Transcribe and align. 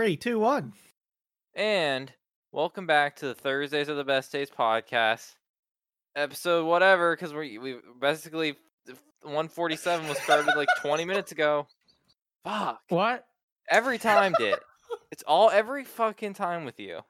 Three, 0.00 0.16
two, 0.16 0.38
one. 0.38 0.72
And 1.54 2.10
welcome 2.52 2.86
back 2.86 3.16
to 3.16 3.26
the 3.26 3.34
Thursdays 3.34 3.90
of 3.90 3.98
the 3.98 4.02
Best 4.02 4.32
Days 4.32 4.48
podcast, 4.48 5.34
episode 6.16 6.64
whatever, 6.64 7.14
because 7.14 7.34
we 7.34 7.58
we 7.58 7.76
basically 8.00 8.56
147 9.20 10.08
was 10.08 10.16
started 10.20 10.56
like 10.56 10.70
20 10.80 11.04
minutes 11.04 11.32
ago. 11.32 11.66
Fuck. 12.44 12.80
What? 12.88 13.26
Every 13.68 13.98
time, 13.98 14.32
did 14.38 14.54
it's 15.12 15.22
all 15.24 15.50
every 15.50 15.84
fucking 15.84 16.32
time 16.32 16.64
with 16.64 16.80
you. 16.80 17.00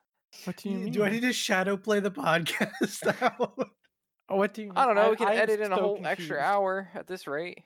What 0.43 0.57
do 0.57 0.71
you 0.71 0.77
mean? 0.77 0.93
Do 0.93 1.05
I 1.05 1.11
need 1.11 1.23
to 1.23 1.33
shadow 1.33 1.77
play 1.77 2.01
the 2.01 2.11
podcast 2.11 3.23
out? 3.23 3.71
Oh, 4.29 4.35
what 4.35 4.53
do 4.53 4.63
you? 4.63 4.73
I 4.75 4.85
don't 4.85 4.97
know. 4.97 5.11
We 5.11 5.17
can 5.17 5.29
I'm 5.29 5.39
edit 5.39 5.61
in 5.61 5.71
a 5.71 5.77
so 5.77 5.81
whole 5.81 6.01
extra 6.05 6.41
hour 6.41 6.89
at 6.97 7.07
this 7.07 7.29
rate. 7.29 7.63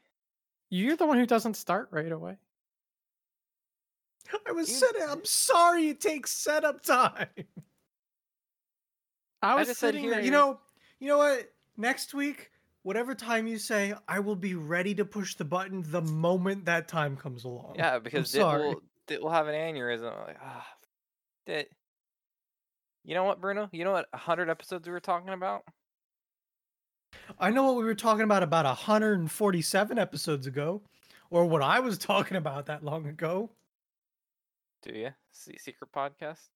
You're 0.69 0.97
the 0.97 1.07
one 1.07 1.17
who 1.17 1.25
doesn't 1.25 1.55
start 1.55 1.89
right 1.93 2.13
away. 2.13 2.37
I 4.49 4.53
was 4.53 4.69
You- 4.71 4.77
setting. 4.77 5.03
I'm 5.09 5.25
sorry. 5.25 5.89
It 5.89 6.01
takes 6.01 6.31
setup 6.33 6.83
time. 6.83 7.29
I 9.43 9.55
was 9.57 9.69
said 9.69 9.77
sitting 9.77 10.03
here- 10.03 10.15
there. 10.15 10.23
You 10.23 10.31
know. 10.31 10.61
You 11.01 11.09
know 11.09 11.19
what? 11.19 11.53
Next 11.77 12.15
week, 12.15 12.51
whatever 12.83 13.15
time 13.15 13.47
you 13.47 13.59
say, 13.59 13.95
I 14.09 14.21
will 14.21 14.37
be 14.37 14.55
ready 14.55 14.95
to 14.95 15.05
push 15.05 15.35
the 15.35 15.45
button 15.45 15.83
the 15.87 16.01
moment 16.01 16.65
that 16.67 16.89
time 16.89 17.17
comes 17.17 17.45
along. 17.45 17.75
Yeah, 17.77 17.99
because 17.99 18.31
sorry. 18.31 18.69
will 18.69 18.83
Dit 19.07 19.21
will 19.23 19.31
have 19.31 19.49
an 19.49 19.55
aneurysm. 19.55 20.11
I'm 20.19 20.27
like, 20.27 20.39
ah, 20.41 20.67
Dit. 21.45 21.71
You 23.03 23.15
know 23.15 23.25
what, 23.25 23.41
Bruno? 23.41 23.69
You 23.73 23.85
know 23.85 23.93
what? 23.93 24.09
hundred 24.15 24.49
episodes 24.49 24.87
we 24.87 24.93
were 24.93 25.01
talking 25.01 25.29
about. 25.35 25.65
I 27.39 27.51
know 27.51 27.65
what 27.65 27.77
we 27.77 27.85
were 27.85 27.95
talking 27.95 28.23
about 28.25 28.43
about 28.43 28.65
147 28.65 29.99
episodes 29.99 30.47
ago, 30.47 30.81
or 31.29 31.45
what 31.45 31.61
I 31.61 31.81
was 31.81 31.99
talking 32.13 32.37
about 32.39 32.67
that 32.67 32.83
long 32.83 33.07
ago. 33.07 33.51
Do 34.85 34.93
you 34.93 35.11
see 35.33 35.57
secret 35.59 35.91
podcast? 35.93 36.49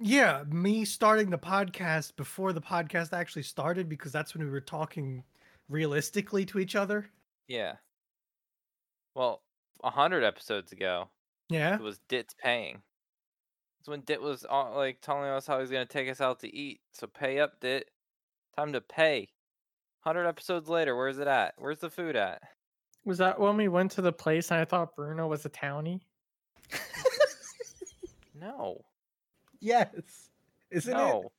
Yeah, 0.00 0.42
me 0.50 0.84
starting 0.84 1.30
the 1.30 1.38
podcast 1.38 2.16
before 2.16 2.52
the 2.52 2.60
podcast 2.60 3.12
actually 3.12 3.44
started 3.44 3.88
because 3.88 4.10
that's 4.12 4.34
when 4.34 4.44
we 4.44 4.50
were 4.50 4.60
talking 4.60 5.22
realistically 5.68 6.44
to 6.46 6.58
each 6.58 6.74
other. 6.74 7.08
Yeah. 7.46 7.74
Well, 9.14 9.42
a 9.84 9.90
hundred 9.90 10.24
episodes 10.24 10.72
ago, 10.72 11.08
Yeah. 11.48 11.76
it 11.76 11.80
was 11.80 12.00
Dit's 12.08 12.34
paying. 12.34 12.82
It's 13.80 13.88
when 13.88 14.00
Dit 14.00 14.20
was 14.20 14.44
uh, 14.50 14.74
like 14.74 15.00
telling 15.00 15.30
us 15.30 15.46
how 15.46 15.60
he's 15.60 15.70
gonna 15.70 15.86
take 15.86 16.10
us 16.10 16.20
out 16.20 16.40
to 16.40 16.52
eat. 16.54 16.80
So 16.92 17.06
pay 17.06 17.38
up, 17.38 17.60
Dit. 17.60 17.88
Time 18.56 18.72
to 18.72 18.80
pay. 18.80 19.28
Hundred 20.00 20.26
episodes 20.26 20.68
later, 20.68 20.96
where's 20.96 21.18
it 21.18 21.28
at? 21.28 21.54
Where's 21.58 21.78
the 21.78 21.90
food 21.90 22.16
at? 22.16 22.42
was 23.04 23.18
that 23.18 23.40
when 23.40 23.56
we 23.56 23.68
went 23.68 23.92
to 23.92 24.02
the 24.02 24.12
place 24.12 24.50
and 24.50 24.60
I 24.60 24.64
thought 24.66 24.94
Bruno 24.96 25.28
was 25.28 25.46
a 25.46 25.50
townie? 25.50 26.00
No, 28.38 28.84
yes. 29.60 30.30
Isn't 30.70 30.92
it? 30.92 30.96
no. 30.96 31.32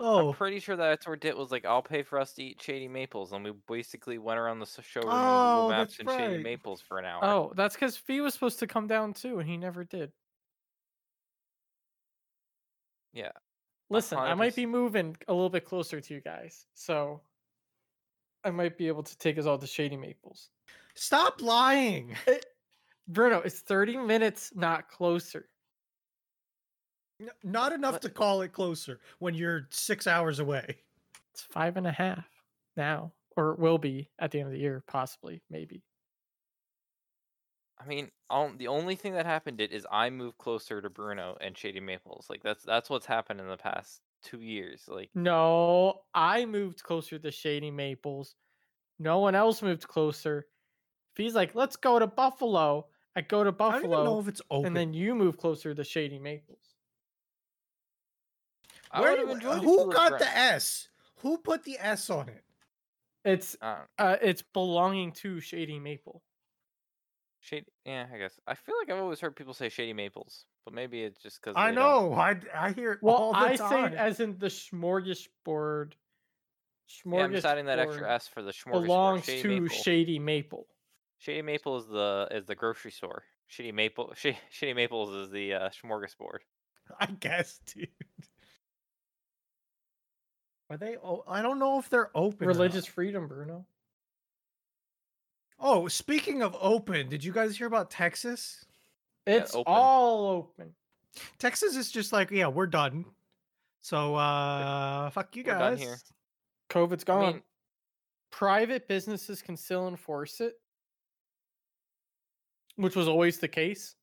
Oh. 0.00 0.28
I'm 0.28 0.34
pretty 0.34 0.60
sure 0.60 0.76
that's 0.76 1.06
where 1.08 1.16
Dit 1.16 1.36
was 1.36 1.50
like, 1.50 1.64
"I'll 1.64 1.82
pay 1.82 2.02
for 2.02 2.20
us 2.20 2.32
to 2.34 2.42
eat 2.44 2.62
Shady 2.62 2.86
Maples," 2.88 3.32
and 3.32 3.42
we 3.44 3.52
basically 3.66 4.16
went 4.18 4.38
around 4.38 4.60
the 4.60 4.64
s- 4.66 4.78
showroom 4.84 5.08
on 5.10 5.16
Oh, 5.24 5.56
Google 5.64 5.68
Maps 5.70 5.96
that's 5.98 6.08
and 6.08 6.20
Shady. 6.32 6.42
Maples 6.42 6.80
for 6.80 6.98
an 6.98 7.04
hour. 7.04 7.24
Oh, 7.24 7.52
that's 7.56 7.74
because 7.74 7.96
Fee 7.96 8.20
was 8.20 8.32
supposed 8.34 8.60
to 8.60 8.66
come 8.68 8.86
down 8.86 9.12
too, 9.12 9.40
and 9.40 9.48
he 9.48 9.56
never 9.56 9.84
did. 9.84 10.12
Yeah, 13.12 13.32
Listen, 13.90 14.18
I 14.18 14.34
might 14.34 14.54
be 14.54 14.66
moving 14.66 15.16
a 15.26 15.32
little 15.32 15.48
bit 15.50 15.64
closer 15.64 16.00
to 16.00 16.14
you 16.14 16.20
guys, 16.20 16.66
so 16.74 17.22
I 18.44 18.50
might 18.50 18.76
be 18.78 18.86
able 18.86 19.02
to 19.02 19.18
take 19.18 19.38
us 19.38 19.46
all 19.46 19.58
to 19.58 19.66
Shady 19.66 19.96
Maples. 19.96 20.50
Stop 20.94 21.40
lying. 21.42 22.14
Eh, 22.26 22.38
Bruno, 23.08 23.38
it's 23.40 23.60
30 23.60 23.96
minutes, 23.96 24.52
not 24.54 24.88
closer. 24.90 25.48
N- 27.20 27.30
Not 27.42 27.72
enough 27.72 27.94
What? 27.94 28.02
to 28.02 28.10
call 28.10 28.42
it 28.42 28.52
closer 28.52 29.00
when 29.18 29.34
you're 29.34 29.66
six 29.70 30.06
hours 30.06 30.38
away. 30.38 30.78
It's 31.32 31.42
five 31.42 31.76
and 31.76 31.86
a 31.86 31.92
half 31.92 32.26
now, 32.76 33.12
or 33.36 33.52
it 33.52 33.58
will 33.58 33.78
be 33.78 34.10
at 34.18 34.30
the 34.30 34.40
end 34.40 34.48
of 34.48 34.52
the 34.52 34.58
year, 34.60 34.82
possibly, 34.86 35.42
maybe. 35.50 35.82
I 37.80 37.86
mean, 37.86 38.10
um, 38.28 38.56
the 38.58 38.68
only 38.68 38.96
thing 38.96 39.12
that 39.14 39.24
happened 39.26 39.60
it 39.60 39.70
is 39.70 39.86
I 39.90 40.10
moved 40.10 40.38
closer 40.38 40.82
to 40.82 40.90
Bruno 40.90 41.36
and 41.40 41.56
Shady 41.56 41.78
Maples. 41.80 42.26
Like 42.28 42.42
that's 42.42 42.64
that's 42.64 42.90
what's 42.90 43.06
happened 43.06 43.40
in 43.40 43.48
the 43.48 43.56
past 43.56 44.00
two 44.22 44.40
years. 44.40 44.84
Like 44.88 45.10
No, 45.14 46.00
I 46.12 46.44
moved 46.44 46.82
closer 46.82 47.18
to 47.20 47.30
Shady 47.30 47.70
Maples. 47.70 48.34
No 48.98 49.20
one 49.20 49.36
else 49.36 49.62
moved 49.62 49.86
closer. 49.86 50.46
He's 51.16 51.34
like, 51.36 51.54
let's 51.54 51.76
go 51.76 51.98
to 52.00 52.06
Buffalo. 52.08 52.86
I 53.14 53.20
go 53.20 53.44
to 53.44 53.52
Buffalo. 53.52 53.76
I 53.76 53.80
don't 53.80 53.84
even 53.84 53.90
know 53.90 53.96
Buffalo, 54.04 54.20
if 54.20 54.28
it's 54.28 54.42
open. 54.50 54.66
and 54.66 54.76
then 54.76 54.92
you 54.92 55.14
move 55.14 55.36
closer 55.36 55.72
to 55.72 55.84
Shady 55.84 56.18
Maples. 56.18 56.67
I 58.90 59.00
Where 59.00 59.16
do 59.16 59.22
you- 59.22 59.30
enjoyed. 59.30 59.58
if 59.58 59.62
you 59.62 59.68
who 59.68 59.92
got 59.92 60.12
right- 60.12 60.20
the 60.20 60.36
S? 60.36 60.88
Who 61.16 61.38
put 61.38 61.64
the 61.64 61.78
S 61.80 62.10
on 62.10 62.28
it? 62.28 62.44
It's 63.24 63.56
Uh, 63.60 63.84
uh, 63.98 64.16
it's 64.22 64.42
belonging 64.42 65.12
to 65.12 65.40
Shady 65.40 65.78
Maple. 65.78 66.22
Shady. 67.40 67.66
Yeah, 67.84 68.06
I 68.12 68.18
guess. 68.18 68.38
I 68.46 68.54
feel 68.54 68.76
like 68.78 68.90
I've 68.90 68.98
always 69.02 69.20
heard 69.20 69.34
people 69.36 69.54
say 69.54 69.68
Shady 69.68 69.92
Maples, 69.92 70.44
but 70.64 70.74
maybe 70.74 71.02
it's 71.02 71.20
just 71.20 71.40
because 71.40 71.54
I 71.56 71.70
know. 71.70 72.12
I, 72.14 72.40
I 72.54 72.72
hear 72.72 72.92
it 72.92 72.98
Well, 73.02 73.14
all 73.16 73.32
the 73.32 73.38
I 73.38 73.56
time. 73.56 73.70
say 73.70 73.84
it 73.86 73.94
as 73.94 74.20
in 74.20 74.38
the 74.38 74.46
smorgasbord. 74.46 75.92
Yeah, 77.04 77.22
I'm 77.24 77.32
just 77.32 77.44
adding 77.46 77.66
that 77.66 77.78
extra 77.78 78.10
S 78.14 78.28
for 78.28 78.42
the 78.42 78.52
smorgasbord. 78.52 78.82
belongs 78.82 79.24
Shady 79.24 79.42
to 79.42 79.60
Maple. 79.60 79.76
Shady 79.76 80.18
Maple. 80.18 80.66
Shady 81.18 81.42
Maple 81.42 81.76
is 81.78 81.86
the 81.86 82.28
is 82.30 82.46
the 82.46 82.54
grocery 82.54 82.90
store. 82.92 83.24
Shady 83.46 83.72
Maple. 83.72 84.12
Shady, 84.16 84.38
Shady 84.50 84.72
Maples 84.74 85.10
is 85.10 85.30
the 85.30 85.54
uh, 85.54 85.68
smorgasbord. 85.70 86.38
I 86.98 87.06
guess, 87.06 87.58
dude. 87.66 87.88
Are 90.70 90.76
they? 90.76 90.96
Oh, 91.02 91.24
I 91.26 91.40
don't 91.42 91.58
know 91.58 91.78
if 91.78 91.88
they're 91.88 92.10
open. 92.14 92.46
or 92.46 92.52
not. 92.52 92.56
Religious 92.58 92.86
freedom, 92.86 93.26
Bruno. 93.26 93.64
Oh, 95.60 95.88
speaking 95.88 96.42
of 96.42 96.56
open, 96.60 97.08
did 97.08 97.24
you 97.24 97.32
guys 97.32 97.56
hear 97.56 97.66
about 97.66 97.90
Texas? 97.90 98.64
It's 99.26 99.54
open. 99.54 99.64
all 99.66 100.26
open. 100.28 100.72
Texas 101.38 101.74
is 101.76 101.90
just 101.90 102.12
like, 102.12 102.30
yeah, 102.30 102.46
we're 102.46 102.66
done. 102.66 103.04
So, 103.80 104.14
uh, 104.14 105.10
fuck 105.10 105.34
you 105.34 105.42
We're 105.46 105.52
guys. 105.58 105.78
done 105.78 105.86
here. 105.88 105.98
COVID's 106.70 107.02
I 107.04 107.06
gone. 107.06 107.32
mean, 107.34 107.42
Private 108.30 108.86
businesses 108.88 109.40
can 109.40 109.56
still 109.56 109.88
enforce 109.88 110.40
it, 110.40 110.60
which 112.76 112.94
was 112.94 113.08
always 113.08 113.38
the 113.38 113.48
case. 113.48 113.94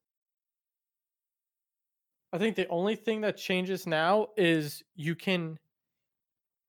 I 2.34 2.38
think 2.40 2.56
the 2.56 2.68
only 2.70 2.96
thing 2.96 3.22
that 3.22 3.38
changes 3.38 3.86
now 3.86 4.30
is 4.36 4.84
you 4.96 5.16
can 5.16 5.58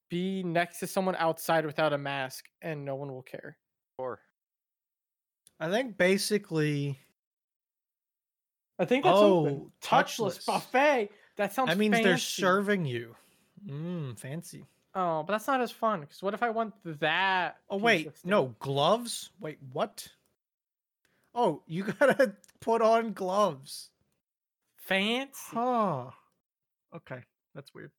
be 0.09 0.43
next 0.43 0.79
to 0.79 0.87
someone 0.87 1.15
outside 1.17 1.65
without 1.65 1.93
a 1.93 1.97
mask 1.97 2.45
and 2.61 2.85
no 2.85 2.95
one 2.95 3.09
will 3.11 3.23
care. 3.23 3.57
or 3.97 4.19
I 5.59 5.69
think 5.69 5.97
basically 5.97 6.99
I 8.79 8.85
think 8.85 9.03
that's 9.03 9.17
Oh, 9.17 9.39
open. 9.41 9.71
Touchless 9.81 10.39
touchless. 10.39 10.45
buffet. 10.45 11.09
That 11.37 11.53
sounds 11.53 11.69
that 11.69 11.77
means 11.77 11.99
they're 12.01 12.17
serving 12.17 12.85
you. 12.85 13.15
Mmm, 13.67 14.17
fancy. 14.19 14.65
Oh, 14.93 15.23
but 15.23 15.33
that's 15.33 15.47
not 15.47 15.61
as 15.61 15.71
fun. 15.71 16.01
Because 16.01 16.21
what 16.23 16.33
if 16.33 16.41
I 16.43 16.49
want 16.51 16.73
that? 16.99 17.57
Oh 17.69 17.77
wait, 17.77 18.11
no 18.23 18.55
gloves. 18.59 19.31
Wait, 19.39 19.57
what? 19.73 20.07
Oh, 21.33 21.61
you 21.67 21.83
gotta 21.99 22.35
put 22.61 22.81
on 22.81 23.13
gloves. 23.13 23.89
fancy. 24.77 25.33
Huh. 25.53 26.05
Okay, 26.95 27.19
that's 27.53 27.73
weird. 27.73 27.91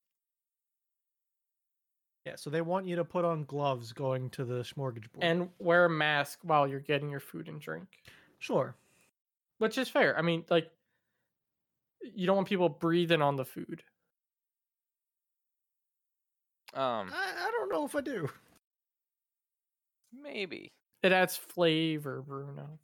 Yeah, 2.28 2.36
so 2.36 2.50
they 2.50 2.60
want 2.60 2.86
you 2.86 2.94
to 2.96 3.06
put 3.06 3.24
on 3.24 3.44
gloves 3.44 3.94
going 3.94 4.28
to 4.30 4.44
the 4.44 4.62
smorgasbord. 4.62 5.16
and 5.22 5.48
wear 5.58 5.86
a 5.86 5.90
mask 5.90 6.40
while 6.42 6.68
you're 6.68 6.78
getting 6.78 7.08
your 7.08 7.20
food 7.20 7.48
and 7.48 7.58
drink, 7.58 7.86
sure. 8.38 8.74
which 9.56 9.78
is 9.78 9.88
fair. 9.88 10.16
I 10.18 10.20
mean, 10.20 10.44
like, 10.50 10.70
you 12.02 12.26
don't 12.26 12.36
want 12.36 12.48
people 12.48 12.68
breathing 12.68 13.22
on 13.22 13.36
the 13.36 13.46
food. 13.46 13.82
um, 16.74 17.10
I, 17.14 17.46
I 17.46 17.50
don't 17.50 17.72
know 17.72 17.86
if 17.86 17.96
I 17.96 18.02
do. 18.02 18.28
maybe. 20.22 20.70
It 21.02 21.12
adds 21.12 21.34
flavor, 21.34 22.20
Bruno. 22.20 22.78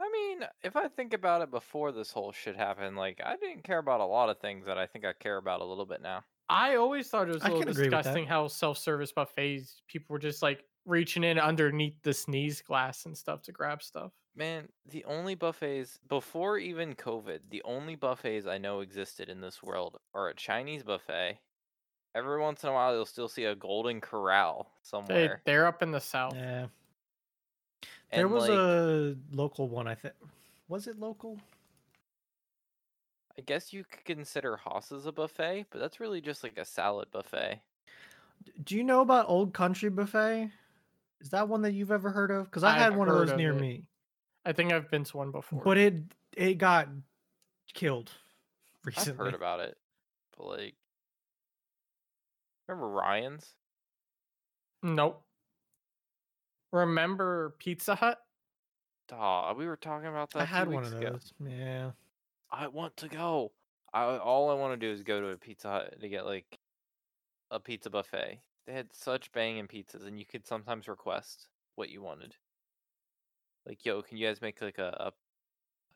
I 0.00 0.10
mean, 0.10 0.48
if 0.62 0.74
I 0.74 0.88
think 0.88 1.12
about 1.12 1.42
it 1.42 1.50
before 1.50 1.92
this 1.92 2.12
whole 2.12 2.32
shit 2.32 2.56
happened, 2.56 2.96
like 2.96 3.20
I 3.22 3.36
didn't 3.36 3.64
care 3.64 3.78
about 3.78 4.00
a 4.00 4.06
lot 4.06 4.30
of 4.30 4.38
things 4.40 4.64
that 4.64 4.78
I 4.78 4.86
think 4.86 5.04
I 5.04 5.12
care 5.12 5.36
about 5.36 5.60
a 5.60 5.66
little 5.66 5.84
bit 5.84 6.00
now. 6.00 6.24
I 6.50 6.74
always 6.74 7.08
thought 7.08 7.28
it 7.28 7.34
was 7.34 7.42
a 7.42 7.46
I 7.46 7.48
little 7.48 7.62
can 7.62 7.70
agree 7.70 7.84
with 7.84 7.92
that. 7.92 7.98
disgusting 7.98 8.26
how 8.26 8.48
self-service 8.48 9.12
buffets 9.12 9.82
people 9.86 10.12
were 10.12 10.18
just 10.18 10.42
like 10.42 10.64
reaching 10.84 11.22
in 11.22 11.38
underneath 11.38 11.94
the 12.02 12.12
sneeze 12.12 12.60
glass 12.60 13.06
and 13.06 13.16
stuff 13.16 13.42
to 13.42 13.52
grab 13.52 13.82
stuff. 13.82 14.10
Man, 14.34 14.68
the 14.88 15.04
only 15.04 15.36
buffets 15.36 16.00
before 16.08 16.58
even 16.58 16.94
COVID, 16.94 17.38
the 17.50 17.62
only 17.64 17.94
buffets 17.94 18.46
I 18.46 18.58
know 18.58 18.80
existed 18.80 19.28
in 19.28 19.40
this 19.40 19.62
world 19.62 19.98
are 20.12 20.28
a 20.28 20.34
Chinese 20.34 20.82
buffet. 20.82 21.38
Every 22.16 22.40
once 22.40 22.64
in 22.64 22.70
a 22.70 22.72
while, 22.72 22.94
you'll 22.94 23.06
still 23.06 23.28
see 23.28 23.44
a 23.44 23.54
Golden 23.54 24.00
Corral 24.00 24.72
somewhere. 24.82 25.42
they're 25.44 25.66
up 25.66 25.82
in 25.82 25.92
the 25.92 26.00
south. 26.00 26.34
Yeah. 26.34 26.66
There 28.10 28.24
and, 28.24 28.30
was 28.32 28.48
like, 28.48 28.58
a 28.58 29.16
local 29.30 29.68
one, 29.68 29.86
I 29.86 29.94
think. 29.94 30.14
Was 30.66 30.88
it 30.88 30.98
local? 30.98 31.38
I 33.40 33.42
guess 33.42 33.72
you 33.72 33.84
could 33.84 34.04
consider 34.04 34.56
Hoss's 34.58 35.06
a 35.06 35.12
buffet, 35.12 35.64
but 35.70 35.78
that's 35.78 35.98
really 35.98 36.20
just 36.20 36.42
like 36.42 36.58
a 36.58 36.64
salad 36.66 37.10
buffet. 37.10 37.62
Do 38.62 38.76
you 38.76 38.84
know 38.84 39.00
about 39.00 39.30
Old 39.30 39.54
Country 39.54 39.88
Buffet? 39.88 40.50
Is 41.22 41.30
that 41.30 41.48
one 41.48 41.62
that 41.62 41.72
you've 41.72 41.90
ever 41.90 42.10
heard 42.10 42.30
of? 42.30 42.44
Because 42.44 42.64
I 42.64 42.74
I've 42.74 42.80
had 42.82 42.96
one 42.98 43.08
of 43.08 43.14
those 43.14 43.30
of 43.30 43.38
near 43.38 43.52
it. 43.52 43.60
me, 43.60 43.84
I 44.44 44.52
think 44.52 44.74
I've 44.74 44.90
been 44.90 45.04
to 45.04 45.16
one 45.16 45.30
before. 45.30 45.62
but 45.64 45.78
it 45.78 45.94
it 46.36 46.54
got 46.58 46.88
killed 47.72 48.10
I've 48.82 48.86
recently. 48.98 49.24
heard 49.24 49.34
about 49.34 49.60
it, 49.60 49.78
but 50.36 50.46
like, 50.46 50.74
remember 52.68 52.88
Ryan's? 52.90 53.54
nope. 54.82 55.22
Remember 56.74 57.54
Pizza 57.58 57.94
Hut? 57.94 58.18
Aw, 59.12 59.54
we 59.54 59.66
were 59.66 59.76
talking 59.76 60.08
about 60.08 60.30
that. 60.32 60.42
I 60.42 60.44
had 60.44 60.68
one 60.68 60.84
of 60.84 60.92
ago. 60.92 61.12
those. 61.12 61.32
Yeah. 61.46 61.92
I 62.52 62.66
want 62.68 62.96
to 62.98 63.08
go. 63.08 63.52
I 63.92 64.16
all 64.18 64.50
I 64.50 64.54
want 64.54 64.78
to 64.78 64.86
do 64.86 64.92
is 64.92 65.02
go 65.02 65.20
to 65.20 65.28
a 65.28 65.36
Pizza 65.36 65.68
Hut 65.68 66.00
to 66.00 66.08
get 66.08 66.26
like 66.26 66.58
a 67.50 67.58
pizza 67.60 67.90
buffet. 67.90 68.40
They 68.66 68.72
had 68.72 68.92
such 68.92 69.32
banging 69.32 69.66
pizzas, 69.66 70.06
and 70.06 70.18
you 70.18 70.24
could 70.24 70.46
sometimes 70.46 70.88
request 70.88 71.48
what 71.74 71.90
you 71.90 72.02
wanted. 72.02 72.36
Like, 73.66 73.84
yo, 73.84 74.02
can 74.02 74.16
you 74.16 74.26
guys 74.26 74.40
make 74.40 74.60
like 74.62 74.78
a 74.78 75.12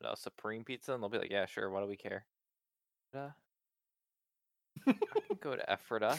a, 0.03 0.09
a 0.09 0.17
supreme 0.17 0.65
pizza? 0.65 0.93
And 0.93 1.03
they'll 1.03 1.09
be 1.11 1.19
like, 1.19 1.31
yeah, 1.31 1.47
sure. 1.47 1.71
Why 1.71 1.81
do 1.81 1.87
we 1.87 1.97
care? 1.97 2.25
Uh, 3.15 3.31
I 4.87 4.93
can 5.29 5.39
go 5.41 5.55
to 5.55 5.63
Ephrata. 5.73 6.19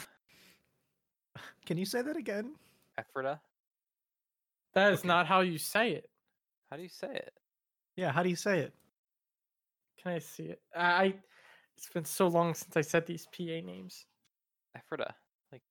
Can 1.65 1.77
you 1.77 1.85
say 1.85 2.01
that 2.01 2.15
again? 2.15 2.55
Ephrata. 2.97 3.39
That 4.73 4.93
is 4.93 4.99
Okay. 4.99 5.07
not 5.07 5.27
how 5.27 5.41
you 5.41 5.57
say 5.57 5.91
it. 5.91 6.09
How 6.69 6.77
do 6.77 6.83
you 6.83 6.89
say 6.89 7.13
it? 7.13 7.33
Yeah. 7.95 8.11
How 8.11 8.23
do 8.23 8.29
you 8.29 8.35
say 8.35 8.59
it? 8.59 8.73
Can 10.05 10.13
I 10.13 10.19
see 10.19 10.43
it? 10.43 10.61
I. 10.75 11.15
It's 11.77 11.89
been 11.89 12.05
so 12.05 12.27
long 12.27 12.53
since 12.53 12.77
I 12.77 12.81
said 12.81 13.05
these 13.05 13.27
PA 13.35 13.43
names. 13.43 14.05
Ephrata. 14.77 15.13
Like, 15.51 15.63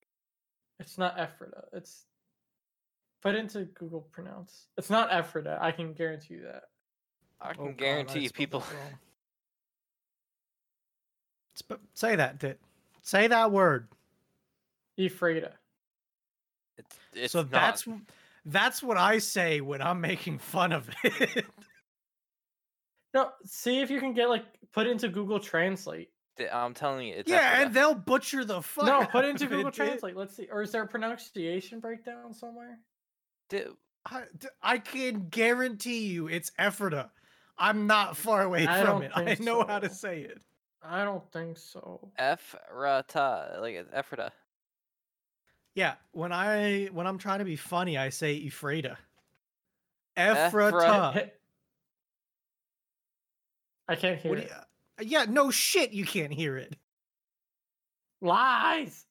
It's 0.79 0.97
not 0.97 1.17
Ephrata. 1.17 1.63
It's 1.73 2.05
put 3.23 3.33
into 3.33 3.65
Google 3.65 4.01
pronounce. 4.11 4.67
It's 4.77 4.89
not 4.89 5.09
Ephrata. 5.11 5.57
I 5.59 5.71
can 5.71 5.93
guarantee 5.93 6.35
you 6.35 6.41
that. 6.43 6.63
I 7.41 7.51
oh 7.51 7.53
can 7.53 7.61
Oh, 7.61 7.65
God, 7.67 7.73
I 7.73 7.75
guarantee 7.75 8.29
people. 8.29 8.63
Sp- 11.55 11.81
say 11.93 12.17
that. 12.17 12.37
Dit. 12.37 12.59
Say 13.01 13.27
that 13.27 13.51
word. 13.51 13.87
Ephrata. 14.97 15.53
It's, 16.77 16.99
it's 17.13 17.31
so 17.31 17.41
not. 17.41 17.51
that's 17.51 17.87
that's 18.45 18.83
what 18.83 18.97
I 18.97 19.17
say 19.17 19.61
when 19.61 19.81
I'm 19.81 20.01
making 20.01 20.39
fun 20.39 20.73
of 20.73 20.89
it. 21.03 21.45
No, 23.15 23.29
see 23.45 23.79
if 23.79 23.89
you 23.89 24.01
can 24.01 24.13
get 24.13 24.29
like 24.29 24.43
put 24.73 24.87
into 24.87 25.07
Google 25.07 25.39
Translate. 25.39 26.09
I'm 26.51 26.73
telling 26.73 27.07
you, 27.07 27.15
it's 27.15 27.31
yeah, 27.31 27.37
Ephrata. 27.37 27.65
and 27.65 27.73
they'll 27.73 27.95
butcher 27.95 28.43
the 28.43 28.61
fuck. 28.61 28.85
no, 28.85 29.01
out 29.03 29.11
put 29.11 29.23
into 29.23 29.47
Google 29.47 29.69
it, 29.69 29.73
Dit. 29.73 29.87
Translate. 29.87 30.17
Let's 30.17 30.35
see. 30.35 30.49
Or 30.51 30.61
is 30.61 30.71
there 30.73 30.83
a 30.83 30.87
pronunciation 30.87 31.79
breakdown 31.79 32.33
somewhere? 32.33 32.77
I 33.53 33.67
I, 34.05 34.23
d- 34.37 34.49
I 34.61 34.77
can 34.79 35.29
guarantee 35.29 36.07
you 36.07 36.27
it's 36.27 36.51
Ephrata. 36.59 37.09
I'm 37.57 37.87
not 37.87 38.17
far 38.17 38.43
away 38.43 38.67
I 38.67 38.83
from 38.83 39.01
it. 39.01 39.11
I 39.15 39.23
think 39.23 39.39
know 39.39 39.65
how 39.65 39.79
to 39.79 39.89
say 39.89 40.19
it. 40.19 40.41
I 40.83 41.05
don't 41.05 41.23
think 41.31 41.57
so. 41.57 42.11
Ephrata, 42.19 43.59
like 43.61 43.75
it's 43.75 43.89
Ephrata. 43.93 44.33
Yeah, 45.73 45.93
when 46.11 46.33
I 46.33 46.89
when 46.91 47.07
I'm 47.07 47.17
trying 47.17 47.39
to 47.39 47.45
be 47.45 47.55
funny, 47.55 47.97
I 47.97 48.09
say 48.09 48.35
Ephrata. 48.45 48.97
Ephrata. 50.17 51.31
Ephrata. 53.87 53.97
Hit- 53.97 53.97
I 53.97 54.01
can't 54.01 54.21
hear 54.21 54.31
What 54.31 54.39
do 54.39 54.45
it. 54.45 54.51
you- 54.51 55.07
yeah, 55.07 55.25
no 55.27 55.51
shit, 55.51 55.91
you 55.91 56.05
can't 56.05 56.33
hear 56.33 56.57
it. 56.57 56.75
Lies. 58.21 59.05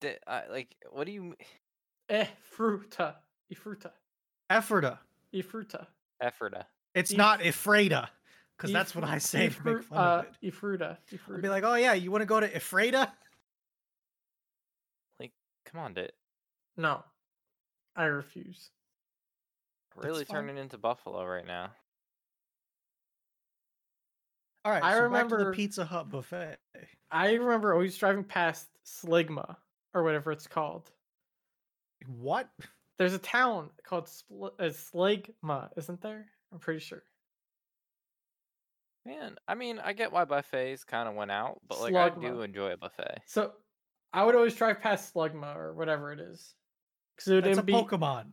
Di- 0.00 0.18
I, 0.26 0.46
like, 0.48 0.76
what 0.90 1.06
do 1.06 1.12
you? 1.12 1.34
Efruta. 2.10 3.16
Efruta. 3.52 3.92
Ephrata. 4.50 4.98
Efruta. 5.34 5.86
Ephrata. 6.22 6.66
It's 6.94 7.12
Eph- 7.12 7.16
not 7.18 7.40
Ephrata, 7.44 8.10
because 8.56 8.72
that's 8.72 8.94
what 8.94 9.04
I 9.04 9.18
say 9.18 9.48
to 9.48 9.64
make 9.64 9.82
fun 9.84 9.98
uh, 9.98 10.02
of 10.20 10.26
it. 10.42 10.52
Efruta. 10.54 10.96
I'll 11.12 11.18
Efruta. 11.18 11.42
be 11.42 11.48
like, 11.48 11.64
oh 11.64 11.74
yeah, 11.74 11.94
you 11.94 12.10
want 12.10 12.22
to 12.22 12.26
go 12.26 12.40
to 12.40 12.46
Ephrata? 12.56 13.12
Like, 15.18 15.32
come 15.64 15.80
on, 15.80 15.94
Dit. 15.94 16.14
no, 16.76 17.02
I 17.96 18.04
refuse. 18.04 18.70
Really 19.96 20.24
turning 20.24 20.56
into 20.56 20.78
Buffalo 20.78 21.24
right 21.26 21.46
now. 21.46 21.70
All 24.64 24.72
right, 24.72 24.82
I 24.82 24.92
so 24.92 24.94
back 24.94 24.98
to 24.98 25.04
remember- 25.04 25.44
the 25.50 25.56
Pizza 25.56 25.84
Hut 25.84 26.10
buffet. 26.10 26.56
I 27.10 27.32
remember 27.32 27.72
always 27.72 27.96
driving 27.96 28.24
past 28.24 28.68
Sligma 28.84 29.56
or 29.94 30.02
whatever 30.02 30.30
it's 30.32 30.46
called. 30.46 30.90
What? 32.06 32.48
There's 32.98 33.14
a 33.14 33.18
town 33.18 33.70
called 33.84 34.06
Spl- 34.06 34.52
uh, 34.58 34.64
Sligma, 34.64 35.70
isn't 35.76 36.00
there? 36.02 36.26
I'm 36.52 36.58
pretty 36.58 36.80
sure. 36.80 37.02
Man, 39.06 39.36
I 39.48 39.54
mean, 39.54 39.78
I 39.78 39.94
get 39.94 40.12
why 40.12 40.24
buffets 40.24 40.84
kind 40.84 41.08
of 41.08 41.14
went 41.14 41.30
out, 41.30 41.60
but 41.66 41.80
like, 41.80 41.94
I 41.94 42.10
do 42.10 42.42
enjoy 42.42 42.72
a 42.72 42.76
buffet. 42.76 43.22
So 43.26 43.52
I 44.12 44.24
would 44.24 44.34
always 44.34 44.54
drive 44.54 44.80
past 44.80 45.14
Slugma 45.14 45.56
or 45.56 45.72
whatever 45.72 46.12
it 46.12 46.20
is. 46.20 46.54
Because 47.16 47.32
it 47.32 47.34
would 47.36 47.44
That's 47.44 47.58
a 47.58 47.62
be 47.62 47.72
Pokemon. 47.72 48.32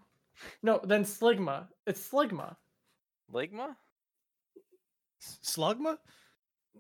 no, 0.62 0.82
then 0.84 1.04
Sligma. 1.06 1.68
It's 1.86 2.10
Sligma. 2.10 2.58
Ligma? 3.34 3.76
S- 5.22 5.40
Slugma? 5.44 5.98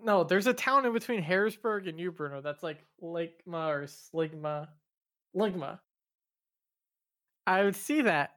No, 0.03 0.23
there's 0.23 0.47
a 0.47 0.53
town 0.53 0.85
in 0.85 0.93
between 0.93 1.21
Harrisburg 1.21 1.87
and 1.87 1.97
New 1.97 2.11
Bruno 2.11 2.41
that's 2.41 2.61
like 2.63 2.83
Ligma 3.01 3.67
or 3.69 3.83
Sligma. 3.83 4.67
Ligma. 5.35 5.79
I 7.47 7.63
would 7.63 7.75
see 7.75 8.01
that, 8.01 8.31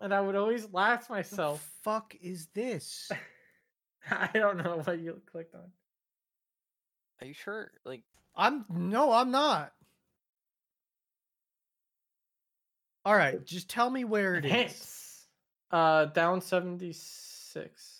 and 0.00 0.12
I 0.14 0.20
would 0.20 0.34
always 0.36 0.66
laugh 0.72 1.02
to 1.02 1.08
The 1.08 1.14
myself. 1.14 1.70
fuck 1.84 2.14
is 2.20 2.48
this? 2.54 3.10
I 4.10 4.30
don't 4.32 4.56
know 4.56 4.80
what 4.84 4.98
you 4.98 5.20
clicked 5.30 5.54
on. 5.54 5.70
Are 7.20 7.26
you 7.26 7.34
sure? 7.34 7.70
Like, 7.84 8.02
I'm 8.34 8.64
no, 8.68 9.12
I'm 9.12 9.30
not. 9.30 9.72
All 13.04 13.14
right, 13.16 13.44
just 13.44 13.68
tell 13.68 13.90
me 13.90 14.04
where 14.04 14.34
it 14.34 14.44
is. 14.44 14.50
Enhance. 14.50 15.26
Uh, 15.70 16.04
down 16.06 16.40
seventy 16.40 16.92
six, 16.92 17.91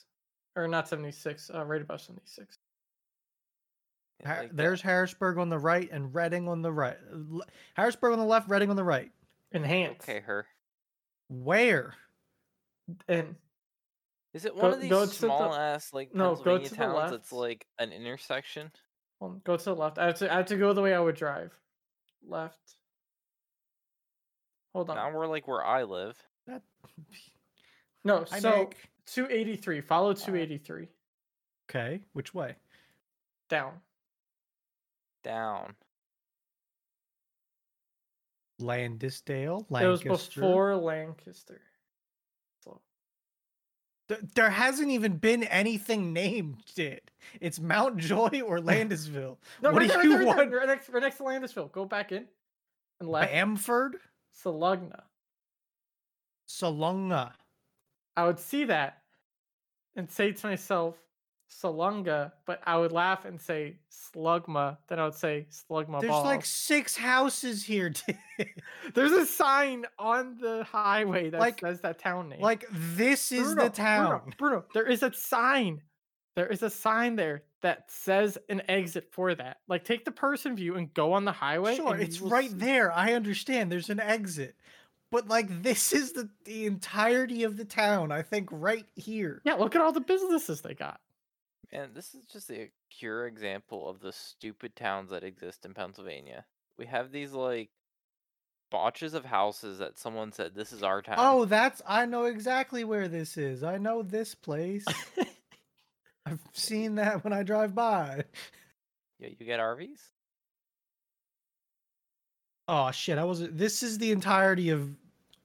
or 0.56 0.68
not 0.68 0.88
seventy 0.88 1.12
six. 1.12 1.50
Uh, 1.52 1.64
right 1.64 1.80
above 1.82 2.00
seventy 2.00 2.26
six. 2.26 2.58
Ha- 4.24 4.30
like 4.40 4.48
that- 4.48 4.56
There's 4.56 4.80
Harrisburg 4.82 5.38
on 5.38 5.48
the 5.48 5.58
right 5.58 5.88
and 5.90 6.14
Reading 6.14 6.48
on 6.48 6.62
the 6.62 6.72
right. 6.72 6.96
Harrisburg 7.74 8.12
on 8.12 8.18
the 8.18 8.24
left, 8.24 8.48
Reading 8.48 8.70
on 8.70 8.76
the 8.76 8.84
right. 8.84 9.10
Enhance. 9.54 10.02
okay, 10.02 10.20
her. 10.20 10.46
Where? 11.28 11.94
And 13.08 13.36
Is 14.34 14.44
it 14.44 14.54
Go- 14.54 14.62
one 14.62 14.72
of 14.72 14.80
these 14.80 14.90
go 14.90 15.00
to 15.04 15.06
the- 15.08 15.14
small 15.14 15.54
ass 15.54 15.92
like 15.92 16.14
no, 16.14 16.34
go 16.36 16.58
to 16.58 16.68
towns 16.74 17.10
that's 17.10 17.32
left. 17.32 17.32
like 17.32 17.66
an 17.78 17.92
intersection? 17.92 18.70
hold 19.18 19.32
on, 19.32 19.40
go 19.44 19.56
to 19.56 19.64
the 19.64 19.74
left. 19.74 19.98
I 19.98 20.06
have 20.06 20.16
to. 20.16 20.32
I 20.32 20.36
have 20.38 20.46
to 20.46 20.56
go 20.56 20.72
the 20.72 20.82
way 20.82 20.94
I 20.94 21.00
would 21.00 21.14
drive. 21.16 21.52
Left. 22.26 22.58
Hold 24.74 24.88
on. 24.90 24.96
Now 24.96 25.10
we're 25.12 25.26
like 25.26 25.46
where 25.46 25.64
I 25.64 25.82
live. 25.84 26.16
That. 26.46 26.62
No, 28.04 28.24
Hi, 28.32 28.40
so 28.40 28.56
Nick. 28.56 28.76
283. 29.06 29.80
Follow 29.80 30.12
283. 30.12 30.88
Okay, 31.70 32.00
which 32.12 32.34
way? 32.34 32.54
Down. 33.48 33.72
Down. 35.24 35.74
Landisdale, 38.58 39.66
It 39.70 39.86
was 39.86 40.04
Lancaster. 40.04 40.40
before 40.40 40.76
Lancaster. 40.76 41.60
So 42.62 42.80
Th- 44.08 44.20
There 44.34 44.50
hasn't 44.50 44.90
even 44.90 45.16
been 45.16 45.42
anything 45.44 46.12
named 46.12 46.62
it. 46.76 47.10
It's 47.40 47.58
Mount 47.60 47.96
Joy 47.98 48.42
or 48.44 48.58
Landisville. 48.58 49.36
no, 49.62 49.70
what 49.72 49.78
right 49.82 49.88
do 49.88 49.94
there, 49.94 50.04
you 50.04 50.10
right 50.10 50.18
right 50.18 50.26
want? 50.36 50.50
there, 50.50 50.58
right 50.60 50.68
next, 50.68 50.88
right 50.90 51.02
next 51.02 51.16
to 51.18 51.22
Landisville. 51.24 51.70
Go 51.72 51.84
back 51.84 52.12
in 52.12 52.26
and 53.00 53.08
left. 53.08 53.30
Bamford, 53.32 53.96
Salugna. 54.44 55.02
Salunga. 56.48 57.32
I 58.16 58.26
would 58.26 58.38
see 58.38 58.64
that 58.64 58.98
and 59.96 60.10
say 60.10 60.32
to 60.32 60.46
myself, 60.46 60.96
Salunga, 61.50 62.32
but 62.46 62.60
I 62.66 62.78
would 62.78 62.92
laugh 62.92 63.26
and 63.26 63.38
say 63.38 63.76
Slugma. 63.90 64.78
Then 64.88 64.98
I 64.98 65.04
would 65.04 65.14
say 65.14 65.46
Slugma 65.50 66.00
There's 66.00 66.10
balls. 66.10 66.24
like 66.24 66.44
six 66.46 66.96
houses 66.96 67.62
here. 67.62 67.90
dude. 68.06 68.16
There's 68.94 69.12
a 69.12 69.26
sign 69.26 69.84
on 69.98 70.38
the 70.40 70.64
highway 70.64 71.28
that 71.30 71.38
Like- 71.40 71.60
says 71.60 71.80
that 71.82 71.98
town 71.98 72.30
name. 72.30 72.40
like 72.40 72.64
this 72.70 73.32
is 73.32 73.48
Bruno, 73.48 73.64
the 73.64 73.68
town. 73.70 74.06
Bruno, 74.06 74.34
Bruno, 74.38 74.64
there 74.72 74.86
is 74.86 75.02
a 75.02 75.12
sign. 75.12 75.82
There 76.36 76.46
is 76.46 76.62
a 76.62 76.70
sign 76.70 77.16
there 77.16 77.42
that 77.60 77.90
says 77.90 78.38
an 78.48 78.62
exit 78.66 79.08
for 79.12 79.34
that. 79.34 79.58
Like, 79.68 79.84
take 79.84 80.06
the 80.06 80.10
person 80.10 80.56
view 80.56 80.76
and 80.76 80.92
go 80.94 81.12
on 81.12 81.26
the 81.26 81.32
highway. 81.32 81.76
Sure, 81.76 81.94
it's 81.94 82.22
right 82.22 82.48
see- 82.50 82.56
there. 82.56 82.90
I 82.90 83.12
understand. 83.12 83.70
There's 83.70 83.90
an 83.90 84.00
exit. 84.00 84.56
But 85.12 85.28
like 85.28 85.62
this 85.62 85.92
is 85.92 86.12
the 86.12 86.30
the 86.46 86.64
entirety 86.64 87.44
of 87.44 87.58
the 87.58 87.66
town. 87.66 88.10
I 88.10 88.22
think 88.22 88.48
right 88.50 88.86
here. 88.96 89.42
Yeah, 89.44 89.54
look 89.54 89.76
at 89.76 89.82
all 89.82 89.92
the 89.92 90.00
businesses 90.00 90.62
they 90.62 90.74
got. 90.74 91.00
And 91.70 91.94
this 91.94 92.14
is 92.14 92.24
just 92.24 92.50
a 92.50 92.70
pure 92.90 93.26
example 93.26 93.88
of 93.88 94.00
the 94.00 94.12
stupid 94.12 94.74
towns 94.74 95.10
that 95.10 95.22
exist 95.22 95.66
in 95.66 95.74
Pennsylvania. 95.74 96.46
We 96.78 96.86
have 96.86 97.12
these 97.12 97.32
like 97.32 97.68
botches 98.70 99.12
of 99.12 99.26
houses 99.26 99.78
that 99.80 99.98
someone 99.98 100.32
said 100.32 100.54
this 100.54 100.72
is 100.72 100.82
our 100.82 101.02
town. 101.02 101.16
Oh, 101.18 101.44
that's 101.44 101.82
I 101.86 102.06
know 102.06 102.24
exactly 102.24 102.82
where 102.82 103.06
this 103.06 103.36
is. 103.36 103.62
I 103.62 103.76
know 103.76 104.02
this 104.02 104.34
place. 104.34 104.86
I've 106.24 106.40
seen 106.54 106.94
that 106.94 107.22
when 107.22 107.34
I 107.34 107.42
drive 107.42 107.74
by. 107.74 108.24
Yeah, 109.18 109.28
you 109.38 109.44
get 109.44 109.60
RVs? 109.60 110.00
Oh 112.66 112.90
shit! 112.92 113.18
I 113.18 113.24
was. 113.24 113.46
This 113.50 113.82
is 113.82 113.98
the 113.98 114.12
entirety 114.12 114.70
of 114.70 114.96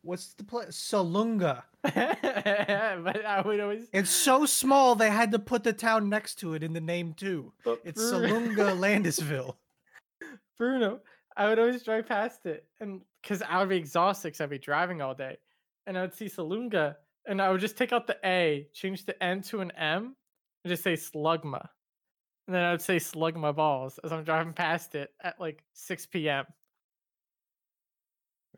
what's 0.08 0.34
the 0.34 0.44
place? 0.44 0.70
Salunga. 0.70 1.64
but 1.84 1.96
I 1.96 3.44
would 3.46 3.60
always. 3.60 3.88
It's 3.92 4.10
so 4.10 4.46
small 4.46 4.96
they 4.96 5.10
had 5.10 5.32
to 5.34 5.40
put 5.40 5.64
the 5.64 5.74
town 5.74 6.10
next 6.10 6.36
to 6.40 6.54
it 6.54 6.64
in 6.64 6.74
the 6.74 6.82
name 6.82 7.14
too. 7.14 7.54
It's 7.84 8.02
Salunga 8.02 8.56
Landisville. 8.80 9.56
Bruno, 10.58 11.02
I 11.36 11.50
would 11.50 11.60
always 11.60 11.84
drive 11.84 12.08
past 12.08 12.46
it, 12.46 12.66
and 12.80 13.02
because 13.22 13.42
I 13.42 13.60
would 13.60 13.70
be 13.70 13.78
exhausted, 13.78 14.30
because 14.30 14.42
I'd 14.42 14.50
be 14.50 14.58
driving 14.58 15.02
all 15.02 15.14
day, 15.14 15.38
and 15.86 15.98
I 15.98 16.02
would 16.02 16.14
see 16.14 16.26
Salunga, 16.26 16.96
and 17.28 17.42
I 17.42 17.50
would 17.52 17.62
just 17.62 17.78
take 17.78 17.94
out 17.94 18.08
the 18.08 18.18
A, 18.24 18.68
change 18.74 19.06
the 19.06 19.22
N 19.22 19.42
to 19.44 19.60
an 19.60 19.72
M, 19.72 20.16
and 20.64 20.72
just 20.72 20.84
say 20.84 20.94
Slugma, 20.94 21.68
and 22.48 22.56
then 22.56 22.64
I 22.64 22.72
would 22.72 22.82
say 22.82 22.96
Slugma 22.96 23.56
balls 23.56 24.00
as 24.04 24.12
I'm 24.12 24.24
driving 24.24 24.54
past 24.54 24.96
it 24.96 25.12
at 25.22 25.40
like 25.40 25.64
6 25.74 26.06
p.m. 26.08 26.46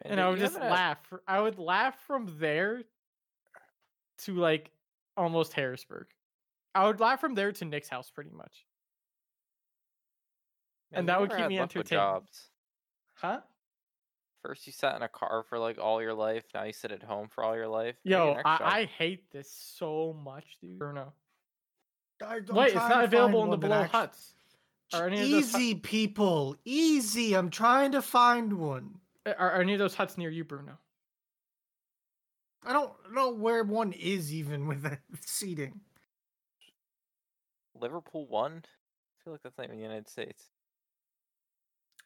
Man, 0.04 0.14
and 0.14 0.22
I 0.22 0.30
would 0.30 0.40
just 0.40 0.54
haven't 0.54 0.70
laugh. 0.72 0.98
I 1.28 1.42
would 1.42 1.60
laugh 1.60 1.96
from 2.08 2.36
there 2.40 2.84
to 4.20 4.36
like 4.36 4.72
almost 5.18 5.54
Harrisburg. 5.54 6.08
I 6.76 6.86
would 6.88 7.00
laugh 7.00 7.20
from 7.20 7.36
there 7.36 7.52
to 7.52 7.66
Nick's 7.66 7.90
house 7.90 8.10
pretty 8.10 8.32
much. 8.32 8.66
man, 10.92 11.00
and 11.00 11.10
that 11.10 11.20
would 11.20 11.32
keep 11.36 11.48
me 11.48 11.60
entertained. 11.60 11.88
Jobs. 11.90 12.50
Huh? 13.16 13.42
First 14.44 14.66
you 14.68 14.72
sat 14.74 14.96
in 14.96 15.02
a 15.02 15.10
car 15.10 15.44
for 15.50 15.60
like 15.60 15.78
all 15.80 16.02
your 16.02 16.14
life. 16.14 16.46
Now 16.54 16.64
you 16.64 16.72
sit 16.74 16.92
at 16.94 17.04
home 17.04 17.28
for 17.28 17.44
all 17.44 17.56
your 17.56 17.68
life. 17.68 17.96
Yo, 18.04 18.34
your. 18.34 18.42
I, 18.48 18.60
I 18.62 18.86
hate 18.86 19.30
this 19.32 19.52
so 19.52 20.18
much, 20.24 20.46
dude. 20.62 20.80
Bruno. 20.80 21.12
I- 22.24 22.36
I'm 22.36 22.46
Wait, 22.56 22.68
it's 22.68 22.76
not 22.76 23.04
available 23.04 23.44
in 23.44 23.50
the 23.50 23.58
one 23.58 23.60
that 23.60 23.68
below 23.68 23.82
actu- 23.82 23.98
huts. 23.98 24.34
Are 24.94 25.08
any 25.08 25.22
of 25.22 25.30
those 25.30 25.52
hut- 25.52 25.62
Easy, 25.62 25.76
people. 25.76 26.56
Easy. 26.64 27.34
I'm 27.34 27.50
trying 27.50 27.92
to 27.92 28.02
find 28.02 28.54
one. 28.54 28.96
Are, 29.38 29.52
are 29.52 29.62
any 29.62 29.74
of 29.74 29.80
those 29.80 29.96
huts 29.96 30.18
near 30.18 30.30
you, 30.30 30.44
Bruno? 30.44 30.78
I 32.64 32.74
don't 32.74 32.92
know 33.14 33.32
where 33.32 33.64
one 33.64 33.94
is 33.94 34.34
even 34.34 34.68
with 34.68 34.84
the 34.84 34.98
seating. 35.22 35.82
Liverpool 37.80 38.28
one. 38.28 38.64
I 38.66 39.24
feel 39.24 39.34
like 39.34 39.42
that's 39.44 39.58
not 39.58 39.66
even 39.66 39.78
the 39.78 39.84
United 39.84 40.10
States. 40.10 40.46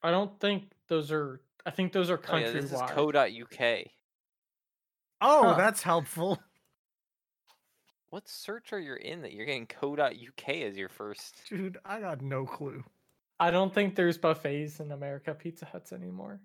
I 0.01 0.12
don't 0.12 0.39
think 0.39 0.72
those 0.89 1.12
are. 1.12 1.42
I 1.65 1.72
think 1.72 1.94
those 1.94 2.10
are 2.10 2.20
Oh, 2.30 2.36
yeah, 2.38 2.51
this 2.51 2.65
is 2.65 2.72
countrywide. 2.82 2.89
co.uk. 2.89 3.88
Oh, 5.22 5.53
Huh. 5.53 5.53
that's 5.58 5.82
helpful. 5.82 6.39
What 8.10 8.27
search 8.30 8.74
are 8.74 8.80
you 8.80 8.94
in 8.94 9.24
that 9.24 9.34
you're 9.34 9.48
getting 9.48 9.65
co.uk 9.65 10.48
as 10.50 10.77
your 10.77 10.89
first? 10.89 11.34
Dude, 11.50 11.80
I 11.84 12.00
got 12.00 12.22
no 12.22 12.46
clue. 12.46 12.84
I 13.39 13.50
don't 13.50 13.74
think 13.74 13.96
there's 13.96 14.20
buffets 14.20 14.80
in 14.80 14.92
America 14.92 15.34
Pizza 15.34 15.65
Huts 15.65 15.92
anymore. 15.92 16.39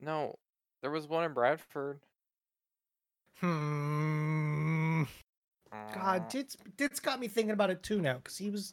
No, 0.00 0.38
there 0.82 0.90
was 0.90 1.06
one 1.06 1.24
in 1.24 1.32
Bradford. 1.34 2.00
Hmm. 3.38 5.04
God, 5.94 6.28
Ditz, 6.28 6.56
Ditz 6.76 7.00
got 7.00 7.20
me 7.20 7.28
thinking 7.28 7.52
about 7.52 7.70
it 7.70 7.82
too 7.82 8.00
now 8.00 8.14
because 8.16 8.36
he 8.36 8.50
was. 8.50 8.72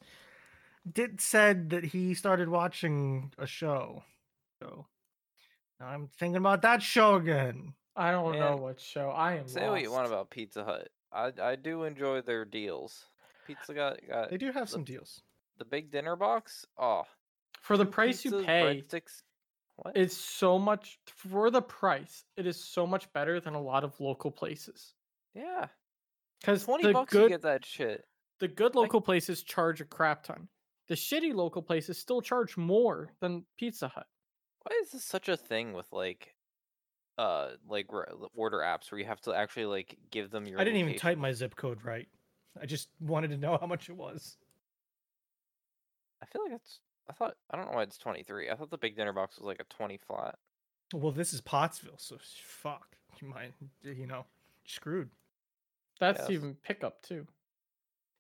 Dit 0.92 1.20
said 1.20 1.70
that 1.72 1.84
he 1.84 2.14
started 2.14 2.48
watching 2.50 3.34
a 3.38 3.46
show. 3.46 4.04
So 4.62 4.86
now 5.80 5.88
I'm 5.88 6.08
thinking 6.18 6.38
about 6.38 6.62
that 6.64 6.82
show 6.82 7.16
again. 7.16 7.74
I 7.96 8.12
don't 8.12 8.40
know 8.40 8.56
what 8.56 8.80
show. 8.80 9.10
I 9.10 9.34
am. 9.36 9.48
Say 9.48 9.68
what 9.68 9.82
you 9.82 9.92
want 9.92 10.08
about 10.08 10.30
Pizza 10.30 10.64
Hut. 10.64 10.90
I 11.12 11.32
I 11.42 11.56
do 11.56 11.84
enjoy 11.84 12.22
their 12.22 12.46
deals. 12.46 13.06
Pizza 13.48 13.74
got 13.74 14.00
got 14.08 14.30
They 14.30 14.38
do 14.38 14.48
have 14.52 14.68
the- 14.68 14.72
some 14.72 14.84
deals. 14.84 15.22
the 15.58 15.66
big 15.66 15.92
dinner 15.92 16.16
box. 16.16 16.66
Oh, 16.78 17.04
for 17.62 17.78
the 17.78 17.86
price 17.86 18.24
you 18.24 18.44
pay. 18.44 18.84
breadsticks. 18.90 19.22
What? 19.78 19.96
It's 19.96 20.18
so 20.18 20.58
much 20.60 21.00
for 21.06 21.50
the 21.52 21.62
price. 21.62 22.24
It 22.36 22.46
is 22.48 22.62
so 22.64 22.86
much 22.88 23.12
better 23.14 23.40
than 23.40 23.54
a 23.54 23.62
lot 23.62 23.84
of 23.84 24.00
local 24.00 24.32
places. 24.32 24.94
yeah, 25.34 25.68
Because 26.42 26.64
twenty 26.66 26.92
bucks 26.92 27.14
you 27.14 27.20
good, 27.22 27.30
get 27.30 27.42
that 27.44 27.64
shit. 27.66 28.06
the 28.40 28.48
good 28.48 28.74
like- 28.76 28.84
local 28.84 29.02
places 29.02 29.44
charge 29.44 29.80
a 29.82 29.86
crap 29.86 30.24
ton. 30.24 30.48
The 30.88 30.96
shitty 30.96 31.34
local 31.34 31.62
places 31.62 31.98
still 31.98 32.22
charge 32.22 32.56
more 32.58 33.12
than 33.20 33.46
Pizza 33.58 33.88
Hut. 33.90 34.08
Why 34.64 34.78
is 34.82 34.92
this 34.92 35.04
such 35.04 35.28
a 35.30 35.36
thing 35.38 35.74
with 35.74 35.86
like, 35.92 36.34
uh, 37.18 37.52
like 37.68 37.88
r- 37.92 38.08
order 38.34 38.60
apps 38.60 38.90
where 38.92 38.98
you 39.00 39.06
have 39.06 39.20
to 39.22 39.34
actually 39.34 39.66
like 39.66 39.98
give 40.12 40.32
them 40.32 40.48
your? 40.48 40.60
I 40.60 40.64
didn't 40.64 40.80
even 40.80 40.96
type 40.98 41.18
my 41.18 41.34
zip 41.34 41.56
code 41.56 41.84
right. 41.84 42.08
I 42.60 42.66
just 42.66 42.90
wanted 43.00 43.30
to 43.32 43.38
know 43.38 43.58
how 43.60 43.68
much 43.68 43.90
it 43.90 43.96
was. 43.98 44.38
I 46.22 46.26
feel 46.26 46.42
like 46.44 46.54
it's. 46.54 46.80
I 47.10 47.14
thought 47.14 47.36
I 47.52 47.58
don't 47.58 47.68
know 47.68 47.78
why 47.78 47.84
it's 47.84 47.98
twenty 47.98 48.24
three. 48.24 48.50
I 48.50 48.56
thought 48.56 48.70
the 48.70 48.78
big 48.78 48.96
dinner 48.96 49.14
box 49.14 49.38
was 49.38 49.46
like 49.46 49.60
a 49.60 49.64
twenty 49.76 49.98
flat. 49.98 50.36
Well, 50.94 51.12
this 51.12 51.34
is 51.34 51.42
Pottsville, 51.42 51.98
so 51.98 52.18
fuck. 52.44 52.96
You 53.22 53.30
might, 53.30 53.54
you 53.82 54.06
know, 54.06 54.26
screwed. 54.66 55.10
That's 56.00 56.20
Yes. 56.22 56.30
even 56.30 56.54
pickup 56.62 57.02
too. 57.02 57.26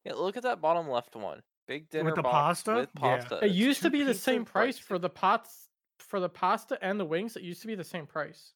Yeah, 0.03 0.13
look 0.13 0.37
at 0.37 0.43
that 0.43 0.59
bottom 0.59 0.89
left 0.89 1.15
one. 1.15 1.43
Big 1.67 1.89
dinner 1.91 2.05
with 2.05 2.15
the 2.15 2.23
box 2.23 2.63
pasta? 2.63 2.73
with 2.75 2.89
Yeah. 2.95 3.17
pasta. 3.19 3.35
It 3.37 3.43
It's 3.47 3.55
used 3.55 3.81
to 3.83 3.91
be 3.91 4.01
the 4.01 4.15
same 4.15 4.43
price 4.43 4.79
for 4.79 4.97
the 4.97 5.09
pots 5.09 5.69
for 5.99 6.19
the 6.19 6.29
pasta 6.29 6.79
and 6.81 6.99
the 6.99 7.05
wings. 7.05 7.35
It 7.35 7.43
used 7.43 7.61
to 7.61 7.67
be 7.67 7.75
the 7.75 7.83
same 7.83 8.07
price. 8.07 8.53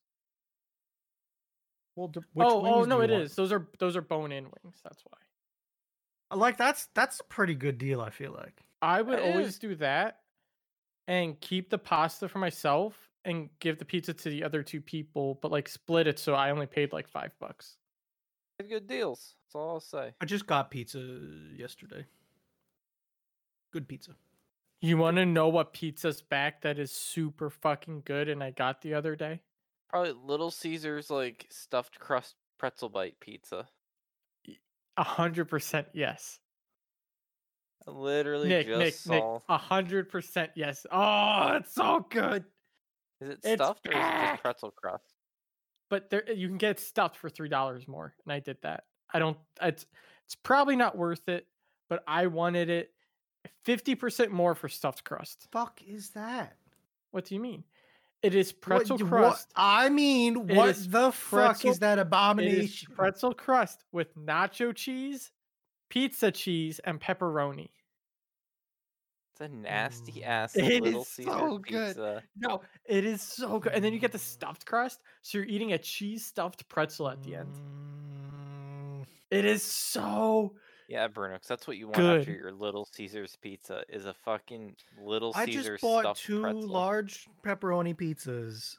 Well, 1.96 2.08
d- 2.08 2.22
which 2.34 2.48
oh, 2.48 2.60
oh 2.60 2.62
wings 2.78 2.86
do 2.86 2.90
no, 2.90 2.98
you 2.98 3.02
it 3.04 3.12
want? 3.12 3.24
is. 3.24 3.36
Those 3.36 3.52
are 3.52 3.68
those 3.80 3.96
are 3.96 4.02
bone-in 4.02 4.46
wings. 4.46 4.80
That's 4.84 5.04
why. 5.04 6.36
Like 6.38 6.58
that's 6.58 6.88
that's 6.96 7.20
a 7.20 7.24
pretty 7.26 7.54
good 7.54 7.78
deal. 7.78 8.02
I 8.02 8.10
feel 8.10 8.32
like. 8.32 8.64
I 8.82 9.02
would 9.02 9.20
That 9.20 9.26
always 9.30 9.48
is. 9.50 9.60
do 9.60 9.76
that 9.76 10.21
and 11.08 11.40
keep 11.40 11.70
the 11.70 11.78
pasta 11.78 12.28
for 12.28 12.40
myself 12.40 13.10
and 13.26 13.50
give 13.60 13.78
the 13.78 13.86
pizza 13.86 14.14
to 14.14 14.30
the 14.30 14.44
other 14.44 14.64
two 14.64 14.82
people, 14.82 15.40
but 15.42 15.52
like 15.52 15.70
split 15.70 16.08
it 16.08 16.20
so 16.20 16.34
I 16.34 16.52
only 16.52 16.66
paid 16.66 16.92
like 16.94 17.08
five 17.08 17.32
bucks. 17.40 17.78
Good 18.68 18.88
deals. 18.88 19.36
That's 19.46 19.56
all 19.56 19.70
I'll 19.72 19.80
say. 19.80 20.14
I 20.22 20.26
just 20.26 20.46
got 20.46 20.70
pizza 20.70 21.20
yesterday. 21.56 22.06
Good 23.72 23.88
pizza. 23.88 24.12
You 24.82 24.98
want 24.98 25.18
to 25.18 25.26
know 25.26 25.48
what 25.48 25.74
pizza's 25.74 26.22
back 26.22 26.62
that 26.62 26.80
is 26.80 26.92
super 26.92 27.50
fucking 27.50 28.04
good 28.06 28.30
and 28.30 28.44
I 28.44 28.52
got 28.52 28.82
the 28.82 28.94
other 28.94 29.16
day? 29.16 29.42
Probably 29.90 30.14
Little 30.14 30.52
Caesars 30.52 31.10
like 31.10 31.48
stuffed 31.50 32.00
crust 32.00 32.36
pretzel 32.58 32.90
bite 32.90 33.20
pizza. 33.20 33.68
A 34.98 35.04
hundred 35.04 35.46
percent 35.46 35.88
yes. 35.94 36.41
I 37.88 37.92
literally 37.92 38.50
Nick, 38.50 38.68
just 38.68 38.80
Nick, 38.80 38.86
Nick, 38.86 39.22
saw. 39.22 39.40
a 39.50 39.58
hundred 39.58 40.10
percent 40.10 40.52
yes. 40.56 40.86
Oh, 40.92 41.54
it's 41.56 41.74
so 41.74 42.06
good. 42.10 42.44
Is 43.22 43.30
it 43.30 43.40
it's 43.44 43.64
stuffed 43.64 43.88
or 43.88 43.92
is 43.92 43.98
it 43.98 44.02
just 44.32 44.42
pretzel 44.42 44.72
crust? 44.72 45.04
But 45.90 46.10
there 46.10 46.32
you 46.32 46.48
can 46.48 46.58
get 46.58 46.72
it 46.72 46.80
stuffed 46.80 47.18
for 47.18 47.30
three 47.30 47.50
dollars 47.50 47.88
more, 47.88 48.14
and 48.26 48.32
I 48.34 48.40
did 48.40 48.58
that. 48.64 48.86
I 49.14 49.20
don't. 49.20 49.38
It's 49.62 49.86
it's 50.26 50.36
probably 50.36 50.76
not 50.76 50.98
worth 50.98 51.28
it, 51.28 51.48
but 51.90 52.04
I 52.08 52.28
wanted 52.28 52.70
it 52.70 52.92
fifty 53.66 53.96
percent 53.96 54.32
more 54.32 54.56
for 54.56 54.70
stuffed 54.70 55.04
crust. 55.04 55.48
Fuck 55.52 55.82
is 55.86 56.12
that? 56.12 56.56
What 57.12 57.26
do 57.26 57.36
you 57.36 57.42
mean? 57.42 57.64
It 58.24 58.36
is 58.36 58.52
pretzel 58.54 58.98
what- 59.00 59.08
crust. 59.10 59.52
I 59.56 59.90
mean, 59.90 60.50
It 60.50 60.56
what 60.56 60.70
is 60.70 60.88
the 60.88 61.12
fuck 61.12 61.66
is 61.66 61.80
that 61.80 61.98
It 61.98 62.02
is 62.02 62.08
abomination? 62.08 62.94
pretzel 62.96 63.34
crust 63.34 63.84
with 63.92 64.16
nacho 64.16 64.74
cheese, 64.76 65.32
pizza 65.92 66.32
cheese, 66.32 66.80
and 66.86 67.00
pepperoni. 67.00 67.70
It's 69.34 69.42
a 69.42 69.48
nasty 69.50 70.22
Mm. 70.22 70.26
ass 70.26 70.56
It 70.56 70.82
Little 70.82 71.02
is 71.02 71.08
Caesars 71.10 71.34
so 71.34 71.58
good. 71.60 71.88
pizza. 71.88 72.24
No, 72.36 72.62
it 72.86 73.06
is 73.06 73.22
so 73.22 73.60
good. 73.60 73.74
And 73.74 73.84
then 73.84 73.94
you 73.94 74.00
get 74.00 74.12
the 74.12 74.18
stuffed 74.20 74.66
crust, 74.66 75.02
so 75.22 75.38
you're 75.38 75.48
eating 75.48 75.74
a 75.74 75.78
cheese 75.78 76.26
stuffed 76.26 76.68
pretzel 76.70 77.10
at 77.10 77.22
the 77.24 77.36
end. 77.36 77.54
Mm, 77.56 79.06
It 79.30 79.46
is 79.46 79.64
so. 79.64 80.56
Yeah, 80.88 81.08
Bruno, 81.08 81.38
that's 81.48 81.68
what 81.68 81.78
you 81.78 81.88
want 81.88 82.00
after 82.00 82.32
your 82.34 82.52
Little 82.52 82.86
Caesars 82.86 83.38
pizza 83.42 83.84
is 83.88 84.06
a 84.06 84.14
fucking 84.14 84.76
Little 85.02 85.32
Caesars. 85.34 85.66
I 85.68 85.70
just 85.72 85.82
bought 85.82 86.16
two 86.18 86.42
pretzel. 86.42 86.68
large 86.70 87.30
pepperoni 87.44 87.96
pizzas 87.96 88.76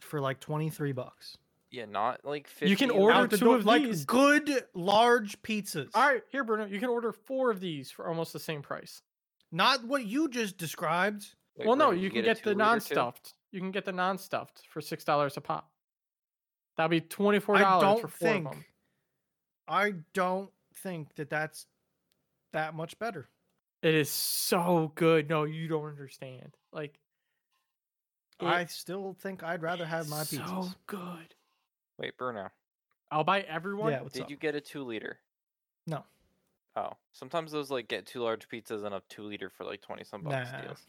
for 0.00 0.20
like 0.20 0.40
twenty 0.40 0.68
three 0.70 0.90
bucks. 0.92 1.36
Yeah, 1.72 1.86
not 1.86 2.24
like 2.24 2.46
50 2.46 2.68
You 2.70 2.76
can 2.76 2.90
order 2.90 3.26
the 3.26 3.38
two 3.38 3.46
door- 3.46 3.56
of 3.56 3.64
like 3.64 3.82
these. 3.82 4.04
good 4.04 4.64
large 4.74 5.40
pizzas. 5.42 5.88
All 5.94 6.06
right, 6.06 6.22
here, 6.30 6.44
Bruno. 6.44 6.66
You 6.66 6.78
can 6.78 6.90
order 6.90 7.12
four 7.12 7.50
of 7.50 7.60
these 7.60 7.90
for 7.90 8.06
almost 8.06 8.34
the 8.34 8.38
same 8.38 8.60
price. 8.62 9.02
Not 9.50 9.82
what 9.84 10.04
you 10.04 10.28
just 10.28 10.58
described. 10.58 11.34
Wait, 11.56 11.66
well, 11.66 11.76
no, 11.76 11.88
Bruno, 11.88 12.02
you 12.02 12.10
can 12.10 12.20
a 12.20 12.22
get 12.24 12.42
the 12.44 12.54
non-stuffed. 12.54 13.34
You 13.50 13.60
can 13.60 13.70
get 13.70 13.84
the 13.86 13.92
non-stuffed 13.92 14.62
for 14.68 14.80
six 14.82 15.02
dollars 15.02 15.36
a 15.38 15.40
pop. 15.40 15.70
That'd 16.76 16.90
be 16.90 17.00
twenty-four 17.00 17.58
dollars 17.58 18.00
for 18.02 18.08
four 18.08 18.28
think. 18.28 18.46
of 18.46 18.52
them. 18.52 18.64
I 19.66 19.94
don't 20.12 20.50
think 20.74 21.14
that 21.16 21.30
that's 21.30 21.66
that 22.52 22.74
much 22.74 22.98
better. 22.98 23.28
It 23.82 23.94
is 23.94 24.10
so 24.10 24.92
good. 24.94 25.28
No, 25.30 25.44
you 25.44 25.68
don't 25.68 25.86
understand. 25.88 26.54
Like 26.72 26.98
I 28.40 28.64
still 28.66 29.14
think 29.20 29.42
I'd 29.42 29.62
rather 29.62 29.86
have 29.86 30.08
my 30.08 30.22
is 30.22 30.30
pizzas. 30.32 30.46
so 30.48 30.68
good. 30.86 31.34
Wait, 32.02 32.18
Bruno, 32.18 32.50
I'll 33.12 33.22
buy 33.22 33.42
everyone. 33.42 33.92
Yeah, 33.92 34.00
what's 34.00 34.14
did 34.14 34.24
up? 34.24 34.30
you 34.30 34.36
get 34.36 34.56
a 34.56 34.60
two 34.60 34.82
liter? 34.82 35.20
No. 35.86 36.04
Oh, 36.74 36.94
sometimes 37.12 37.52
those 37.52 37.70
like 37.70 37.86
get 37.86 38.06
two 38.06 38.22
large 38.22 38.48
pizzas 38.48 38.84
and 38.84 38.92
a 38.92 39.02
two 39.08 39.22
liter 39.22 39.48
for 39.48 39.64
like 39.64 39.80
twenty 39.80 40.02
some 40.02 40.22
bucks 40.22 40.50
Nah. 40.50 40.62
deals. 40.62 40.86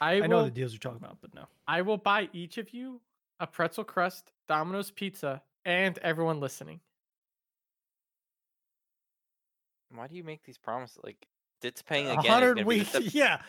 I, 0.00 0.16
I 0.16 0.20
will, 0.20 0.28
know 0.28 0.44
the 0.44 0.50
deals 0.50 0.72
you're 0.72 0.78
talking 0.78 0.98
about, 0.98 1.18
but 1.22 1.34
no. 1.34 1.46
I 1.66 1.82
will 1.82 1.96
buy 1.96 2.28
each 2.32 2.58
of 2.58 2.74
you 2.74 3.00
a 3.38 3.46
pretzel 3.46 3.84
crust, 3.84 4.32
Domino's 4.46 4.90
pizza, 4.90 5.42
and 5.64 5.98
everyone 5.98 6.38
listening. 6.38 6.80
Why 9.94 10.06
do 10.06 10.16
you 10.16 10.24
make 10.24 10.44
these 10.44 10.58
promises? 10.58 10.98
Like, 11.02 11.26
it's 11.62 11.82
paying 11.82 12.06
again. 12.06 12.20
is 12.20 12.28
hundred 12.28 12.54
gonna 12.56 12.68
be 12.68 12.80
the 12.80 12.98
weeks, 13.00 13.14
yeah, 13.14 13.40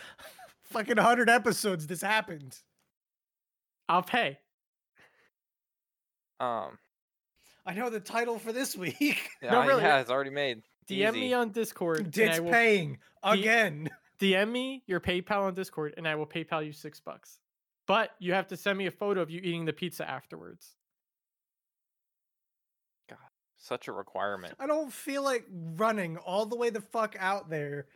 fucking 0.64 0.98
hundred 0.98 1.30
episodes. 1.30 1.88
This 1.88 2.02
happened. 2.02 2.58
I'll 3.90 4.04
pay. 4.04 4.40
Um, 6.42 6.78
I 7.66 7.74
know 7.76 7.90
the 7.92 8.00
title 8.00 8.40
for 8.40 8.52
this 8.52 8.76
week. 8.78 9.30
yeah, 9.42 9.52
No, 9.52 9.66
really, 9.66 9.84
yeah, 9.84 10.00
it's 10.00 10.10
already 10.10 10.32
made. 10.32 10.64
DM 10.90 11.12
Easy. 11.12 11.20
me 11.20 11.34
on 11.34 11.50
Discord. 11.52 12.00
and 12.18 12.18
I 12.18 12.32
it's 12.34 12.40
will 12.42 12.52
paying 12.52 12.98
again. 13.24 13.90
DM 14.20 14.52
me 14.52 14.84
your 14.88 15.00
PayPal 15.00 15.44
on 15.44 15.54
Discord, 15.54 15.94
and 15.98 16.08
I 16.08 16.16
will 16.16 16.26
PayPal 16.26 16.66
you 16.66 16.72
six 16.74 17.00
bucks. 17.00 17.40
But 17.88 18.12
you 18.20 18.34
have 18.34 18.48
to 18.48 18.58
send 18.58 18.78
me 18.78 18.88
a 18.88 18.92
photo 18.92 19.22
of 19.22 19.30
you 19.30 19.40
eating 19.44 19.66
the 19.66 19.74
pizza 19.74 20.08
afterwards. 20.10 20.76
God, 23.10 23.18
such 23.58 23.88
a 23.88 23.92
requirement. 23.92 24.54
I 24.60 24.68
don't 24.68 24.92
feel 24.92 25.24
like 25.24 25.46
running 25.76 26.18
all 26.18 26.46
the 26.46 26.56
way 26.56 26.70
the 26.70 26.82
fuck 26.82 27.16
out 27.20 27.50
there 27.50 27.88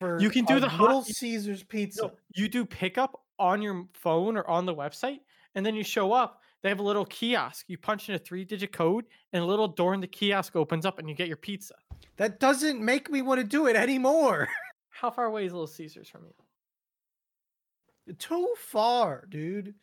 for 0.00 0.20
You 0.20 0.30
can 0.30 0.44
do 0.44 0.56
a 0.56 0.60
the 0.60 0.68
hot- 0.68 0.80
Little 0.80 1.04
you- 1.06 1.14
Caesars 1.14 1.62
pizza. 1.62 2.02
No, 2.02 2.12
you 2.34 2.48
do 2.48 2.64
pickup 2.64 3.20
on 3.38 3.60
your 3.62 3.86
phone 3.94 4.36
or 4.36 4.48
on 4.48 4.66
the 4.66 4.74
website, 4.74 5.20
and 5.54 5.64
then 5.64 5.74
you 5.74 5.82
show 5.84 6.12
up. 6.12 6.40
They 6.62 6.68
have 6.68 6.78
a 6.78 6.84
little 6.84 7.04
kiosk. 7.04 7.66
You 7.68 7.76
punch 7.76 8.08
in 8.08 8.14
a 8.14 8.18
three-digit 8.18 8.72
code, 8.72 9.04
and 9.32 9.42
a 9.42 9.46
little 9.46 9.68
door 9.68 9.94
in 9.94 10.00
the 10.00 10.06
kiosk 10.06 10.54
opens 10.54 10.86
up, 10.86 10.98
and 10.98 11.08
you 11.08 11.14
get 11.14 11.28
your 11.28 11.36
pizza. 11.36 11.74
That 12.16 12.38
doesn't 12.38 12.80
make 12.80 13.10
me 13.10 13.22
want 13.22 13.40
to 13.40 13.46
do 13.46 13.66
it 13.66 13.76
anymore. 13.76 14.48
How 14.90 15.10
far 15.10 15.24
away 15.24 15.46
is 15.46 15.52
Little 15.52 15.66
Caesars 15.66 16.08
from 16.08 16.24
you? 16.24 18.14
Too 18.14 18.54
far, 18.56 19.26
dude. 19.28 19.74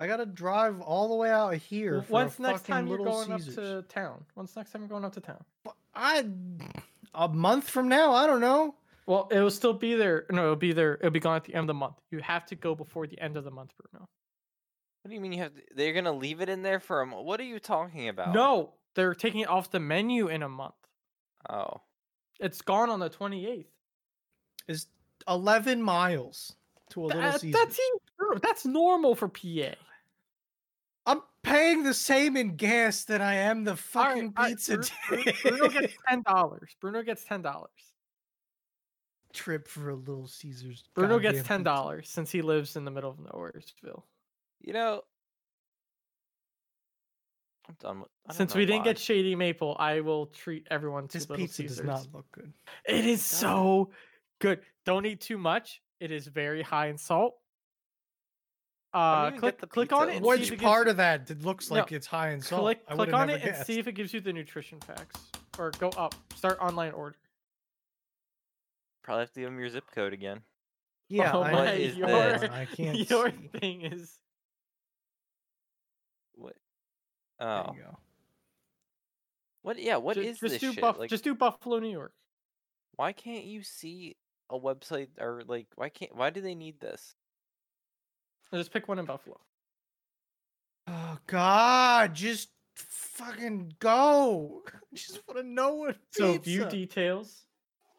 I 0.00 0.08
gotta 0.08 0.26
drive 0.26 0.80
all 0.80 1.08
the 1.08 1.14
way 1.14 1.30
out 1.30 1.54
here. 1.54 1.92
Well, 1.92 2.02
for 2.02 2.12
When's 2.12 2.38
next 2.40 2.66
time 2.66 2.88
you're 2.88 2.98
going 2.98 3.38
Caesars. 3.38 3.58
up 3.58 3.88
to 3.88 3.94
town? 3.94 4.24
When's 4.34 4.56
next 4.56 4.72
time 4.72 4.82
you're 4.82 4.88
going 4.88 5.04
up 5.04 5.12
to 5.12 5.20
town? 5.20 5.44
I 5.94 6.24
a 7.14 7.28
month 7.28 7.68
from 7.68 7.88
now. 7.88 8.12
I 8.12 8.26
don't 8.26 8.40
know. 8.40 8.74
Well, 9.06 9.28
it 9.30 9.38
will 9.40 9.50
still 9.50 9.74
be 9.74 9.94
there. 9.94 10.24
No, 10.30 10.44
it'll 10.44 10.56
be 10.56 10.72
there. 10.72 10.94
It'll 10.94 11.10
be 11.10 11.20
gone 11.20 11.36
at 11.36 11.44
the 11.44 11.54
end 11.54 11.64
of 11.64 11.66
the 11.68 11.74
month. 11.74 11.96
You 12.10 12.18
have 12.20 12.46
to 12.46 12.56
go 12.56 12.74
before 12.74 13.06
the 13.06 13.20
end 13.20 13.36
of 13.36 13.44
the 13.44 13.50
month, 13.50 13.72
Bruno. 13.76 14.08
What 15.02 15.08
do 15.08 15.14
you 15.14 15.20
mean 15.20 15.32
you 15.32 15.38
have? 15.42 15.54
To, 15.54 15.60
they're 15.74 15.92
gonna 15.92 16.12
leave 16.12 16.40
it 16.40 16.48
in 16.48 16.62
there 16.62 16.80
for 16.80 17.00
a 17.00 17.06
month? 17.06 17.24
What 17.24 17.40
are 17.40 17.44
you 17.44 17.58
talking 17.58 18.08
about? 18.08 18.32
No, 18.34 18.74
they're 18.94 19.14
taking 19.14 19.40
it 19.40 19.48
off 19.48 19.70
the 19.70 19.80
menu 19.80 20.28
in 20.28 20.42
a 20.42 20.48
month. 20.48 20.74
Oh, 21.50 21.80
It's 22.38 22.62
gone 22.62 22.88
on 22.88 23.00
the 23.00 23.10
28th. 23.10 23.66
Is 24.68 24.86
eleven 25.28 25.82
miles 25.82 26.54
to 26.90 27.02
a 27.02 27.06
Little 27.06 27.22
That- 27.22 27.40
Caesars. 27.40 27.60
that's 27.60 27.78
even 27.80 27.98
true. 28.18 28.38
That's 28.42 28.64
normal 28.64 29.14
for 29.16 29.28
PA. 29.28 29.74
I'm 31.04 31.20
paying 31.42 31.82
the 31.82 31.94
same 31.94 32.36
in 32.36 32.54
gas 32.54 33.04
that 33.06 33.20
I 33.20 33.34
am 33.34 33.64
the 33.64 33.74
fucking 33.74 34.32
all 34.36 34.44
right, 34.44 34.50
pizza 34.50 34.78
Bru- 35.08 35.24
Bru- 35.24 35.32
Bruno 35.42 35.68
gets 35.68 35.94
ten 36.08 36.22
dollars. 36.22 36.76
Bruno 36.80 37.02
gets 37.02 37.24
ten 37.24 37.42
dollars. 37.42 37.70
trip 39.32 39.66
for 39.66 39.90
a 39.90 39.94
Little 39.96 40.28
Caesars. 40.28 40.84
Bruno 40.94 41.18
gets 41.18 41.38
ten 41.38 41.60
pizza. 41.60 41.64
dollars 41.64 42.08
since 42.08 42.30
he 42.30 42.40
lives 42.42 42.76
in 42.76 42.84
the 42.84 42.90
middle 42.92 43.10
of 43.10 43.16
Nowheresville. 43.16 44.02
You 44.62 44.72
know, 44.72 45.02
I'm 47.68 47.76
done 47.80 48.00
with. 48.00 48.08
Since 48.36 48.54
know 48.54 48.58
we 48.60 48.66
didn't 48.66 48.80
why. 48.80 48.84
get 48.92 48.98
Shady 48.98 49.34
Maple, 49.34 49.76
I 49.78 50.00
will 50.00 50.26
treat 50.26 50.66
everyone 50.70 51.08
to 51.08 51.18
This 51.18 51.28
Little 51.28 51.44
pizza 51.44 51.62
Caesars. 51.62 51.76
does 51.78 51.86
not 51.86 52.06
look 52.14 52.26
good. 52.32 52.52
It 52.86 53.04
is 53.06 53.20
doesn't. 53.20 53.38
so 53.48 53.90
good. 54.40 54.60
Don't 54.84 55.06
eat 55.06 55.20
too 55.20 55.38
much. 55.38 55.80
It 56.00 56.10
is 56.10 56.26
very 56.26 56.62
high 56.62 56.88
in 56.88 56.98
salt. 56.98 57.34
Uh, 58.94 59.30
click 59.32 59.58
the 59.58 59.66
click 59.66 59.92
on 59.92 60.10
it. 60.10 60.16
And 60.16 60.24
see 60.24 60.30
if 60.32 60.38
Which 60.38 60.46
it 60.48 60.50
gives- 60.50 60.62
part 60.62 60.86
of 60.88 60.96
that 60.98 61.24
did- 61.26 61.44
looks 61.44 61.70
No, 61.70 61.76
like 61.76 61.92
it's 61.92 62.06
high 62.06 62.30
in 62.32 62.40
salt? 62.42 62.62
click 62.62 62.86
click 62.86 63.12
on 63.14 63.28
never 63.28 63.38
it 63.38 63.54
and 63.56 63.66
see 63.66 63.78
if 63.78 63.86
it 63.88 63.92
gives 63.92 64.12
you 64.12 64.20
the 64.20 64.32
nutrition 64.32 64.78
facts. 64.80 65.18
Or 65.58 65.70
go 65.78 65.88
up. 65.90 66.14
Start 66.34 66.58
online 66.60 66.92
order. 66.92 67.16
Probably 69.02 69.20
have 69.22 69.32
to 69.32 69.40
give 69.40 69.48
them 69.50 69.58
your 69.58 69.68
zip 69.70 69.84
code 69.94 70.12
again. 70.12 70.40
Yeah, 71.08 71.32
Oh 71.32 71.42
I, 71.42 71.52
What 71.52 71.80
your, 71.96 72.06
this? 72.08 72.42
I 72.50 72.64
can't 72.76 73.10
Your 73.10 73.30
see. 73.30 73.48
thing 73.58 73.80
is 73.82 74.18
What? 76.34 76.54
There 77.31 77.31
Oh, 77.42 77.72
you 77.76 77.82
go. 77.82 77.98
what? 79.62 79.78
Yeah, 79.78 79.96
what 79.96 80.16
just, 80.16 80.28
is 80.28 80.38
just 80.40 80.52
this 80.52 80.60
do 80.60 80.72
shit? 80.72 80.80
Buff, 80.80 80.98
like, 80.98 81.10
just 81.10 81.24
do 81.24 81.34
Buffalo, 81.34 81.78
New 81.78 81.90
York. 81.90 82.12
why 82.96 83.12
can't 83.12 83.44
you 83.44 83.62
see 83.62 84.16
a 84.50 84.58
website 84.58 85.08
or 85.20 85.42
like, 85.46 85.66
why 85.76 85.88
can't? 85.88 86.14
Why 86.14 86.30
do 86.30 86.40
they 86.40 86.54
need 86.54 86.78
this? 86.80 87.14
Or 88.52 88.58
Just 88.58 88.72
pick 88.72 88.86
one 88.88 88.98
in 88.98 89.06
Buffalo. 89.06 89.40
Oh 90.86 91.18
God, 91.26 92.14
just 92.14 92.48
fucking 92.76 93.74
go. 93.78 94.62
I 94.68 94.78
just 94.94 95.20
want 95.26 95.40
to 95.40 95.46
know 95.46 95.74
what 95.74 95.96
So 96.10 96.32
pizza. 96.34 96.50
view 96.50 96.64
details 96.66 97.44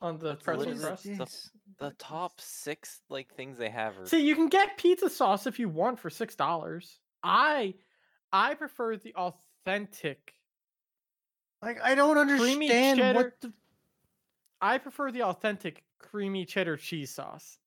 on 0.01 0.19
the 0.19 0.29
That's 0.29 0.43
pretzel 0.43 0.75
crust. 0.75 1.03
the- 1.05 1.49
The 1.79 1.91
top 1.97 2.39
six 2.39 3.01
like 3.09 3.33
things 3.33 3.57
they 3.57 3.69
have 3.69 3.97
are. 3.97 4.05
See, 4.05 4.25
you 4.25 4.35
can 4.35 4.47
get 4.47 4.77
pizza 4.77 5.09
sauce 5.09 5.47
if 5.47 5.59
you 5.59 5.69
want 5.69 5.99
for 5.99 6.09
six 6.09 6.35
dollars. 6.35 6.99
I 7.23 7.73
I 8.33 8.55
prefer 8.55 8.97
the 8.97 9.13
authentic. 9.15 10.33
Like 11.61 11.79
I 11.81 11.95
don't 11.95 12.17
understand 12.17 12.99
cheddar- 12.99 13.13
what 13.17 13.41
the 13.41 13.53
I 14.59 14.77
prefer 14.79 15.11
the 15.11 15.23
authentic 15.23 15.83
creamy 15.99 16.45
cheddar 16.45 16.75
cheese 16.77 17.13
sauce. 17.13 17.59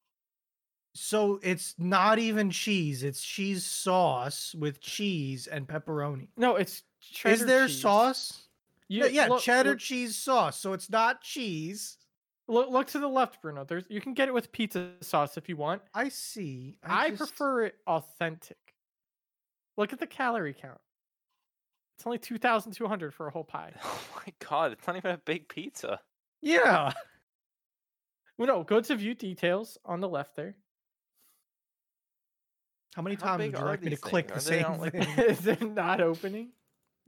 So 0.94 1.38
it's 1.42 1.74
not 1.78 2.18
even 2.18 2.50
cheese, 2.50 3.02
it's 3.02 3.22
cheese 3.22 3.64
sauce 3.64 4.54
with 4.58 4.80
cheese 4.80 5.46
and 5.46 5.66
pepperoni. 5.68 6.28
No, 6.38 6.56
it's 6.56 6.82
cheddar 7.00 7.34
Is 7.34 7.46
there 7.46 7.66
cheese. 7.68 7.80
sauce? 7.82 8.48
You, 8.88 9.04
yeah, 9.04 9.10
yeah 9.10 9.26
look, 9.28 9.42
cheddar 9.42 9.70
Look, 9.70 9.78
cheese 9.78 10.16
sauce. 10.16 10.58
So 10.58 10.72
it's 10.72 10.88
not 10.88 11.20
cheese. 11.20 11.98
look, 12.48 12.70
look 12.70 12.86
to 12.88 12.98
the 12.98 13.08
left, 13.08 13.42
Bruno. 13.42 13.64
There's 13.64 13.84
you 13.90 14.00
can 14.00 14.14
get 14.14 14.28
it 14.28 14.34
with 14.34 14.52
pizza 14.52 14.92
sauce 15.02 15.36
if 15.36 15.48
you 15.48 15.56
want. 15.56 15.82
I 15.94 16.08
see. 16.08 16.78
I, 16.82 17.10
just- 17.10 17.18
prefer 17.18 17.64
it 17.64 17.74
authentic. 17.86 18.56
Look 19.76 19.92
at 19.92 20.00
the 20.00 20.06
calorie 20.06 20.54
count. 20.54 20.80
It's 21.98 22.06
only 22.06 22.18
two 22.18 22.38
thousand 22.38 22.72
two 22.72 22.86
hundred 22.86 23.14
for 23.14 23.26
a 23.26 23.30
whole 23.30 23.44
pie. 23.44 23.72
Oh 23.84 24.00
my 24.26 24.32
god, 24.48 24.72
it's 24.72 24.86
not 24.86 24.96
even 24.96 25.12
a 25.12 25.18
big 25.18 25.48
pizza. 25.48 26.00
Yeah. 26.42 26.92
Well, 28.38 28.48
no, 28.48 28.62
go 28.64 28.80
to 28.80 28.96
view 28.96 29.14
details 29.14 29.78
on 29.84 30.00
the 30.00 30.08
left 30.08 30.36
there. 30.36 30.56
How 32.94 33.02
many 33.02 33.16
How 33.16 33.26
times 33.36 33.38
big 33.38 33.52
would 33.52 33.58
you 33.60 33.64
are 33.64 33.68
like 33.70 33.80
me 33.82 33.84
to 33.86 33.90
these 33.90 34.00
things? 34.00 34.10
click 34.10 34.30
Are 34.32 34.38
the 34.40 34.50
they 34.50 34.56
same 34.56 34.62
not, 34.62 34.80
like- 34.80 34.92
thing? 34.92 35.18
Is 35.28 35.46
it 35.46 35.62
not 35.62 36.00
opening? 36.00 36.48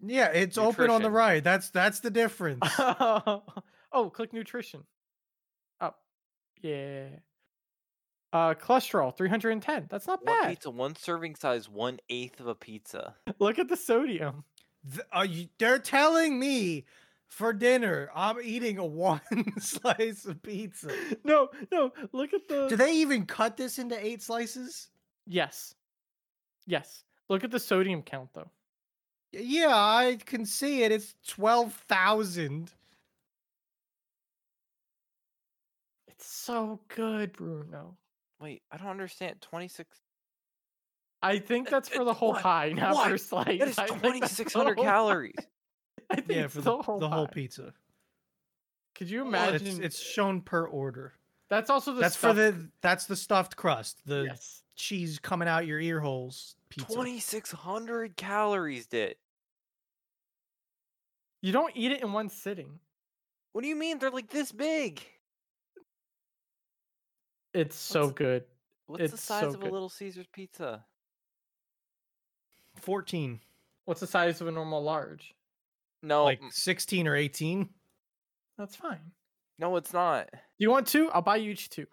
yeah, 0.03 0.27
it's 0.29 0.57
open 0.59 0.91
on 0.91 1.03
the 1.03 1.09
Nutrition. 1.09 1.13
right. 1.13 1.45
That's 1.45 1.71
that's 1.71 2.01
the 2.01 2.11
difference. 2.11 2.61
oh, 2.79 4.11
click 4.13 4.33
nutrition. 4.33 4.85
Up. 5.81 5.99
Yeah. 6.63 7.07
Uh, 8.33 8.53
cholesterol 8.55 9.17
310. 9.17 9.87
That's 9.89 10.07
not 10.07 10.25
One 10.25 10.41
bad. 10.43 10.51
pizza, 10.51 10.71
one 10.71 10.95
serving 10.97 11.35
size, 11.37 11.69
one 11.69 11.99
eighth 12.11 12.41
of 12.41 12.47
a 12.47 12.55
pizza. 12.55 13.15
Look 13.39 13.59
at 13.59 13.69
the 13.69 13.77
sodium. 13.77 14.45
Th- 14.91 15.01
are 15.13 15.25
you, 15.25 15.49
they're 15.59 15.79
telling 15.79 16.39
me 16.39 16.85
for 17.27 17.53
dinner 17.55 18.11
I'm 18.15 18.37
eating 18.43 18.77
a 18.79 18.85
one 18.87 19.21
slice 19.61 20.27
of 20.27 20.43
pizza. 20.43 20.91
No, 21.25 21.49
no. 21.73 21.93
Look 22.13 22.33
at 22.35 22.49
the. 22.49 22.69
Do 22.69 22.77
they 22.77 22.95
even 22.97 23.25
cut 23.27 23.57
this 23.57 23.79
into 23.79 23.99
eight 24.05 24.23
slices? 24.23 24.89
Yes. 25.27 25.75
Yes. 26.67 27.05
Look 27.31 27.45
at 27.45 27.51
the 27.51 27.59
sodium 27.61 28.03
count 28.03 28.29
though. 28.35 28.51
Yeah, 29.33 29.75
I 29.75 30.19
can 30.25 30.45
see 30.47 30.83
it. 30.83 30.93
It's 30.93 31.15
twelve 31.27 31.73
thousand. 31.89 32.73
It's 36.09 36.27
so 36.27 36.81
good, 36.89 37.33
Bruno. 37.33 37.97
Wait, 38.41 38.63
I 38.71 38.77
don't 38.77 38.89
understand. 38.89 39.41
Twenty 39.41 39.69
six. 39.69 39.99
I 41.23 41.39
think 41.41 41.69
that's 41.69 41.89
for 41.89 42.05
the 42.05 42.15
whole 42.15 42.31
What? 42.33 42.43
pie, 42.43 42.73
not 42.77 42.95
What? 42.95 43.11
for 43.11 43.19
slice. 43.19 43.59
That 43.59 43.69
is 43.69 43.79
I 43.79 43.87
think 43.87 44.01
twenty 44.01 44.21
that's 44.21 44.33
six 44.33 44.53
the 44.53 44.59
hundred 44.61 44.77
whole 44.77 44.85
pie. 44.85 44.91
calories. 44.91 45.35
I 46.11 46.17
think 46.17 46.31
Yeah, 46.31 46.47
for 46.47 46.61
the, 46.61 46.77
the, 46.77 46.83
whole 46.83 46.99
the 47.01 47.09
whole 47.09 47.27
pizza. 47.27 47.75
Could 48.95 49.11
you 49.11 49.23
imagine? 49.23 49.67
it's, 49.67 49.79
it's 49.79 49.99
shown 50.01 50.41
per 50.41 50.65
order. 50.67 51.13
that's 51.49 51.71
also 51.71 51.95
the 51.95 52.01
that's 52.01 52.17
for 52.17 52.33
the 52.33 52.69
that's 52.81 53.07
the 53.07 53.17
stuffed 53.17 53.57
crust. 53.57 54.01
The 54.07 54.25
yes. 54.29 54.63
cheese 54.77 55.19
coming 55.19 55.49
out 55.49 55.67
your 55.67 55.81
ear 55.81 56.01
holes 56.01 56.55
pizza. 56.69 56.93
Twenty 56.95 57.19
six 57.19 57.51
hundred 57.51 58.17
calories 58.17 58.87
did. 58.87 59.17
You 61.43 61.53
don't 61.53 61.73
eat 61.77 61.93
it 61.93 62.03
in 62.03 62.13
one 62.13 62.29
sitting. 62.29 62.79
What 63.53 63.63
do 63.63 63.69
you 63.69 63.77
mean 63.77 63.99
they're 63.99 64.11
like 64.11 64.31
this 64.31 64.53
big? 64.53 65.01
It's 67.59 67.77
so 67.77 68.03
What's- 68.03 68.13
good. 68.15 68.45
What's 68.87 69.11
the 69.11 69.17
size 69.19 69.43
so 69.43 69.49
of 69.49 69.63
a. 69.63 69.69
Little 69.69 69.89
Caesars 69.89 70.27
pizza? 70.33 70.85
14. 72.77 73.41
What's 73.85 74.01
the 74.01 74.07
size 74.07 74.41
of 74.41 74.47
a 74.47 74.53
normal 74.53 74.83
large? 74.83 75.35
No, 76.03 76.25
like 76.25 76.41
16 76.51 77.09
or 77.09 77.17
18. 77.17 77.69
That's 78.57 78.77
fine. 78.77 79.13
no, 79.59 79.77
it's 79.77 79.93
not. 79.93 80.29
You 80.59 80.71
want 80.71 80.87
two? 80.87 81.11
I'll 81.11 81.23
buy 81.23 81.37
you 81.37 81.51
each 81.51 81.69
two. 81.71 81.87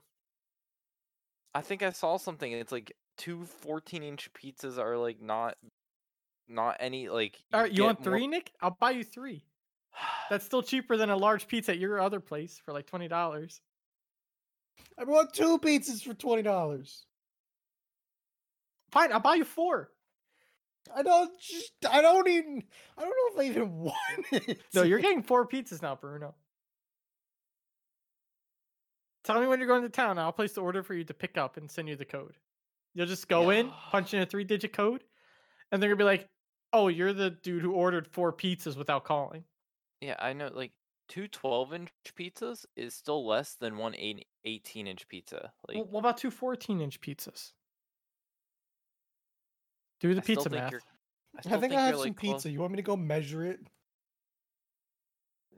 I 1.56 1.62
think 1.62 1.82
I 1.84 1.90
saw 1.92 2.18
something. 2.18 2.52
It's 2.52 2.72
like 2.72 2.96
two 3.18 3.46
14 3.46 4.04
inch 4.04 4.30
pizzas 4.34 4.78
are 4.78 4.98
like 4.98 5.22
not, 5.22 5.58
not 6.48 6.78
any 6.80 7.10
like. 7.10 7.42
All 7.54 7.62
right, 7.62 7.72
you 7.72 7.78
get 7.78 7.84
want 7.86 8.00
more- 8.02 8.04
three, 8.14 8.28
Nick? 8.28 8.52
I'll 8.62 8.78
buy 8.80 8.92
you 8.92 9.04
three. 9.04 9.44
That's 10.30 10.46
still 10.46 10.62
cheaper 10.62 10.98
than 10.98 11.10
a 11.10 11.18
large 11.18 11.48
pizza 11.48 11.72
at 11.72 11.80
your 11.80 12.00
other 12.00 12.20
place 12.20 12.60
for 12.64 12.74
like 12.74 12.86
twenty 12.86 13.08
dollars. 13.08 13.62
I 14.98 15.04
bought 15.04 15.34
two 15.34 15.60
pizzas 15.60 16.04
for 16.04 16.14
$20. 16.14 17.02
Fine, 18.92 19.12
I'll 19.12 19.20
buy 19.20 19.36
you 19.36 19.46
four. 19.46 19.90
I 20.96 21.02
don't 21.02 21.32
just, 21.40 21.74
I 21.90 22.02
don't 22.02 22.28
even, 22.28 22.64
I 22.98 23.02
don't 23.02 23.10
know 23.10 23.44
if 23.44 23.48
I 23.48 23.50
even 23.50 23.72
want 23.80 24.26
it. 24.32 24.62
No, 24.74 24.84
you're 24.84 25.00
getting 25.00 25.24
four 25.24 25.48
pizzas 25.48 25.82
now, 25.82 25.96
Bruno. 25.96 26.36
Tell 29.24 29.42
me 29.42 29.48
when 29.48 29.60
you're 29.60 29.68
going 29.68 29.82
to 29.82 29.90
town. 29.90 30.20
I'll 30.20 30.32
place 30.32 30.54
the 30.54 30.62
order 30.62 30.84
for 30.84 30.94
you 30.94 31.04
to 31.06 31.14
pick 31.14 31.38
up 31.38 31.58
and 31.58 31.70
send 31.70 31.90
you 31.90 31.96
the 31.96 32.06
code. 32.06 32.36
You'll 32.94 33.08
just 33.08 33.28
go 33.28 33.50
in, 33.50 33.72
punch 33.92 34.14
in 34.14 34.22
a 34.22 34.26
three 34.26 34.46
digit 34.46 34.72
code, 34.72 35.04
and 35.72 35.82
they're 35.82 35.90
gonna 35.90 35.98
be 35.98 36.06
like, 36.06 36.30
"Oh, 36.72 36.88
you're 36.88 37.12
the 37.12 37.30
dude 37.30 37.62
who 37.62 37.74
ordered 37.74 38.08
four 38.08 38.32
pizzas 38.32 38.78
without 38.78 39.04
calling." 39.04 39.44
Yeah, 40.00 40.16
I 40.18 40.32
know. 40.32 40.50
Like 40.54 40.72
two 41.08 41.28
12 41.28 41.74
inch 41.74 41.90
pizzas 42.18 42.66
is 42.76 42.94
still 42.94 43.26
less 43.26 43.56
than 43.56 43.78
one 43.78 43.96
eight- 43.96 44.28
18 44.44 44.88
inch 44.88 45.08
pizza. 45.08 45.54
Like 45.68 45.78
Well, 45.78 45.86
what 45.86 46.00
about 46.00 46.18
two 46.18 46.32
14 46.32 46.82
inch 46.82 47.00
pizzas? 47.02 47.54
Do 50.00 50.14
the 50.14 50.22
I 50.22 50.24
pizza 50.24 50.50
math. 50.50 50.74
I, 50.74 50.78
I 51.38 51.42
still 51.42 51.60
think 51.62 51.74
I 51.74 51.86
have 51.86 51.96
some 51.96 52.04
like, 52.06 52.18
close- 52.18 52.34
pizza. 52.36 52.50
You 52.50 52.60
want 52.60 52.72
me 52.74 52.78
to 52.78 52.82
go 52.84 52.96
measure 52.98 53.46
it? 53.46 53.60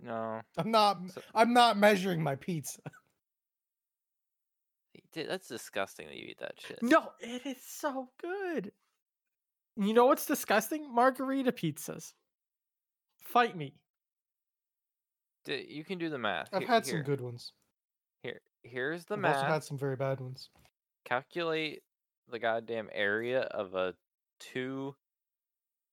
No, 0.01 0.41
I'm 0.57 0.69
not, 0.71 0.99
So- 1.11 1.21
I'm 1.33 1.53
not 1.53 1.77
measuring 1.77 2.21
my 2.21 2.35
pizza. 2.35 2.79
y- 4.95 5.01
d- 5.11 5.23
that's 5.23 5.47
disgusting 5.47 6.07
that 6.07 6.15
you 6.15 6.25
eat 6.27 6.37
that 6.39 6.53
shit. 6.59 6.79
No, 6.83 7.09
it 7.19 7.45
is 7.45 7.57
so 7.65 8.09
good. 8.21 8.71
You 9.75 9.93
know 9.93 10.05
what's 10.05 10.25
disgusting? 10.25 10.93
Margarita 10.93 11.51
pizzas. 11.51 12.13
Fight 13.19 13.55
me. 13.57 13.73
D- 15.47 15.65
you 15.69 15.83
can 15.85 15.97
do 15.97 16.09
the 16.09 16.17
math. 16.17 16.49
I've 16.53 16.59
Here- 16.59 16.67
had 16.67 16.85
some 16.85 16.95
here- 16.95 17.03
good 17.03 17.21
ones. 17.21 17.53
Here, 18.21 18.41
here's 18.63 19.05
the 19.05 19.13
I've 19.15 19.21
math. 19.21 19.35
also 19.37 19.47
had 19.47 19.63
some 19.63 19.77
very 19.77 19.95
bad 19.95 20.19
ones. 20.19 20.49
calculate 21.05 21.83
the 22.27 22.37
goddamn 22.39 22.89
area 22.91 23.41
of 23.43 23.73
a 23.75 23.95
two 24.39 24.95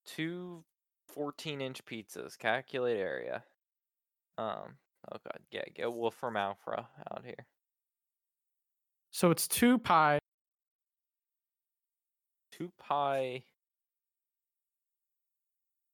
two 0.05 0.65
14 1.07 1.61
inch 1.61 1.85
pizzas 1.85 2.37
calculate 2.37 2.97
area 2.99 3.45
um 4.37 4.77
oh 5.13 5.19
god 5.23 5.39
yeah 5.53 5.63
get 5.73 5.93
wolfram 5.93 6.37
alpha 6.37 6.89
out 7.13 7.25
here 7.25 7.47
So 9.13 9.31
it's 9.31 9.47
two 9.47 9.79
pi. 9.79 10.19
2 12.51 12.71
pi 12.77 13.45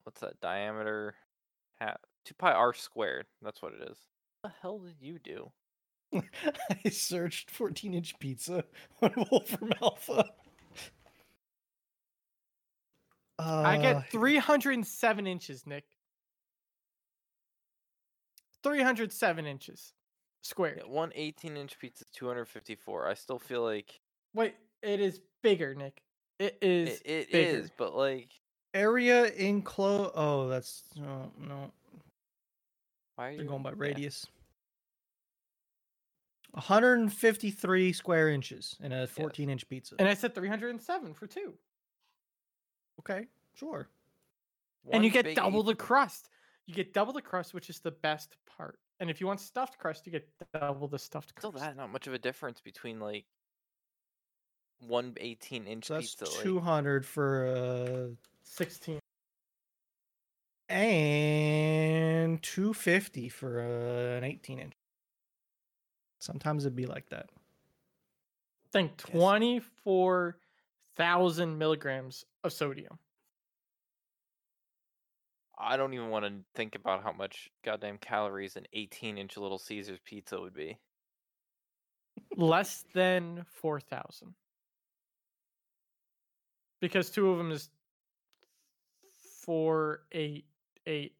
what's 0.05 0.21
that 0.23 0.41
diameter 0.41 1.15
half 1.79 2.01
2 2.25 2.35
pi 2.35 2.53
r 2.53 2.73
squared 2.75 3.27
that's 3.43 3.63
what 3.63 3.73
it 3.73 3.83
is 3.91 3.99
what 4.43 4.51
the 4.51 4.55
hell 4.63 4.79
did 4.79 4.97
you 5.01 5.19
do 5.19 5.51
I 6.85 6.89
searched 6.91 7.51
14 7.53 7.95
inch 7.95 8.19
pizza 8.19 8.65
on 9.03 9.13
Wolfram 9.31 9.73
Alpha. 9.81 10.25
I 13.39 13.77
Uh, 13.77 13.81
get 13.81 14.11
307 14.11 15.27
inches, 15.29 15.67
Nick. 15.67 15.85
307 18.65 19.47
inches 19.47 19.93
squared. 20.43 20.83
yeah, 20.85 20.93
one 20.93 21.13
18 21.15 21.57
inch 21.57 21.79
pizza 21.79 22.05
is 22.05 22.11
254 22.13 23.09
i 23.09 23.15
still 23.15 23.39
feel 23.39 23.63
like 23.63 24.01
Wait, 24.35 24.55
it 24.83 25.01
is 25.01 25.21
bigger, 25.43 25.75
Nick. 25.75 26.03
It 26.39 26.59
is. 26.63 27.01
it, 27.05 27.29
it 27.31 27.35
is 27.35 27.71
but 27.77 27.95
like 27.97 28.31
area 28.75 29.27
enclosed. 29.27 30.13
Oh, 30.15 30.49
that's 30.49 30.85
no, 30.97 31.31
no. 31.39 31.73
Why 33.21 33.29
are 33.29 33.33
They're 33.33 33.43
you 33.43 33.49
going 33.51 33.63
by 33.63 33.71
yeah. 33.71 33.77
radius. 33.77 34.27
153 36.53 37.93
square 37.93 38.31
inches 38.31 38.77
in 38.83 38.93
a 38.93 39.07
14 39.07 39.51
inch 39.51 39.69
pizza. 39.69 39.95
And 39.99 40.09
I 40.09 40.15
said 40.15 40.35
307 40.35 41.15
for 41.15 41.27
two. 41.27 41.55
okay, 42.99 43.27
sure. 43.55 43.89
and 44.91 45.05
you 45.05 45.11
get 45.11 45.27
big 45.27 45.37
double 45.37 45.63
the 45.63 45.75
crust. 45.75 46.29
You 46.67 46.75
get 46.75 46.93
double 46.93 47.13
the 47.13 47.23
crust, 47.23 47.53
which 47.53 47.69
is 47.69 47.81
the 47.81 47.91
best 47.91 48.37
part. 48.47 48.79
And 49.01 49.11
if 49.11 49.21
you 49.21 49.27
want 49.27 49.41
stuffed 49.41 49.79
crust, 49.79 50.07
you 50.07 50.13
get 50.13 50.29
double 50.53 50.89
the 50.89 50.99
stuffed 50.99 51.35
crust. 51.35 51.43
still 51.43 51.53
crust. 51.53 51.65
that 51.65 51.77
not 51.77 51.93
much 51.93 52.07
of 52.07 52.15
a 52.15 52.19
difference 52.19 52.61
between 52.61 52.99
like 53.01 53.27
one 54.89 55.15
18 55.19 55.67
inch 55.67 55.87
So 55.87 55.95
that's 55.95 56.15
pizza 56.15 56.35
like, 56.37 56.45
200 56.45 57.05
for 57.05 57.47
uh 57.47 58.15
16. 58.45 58.99
and 60.71 62.00
250 62.39 63.29
for 63.29 63.61
uh, 63.61 64.17
an 64.19 64.25
18 64.25 64.59
inch. 64.59 64.73
Sometimes 66.19 66.65
it'd 66.65 66.75
be 66.77 66.87
like 66.87 67.09
that. 67.11 67.29
Think 68.73 68.93
Yes. 69.09 69.17
24,000 69.17 71.59
milligrams 71.59 72.25
of 72.45 72.53
sodium. 72.53 72.99
i 75.63 75.77
don't 75.77 75.93
even 75.93 76.09
want 76.09 76.25
to 76.25 76.33
think 76.55 76.75
about 76.75 77.03
how 77.03 77.13
much 77.13 77.51
goddamn 77.65 77.99
calories 77.99 78.57
an 78.57 78.65
18 78.73 79.19
inch 79.19 79.37
little 79.37 79.59
caesar's 79.59 79.99
pizza 80.05 80.41
would 80.41 80.55
be 80.55 80.79
Less 82.37 82.85
than 82.95 83.45
4,000. 83.61 84.35
Because 86.81 87.11
two 87.11 87.31
of 87.31 87.39
them 87.39 87.51
is 87.53 87.69
4880. 89.45 91.15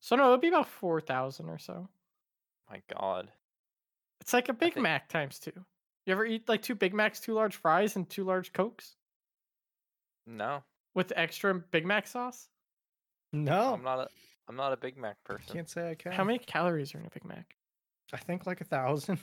So 0.00 0.16
no, 0.16 0.28
it'd 0.28 0.40
be 0.40 0.48
about 0.48 0.68
4,000 0.68 1.48
or 1.48 1.58
so. 1.58 1.88
my 2.70 2.80
god 2.92 3.30
It's 4.20 4.32
like 4.32 4.48
a 4.48 4.52
Big 4.52 4.74
think- 4.74 4.82
Mac 4.84 5.08
times 5.08 5.38
two. 5.38 5.52
You 6.06 6.12
ever 6.12 6.24
eat 6.24 6.48
like 6.48 6.62
two 6.62 6.74
Big 6.74 6.94
Macs, 6.94 7.20
two 7.20 7.34
large 7.34 7.56
fries, 7.56 7.96
and 7.96 8.08
two 8.08 8.24
large 8.24 8.52
Cokes 8.52 8.96
no 10.26 10.62
with 10.94 11.12
extra 11.16 11.54
Big 11.54 11.84
Mac 11.86 12.06
sauce? 12.06 12.48
No, 13.32 13.74
i'm 13.74 13.82
not 13.84 13.98
a 14.00 14.08
i'm 14.48 14.56
not 14.56 14.72
a 14.72 14.76
big 14.76 14.96
mac 14.96 15.22
person 15.22 15.52
can't 15.54 15.68
say 15.68 15.90
I 15.90 15.94
can. 15.94 16.10
How 16.12 16.24
many 16.24 16.38
calories 16.38 16.94
are 16.94 16.98
in 16.98 17.06
a 17.06 17.10
Big 17.10 17.24
Mac? 17.24 17.56
I 18.12 18.16
think 18.16 18.44
like 18.46 18.60
a 18.60 18.64
thousand. 18.64 19.18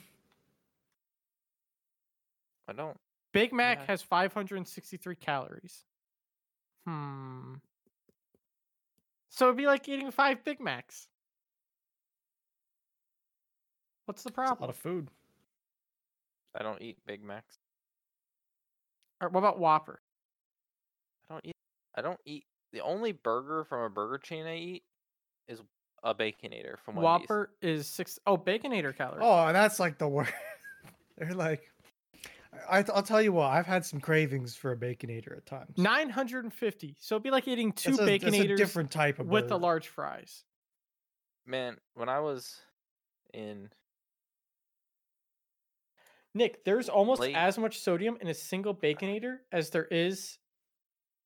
i 2.68 2.72
don't 2.72 2.96
Big 3.32 3.52
Mac 3.52 3.78
Yeah. 3.80 3.84
has 3.88 4.00
563 4.02 5.14
calories. 5.16 5.84
Hmm. 6.86 7.56
So 9.38 9.44
it'd 9.46 9.56
be 9.56 9.66
like 9.66 9.88
eating 9.88 10.10
five 10.10 10.42
Big 10.42 10.58
Macs. 10.58 11.06
What's 14.06 14.24
the 14.24 14.32
That's 14.34 14.50
a 14.50 14.60
lot 14.60 14.68
of 14.70 14.74
food. 14.76 15.10
i 16.58 16.62
don't 16.62 16.80
eat 16.82 16.96
big 17.06 17.22
macs 17.22 17.58
Or 19.20 19.28
what 19.28 19.40
about 19.40 19.58
Whopper? 19.60 20.00
i 21.28 21.34
don't 21.34 21.44
eat 21.44 21.54
i 21.94 22.00
don't 22.00 22.18
eat 22.24 22.46
the 22.72 22.80
only 22.80 23.12
burger 23.12 23.64
from 23.64 23.82
a 23.82 23.90
burger 23.90 24.16
chain 24.16 24.46
i 24.46 24.56
eat 24.56 24.82
is 25.46 25.60
a 26.02 26.14
baconator 26.14 26.78
from 26.84 26.96
Wendy's. 26.96 27.04
Whopper 27.28 27.50
is 27.60 27.86
six 27.86 28.18
oh 28.26 28.38
Baconator 28.38 28.96
calories. 28.96 29.20
Oh, 29.20 29.52
that's 29.52 29.78
like 29.78 29.98
the 29.98 30.08
worst. 30.08 30.32
They're 31.18 31.34
like, 31.34 31.70
I, 32.70 32.84
I'll 32.94 33.02
tell 33.02 33.20
you 33.22 33.32
what. 33.32 33.50
I've 33.50 33.66
had 33.66 33.84
some 33.84 34.00
cravings 34.00 34.54
for 34.56 34.72
a 34.72 34.76
baconator 34.76 35.36
at 35.36 35.46
times. 35.46 35.76
950. 35.76 36.96
So 37.00 37.14
it'd 37.16 37.22
be 37.22 37.30
like 37.30 37.46
eating 37.48 37.72
two 37.72 37.90
That's 37.90 38.02
a, 38.02 38.04
that's 38.18 38.24
a 38.24 38.26
Baconators 38.30 38.56
different 38.56 38.90
type 38.90 39.18
of 39.18 39.26
with 39.28 39.48
the 39.48 39.58
large 39.58 39.88
fries. 39.88 40.44
man 41.46 41.76
when 41.94 42.08
i 42.08 42.20
was 42.20 42.56
in 43.34 43.70
Nick, 46.34 46.64
there's 46.64 46.88
almost 46.88 47.20
Late- 47.20 47.34
as 47.34 47.58
much 47.58 47.78
sodium 47.80 48.18
in 48.20 48.28
a 48.28 48.34
single 48.34 48.74
Baconator 48.74 49.38
as 49.50 49.70
there 49.70 49.86
is 49.90 50.38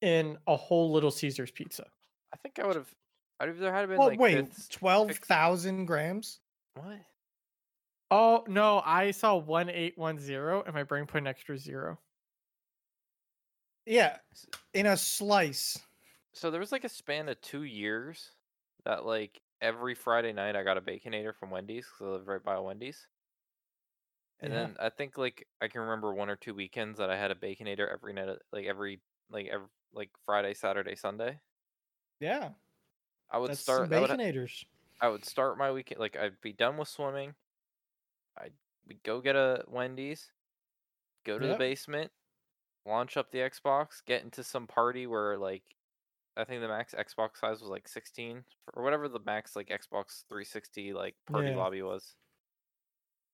in 0.01 0.39
a 0.47 0.57
whole 0.57 0.93
Little 0.93 1.11
Caesars 1.11 1.51
pizza. 1.51 1.85
i 2.33 2.37
think 2.37 2.59
i 2.59 2.67
would 2.67 2.77
have 2.77 2.89
i'd 3.41 3.49
have 3.49 3.57
either 3.59 3.73
had 3.73 3.89
been 3.89 3.99
Oh 4.01 4.07
like 4.07 4.19
wait, 4.19 4.37
fifth- 4.37 4.69
twelve 4.71 5.11
thousand 5.13 5.87
grams. 5.87 6.41
what 6.75 6.99
Oh 8.13 8.45
no, 8.47 8.81
I 8.85 9.11
saw 9.11 9.35
one 9.37 9.69
eight 9.71 9.99
one 9.99 10.19
zero, 10.21 10.63
and 10.63 10.73
my 10.75 10.85
brain 10.85 11.07
put 11.07 11.19
an 11.19 11.27
extra 11.27 11.59
zero. 11.59 11.99
Yeah, 13.87 14.19
in 14.75 14.87
a 14.87 14.97
slice. 14.97 15.79
so 16.33 16.51
there 16.51 16.61
was 16.61 16.73
like 16.73 16.85
a 16.85 16.89
span 16.89 17.29
of 17.29 17.41
two 17.41 17.63
years 17.65 18.33
that 18.85 19.05
like 19.05 19.41
every 19.61 19.95
Friday 19.95 20.33
night 20.33 20.57
I 20.57 20.63
got 20.65 20.77
a 20.79 20.81
baconator 20.81 21.35
from 21.35 21.51
Wendy's 21.51 21.87
because 21.87 22.01
I 22.07 22.11
live 22.11 22.29
right 22.29 22.43
by 22.43 22.55
a 22.55 22.63
Wendy's. 22.63 23.07
And 24.41 24.53
Yeah. 24.53 24.69
then 24.69 24.77
I 24.81 24.91
think 24.91 25.17
like 25.17 25.49
I 25.61 25.69
can 25.69 25.81
remember 25.83 26.13
one 26.13 26.29
or 26.29 26.37
two 26.37 26.55
weekends 26.55 26.99
that 26.99 27.11
I 27.11 27.17
had 27.17 27.31
a 27.31 27.35
baconator 27.35 27.91
every 27.91 28.13
night, 28.13 28.29
uh, 28.29 28.37
like 28.53 28.67
every 28.67 29.01
like 29.31 29.47
every 29.47 29.69
like 29.93 30.11
Friday, 30.27 30.55
Saturday, 30.55 30.97
Sunday. 30.97 31.41
Yeah. 32.21 32.51
I 33.31 33.39
would 33.39 33.51
That's 33.51 33.61
start. 33.61 33.91
some 33.91 33.97
I 33.97 34.01
would, 34.01 34.11
baconators. 34.11 34.65
I 35.01 35.09
would 35.09 35.25
start 35.25 35.59
my 35.59 35.73
weekend 35.73 36.01
like 36.01 36.17
I'd 36.17 36.41
be 36.41 36.53
done 36.53 36.77
with 36.77 36.89
swimming. 36.89 37.35
I'd 38.39 38.55
we'd 38.87 39.03
go 39.05 39.21
get 39.21 39.37
a 39.37 39.65
Wendy's, 39.69 40.33
go 41.25 41.39
to 41.39 41.47
the 41.47 41.55
basement, 41.55 42.13
launch 42.87 43.17
up 43.17 43.31
the 43.33 43.39
Xbox, 43.41 44.05
get 44.05 44.23
into 44.25 44.45
some 44.45 44.67
party 44.69 45.07
where 45.07 45.39
like 45.39 45.65
I 46.37 46.45
think 46.45 46.63
the 46.63 46.69
max 46.69 46.95
Xbox 46.95 47.39
size 47.39 47.61
was 47.61 47.71
like 47.71 47.89
16 47.89 48.45
or 48.75 48.83
whatever 48.85 49.09
the 49.09 49.21
max 49.21 49.57
like 49.57 49.69
Xbox 49.69 50.25
360 50.29 50.93
like 50.95 51.17
party 51.27 51.51
Yeah. 51.51 51.57
lobby 51.57 51.83
was. 51.83 52.17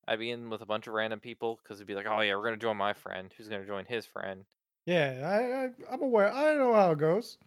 I'd 0.08 0.18
be 0.18 0.32
in 0.32 0.50
with 0.50 0.60
a 0.60 0.66
bunch 0.66 0.88
of 0.88 0.94
random 0.94 1.20
people 1.20 1.54
because 1.62 1.78
it'd 1.78 1.86
be 1.86 1.94
like, 1.94 2.06
oh 2.06 2.20
yeah, 2.20 2.34
we're 2.34 2.42
gonna 2.42 2.56
join 2.56 2.76
my 2.76 2.94
friend, 2.94 3.32
who's 3.32 3.48
gonna 3.48 3.64
join 3.66 3.84
his 3.86 4.06
friend. 4.06 4.44
Yeah, 4.86 5.20
I, 5.24 5.66
I 5.66 5.94
I'm 5.94 6.02
aware. 6.02 6.32
I 6.32 6.54
know 6.56 6.74
how 6.74 6.90
it 6.92 6.98
goes. 6.98 7.38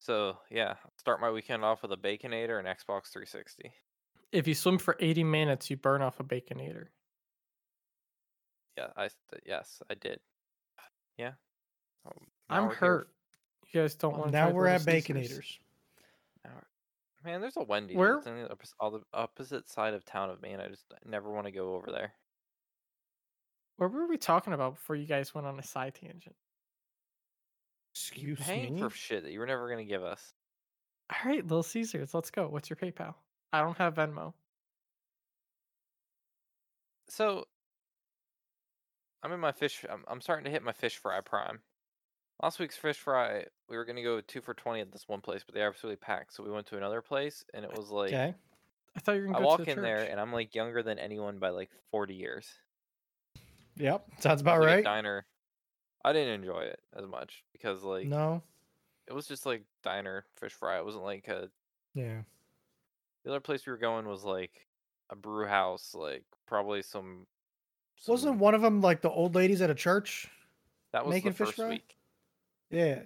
So 0.00 0.40
yeah, 0.50 0.76
start 0.96 1.20
my 1.20 1.30
weekend 1.30 1.64
off 1.64 1.82
with 1.82 1.92
a 1.92 1.96
Baconator 1.96 2.58
and 2.58 2.66
Xbox 2.66 3.12
360. 3.12 3.72
If 4.32 4.46
you 4.46 4.54
swim 4.54 4.78
for 4.78 4.96
80 5.00 5.24
minutes, 5.24 5.70
you 5.70 5.76
burn 5.76 6.02
off 6.02 6.20
a 6.20 6.24
baconator. 6.24 6.88
Yeah, 8.76 8.88
I 8.96 9.08
th- 9.30 9.42
yes 9.46 9.82
I 9.90 9.94
did. 9.94 10.20
Yeah. 11.16 11.32
Oh, 12.06 12.12
I'm 12.48 12.64
we're 12.64 12.68
here 12.70 12.78
hurt. 12.78 13.08
You 13.72 13.80
guys 13.82 13.94
don't 13.96 14.12
Well, 14.12 14.20
want 14.22 14.32
now 14.32 14.50
we're 14.50 14.66
at 14.68 14.82
baconators. 14.82 15.58
Now 16.44 16.52
Man, 17.24 17.40
there's 17.40 17.56
a 17.56 17.62
Wendy's. 17.64 17.96
Where- 17.96 18.18
Where? 18.20 18.28
On 18.28 18.42
the 18.42 18.48
oppos- 18.54 18.74
all 18.78 18.90
the 18.92 19.02
opposite 19.12 19.68
side 19.68 19.94
of 19.94 20.04
town 20.04 20.30
of 20.30 20.40
me, 20.40 20.50
and 20.52 20.62
I 20.62 20.68
just 20.68 20.84
never 21.04 21.30
want 21.32 21.46
to 21.46 21.50
go 21.52 21.74
over 21.74 21.90
there. 21.90 22.12
What 23.76 23.92
were 23.92 24.06
we 24.06 24.16
talking 24.18 24.52
about 24.52 24.74
before 24.76 24.96
you 24.96 25.06
guys 25.06 25.34
went 25.34 25.46
on 25.46 25.58
a 25.58 25.62
side 25.62 25.94
tangent? 25.96 26.36
You 28.14 28.32
Excuse 28.34 28.40
paying 28.40 28.74
me. 28.76 28.80
for 28.80 28.90
shit 28.90 29.24
that 29.24 29.32
you 29.32 29.40
were 29.40 29.46
never 29.46 29.68
gonna 29.68 29.84
give 29.84 30.04
us. 30.04 30.32
All 31.10 31.30
right, 31.30 31.42
Little 31.42 31.62
Caesars, 31.64 32.14
let's 32.14 32.30
go. 32.30 32.46
What's 32.48 32.70
your 32.70 32.76
PayPal? 32.76 33.14
I 33.52 33.60
don't 33.60 33.78
have 33.78 33.94
Venmo. 33.94 34.34
So 37.08 37.46
I'm 39.22 39.32
in 39.32 39.40
my 39.40 39.52
fish. 39.52 39.84
I'm, 39.88 40.04
I'm 40.06 40.20
starting 40.20 40.44
to 40.44 40.50
hit 40.50 40.62
my 40.62 40.72
fish 40.72 40.96
fry 40.96 41.20
prime. 41.20 41.60
Last 42.42 42.60
week's 42.60 42.76
fish 42.76 42.98
fry, 42.98 43.46
we 43.68 43.76
were 43.76 43.84
gonna 43.84 44.02
go 44.02 44.20
two 44.20 44.40
for 44.40 44.54
twenty 44.54 44.80
at 44.80 44.92
this 44.92 45.08
one 45.08 45.20
place, 45.20 45.42
but 45.44 45.54
they 45.54 45.62
absolutely 45.62 45.96
packed. 45.96 46.34
So 46.34 46.44
we 46.44 46.50
went 46.50 46.66
to 46.68 46.76
another 46.76 47.02
place, 47.02 47.44
and 47.52 47.64
it 47.64 47.76
was 47.76 47.90
like 47.90 48.08
Okay. 48.12 48.34
I 48.96 49.00
thought 49.00 49.12
you 49.16 49.22
were 49.22 49.28
I 49.28 49.32
gonna 49.32 49.44
go 49.44 49.48
walk 49.48 49.68
in 49.68 49.82
there, 49.82 50.08
and 50.08 50.20
I'm 50.20 50.32
like 50.32 50.54
younger 50.54 50.82
than 50.82 50.98
anyone 50.98 51.38
by 51.38 51.48
like 51.50 51.70
40 51.90 52.14
years. 52.14 52.46
Yep. 53.76 54.04
Sounds 54.20 54.40
about 54.40 54.60
like 54.60 54.68
right. 54.68 54.84
diner. 54.84 55.24
I 56.04 56.12
didn't 56.12 56.40
enjoy 56.40 56.60
it 56.60 56.80
as 56.96 57.06
much 57.06 57.44
because 57.52 57.82
like 57.82 58.06
No. 58.06 58.42
it 59.06 59.12
was 59.12 59.26
just 59.26 59.46
like 59.46 59.64
diner 59.82 60.24
fish 60.36 60.52
fry. 60.52 60.78
It 60.78 60.84
wasn't 60.84 61.04
like 61.04 61.26
a 61.28 61.50
Yeah. 61.94 62.22
The 63.28 63.34
other 63.34 63.40
place 63.40 63.66
we 63.66 63.72
were 63.72 63.76
going 63.76 64.08
was 64.08 64.24
like 64.24 64.66
a 65.10 65.14
brew 65.14 65.44
house, 65.44 65.94
like 65.94 66.24
probably 66.46 66.80
some. 66.80 67.26
Wasn't 68.06 68.38
one 68.38 68.54
of 68.54 68.62
them 68.62 68.80
like 68.80 69.02
the 69.02 69.10
old 69.10 69.34
ladies 69.34 69.60
at 69.60 69.68
a 69.68 69.74
church? 69.74 70.28
that 70.92 71.04
was 71.04 71.12
making 71.12 71.32
the 71.32 71.36
fish 71.36 71.48
first 71.48 71.58
fry? 71.58 71.68
week? 71.68 71.94
Yeah. 72.70 73.00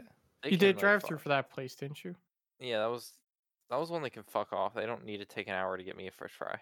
They 0.44 0.50
You 0.50 0.56
did 0.56 0.78
drive 0.78 1.02
through 1.02 1.18
for 1.18 1.30
that 1.30 1.50
place, 1.50 1.74
didn't 1.74 2.04
you? 2.04 2.14
Yeah, 2.60 2.78
that 2.82 2.90
was 2.92 3.14
that 3.68 3.80
was 3.80 3.90
one 3.90 4.00
they 4.00 4.10
can 4.10 4.22
fuck 4.22 4.52
off. 4.52 4.74
They 4.74 4.86
don't 4.86 5.04
need 5.04 5.18
to 5.18 5.24
take 5.24 5.48
an 5.48 5.54
hour 5.54 5.76
to 5.76 5.82
get 5.82 5.96
me 5.96 6.06
a 6.06 6.12
fish 6.12 6.30
fry. 6.38 6.60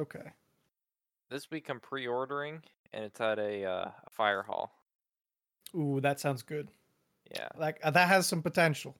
Okay. 0.00 0.32
This 1.28 1.50
week 1.50 1.68
I'm 1.68 1.78
pre-ordering, 1.78 2.62
and 2.94 3.04
it's 3.04 3.20
at 3.20 3.38
a 3.38 3.66
uh, 3.66 3.90
a 4.06 4.10
fire 4.10 4.44
hall. 4.44 4.72
Ooh, 5.74 6.00
that 6.00 6.20
sounds 6.20 6.40
good. 6.40 6.68
Yeah, 7.30 7.48
Like 7.54 7.80
uh, 7.82 7.90
that 7.90 8.08
has 8.08 8.26
some 8.26 8.40
potential. 8.40 8.96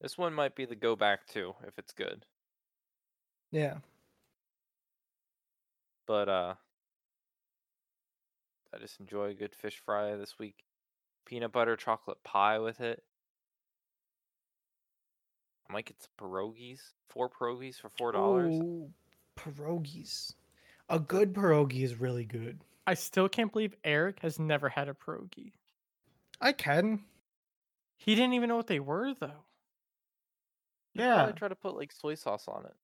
this 0.00 0.18
one 0.18 0.34
might 0.34 0.56
be 0.56 0.64
the 0.64 0.74
go 0.74 0.96
back 0.96 1.24
to 1.28 1.54
if 1.68 1.78
it's 1.78 1.92
good. 1.92 2.26
Yeah. 3.50 3.78
But 6.06 6.28
uh, 6.28 6.54
I 8.74 8.78
just 8.78 9.00
enjoy 9.00 9.30
a 9.30 9.34
good 9.34 9.54
fish 9.54 9.80
fry 9.84 10.14
this 10.16 10.38
week. 10.38 10.64
Peanut 11.24 11.52
butter 11.52 11.76
chocolate 11.76 12.22
pie 12.22 12.58
with 12.58 12.80
it. 12.80 13.02
I 15.68 15.72
might 15.72 15.86
get 15.86 15.96
some 16.00 16.28
pierogies. 16.28 16.80
Four 17.08 17.28
pierogies 17.28 17.76
for 17.80 17.88
four 17.88 18.12
dollars. 18.12 18.54
Ooh, 18.54 18.90
pierogies. 19.36 20.34
A 20.88 21.00
good 21.00 21.32
pierogi 21.32 21.82
is 21.82 21.98
really 21.98 22.24
good. 22.24 22.60
I 22.86 22.94
still 22.94 23.28
can't 23.28 23.52
believe 23.52 23.74
Eric 23.82 24.20
has 24.20 24.38
never 24.38 24.68
had 24.68 24.88
a 24.88 24.94
pierogi. 24.94 25.52
I 26.40 26.52
can. 26.52 27.00
He 27.96 28.14
didn't 28.14 28.34
even 28.34 28.48
know 28.48 28.56
what 28.56 28.68
they 28.68 28.78
were, 28.78 29.14
though. 29.18 29.44
Yeah. 30.94 31.16
Probably 31.16 31.32
try 31.32 31.48
to 31.48 31.56
put 31.56 31.76
like 31.76 31.90
soy 31.90 32.14
sauce 32.14 32.46
on 32.46 32.64
it. 32.66 32.74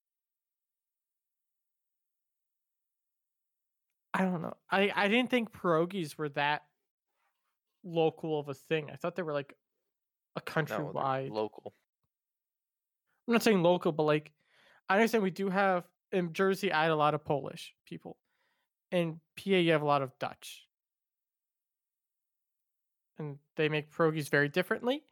I 4.14 4.22
don't 4.24 4.42
know. 4.42 4.54
I, 4.70 4.92
I 4.94 5.08
didn't 5.08 5.30
think 5.30 5.52
pierogies 5.52 6.16
were 6.18 6.28
that 6.30 6.62
local 7.84 8.38
of 8.38 8.48
a 8.48 8.54
thing. 8.54 8.90
I 8.90 8.96
thought 8.96 9.16
they 9.16 9.22
were 9.22 9.32
like 9.32 9.54
a 10.36 10.40
No, 10.46 10.52
countrywide. 10.52 11.30
local. 11.30 11.74
I'm 13.26 13.32
not 13.32 13.42
saying 13.42 13.62
local, 13.62 13.92
but 13.92 14.02
like 14.02 14.32
I 14.88 14.96
understand 14.96 15.22
we 15.22 15.30
do 15.30 15.48
have 15.48 15.84
in 16.10 16.32
Jersey. 16.32 16.72
I 16.72 16.82
had 16.82 16.90
a 16.90 16.96
lot 16.96 17.14
of 17.14 17.24
Polish 17.24 17.74
people. 17.86 18.16
In 18.90 19.20
PA, 19.36 19.50
you 19.50 19.72
have 19.72 19.80
a 19.80 19.86
lot 19.86 20.02
of 20.02 20.12
Dutch, 20.18 20.66
and 23.18 23.38
they 23.56 23.70
make 23.70 23.90
pierogies 23.90 24.28
very 24.28 24.50
differently. 24.50 25.02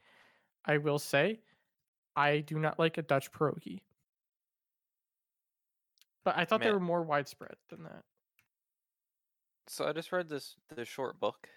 I 0.67 0.77
will 0.77 0.99
say, 0.99 1.41
I 2.15 2.41
do 2.41 2.59
not 2.59 2.79
like 2.79 2.99
a 2.99 3.03
Dutch 3.03 3.33
pierogi, 3.33 3.81
but 6.25 6.37
I 6.37 6.45
thought 6.45 6.61
they 6.61 6.71
were 6.71 6.79
more 6.79 7.03
widespread 7.03 7.55
than 7.71 7.85
that. 7.85 8.05
So 9.67 9.87
I 9.89 9.95
just 9.95 10.13
read 10.13 10.29
this 10.29 10.57
this 10.69 10.87
short 10.89 11.19
book, 11.19 11.49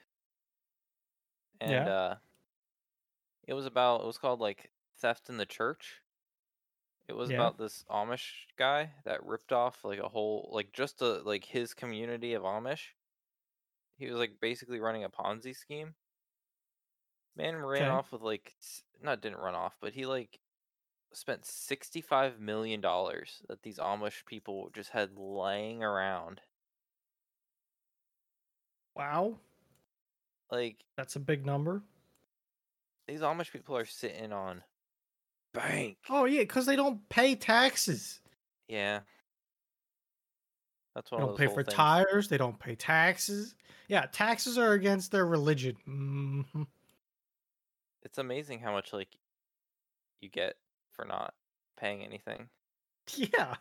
and 1.59 1.87
Yeah. 1.87 1.87
uh, 1.87 2.15
it 3.47 3.53
was 3.53 3.65
about 3.65 4.01
it 4.01 4.05
was 4.05 4.17
called 4.17 4.41
like 4.41 4.73
theft 4.97 5.29
in 5.29 5.37
the 5.37 5.45
church. 5.45 6.01
It 7.07 7.13
was 7.13 7.29
Yeah. 7.29 7.29
about 7.29 7.57
this 7.57 7.85
Amish 7.85 8.47
guy 8.57 8.95
that 9.05 9.23
ripped 9.25 9.53
off 9.53 9.85
like 9.85 9.99
a 9.99 10.09
whole 10.09 10.49
like 10.51 10.73
just 10.73 11.01
a 11.01 11.21
like 11.21 11.45
his 11.45 11.73
community 11.73 12.33
of 12.33 12.43
Amish. 12.43 12.95
He 13.97 14.05
was 14.05 14.19
like 14.19 14.39
basically 14.39 14.79
running 14.79 15.03
a 15.03 15.09
Ponzi 15.09 15.55
scheme. 15.55 15.95
Man 17.35 17.57
ran 17.57 17.89
Okay. 17.89 17.89
off 17.89 18.11
with 18.11 18.23
like 18.23 18.55
not 18.99 19.21
didn't 19.21 19.37
run 19.37 19.53
off, 19.53 19.77
but 19.79 19.93
he 19.93 20.07
like 20.07 20.41
spent 21.13 21.45
sixty 21.45 22.01
five 22.01 22.39
million 22.39 22.81
dollars 22.81 23.43
that 23.49 23.63
these 23.63 23.79
Amish 23.79 24.25
people 24.25 24.69
just 24.71 24.91
had 24.91 25.17
laying 25.19 25.83
around. 25.83 26.41
Wow. 28.95 29.37
Like 30.51 30.77
That's 30.97 31.15
a 31.15 31.19
big 31.19 31.45
number. 31.45 31.81
these 33.07 33.21
Amish 33.21 33.51
people 33.51 33.75
are 33.75 33.85
sitting 33.85 34.31
on 34.31 34.63
bank. 35.53 35.97
Oh 36.09 36.25
yeah, 36.25 36.41
because 36.41 36.65
they 36.65 36.75
don't 36.75 37.07
pay 37.09 37.35
taxes. 37.35 38.19
Yeah. 38.67 38.99
That's 40.95 41.11
what. 41.11 41.19
They 41.19 41.25
don't 41.25 41.37
pay 41.37 41.47
for 41.47 41.63
things. 41.63 41.73
tires. 41.73 42.27
They 42.27 42.37
don't 42.37 42.59
pay 42.59 42.75
taxes. 42.75 43.55
Yeah, 43.87 44.05
taxes 44.11 44.57
are 44.57 44.73
against 44.73 45.11
their 45.11 45.25
religion. 45.25 45.75
hmm 45.85 46.63
It's 48.03 48.17
amazing 48.17 48.59
how 48.59 48.71
much 48.71 48.93
like 48.93 49.09
you 50.21 50.29
get 50.29 50.55
for 50.91 51.05
not 51.05 51.33
paying 51.79 52.03
anything. 52.03 52.49
Yeah, 53.15 53.55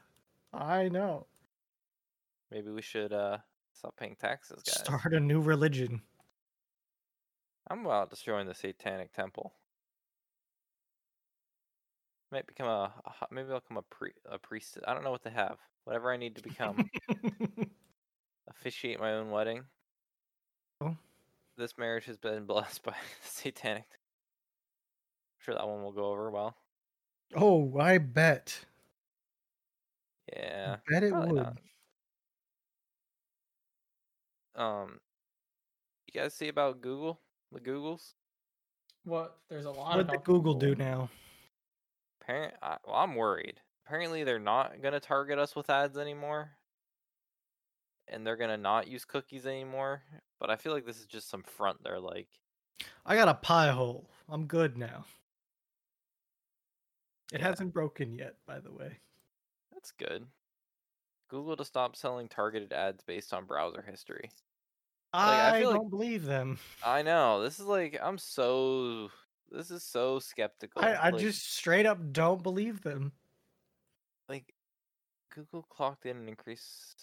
I 0.53 0.89
know. 0.89 1.27
Maybe 2.53 2.71
we 2.71 2.81
should 2.83 3.13
uh 3.13 3.39
stop 3.73 3.97
paying 3.97 4.17
taxes, 4.17 4.63
guys. 4.63 4.79
Start 4.79 5.15
a 5.15 5.21
new 5.21 5.41
religion. 5.41 6.03
I'm 7.71 7.85
about 7.87 8.11
destroying 8.11 8.47
the 8.47 8.55
Satanic 8.55 9.13
Temple. 9.13 9.53
Might 12.31 12.47
become 12.47 12.67
a, 12.67 12.93
a 13.05 13.13
maybe 13.31 13.51
I'll 13.51 13.61
become 13.61 13.77
a 13.77 13.83
pre 13.83 14.13
a 14.31 14.39
priest. 14.39 14.79
I 14.87 14.95
don't 14.95 15.05
know 15.05 15.11
what 15.11 15.23
to 15.25 15.31
have. 15.31 15.59
Whatever 15.85 16.13
I 16.13 16.17
need 16.17 16.37
to 16.37 16.43
become. 16.43 16.89
officiate 18.63 19.01
my 19.01 19.13
own 19.13 19.31
wedding. 19.31 19.65
Oh. 20.81 20.97
This 21.57 21.77
marriage 21.77 22.07
has 22.07 22.17
been 22.17 22.45
blessed 22.47 22.83
by 22.83 22.93
the 22.93 23.29
Satanic. 23.29 23.85
I'm 23.85 25.45
sure 25.45 25.55
that 25.55 25.67
one 25.67 25.83
will 25.83 25.93
go 25.93 26.07
over 26.07 26.31
well. 26.31 26.57
oh, 27.37 27.79
I 27.79 27.99
bet. 27.99 28.65
Yeah. 30.33 30.77
I 30.77 30.93
bet 30.93 31.03
it 31.03 31.15
would. 31.15 31.33
not. 31.33 31.59
Um, 34.63 35.01
you 36.13 36.21
guys 36.21 36.35
see 36.35 36.49
about 36.49 36.81
Google? 36.81 37.21
The 37.51 37.61
Googles? 37.61 38.13
What? 39.05 39.39
There's 39.51 39.65
a 39.65 39.71
lot. 39.71 39.97
What 39.97 40.07
did 40.09 40.25
Google 40.25 40.55
do 40.55 40.75
now? 40.75 41.09
Parent, 42.25 42.55
I, 42.63 42.77
well, 42.87 42.97
I'm 42.97 43.15
worried 43.17 43.61
apparently 43.85 44.23
they're 44.25 44.39
not 44.39 44.81
gonna 44.81 45.01
target 45.01 45.39
us 45.39 45.57
with 45.57 45.69
ads 45.69 45.99
anymore, 45.99 46.51
and 48.09 48.25
they're 48.27 48.37
gonna 48.37 48.57
not 48.57 48.87
use 48.87 49.05
cookies 49.05 49.45
anymore. 49.45 50.03
But 50.41 50.49
I 50.51 50.57
feel 50.57 50.73
like 50.73 50.87
this 50.87 51.01
is 51.01 51.07
just 51.07 51.29
some 51.29 51.43
front. 51.43 51.83
They're 51.83 52.01
like, 52.01 52.29
I 53.05 53.17
got 53.17 53.29
a 53.29 53.35
pie 53.35 53.71
hole. 53.71 54.09
I'm 54.29 54.47
good 54.47 54.79
now. 54.79 55.05
It 57.33 57.41
Yeah. 57.41 57.49
hasn't 57.49 57.73
broken 57.75 58.13
yet, 58.15 58.37
by 58.47 58.61
the 58.61 58.73
way. 58.73 59.01
that's 59.73 59.91
good. 59.93 60.27
Google 61.29 61.57
to 61.57 61.65
stop 61.65 61.97
selling 61.97 62.29
targeted 62.29 62.73
ads 62.73 63.03
based 63.03 63.33
on 63.35 63.47
browser 63.47 63.83
history. 63.83 64.31
I 65.13 65.57
I, 65.57 65.61
don't 65.61 65.91
believe 65.91 66.25
them. 66.25 66.59
I 66.85 67.03
know 67.03 67.43
this 67.43 67.59
is 67.59 67.67
like 67.67 67.99
I'm 68.03 68.19
so 68.19 69.11
this 69.51 69.71
is 69.71 69.83
so 69.83 70.19
skeptical. 70.19 70.83
I, 70.83 70.93
I 70.93 71.11
like, 71.11 71.21
just 71.21 71.55
straight 71.55 71.87
up 71.87 71.99
don't 72.13 72.43
believe 72.43 72.83
them. 72.83 73.13
like 74.29 74.55
Google 75.35 75.63
clocked 75.63 76.07
in 76.07 76.17
an 76.17 76.29
increase. 76.29 76.95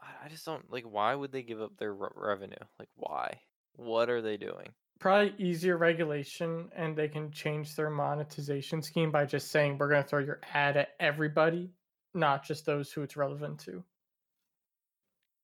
I, 0.00 0.26
I 0.26 0.28
just 0.28 0.44
don't 0.44 0.70
like. 0.72 0.84
Why 0.84 1.14
would 1.14 1.32
they 1.32 1.42
give 1.42 1.60
up 1.60 1.76
their 1.78 1.94
re- 1.94 2.08
revenue? 2.16 2.56
Like, 2.78 2.88
why? 2.96 3.40
What 3.76 4.10
are 4.10 4.22
they 4.22 4.36
doing? 4.36 4.68
Probably 4.98 5.34
easier 5.38 5.76
regulation, 5.76 6.70
and 6.74 6.96
they 6.96 7.08
can 7.08 7.30
change 7.30 7.74
their 7.74 7.90
monetization 7.90 8.82
scheme 8.82 9.10
by 9.10 9.24
just 9.26 9.50
saying 9.50 9.78
we're 9.78 9.90
going 9.90 10.02
to 10.02 10.08
throw 10.08 10.20
your 10.20 10.40
ad 10.52 10.76
at 10.76 10.90
everybody, 11.00 11.70
not 12.14 12.44
just 12.44 12.64
those 12.64 12.92
who 12.92 13.02
it's 13.02 13.16
relevant 13.16 13.58
to. 13.60 13.82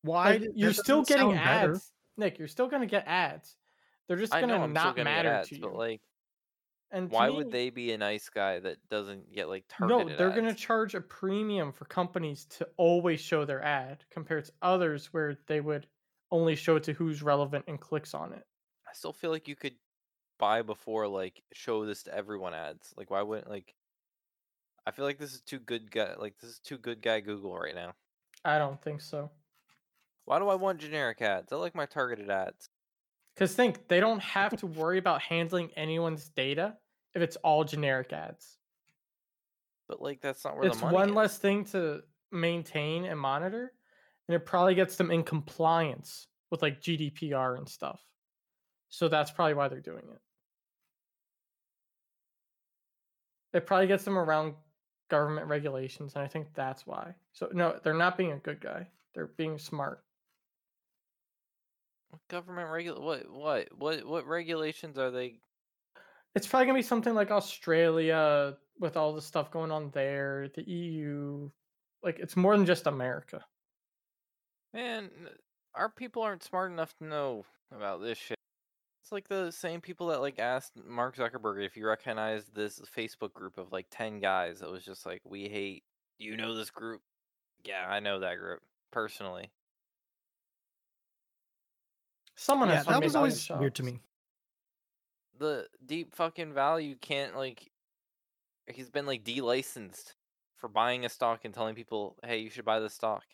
Why? 0.02 0.32
Like, 0.32 0.48
you're 0.54 0.72
still 0.72 1.02
getting 1.02 1.32
sound 1.32 1.36
better. 1.36 1.72
ads, 1.74 1.92
Nick. 2.16 2.38
You're 2.38 2.48
still 2.48 2.68
going 2.68 2.82
to 2.82 2.88
get 2.88 3.04
ads. 3.06 3.56
They're 4.08 4.16
just 4.16 4.32
gonna 4.32 4.58
I'm 4.58 4.72
not 4.72 4.96
gonna 4.96 5.04
matter 5.04 5.28
ads, 5.28 5.48
to 5.50 5.54
you. 5.56 5.60
but 5.60 5.74
like, 5.76 6.00
and 6.90 7.10
why 7.10 7.28
me- 7.28 7.36
would 7.36 7.52
they 7.52 7.70
be 7.70 7.92
a 7.92 7.98
nice 7.98 8.28
guy 8.28 8.58
that 8.58 8.78
doesn't 8.88 9.32
get 9.32 9.48
like 9.48 9.64
targeted? 9.68 10.08
No, 10.08 10.16
they're 10.16 10.30
going 10.30 10.48
to 10.48 10.54
charge 10.54 10.94
a 10.96 11.00
premium 11.00 11.72
for 11.72 11.84
companies 11.84 12.46
to 12.46 12.66
always 12.76 13.20
show 13.20 13.44
their 13.44 13.62
ad 13.62 14.04
compared 14.10 14.46
to 14.46 14.52
others 14.62 15.12
where 15.12 15.38
they 15.46 15.60
would 15.60 15.86
only 16.32 16.56
show 16.56 16.76
it 16.76 16.82
to 16.84 16.92
who's 16.92 17.22
relevant 17.22 17.64
and 17.68 17.80
clicks 17.80 18.14
on 18.14 18.32
it. 18.32 18.44
I 18.88 18.92
still 18.92 19.12
feel 19.12 19.30
like 19.30 19.46
you 19.46 19.54
could 19.54 19.74
buy 20.40 20.62
before 20.62 21.06
like 21.06 21.40
show 21.52 21.86
this 21.86 22.02
to 22.04 22.14
everyone 22.14 22.54
ads. 22.54 22.92
Like, 22.96 23.10
why 23.10 23.22
wouldn't 23.22 23.48
like? 23.48 23.74
I 24.86 24.90
feel 24.90 25.04
like 25.04 25.18
this 25.18 25.34
is 25.34 25.42
too 25.42 25.60
good 25.60 25.90
guy. 25.92 26.14
Like, 26.18 26.36
this 26.40 26.50
is 26.50 26.58
too 26.58 26.78
good 26.78 27.00
guy 27.00 27.20
Google 27.20 27.56
right 27.56 27.74
now. 27.74 27.92
I 28.44 28.58
don't 28.58 28.82
think 28.82 29.00
so. 29.00 29.30
Why 30.30 30.38
do 30.38 30.48
I 30.48 30.54
want 30.54 30.78
generic 30.78 31.22
ads? 31.22 31.52
I 31.52 31.56
like 31.56 31.74
my 31.74 31.86
targeted 31.86 32.30
ads. 32.30 32.68
Because 33.34 33.52
think 33.52 33.88
they 33.88 33.98
don't 33.98 34.20
have 34.20 34.56
to 34.58 34.66
worry 34.80 34.98
about 34.98 35.20
handling 35.20 35.70
anyone's 35.76 36.28
data 36.28 36.76
if 37.16 37.22
it's 37.22 37.34
all 37.38 37.64
generic 37.64 38.12
ads. 38.12 38.56
But 39.88 40.00
like, 40.00 40.20
that's 40.20 40.44
not 40.44 40.54
where 40.54 40.66
It's 40.66 40.76
the 40.76 40.84
money 40.84 40.94
one 40.94 41.08
is. 41.08 41.14
less 41.16 41.38
thing 41.38 41.64
to 41.72 42.02
maintain 42.30 43.06
and 43.06 43.18
monitor, 43.18 43.72
and 44.28 44.36
it 44.36 44.46
probably 44.46 44.76
gets 44.76 44.94
them 44.94 45.10
in 45.10 45.24
compliance 45.24 46.28
with 46.52 46.62
like 46.62 46.80
GDPR 46.80 47.58
and 47.58 47.68
stuff. 47.68 48.00
So 48.88 49.08
that's 49.08 49.32
probably 49.32 49.54
why 49.54 49.66
they're 49.66 49.80
doing 49.80 50.04
it. 50.12 50.20
It 53.56 53.66
probably 53.66 53.88
gets 53.88 54.04
them 54.04 54.16
around 54.16 54.54
government 55.08 55.48
regulations, 55.48 56.12
and 56.14 56.22
I 56.22 56.28
think 56.28 56.54
that's 56.54 56.86
why. 56.86 57.16
So 57.32 57.48
no, 57.52 57.80
they're 57.82 57.94
not 57.94 58.16
being 58.16 58.30
a 58.30 58.38
good 58.38 58.60
guy. 58.60 58.86
They're 59.12 59.26
being 59.26 59.58
smart. 59.58 60.04
What 62.10 62.26
government 62.28 62.68
regul 62.68 63.00
what 63.00 63.30
what 63.30 63.68
what 63.76 64.04
what 64.06 64.26
regulations 64.26 64.98
are 64.98 65.10
they 65.10 65.40
It's 66.34 66.46
probably 66.46 66.66
gonna 66.66 66.78
be 66.78 66.82
something 66.82 67.14
like 67.14 67.30
Australia 67.30 68.56
with 68.78 68.96
all 68.96 69.12
the 69.14 69.22
stuff 69.22 69.50
going 69.50 69.70
on 69.70 69.90
there, 69.90 70.48
the 70.54 70.62
EU. 70.68 71.50
Like 72.02 72.18
it's 72.18 72.36
more 72.36 72.56
than 72.56 72.66
just 72.66 72.86
America. 72.86 73.44
man 74.72 75.10
our 75.74 75.88
people 75.88 76.22
aren't 76.22 76.42
smart 76.42 76.72
enough 76.72 76.96
to 76.98 77.04
know 77.04 77.44
about 77.74 78.00
this 78.02 78.18
shit 78.18 78.36
it's 79.02 79.12
like 79.12 79.28
the 79.28 79.50
same 79.50 79.80
people 79.80 80.08
that 80.08 80.20
like 80.20 80.38
asked 80.38 80.72
mark 80.86 81.16
zuckerberg 81.16 81.64
if 81.64 81.76
you 81.76 81.86
recognize 81.86 82.46
this 82.54 82.80
facebook 82.96 83.32
group 83.32 83.58
of 83.58 83.72
like 83.72 83.86
10 83.90 84.20
guys 84.20 84.60
that 84.60 84.70
was 84.70 84.84
just 84.84 85.06
like 85.06 85.20
we 85.24 85.48
hate 85.48 85.84
you 86.18 86.36
know 86.36 86.54
this 86.54 86.70
group 86.70 87.02
yeah 87.64 87.86
i 87.88 88.00
know 88.00 88.20
that 88.20 88.38
group 88.38 88.60
personally 88.92 89.50
Someone 92.40 92.70
Yeah, 92.70 92.76
has 92.76 92.84
to 92.84 92.90
that 92.92 93.00
make 93.00 93.04
was 93.04 93.16
always 93.16 93.50
weird 93.50 93.74
to 93.74 93.82
me. 93.82 94.00
the 95.38 95.68
deep 95.84 96.14
fucking 96.14 96.54
value 96.54 96.96
can't 96.96 97.36
like 97.36 97.70
he's 98.66 98.88
been 98.88 99.04
like 99.04 99.24
delicensed 99.24 100.16
for 100.56 100.68
buying 100.68 101.04
a 101.04 101.08
stock 101.10 101.44
and 101.44 101.52
telling 101.52 101.74
people 101.74 102.16
hey 102.24 102.38
you 102.38 102.48
should 102.48 102.64
buy 102.64 102.80
this 102.80 102.94
stock 102.94 103.24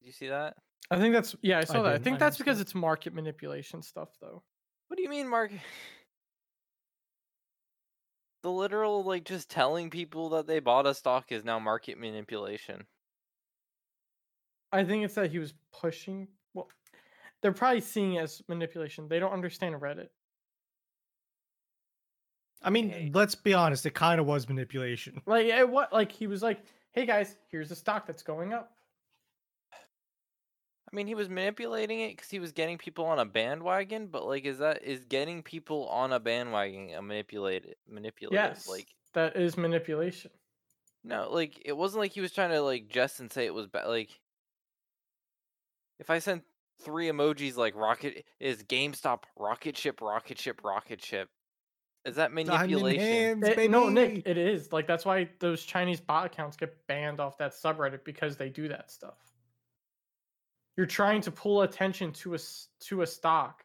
did 0.00 0.06
you 0.06 0.12
see 0.12 0.28
that 0.28 0.56
I 0.90 0.98
think 0.98 1.14
that's 1.14 1.34
yeah, 1.42 1.58
I 1.58 1.64
saw 1.64 1.82
that. 1.82 1.94
I 1.94 1.98
think 1.98 2.16
I 2.16 2.18
that's 2.18 2.36
because 2.36 2.58
that. 2.58 2.62
it's 2.64 2.74
market 2.74 3.14
manipulation 3.14 3.82
stuff 3.82 4.10
though. 4.20 4.42
What 4.88 4.96
do 4.96 5.02
you 5.02 5.08
mean, 5.08 5.28
market? 5.28 5.60
The 8.42 8.52
literal, 8.52 9.02
like, 9.02 9.24
just 9.24 9.48
telling 9.48 9.88
people 9.88 10.28
that 10.28 10.46
they 10.46 10.60
bought 10.60 10.86
a 10.86 10.92
stock 10.94 11.32
is 11.32 11.44
now 11.44 11.58
market 11.58 11.98
manipulation. 11.98 12.86
I 14.72 14.84
think 14.84 15.04
it's 15.04 15.14
that 15.14 15.30
he 15.30 15.38
was 15.38 15.54
pushing 15.72 16.28
well 16.28 16.43
they're 17.44 17.52
probably 17.52 17.82
seeing 17.82 18.14
it 18.14 18.22
as 18.22 18.40
manipulation. 18.48 19.06
They 19.06 19.18
don't 19.18 19.32
understand 19.34 19.74
Reddit. 19.74 20.08
I 22.62 22.70
mean, 22.70 22.88
Hey. 22.88 23.10
let's 23.12 23.34
be 23.34 23.52
honest. 23.52 23.84
It 23.84 23.92
kind 23.92 24.18
of 24.18 24.24
was 24.26 24.48
manipulation. 24.48 25.20
Like 25.26 25.44
it, 25.44 25.68
what 25.68 25.92
like 25.92 26.10
he 26.10 26.26
was 26.26 26.42
like, 26.42 26.64
hey 26.92 27.04
guys, 27.04 27.36
here's 27.50 27.70
a 27.70 27.76
stock 27.76 28.06
that's 28.06 28.22
going 28.22 28.54
up. 28.54 28.72
I 29.72 30.96
mean, 30.96 31.06
he 31.06 31.14
was 31.14 31.28
manipulating 31.28 32.00
it 32.00 32.16
because 32.16 32.30
he 32.30 32.38
was 32.38 32.52
getting 32.52 32.78
people 32.78 33.04
on 33.04 33.18
a 33.18 33.24
bandwagon, 33.24 34.06
but, 34.06 34.26
like, 34.28 34.44
is 34.44 34.58
that, 34.58 34.84
is 34.84 35.04
getting 35.06 35.42
people 35.42 35.88
on 35.88 36.12
a 36.12 36.20
bandwagon 36.20 36.90
a 36.96 37.02
manipulated, 37.02 37.74
manipulative? 37.88 38.32
Yes. 38.36 38.68
Like, 38.68 38.86
that 39.12 39.34
is 39.36 39.56
manipulation. 39.56 40.30
no, 41.02 41.28
like, 41.32 41.60
it 41.64 41.76
wasn't 41.76 42.00
like 42.00 42.12
he 42.12 42.20
was 42.20 42.30
trying 42.30 42.50
to, 42.50 42.60
like, 42.62 42.88
jest 42.88 43.18
and 43.18 43.32
say 43.32 43.44
it 43.44 43.52
was 43.52 43.66
bad. 43.66 43.88
Like, 43.88 44.20
if 45.98 46.10
I 46.10 46.20
sent 46.20 46.44
three 46.82 47.08
emojis 47.08 47.56
like 47.56 47.74
rocket, 47.74 48.24
is 48.40 48.62
GameStop 48.64 49.24
rocket 49.36 49.76
ship, 49.76 50.00
rocket 50.00 50.38
ship, 50.38 50.60
rocket 50.64 51.02
ship, 51.02 51.28
is 52.04 52.16
that 52.16 52.32
manipulation? 52.32 53.00
hands, 53.42 53.48
It- 53.48 53.70
no, 53.70 53.88
Nick, 53.88 54.26
it 54.26 54.36
is. 54.36 54.72
Like 54.72 54.86
that's 54.86 55.04
why 55.04 55.28
those 55.38 55.64
Chinese 55.64 56.00
bot 56.00 56.26
accounts 56.26 56.56
get 56.56 56.74
banned 56.86 57.20
off 57.20 57.38
that 57.38 57.52
subreddit 57.52 58.04
because 58.04 58.36
they 58.36 58.48
do 58.50 58.68
that 58.68 58.90
stuff. 58.90 59.16
You're 60.76 60.86
trying 60.86 61.20
to 61.22 61.30
pull 61.30 61.62
attention 61.62 62.12
to 62.14 62.32
a 62.32 62.34
s- 62.34 62.68
to 62.80 63.02
a 63.02 63.06
stock 63.06 63.64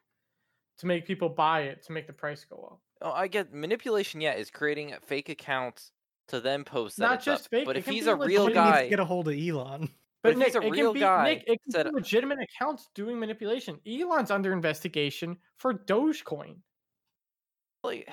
to 0.78 0.86
make 0.86 1.06
people 1.06 1.28
buy 1.28 1.62
it 1.62 1.84
to 1.84 1.91
make 1.91 2.08
the 2.08 2.13
price 2.13 2.45
go 2.45 2.56
up. 2.72 2.80
Oh, 3.02 3.12
I 3.12 3.28
get 3.28 3.52
manipulation. 3.54 4.22
Yeah, 4.22 4.34
is 4.36 4.50
creating 4.52 4.93
fake 5.06 5.28
accounts 5.30 5.91
to 6.28 6.39
then 6.39 6.63
post 6.63 6.98
that. 6.98 7.04
Not 7.04 7.13
it's 7.15 7.28
up. 7.28 7.38
just 7.39 7.50
fake, 7.50 7.65
But 7.65 7.78
if 7.78 7.88
he's 7.88 8.06
a 8.08 8.15
real 8.15 8.45
Somebody 8.45 8.60
needs 8.60 8.78
guy, 8.78 8.84
to 8.84 8.89
get 8.89 9.00
a 9.00 9.06
hold 9.06 9.28
of 9.28 9.34
Elon. 9.38 9.89
But 10.21 10.34
But 10.34 10.38
Nick, 10.38 10.55
it 10.55 10.60
real 10.71 10.88
can 10.91 10.93
be 10.93 10.99
guy, 10.99 11.23
Nick, 11.23 11.43
it 11.47 11.60
can 11.71 11.84
be 11.84 11.89
uh 11.89 11.91
legitimate 11.93 12.39
accounts 12.41 12.89
doing 12.93 13.19
manipulation. 13.19 13.79
Elon's 13.88 14.32
under 14.32 14.51
investigation 14.51 15.38
for 15.55 15.73
Dogecoin. 15.73 16.58
like, 17.84 18.10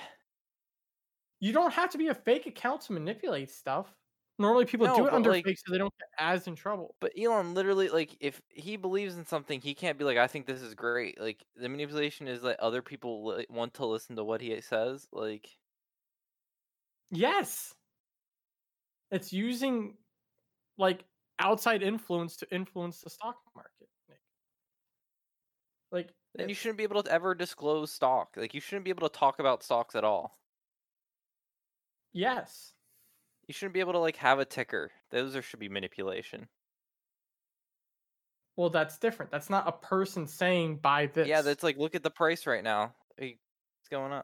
You 1.41 1.51
don't 1.53 1.73
have 1.73 1.89
to 1.91 1.97
be 1.97 2.07
a 2.07 2.15
fake 2.15 2.45
account 2.45 2.81
to 2.83 2.93
manipulate 2.93 3.49
stuff. 3.49 3.93
Normally, 4.39 4.65
people 4.65 4.85
No, 4.87 4.95
do 4.95 5.07
it 5.07 5.13
under 5.13 5.31
like- 5.31 5.43
fake 5.45 5.57
so 5.57 5.71
they 5.71 5.77
don't 5.79 5.93
get 5.99 6.07
as 6.19 6.47
in 6.47 6.55
trouble. 6.55 6.95
but 7.01 7.11
Elon 7.19 7.53
literally 7.53 7.89
like 7.89 8.15
if 8.21 8.41
he 8.49 8.77
believes 8.77 9.17
in 9.17 9.25
something, 9.25 9.59
he 9.59 9.73
can't 9.73 9.97
be 9.97 10.05
like, 10.05 10.17
I 10.17 10.27
think 10.27 10.45
this 10.45 10.61
is 10.61 10.75
great. 10.75 11.19
Like 11.19 11.43
the 11.55 11.67
manipulation 11.67 12.27
is 12.27 12.41
that 12.43 12.59
other 12.59 12.81
people 12.81 13.43
want 13.49 13.73
to 13.75 13.85
listen 13.85 14.15
to 14.15 14.23
what 14.23 14.39
he 14.41 14.59
says. 14.61 15.07
Like, 15.11 15.49
Yes. 17.09 17.73
It's 19.11 19.31
using 19.33 19.97
like 20.77 21.03
outside 21.39 21.83
influence 21.83 22.37
to 22.37 22.53
influence 22.53 23.01
the 23.01 23.09
stock 23.09 23.37
market. 23.55 23.87
Nick. 24.09 24.19
Like 25.91 26.09
then 26.35 26.49
you 26.49 26.55
shouldn't 26.55 26.77
be 26.77 26.83
able 26.83 27.01
to 27.03 27.11
ever 27.11 27.33
disclose 27.35 27.91
stock. 27.91 28.29
Like 28.35 28.53
you 28.53 28.61
shouldn't 28.61 28.85
be 28.85 28.91
able 28.91 29.07
to 29.07 29.17
talk 29.17 29.39
about 29.39 29.63
stocks 29.63 29.95
at 29.95 30.03
all. 30.03 30.37
yes. 32.13 32.73
You 33.47 33.53
shouldn't 33.53 33.73
be 33.73 33.79
able 33.79 33.93
to 33.93 33.99
like 33.99 34.17
have 34.17 34.39
a 34.39 34.45
ticker. 34.45 34.91
Those 35.09 35.33
are 35.35 35.41
should 35.41 35.61
be 35.61 35.69
manipulation. 35.69 36.49
Well, 38.57 38.69
that's 38.69 38.97
different. 38.97 39.31
That's 39.31 39.49
not 39.49 39.67
a 39.67 39.71
person 39.71 40.27
saying 40.27 40.77
buy 40.77 41.05
this. 41.13 41.27
Yeah, 41.29 41.41
that's 41.43 41.63
like 41.63 41.77
look 41.77 41.95
at 41.95 42.03
the 42.03 42.09
price 42.09 42.45
right 42.45 42.63
now. 42.63 42.93
What's 43.17 43.37
going 43.89 44.11
on? 44.11 44.23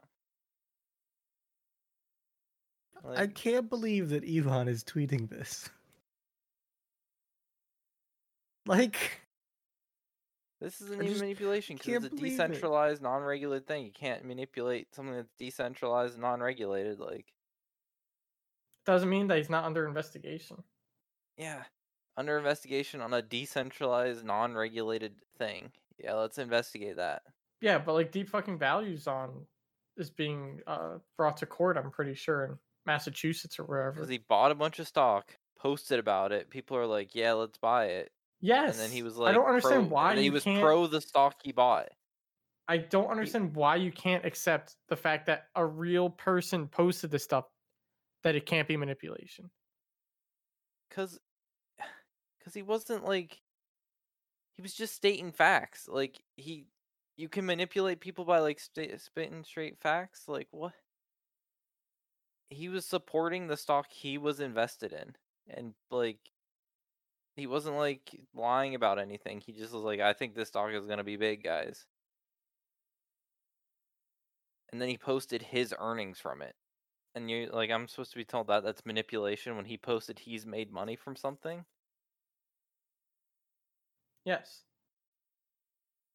I 3.16 3.26
can't 3.28 3.70
believe 3.70 4.10
that 4.10 4.24
Elon 4.28 4.68
is 4.68 4.82
tweeting 4.84 5.28
this. 5.30 5.70
Like, 8.66 9.22
This 10.60 10.80
isn't 10.80 11.00
I 11.00 11.04
even 11.04 11.18
manipulation 11.20 11.76
because 11.76 11.86
can't 11.86 11.96
it's 11.96 12.06
a 12.06 12.10
believe 12.10 12.48
it. 12.48 12.68
decentralized, 12.70 13.00
non-regulated 13.02 13.66
thing. 13.68 13.84
You 13.86 13.92
can't 13.92 14.24
manipulate 14.24 14.92
something 14.94 15.14
that's 15.14 15.32
decentralized, 15.38 16.14
and 16.14 16.22
non-regulated. 16.22 16.98
Like 16.98 17.32
Doesn't 18.86 19.10
mean 19.10 19.26
that 19.26 19.36
he's 19.36 19.50
not 19.50 19.64
under 19.64 19.86
investigation. 19.86 20.64
Yeah. 21.36 21.64
Under 22.16 22.36
investigation 22.38 23.00
on 23.00 23.14
a 23.14 23.22
decentralized, 23.22 24.24
non 24.24 24.54
regulated 24.54 25.22
thing. 25.38 25.72
Yeah, 25.96 26.14
let's 26.14 26.38
investigate 26.38 26.96
that. 26.96 27.22
Yeah, 27.60 27.78
but 27.78 27.94
like 27.94 28.12
deep 28.12 28.28
fucking 28.28 28.58
values 28.58 29.06
on 29.06 29.46
is 29.96 30.10
being 30.10 30.60
uh, 30.66 30.98
brought 31.16 31.36
to 31.38 31.46
court. 31.46 31.76
I'm 31.76 31.90
pretty 31.90 32.14
sure 32.14 32.44
in 32.44 32.58
Massachusetts 32.86 33.58
or 33.58 33.64
wherever. 33.64 33.96
Because 33.96 34.08
he 34.08 34.18
bought 34.18 34.50
a 34.50 34.54
bunch 34.54 34.78
of 34.78 34.86
stock, 34.86 35.36
posted 35.56 35.98
about 35.98 36.32
it. 36.32 36.50
People 36.50 36.76
are 36.76 36.86
like, 36.86 37.14
yeah, 37.14 37.32
let's 37.32 37.58
buy 37.58 37.86
it. 37.86 38.12
Yes. 38.44 38.72
And 38.72 38.80
then 38.80 38.90
he 38.90 39.02
was 39.02 39.16
like, 39.16 39.30
I 39.30 39.32
don't 39.32 39.46
understand 39.46 39.88
pro- 39.88 39.94
why 39.94 40.16
he 40.16 40.30
was 40.30 40.44
can't. 40.44 40.60
pro 40.60 40.86
the 40.86 41.00
stock 41.00 41.36
he 41.42 41.52
bought. 41.52 41.88
I 42.68 42.78
don't 42.78 43.08
understand 43.08 43.54
why 43.54 43.76
you 43.76 43.92
can't 43.92 44.24
accept 44.24 44.76
the 44.88 44.96
fact 44.96 45.26
that 45.26 45.46
a 45.54 45.64
real 45.64 46.10
person 46.10 46.68
posted 46.68 47.10
this 47.10 47.24
stuff. 47.24 47.44
That 48.22 48.34
it 48.34 48.46
can't 48.46 48.66
be 48.66 48.76
manipulation. 48.76 49.50
Cause, 50.90 51.18
cause 52.44 52.54
he 52.54 52.62
wasn't 52.62 53.04
like, 53.04 53.40
he 54.54 54.62
was 54.62 54.72
just 54.74 54.94
stating 54.94 55.30
facts. 55.30 55.88
Like 55.88 56.22
he, 56.36 56.66
you 57.16 57.28
can 57.28 57.44
manipulate 57.44 58.00
people 58.00 58.24
by 58.24 58.38
like 58.38 58.60
sta 58.60 58.96
spitting 58.98 59.44
straight 59.44 59.78
facts. 59.80 60.24
Like 60.26 60.48
what? 60.52 60.72
He 62.48 62.68
was 62.68 62.86
supporting 62.86 63.46
the 63.46 63.56
stock 63.56 63.86
he 63.90 64.16
was 64.16 64.40
invested 64.40 64.92
in, 64.92 65.16
and 65.48 65.74
like, 65.90 66.18
he 67.36 67.46
wasn't 67.46 67.76
like 67.76 68.20
lying 68.34 68.74
about 68.74 68.98
anything. 68.98 69.40
He 69.40 69.52
just 69.52 69.72
was 69.72 69.82
like, 69.82 70.00
I 70.00 70.12
think 70.12 70.34
this 70.34 70.50
dog 70.50 70.72
is 70.72 70.86
gonna 70.86 71.04
be 71.04 71.16
big, 71.16 71.42
guys. 71.42 71.86
And 74.72 74.80
then 74.80 74.88
he 74.88 74.98
posted 74.98 75.42
his 75.42 75.74
earnings 75.78 76.18
from 76.18 76.42
it. 76.42 76.54
And 77.14 77.30
you 77.30 77.48
like, 77.52 77.70
I'm 77.70 77.86
supposed 77.88 78.10
to 78.12 78.16
be 78.16 78.24
told 78.24 78.48
that 78.48 78.64
that's 78.64 78.84
manipulation 78.86 79.56
when 79.56 79.64
he 79.64 79.76
posted 79.76 80.18
he's 80.18 80.46
made 80.46 80.72
money 80.72 80.96
from 80.96 81.16
something. 81.16 81.64
Yes. 84.24 84.62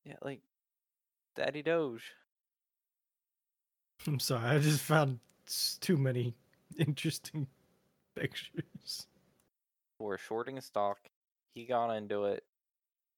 Yeah, 0.04 0.16
like 0.22 0.42
Daddy 1.36 1.62
Doge. 1.62 2.12
I'm 4.08 4.20
sorry, 4.20 4.46
I 4.46 4.60
just 4.60 4.82
found 4.82 5.20
too 5.82 5.98
many 5.98 6.36
interesting 6.78 7.48
pictures. 8.16 9.08
Were 10.06 10.18
shorting 10.18 10.58
a 10.58 10.62
stock. 10.62 10.98
He 11.54 11.66
got 11.66 11.92
into 11.92 12.26
it. 12.26 12.44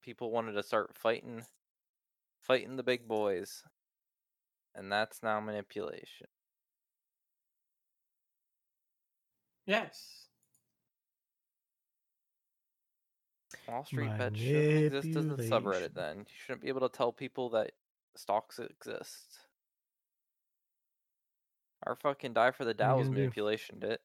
People 0.01 0.31
wanted 0.31 0.53
to 0.53 0.63
start 0.63 0.95
fighting, 0.95 1.43
fighting 2.41 2.75
the 2.75 2.83
big 2.83 3.07
boys, 3.07 3.63
and 4.75 4.91
that's 4.91 5.21
now 5.21 5.39
manipulation. 5.39 6.27
Yes. 9.65 10.25
Wall 13.67 13.85
Street 13.85 14.17
Bet 14.17 14.35
shouldn't 14.35 14.93
exist 14.93 15.17
as 15.17 15.25
a 15.25 15.49
subreddit. 15.49 15.93
Then 15.93 16.19
you 16.19 16.25
shouldn't 16.45 16.61
be 16.61 16.69
able 16.69 16.87
to 16.87 16.97
tell 16.97 17.11
people 17.11 17.49
that 17.51 17.71
stocks 18.15 18.59
exist. 18.59 19.39
Our 21.85 21.95
fucking 21.95 22.33
die 22.33 22.51
for 22.51 22.65
the 22.65 22.73
Dow 22.73 22.97
was 22.97 23.07
do? 23.07 23.13
manipulation, 23.13 23.79
did 23.79 23.91
it? 23.91 24.01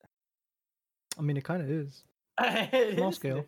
I 1.19 1.23
mean, 1.23 1.37
it 1.37 1.45
kind 1.45 1.63
of 1.63 1.71
is. 1.71 2.05
It 2.41 2.95
Small 2.97 3.13
scale. 3.13 3.47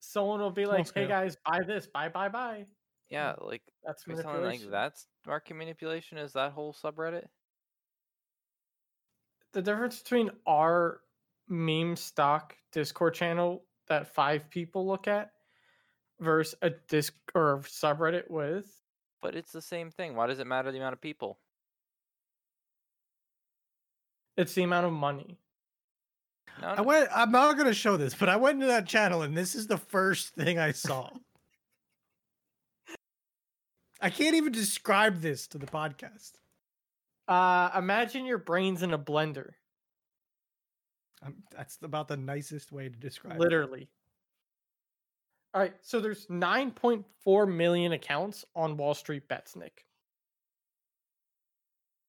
Someone 0.00 0.40
will 0.40 0.50
be 0.50 0.64
Small 0.64 0.76
like, 0.76 0.94
"Hey 0.94 1.06
guys, 1.06 1.36
buy 1.46 1.62
this, 1.66 1.86
buy, 1.86 2.08
buy, 2.08 2.28
buy." 2.28 2.66
Yeah, 3.10 3.34
like 3.40 3.62
That's 3.84 4.06
are 4.08 4.12
you 4.12 4.16
telling 4.22 4.36
me, 4.36 4.42
manipulation. 4.42 4.70
like 4.70 4.72
that's 4.72 5.06
market 5.26 5.54
manipulation. 5.54 6.18
Is 6.18 6.32
that 6.32 6.52
whole 6.52 6.72
subreddit? 6.74 7.26
the 9.52 9.62
difference 9.62 10.00
between 10.02 10.30
our 10.48 11.00
meme 11.48 11.94
stock 11.94 12.56
Discord 12.72 13.14
channel 13.14 13.64
that 13.86 14.12
five 14.12 14.50
people 14.50 14.84
look 14.84 15.06
at 15.06 15.30
versus 16.18 16.56
a 16.62 16.70
disc 16.70 17.14
or 17.36 17.58
subreddit 17.60 18.28
with 18.28 18.66
But 19.22 19.36
it's 19.36 19.52
the 19.52 19.62
same 19.62 19.92
thing. 19.92 20.16
Why 20.16 20.26
does 20.26 20.40
it 20.40 20.46
matter 20.48 20.72
the 20.72 20.78
amount 20.78 20.94
of 20.94 21.00
people? 21.00 21.38
it's 24.36 24.54
the 24.54 24.64
amount 24.64 24.86
of 24.86 24.92
money. 24.92 25.38
No, 26.62 26.68
I 26.68 26.80
went. 26.82 27.08
I'm 27.14 27.30
not 27.32 27.56
gonna 27.56 27.74
show 27.74 27.96
this, 27.96 28.14
but 28.14 28.28
I 28.28 28.36
went 28.36 28.54
into 28.56 28.66
that 28.66 28.86
channel, 28.86 29.22
and 29.22 29.36
this 29.36 29.54
is 29.54 29.66
the 29.66 29.78
first 29.78 30.34
thing 30.34 30.58
I 30.58 30.72
saw. 30.72 31.10
I 34.00 34.10
can't 34.10 34.34
even 34.36 34.52
describe 34.52 35.20
this 35.20 35.46
to 35.48 35.58
the 35.58 35.66
podcast. 35.66 36.32
Uh 37.26 37.70
imagine 37.76 38.26
your 38.26 38.38
brains 38.38 38.82
in 38.82 38.92
a 38.92 38.98
blender, 38.98 39.52
Um 41.22 41.42
that's 41.50 41.78
about 41.82 42.08
the 42.08 42.16
nicest 42.16 42.70
way 42.70 42.88
to 42.88 42.96
describe 42.96 43.36
it. 43.36 43.40
literally. 43.40 43.88
All 45.54 45.60
right, 45.60 45.74
so 45.82 46.00
there's 46.00 46.26
9.4 46.26 47.46
million 47.54 47.92
accounts 47.92 48.44
on 48.56 48.76
Wall 48.76 48.92
Street 48.92 49.28
Bets, 49.28 49.54
Nick. 49.54 49.86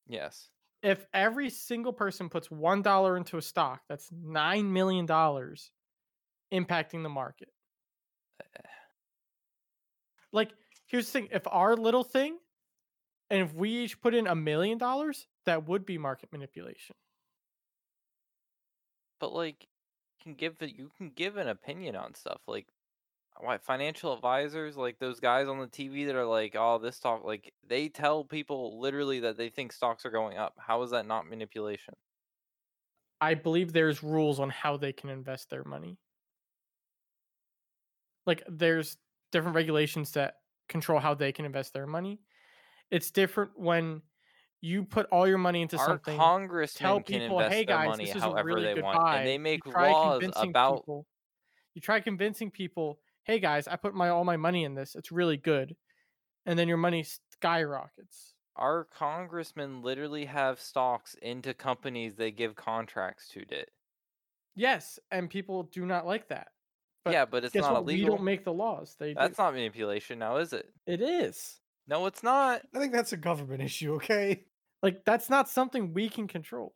yes. 0.07 0.49
If 0.86 1.07
every 1.13 1.49
single 1.49 1.93
person 1.93 2.29
puts 2.29 2.49
$1 2.49 3.17
into 3.17 3.38
a 3.38 3.41
stock, 3.41 3.81
that's 3.89 4.09
9 4.11 4.71
million 4.71 5.05
dollars 5.07 5.71
impacting 6.53 7.03
the 7.03 7.09
market. 7.09 7.49
like 10.31 10.51
here's 10.86 11.07
the 11.07 11.11
thing 11.11 11.27
if 11.31 11.47
our 11.47 11.75
little 11.75 12.03
thing 12.03 12.38
and 13.29 13.41
if 13.41 13.53
we 13.53 13.69
each 13.69 13.99
put 14.01 14.13
in 14.13 14.27
a 14.27 14.36
million 14.36 14.77
dollars 14.77 15.27
that 15.45 15.67
would 15.67 15.86
be 15.86 15.97
market 15.97 16.31
manipulation 16.31 16.95
but 19.19 19.33
like 19.33 19.63
you 19.63 20.23
can 20.23 20.33
give 20.36 20.61
you 20.61 20.89
can 20.97 21.09
give 21.09 21.38
an 21.38 21.47
opinion 21.47 21.95
on 21.95 22.13
stuff 22.13 22.41
like 22.47 22.67
why 23.39 23.57
financial 23.57 24.13
advisors 24.13 24.77
like 24.77 24.97
those 24.99 25.19
guys 25.19 25.47
on 25.47 25.59
the 25.59 25.67
tv 25.67 26.05
that 26.05 26.15
are 26.15 26.25
like 26.25 26.55
oh 26.57 26.77
this 26.77 26.95
stock 26.95 27.23
like 27.23 27.53
they 27.67 27.89
tell 27.89 28.23
people 28.23 28.79
literally 28.79 29.19
that 29.21 29.38
they 29.38 29.49
think 29.49 29.71
stocks 29.73 30.05
are 30.05 30.11
going 30.11 30.38
up. 30.38 30.55
How 30.57 30.81
is 30.83 30.91
that 30.91 31.05
not 31.05 31.27
manipulation? 31.27 31.95
I 33.19 33.33
believe 33.33 33.73
there's 33.73 34.01
rules 34.03 34.39
on 34.39 34.49
how 34.49 34.77
they 34.77 34.93
can 34.93 35.09
invest 35.09 35.49
their 35.49 35.63
money. 35.65 35.99
Like 38.25 38.43
there's 38.47 38.97
different 39.31 39.55
regulations 39.55 40.11
that 40.11 40.36
control 40.67 40.99
how 40.99 41.13
they 41.13 41.31
can 41.31 41.45
invest 41.45 41.73
their 41.73 41.88
money. 41.88 42.21
It's 42.91 43.11
different 43.11 43.59
when 43.59 44.03
you 44.61 44.86
put 44.86 45.07
all 45.07 45.27
your 45.27 45.38
money 45.38 45.61
into 45.61 45.77
our 45.77 45.88
something 45.88 46.17
congressmen 46.17 47.03
can 47.03 47.21
people, 47.21 47.38
invest 47.38 47.49
"Hey, 47.49 47.65
their 47.65 47.77
guys, 47.77 47.88
money 47.89 48.05
this 48.05 48.15
is 48.15 48.25
a 48.25 48.31
however 48.31 48.47
really 48.47 48.61
they 48.61 48.73
good 48.73 48.83
want 48.83 49.01
buy." 49.03 49.17
and 49.17 49.27
they 49.27 49.38
make 49.38 49.65
laws 49.65 50.29
about 50.36 50.57
people, 50.86 51.07
you 51.75 51.81
try 51.81 51.99
convincing 52.01 52.51
people 52.51 53.01
hey 53.26 53.39
guys 53.39 53.67
i 53.67 53.76
put 53.76 53.93
my 53.93 54.09
all 54.09 54.23
my 54.23 54.38
money 54.38 54.63
in 54.63 54.76
this 54.76 54.95
it's 54.95 55.11
really 55.11 55.38
good 55.38 55.76
and 56.45 56.57
then 56.57 56.67
your 56.67 56.78
money 56.78 57.05
skyrockets 57.32 58.34
our 58.55 58.86
congressmen 58.97 59.82
literally 59.82 60.26
have 60.26 60.59
stocks 60.59 61.15
into 61.21 61.53
companies 61.53 62.15
they 62.15 62.32
give 62.32 62.55
contracts 62.55 63.28
to 63.30 63.43
did 63.45 63.67
yes 64.55 64.99
and 65.11 65.30
people 65.30 65.63
do 65.63 65.86
not 65.86 66.05
like 66.05 66.30
that 66.30 66.47
But 67.03 67.13
yeah 67.13 67.26
but 67.26 67.43
it's 67.43 67.53
guess 67.53 67.63
not 67.63 67.73
what? 67.73 67.86
we 67.86 68.03
don't 68.05 68.23
make 68.23 68.43
the 68.45 68.53
laws 68.53 68.95
they 68.99 69.13
that's 69.13 69.38
do. 69.38 69.43
not 69.43 69.53
manipulation 69.53 70.19
now 70.19 70.38
is 70.38 70.53
it 70.53 70.67
it 70.88 71.01
is 71.01 71.59
no 71.88 72.05
it's 72.05 72.23
not 72.23 72.61
I 72.73 72.80
think 72.80 72.93
that's 72.93 73.13
a 73.13 73.17
government 73.17 73.61
issue. 73.69 73.95
Okay. 73.95 74.45
like 74.82 75.03
that's 75.05 75.30
not 75.30 75.49
something 75.49 75.93
we 75.93 76.09
can 76.09 76.28
control 76.28 76.73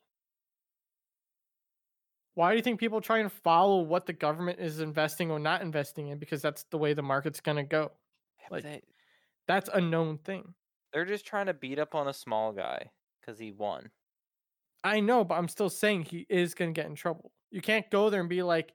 why 2.36 2.52
do 2.52 2.58
you 2.58 2.62
think 2.64 2.80
people 2.80 3.02
try 3.02 3.20
and 3.20 3.32
follow 3.32 3.82
what 3.82 4.06
the 4.06 4.14
government 4.14 4.60
is 4.60 4.80
investing 4.80 5.30
or 5.32 5.40
not 5.40 5.62
investing 5.62 6.08
in 6.08 6.18
because 6.20 6.42
that's 6.42 6.64
the 6.72 6.78
way 6.78 6.94
the 6.94 7.02
market's 7.02 7.42
going 7.42 7.58
to 7.58 7.64
go 7.64 7.92
Like, 8.50 8.64
they- 8.64 8.84
that's 9.48 9.70
a 9.74 9.82
known 9.82 10.18
thing 10.20 10.54
They're 10.94 11.06
just 11.06 11.26
trying 11.26 11.48
to 11.48 11.54
beat 11.54 11.80
up 11.80 11.96
on 11.96 12.08
a 12.08 12.14
small 12.14 12.52
guy 12.52 12.92
because 13.20 13.40
he 13.40 13.52
won. 13.52 13.92
I 14.84 15.02
know, 15.02 15.24
but 15.24 15.36
I'm 15.36 15.48
still 15.50 15.70
saying 15.70 16.04
he 16.04 16.26
is 16.30 16.54
going 16.54 16.74
to 16.74 16.80
get 16.80 16.90
in 16.90 16.96
trouble. 16.96 17.32
You 17.52 17.62
can't 17.62 17.90
go 17.92 18.10
there 18.10 18.22
and 18.22 18.30
be 18.30 18.44
like, 18.44 18.74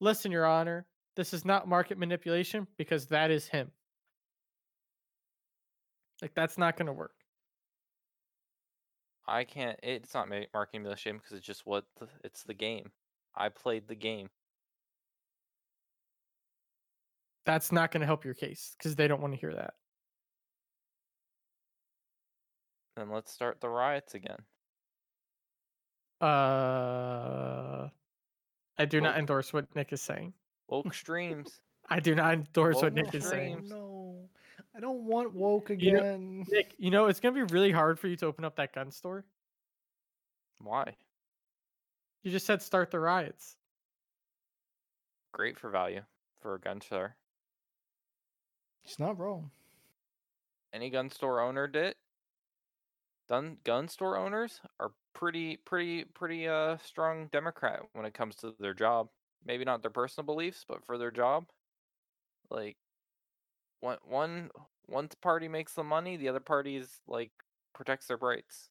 listen, 0.00 0.32
Your 0.32 0.46
Honor, 0.46 0.86
this 1.14 1.34
is 1.34 1.44
not 1.44 1.68
market 1.68 1.98
manipulation 1.98 2.66
because 2.78 3.06
that 3.08 3.30
is 3.30 3.46
him. 3.46 3.70
Like, 6.22 6.34
that's 6.34 6.56
not 6.56 6.76
going 6.76 6.86
to 6.86 6.92
work. 6.92 7.14
I 9.28 9.44
can't. 9.44 9.78
It's 9.82 10.14
not 10.14 10.28
ma- 10.28 10.40
marketing 10.54 10.82
manipulation 10.82 11.18
because 11.18 11.36
it's 11.36 11.46
just 11.46 11.66
what 11.66 11.84
the, 11.98 12.08
it's 12.22 12.44
the 12.44 12.54
game. 12.54 12.90
I 13.34 13.48
played 13.48 13.88
the 13.88 13.94
game. 13.94 14.28
That's 17.44 17.70
not 17.70 17.92
going 17.92 18.00
to 18.00 18.06
help 18.06 18.24
your 18.24 18.34
case 18.34 18.74
because 18.78 18.96
they 18.96 19.06
don't 19.06 19.20
want 19.20 19.34
to 19.34 19.40
hear 19.40 19.54
that. 19.54 19.74
Then 22.96 23.10
let's 23.10 23.30
start 23.30 23.60
the 23.60 23.68
riots 23.68 24.14
again. 24.14 24.38
Uh, 26.20 27.88
I 28.78 28.84
do 28.86 29.00
not 29.00 29.18
endorse 29.18 29.52
what 29.52 29.66
Nick 29.76 29.92
is 29.92 30.00
saying. 30.00 30.32
Woke 30.68 30.94
streams. 30.94 31.60
I 31.88 32.00
do 32.00 32.14
not 32.14 32.32
endorse 32.32 32.82
what 32.82 32.94
Nick 32.94 33.14
is 33.14 33.26
saying. 33.26 33.66
No, 33.68 33.95
I 34.76 34.80
don't 34.80 35.04
want 35.04 35.32
woke 35.34 35.70
You 35.70 35.92
know- 35.92 35.98
again. 36.00 36.44
Nick, 36.50 36.74
you 36.78 36.90
know, 36.90 37.06
it's 37.06 37.18
going 37.20 37.34
to 37.34 37.46
be 37.46 37.52
really 37.52 37.72
hard 37.72 37.98
for 37.98 38.08
you 38.08 38.16
to 38.16 38.26
open 38.26 38.44
up 38.44 38.56
that 38.56 38.74
gun 38.74 38.90
store. 38.90 39.24
Why? 40.60 40.96
You 42.22 42.30
just 42.30 42.44
said 42.46 42.60
start 42.60 42.90
the 42.90 42.98
riots. 42.98 43.56
Great 45.32 45.58
for 45.58 45.70
value 45.70 46.02
for 46.40 46.54
a 46.54 46.60
gun 46.60 46.80
store. 46.80 47.16
He's 48.82 48.98
not 48.98 49.18
wrong. 49.18 49.50
Any 50.72 50.90
gun 50.90 51.10
store 51.10 51.40
owner 51.40 51.66
did. 51.66 51.94
Gun 53.28 53.58
gun 53.64 53.88
store 53.88 54.16
owners 54.16 54.60
are 54.78 54.92
pretty 55.14 55.56
pretty 55.56 56.04
pretty 56.04 56.46
uh 56.46 56.76
strong 56.78 57.28
Democrat 57.32 57.80
when 57.94 58.04
it 58.06 58.14
comes 58.14 58.36
to 58.36 58.54
their 58.60 58.74
job. 58.74 59.08
Maybe 59.44 59.64
not 59.64 59.82
their 59.82 59.90
personal 59.90 60.26
beliefs, 60.26 60.64
but 60.66 60.84
for 60.84 60.96
their 60.98 61.10
job. 61.10 61.46
Like 62.50 62.76
one 63.80 63.98
one 64.04 64.50
one 64.86 65.08
party 65.20 65.48
makes 65.48 65.74
the 65.74 65.84
money, 65.84 66.16
the 66.16 66.28
other 66.28 66.40
party 66.40 66.76
is 66.76 67.00
like 67.06 67.30
protects 67.74 68.06
their 68.06 68.16
rights. 68.16 68.70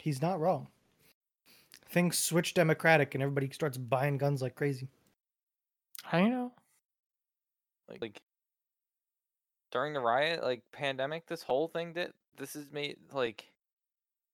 He's 0.00 0.22
not 0.22 0.40
wrong. 0.40 0.68
Things 1.90 2.18
switch 2.18 2.54
democratic 2.54 3.14
and 3.14 3.22
everybody 3.22 3.50
starts 3.50 3.78
buying 3.78 4.18
guns 4.18 4.42
like 4.42 4.54
crazy. 4.54 4.88
I 6.10 6.22
know. 6.22 6.52
Like, 7.88 8.00
like 8.00 8.22
during 9.70 9.92
the 9.92 10.00
riot, 10.00 10.42
like 10.42 10.62
pandemic, 10.72 11.26
this 11.26 11.42
whole 11.42 11.68
thing 11.68 11.92
did 11.92 12.12
this 12.36 12.56
is 12.56 12.72
made 12.72 12.96
like 13.12 13.52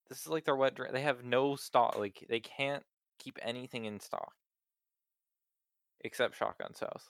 this 0.07 0.21
is 0.21 0.27
like 0.27 0.45
their 0.45 0.55
wet 0.55 0.75
dream. 0.75 0.91
They 0.93 1.01
have 1.01 1.23
no 1.23 1.55
stock. 1.55 1.97
Like 1.97 2.25
they 2.29 2.39
can't 2.39 2.83
keep 3.19 3.37
anything 3.41 3.85
in 3.85 3.99
stock 3.99 4.33
except 6.01 6.37
shotgun 6.37 6.71
shells. 6.77 7.09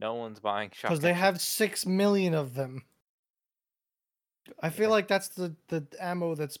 No 0.00 0.14
one's 0.14 0.40
buying 0.40 0.70
shotgun. 0.70 0.90
Because 0.90 1.02
they 1.02 1.12
have 1.12 1.40
six 1.40 1.84
million 1.86 2.34
of 2.34 2.54
them. 2.54 2.84
I 4.60 4.70
feel 4.70 4.84
Yeah. 4.88 4.92
like 4.94 5.08
that's 5.08 5.28
the, 5.28 5.54
the 5.68 5.86
ammo 6.00 6.34
that's 6.34 6.58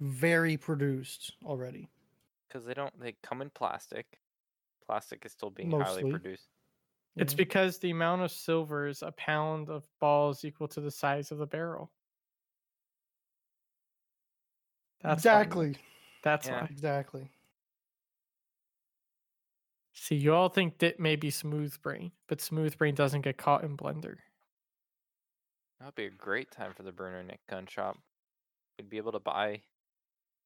very 0.00 0.56
produced 0.56 1.32
already. 1.44 1.88
because 2.48 2.64
they 2.64 2.74
don't. 2.74 2.98
They 3.00 3.12
come 3.22 3.42
in 3.42 3.50
plastic. 3.50 4.20
Plastic 4.86 5.24
is 5.24 5.32
still 5.32 5.50
being 5.50 5.70
highly 5.70 6.10
produced. 6.10 6.48
It's 7.16 7.32
Yeah. 7.32 7.36
because 7.36 7.78
the 7.78 7.90
amount 7.90 8.22
of 8.22 8.30
silver 8.32 8.86
is 8.88 9.02
a 9.02 9.12
pound 9.12 9.68
of 9.68 9.84
balls 10.00 10.44
equal 10.44 10.68
to 10.68 10.80
the 10.80 10.90
size 10.90 11.30
of 11.32 11.38
the 11.38 11.46
barrel. 11.46 11.90
That's 15.02 15.24
why, 15.24 15.32
Nick. 15.38 15.46
exactly. 15.46 15.76
That's 16.22 16.46
Yeah. 16.48 16.60
why. 16.60 16.66
Exactly. 16.70 17.30
See, 20.10 20.16
you 20.16 20.34
all 20.34 20.48
think 20.48 20.78
Dit 20.78 20.98
may 20.98 21.14
be 21.14 21.30
smooth 21.30 21.80
brain, 21.82 22.10
but 22.26 22.40
smooth 22.40 22.76
brain 22.76 22.96
doesn't 22.96 23.20
get 23.20 23.38
caught 23.38 23.62
in 23.62 23.76
blender. 23.76 24.16
That'd 25.78 25.94
be 25.94 26.06
a 26.06 26.10
great 26.10 26.50
time 26.50 26.72
for 26.76 26.82
the 26.82 26.90
Burner 26.90 27.22
Nick 27.22 27.38
gun 27.48 27.68
shop. 27.68 27.96
We'd 28.76 28.90
be 28.90 28.96
able 28.96 29.12
to 29.12 29.20
buy. 29.20 29.62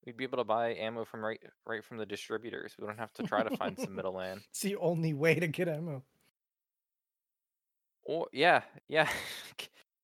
We'd 0.04 0.18
be 0.18 0.24
able 0.24 0.36
to 0.36 0.44
buy 0.44 0.74
ammo 0.74 1.06
from 1.06 1.24
right 1.24 1.40
right 1.66 1.82
from 1.82 1.96
the 1.96 2.04
distributors. 2.04 2.74
We 2.78 2.86
don't 2.86 2.98
have 2.98 3.14
to 3.14 3.22
try 3.22 3.42
to 3.42 3.56
find 3.56 3.78
some 3.78 3.94
middleman. 3.94 4.42
It's 4.50 4.60
the 4.60 4.76
only 4.76 5.14
way 5.14 5.36
to 5.36 5.46
get 5.46 5.66
ammo. 5.66 6.02
Or 8.02 8.26
yeah, 8.34 8.64
yeah. 8.86 9.08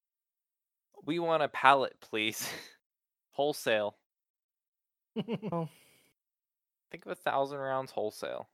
we 1.05 1.19
want 1.19 1.43
a 1.43 1.49
pallet, 1.49 1.97
please. 2.01 2.49
wholesale. 3.33 3.97
oh, 5.53 5.69
Think 6.91 7.05
of 7.05 7.13
a 7.13 7.15
thousand 7.15 7.59
rounds 7.59 7.93
wholesale. 7.93 8.49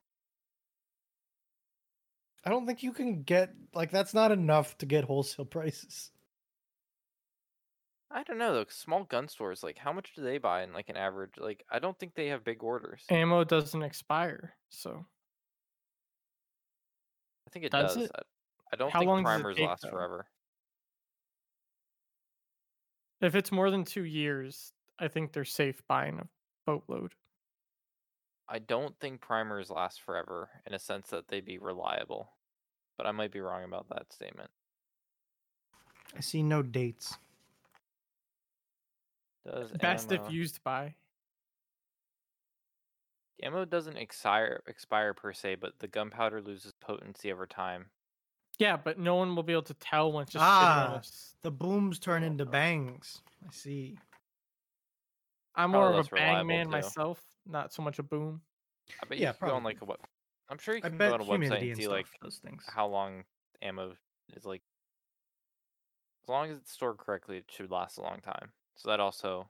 I 2.46 2.50
don't 2.50 2.64
think 2.66 2.82
you 2.82 2.92
can 2.94 3.24
get 3.24 3.54
like 3.74 3.90
that's 3.90 4.14
not 4.14 4.32
enough 4.32 4.78
to 4.78 4.86
get 4.86 5.04
wholesale 5.04 5.44
prices. 5.44 6.12
I 8.10 8.24
don't 8.24 8.38
know 8.38 8.52
though. 8.52 8.64
'cause 8.64 8.74
Small 8.74 9.04
gun 9.04 9.28
stores, 9.28 9.62
like, 9.62 9.78
how 9.78 9.92
much 9.92 10.12
do 10.12 10.20
they 10.20 10.38
buy 10.38 10.64
in 10.64 10.72
like 10.72 10.88
an 10.88 10.96
average? 10.96 11.36
Like, 11.38 11.64
I 11.68 11.78
don't 11.78 11.96
think 11.96 12.14
they 12.16 12.26
have 12.30 12.42
big 12.42 12.64
orders. 12.64 13.06
Ammo 13.08 13.42
doesn't 13.42 13.82
expire, 13.82 14.56
so 14.68 15.06
I 17.46 17.50
think 17.50 17.64
it 17.64 17.74
Does 17.74 17.96
does. 17.96 18.08
it? 18.08 18.12
I, 18.14 18.22
I 18.72 18.76
don't 18.76 18.96
How 18.96 18.98
think 18.98 19.16
long 19.24 19.24
primers 19.24 19.58
take, 19.58 19.60
last 19.60 19.82
though? 19.82 19.90
forever. 19.90 20.28
if 23.20 23.34
it's 23.34 23.52
more 23.52 23.70
than 23.70 23.84
two 23.84 24.04
years, 24.04 24.72
I 24.98 25.08
think 25.08 25.32
they're 25.32 25.44
safe 25.44 25.86
buying 25.86 26.18
a 26.18 26.28
boatload. 26.64 27.14
I 28.48 28.58
don't 28.60 28.98
think 29.00 29.20
primers 29.20 29.70
last 29.70 30.02
forever 30.02 30.48
in 30.66 30.74
a 30.74 30.78
sense 30.78 31.08
that 31.10 31.28
they'd 31.28 31.44
be 31.44 31.58
reliable, 31.58 32.32
but 32.96 33.06
I 33.06 33.12
might 33.12 33.32
be 33.32 33.40
wrong 33.40 33.64
about 33.64 33.88
that 33.88 34.12
statement. 34.12 34.50
I 36.16 36.20
see 36.20 36.42
no 36.42 36.62
dates. 36.62 37.18
Does 39.44 39.70
Best 39.72 40.12
ammo, 40.12 40.26
if 40.26 40.32
used 40.32 40.62
by. 40.64 40.94
ammo 43.42 43.64
doesn't 43.64 43.96
expire 43.96 44.62
expire 44.66 45.14
per 45.14 45.32
se, 45.32 45.56
but 45.56 45.78
the 45.78 45.88
gunpowder 45.88 46.40
loses 46.42 46.72
potency 46.80 47.32
over 47.32 47.46
time. 47.46 47.90
Yeah, 48.58 48.76
but 48.76 48.98
no 48.98 49.16
one 49.16 49.36
will 49.36 49.42
be 49.42 49.52
able 49.52 49.62
to 49.64 49.74
tell 49.74 50.12
when 50.12 50.22
it's 50.22 50.32
just 50.32 50.44
sitting 50.44 50.68
on 50.68 50.92
a 50.92 50.96
Ah, 50.96 51.02
The 51.42 51.50
booms 51.50 51.98
turn 51.98 52.22
into 52.22 52.46
bangs. 52.46 53.22
I 53.46 53.52
see. 53.52 53.98
I'm 55.54 55.70
Probably 55.70 55.90
more 55.92 56.00
of 56.00 56.06
a 56.06 56.14
bang 56.14 56.46
man 56.46 56.66
too. 56.66 56.70
myself, 56.70 57.22
not 57.46 57.72
so 57.72 57.82
much 57.82 57.98
a 57.98 58.02
boom. 58.02 58.40
I 59.02 59.06
bet 59.06 59.18
Yeah, 59.18 59.28
you 59.28 59.34
can 59.34 59.48
go 59.48 59.54
on 59.54 59.62
probably. 59.62 59.74
like 59.74 59.82
a 59.82 59.84
what? 59.84 60.00
I'm 60.48 60.58
sure 60.58 60.74
you 60.74 60.82
I 60.84 60.88
can 60.88 60.98
go 60.98 61.10
bet 61.10 61.12
on 61.12 61.20
a 61.20 61.24
website 61.24 61.60
and 61.60 61.68
and 61.70 61.76
see 61.76 61.88
like 61.88 62.06
those 62.22 62.36
things. 62.38 62.64
how 62.68 62.86
long 62.86 63.24
ammo 63.62 63.94
is 64.34 64.44
like. 64.44 64.62
As 66.24 66.28
long 66.28 66.50
as 66.50 66.58
it's 66.58 66.72
stored 66.72 66.98
correctly, 66.98 67.38
it 67.38 67.44
should 67.50 67.70
last 67.70 67.98
a 67.98 68.02
long 68.02 68.20
time. 68.20 68.52
So 68.74 68.88
that 68.90 68.98
also 69.00 69.48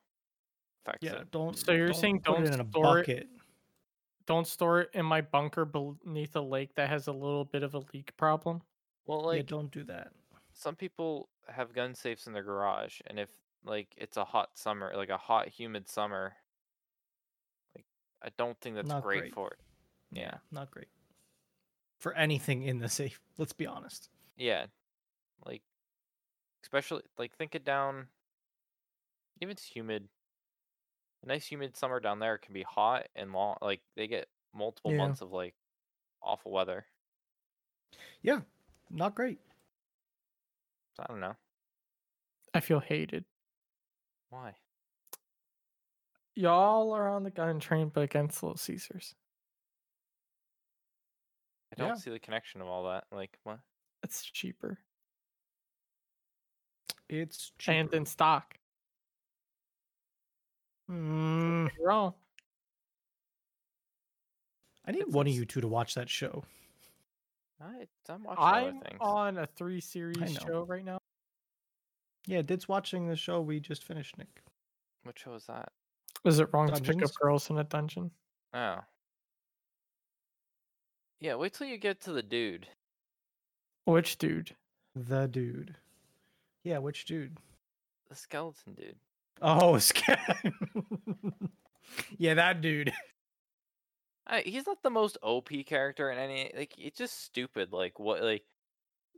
affects 0.85 1.05
Yeah, 1.05 1.21
it. 1.23 1.31
don't. 1.31 1.57
So 1.57 1.73
you're 1.73 1.89
don't 1.89 1.95
saying 1.97 2.21
don't 2.25 2.45
it 2.45 2.53
in 2.53 2.61
a 2.61 2.69
store 2.71 2.99
it- 3.01 3.29
Don't 4.27 4.47
store 4.47 4.81
it 4.83 4.91
in 4.93 5.07
my 5.07 5.21
bunker 5.21 5.65
beneath 5.65 6.35
a 6.37 6.41
lake 6.41 6.75
that 6.75 6.89
has 6.89 7.07
a 7.07 7.13
little 7.13 7.45
bit 7.45 7.63
of 7.63 7.75
a 7.75 7.83
leak 7.95 8.17
problem. 8.17 8.63
Well, 9.07 9.21
yeah, 9.21 9.27
like 9.39 9.47
don't 9.47 9.71
do 9.71 9.85
that. 9.85 10.13
some 10.53 10.75
people 10.77 11.29
have 11.49 11.73
gun 11.73 11.95
safes 11.95 12.27
in 12.27 12.33
their 12.33 12.43
garage, 12.43 13.01
and 13.07 13.19
if 13.21 13.31
like 13.65 13.95
it's 13.97 14.17
a 14.17 14.25
hot 14.25 14.59
summer, 14.59 14.93
like 14.97 15.11
a 15.11 15.17
hot, 15.17 15.49
humid 15.49 15.89
summer, 15.89 16.25
like 16.25 16.35
I 18.27 18.31
don't 18.37 18.59
think 18.61 18.74
that's 18.77 18.93
great, 19.05 19.20
great. 19.20 19.35
for 19.35 19.51
it. 19.53 19.59
Yeah. 20.11 20.35
not 20.51 20.70
great. 20.70 20.89
For 21.99 22.12
anything 22.14 22.62
in 22.62 22.79
the 22.79 22.89
safe, 23.01 23.20
let's 23.39 23.53
be 23.53 23.66
honest. 23.66 24.11
Yeah, 24.37 24.66
like 25.45 25.62
especially 26.64 27.03
like 27.18 27.37
think 27.37 27.55
it 27.55 27.64
down. 27.64 28.09
Even 29.41 29.53
if 29.53 29.59
it's 29.59 29.66
humid, 29.66 30.09
a 31.22 31.27
nice 31.27 31.47
humid 31.47 31.77
summer 31.77 32.01
down 32.01 32.18
there 32.18 32.37
can 32.39 32.53
be 32.55 32.62
hot 32.62 33.07
and 33.14 33.33
long. 33.33 33.57
Like 33.62 33.81
they 33.97 34.07
get 34.07 34.29
multiple 34.55 34.91
Yeah. 34.93 34.99
months 34.99 35.20
of 35.20 35.33
like 35.33 35.55
awful 36.22 36.51
weather. 36.53 36.87
Yeah, 38.22 38.41
not 38.91 39.14
great. 39.14 39.39
I 40.99 41.05
don't 41.09 41.20
know 41.20 41.37
I 42.55 42.61
feel 42.61 42.81
hated. 42.81 43.24
why. 44.31 44.55
Y'all 46.37 46.93
are 46.93 47.09
on 47.09 47.22
the 47.24 47.30
gun 47.30 47.59
train, 47.59 47.89
but 47.89 48.03
against 48.03 48.43
Little 48.43 48.59
Caesars. 48.59 49.14
I 51.72 51.76
don't 51.76 51.89
Yeah. 51.89 51.95
see 51.95 52.11
the 52.11 52.18
connection 52.20 52.61
of 52.61 52.68
all 52.68 52.84
that. 52.84 53.05
Like 53.11 53.39
what? 53.43 53.61
It's 54.03 54.22
cheaper 54.22 54.78
It's 57.09 57.53
and 57.66 57.93
in 57.95 58.05
stock. 58.07 58.59
Mm, 60.91 61.74
You're 61.76 61.87
wrong. 61.89 62.14
I 64.84 64.93
need 64.93 65.03
It's 65.03 65.12
one 65.12 65.26
of 65.26 65.32
you 65.32 65.45
two 65.45 65.61
to 65.61 65.68
watch 65.68 65.95
that 65.95 66.09
show. 66.09 66.45
I 67.61 67.89
I'm 68.09 68.22
watching 68.22 68.43
other 68.45 68.68
I'm 68.68 68.80
things. 68.82 68.99
on 69.01 69.39
a 69.39 69.47
three 69.47 69.80
series 69.80 70.34
show 70.34 70.64
right 70.64 70.84
now. 70.84 70.99
Yeah, 72.26 72.43
Dit's 72.43 72.68
watching 72.68 73.09
the 73.09 73.16
show 73.16 73.41
we 73.41 73.59
just 73.61 73.82
finished, 73.84 74.18
Nick. 74.18 74.43
Which 75.05 75.20
show 75.20 75.34
is 75.34 75.47
that? 75.47 75.72
Is 76.25 76.41
it 76.41 76.49
wrong 76.53 76.73
to 76.73 76.81
pick 76.81 77.03
up 77.03 77.14
girls 77.21 77.51
in 77.51 77.59
a 77.59 77.64
dungeon? 77.64 78.11
Oh. 78.55 78.79
Yeah, 81.21 81.37
wait 81.37 81.55
till 81.55 81.67
you 81.67 81.79
get 81.79 82.01
to 82.03 82.12
the 82.12 82.23
dude. 82.23 82.67
Which 83.85 84.19
dude? 84.19 84.55
The 84.95 85.27
dude. 85.27 85.77
Yeah, 86.64 86.79
which 86.79 87.05
dude? 87.05 87.39
The 88.09 88.17
skeleton 88.17 88.75
dude. 88.75 88.97
Oh, 89.43 89.79
Scat. 89.79 90.45
yeah, 92.19 92.35
that 92.35 92.61
dude. 92.61 92.93
I, 94.27 94.41
he's 94.41 94.67
not 94.67 94.83
the 94.83 94.91
most 94.91 95.19
OP 95.23 95.51
character 95.67 96.11
in 96.11 96.19
any 96.19 96.51
like 96.57 96.75
it's 96.77 96.99
just 96.99 97.23
stupid. 97.23 97.73
Like 97.73 98.01
what 98.01 98.23
like 98.23 98.43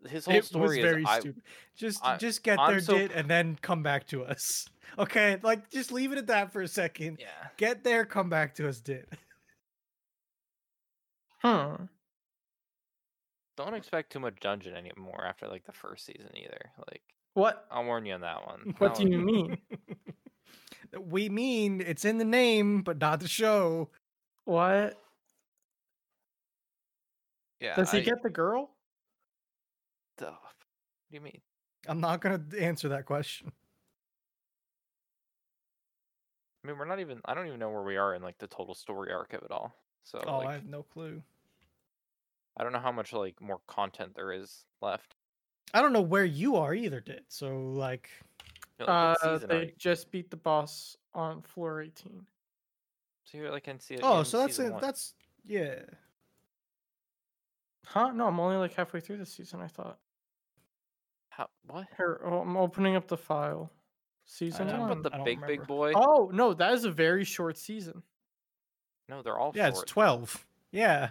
his 0.09 0.25
whole 0.27 0.35
It 0.35 0.39
was 0.39 0.47
story 0.49 0.83
very 0.83 1.03
is 1.03 1.09
I, 1.09 1.21
stupid. 1.21 1.43
Just, 1.77 2.05
I- 2.05 2.17
just 2.19 2.43
get 2.43 2.59
I'm 2.59 2.71
there, 2.73 2.81
so 2.81 2.99
Dit, 2.99 3.13
and 3.15 3.29
then 3.29 3.59
come 3.61 3.83
back 3.83 4.07
to 4.09 4.25
us. 4.25 4.67
Okay, 4.99 5.37
like 5.43 5.69
just 5.71 5.93
leave 5.93 6.13
it 6.13 6.19
at 6.19 6.27
that 6.29 6.51
for 6.51 6.63
a 6.63 6.67
second. 6.67 7.19
yeah. 7.21 7.27
Get 7.59 7.85
there, 7.85 8.07
come 8.07 8.31
back 8.31 8.55
to 8.55 8.67
us, 8.69 8.81
Dit. 8.81 9.07
Huh. 11.43 11.77
Don't 13.57 13.75
expect 13.75 14.11
too 14.13 14.19
much 14.19 14.41
dungeon 14.41 14.75
anymore 14.75 15.25
after 15.27 15.47
like 15.47 15.65
the 15.67 15.73
first 15.73 16.07
season 16.07 16.31
either. 16.35 16.71
Like 16.91 17.03
What? 17.35 17.67
I'll 17.71 17.85
warn 17.85 18.07
you 18.07 18.15
on 18.15 18.23
that 18.23 18.47
one. 18.47 18.75
What 18.79 18.95
That 18.95 19.05
do 19.05 19.11
you 19.11 19.19
mean? 19.19 19.59
We 20.99 21.29
mean 21.29 21.83
it's 21.87 22.07
in 22.07 22.17
the 22.17 22.25
name, 22.25 22.81
but 22.81 22.99
not 22.99 23.21
the 23.21 23.29
show. 23.29 23.91
What? 24.47 24.97
Yeah. 27.61 27.77
Does 27.77 27.91
he 27.93 27.99
I- 27.99 28.03
get 28.03 28.23
the 28.23 28.31
girl? 28.31 28.71
The- 30.19 30.27
What 30.27 30.55
do 31.11 31.17
you 31.17 31.21
mean? 31.21 31.41
I'm 31.87 32.01
not 32.01 32.21
gonna 32.21 32.43
answer 32.59 32.91
that 32.91 33.07
question. 33.07 33.51
I 36.63 36.69
mean, 36.69 36.77
we're 36.79 36.85
not 36.85 37.01
even. 37.01 37.21
I 37.25 37.35
don't 37.35 37.47
even 37.47 37.59
know 37.61 37.71
where 37.71 37.83
we 37.83 37.97
are 37.97 38.15
in 38.15 38.23
like 38.23 38.39
the 38.39 38.47
total 38.49 38.75
story 38.75 39.13
arc 39.13 39.33
of 39.33 39.43
it 39.43 39.51
all. 39.51 39.75
So 40.05 40.23
Oh, 40.27 40.39
like, 40.39 40.49
I 40.49 40.53
have 40.55 40.67
no 40.67 40.83
clue. 40.83 41.23
I 42.57 42.65
don't 42.65 42.73
know 42.73 42.81
how 42.81 42.93
much 42.93 43.13
like 43.13 43.41
more 43.41 43.61
content 43.67 44.15
there 44.15 44.33
is 44.33 44.65
left. 44.81 45.15
I 45.73 45.81
don't 45.81 45.93
know 45.93 46.01
where 46.03 46.25
you 46.25 46.57
are 46.57 46.75
either, 46.75 47.01
Dit 47.01 47.25
so 47.29 47.71
like 47.71 48.11
You 48.79 48.87
know, 48.87 48.93
like, 48.93 49.19
Uh, 49.23 49.35
season 49.35 49.49
they 49.49 49.67
you? 49.67 49.73
just 49.79 50.11
beat 50.11 50.31
the 50.31 50.37
boss 50.37 50.97
on 51.15 51.43
floor 51.43 51.81
18. 51.83 52.27
So 53.25 53.39
you're 53.39 53.51
like 53.51 53.69
in 53.69 53.79
see. 53.79 53.99
Oh, 54.03 54.23
so 54.25 54.39
that's 54.39 54.59
it. 54.59 54.73
one. 54.73 54.81
That's 54.81 55.15
yeah. 55.47 55.83
Huh? 57.87 58.11
No, 58.13 58.27
I'm 58.27 58.41
only 58.41 58.57
like 58.57 58.75
halfway 58.75 59.01
through 59.01 59.19
this 59.19 59.33
season. 59.33 59.61
I 59.61 59.69
thought. 59.69 59.99
How 61.39 61.49
what? 61.69 61.87
Here, 61.97 62.21
oh, 62.25 62.41
I'm 62.41 62.57
opening 62.57 62.97
up 62.97 63.09
the 63.09 63.17
file. 63.17 63.71
Season 64.27 64.67
talking 64.67 64.81
one. 64.83 64.91
about 64.91 65.03
the 65.05 65.15
I 65.15 65.17
don't 65.17 65.25
big 65.25 65.41
remember. 65.41 65.61
big 65.63 65.67
boy? 65.67 65.93
Oh 65.95 66.31
no, 66.35 66.53
that 66.53 66.75
is 66.75 66.85
a 66.85 66.91
very 66.91 67.25
short 67.25 67.57
season. 67.57 68.03
No, 69.09 69.23
they're 69.23 69.39
all 69.39 69.53
Yeah, 69.55 69.71
short. 69.71 69.83
it's 69.85 69.91
twelve. 69.93 70.47
Yeah. 70.73 71.09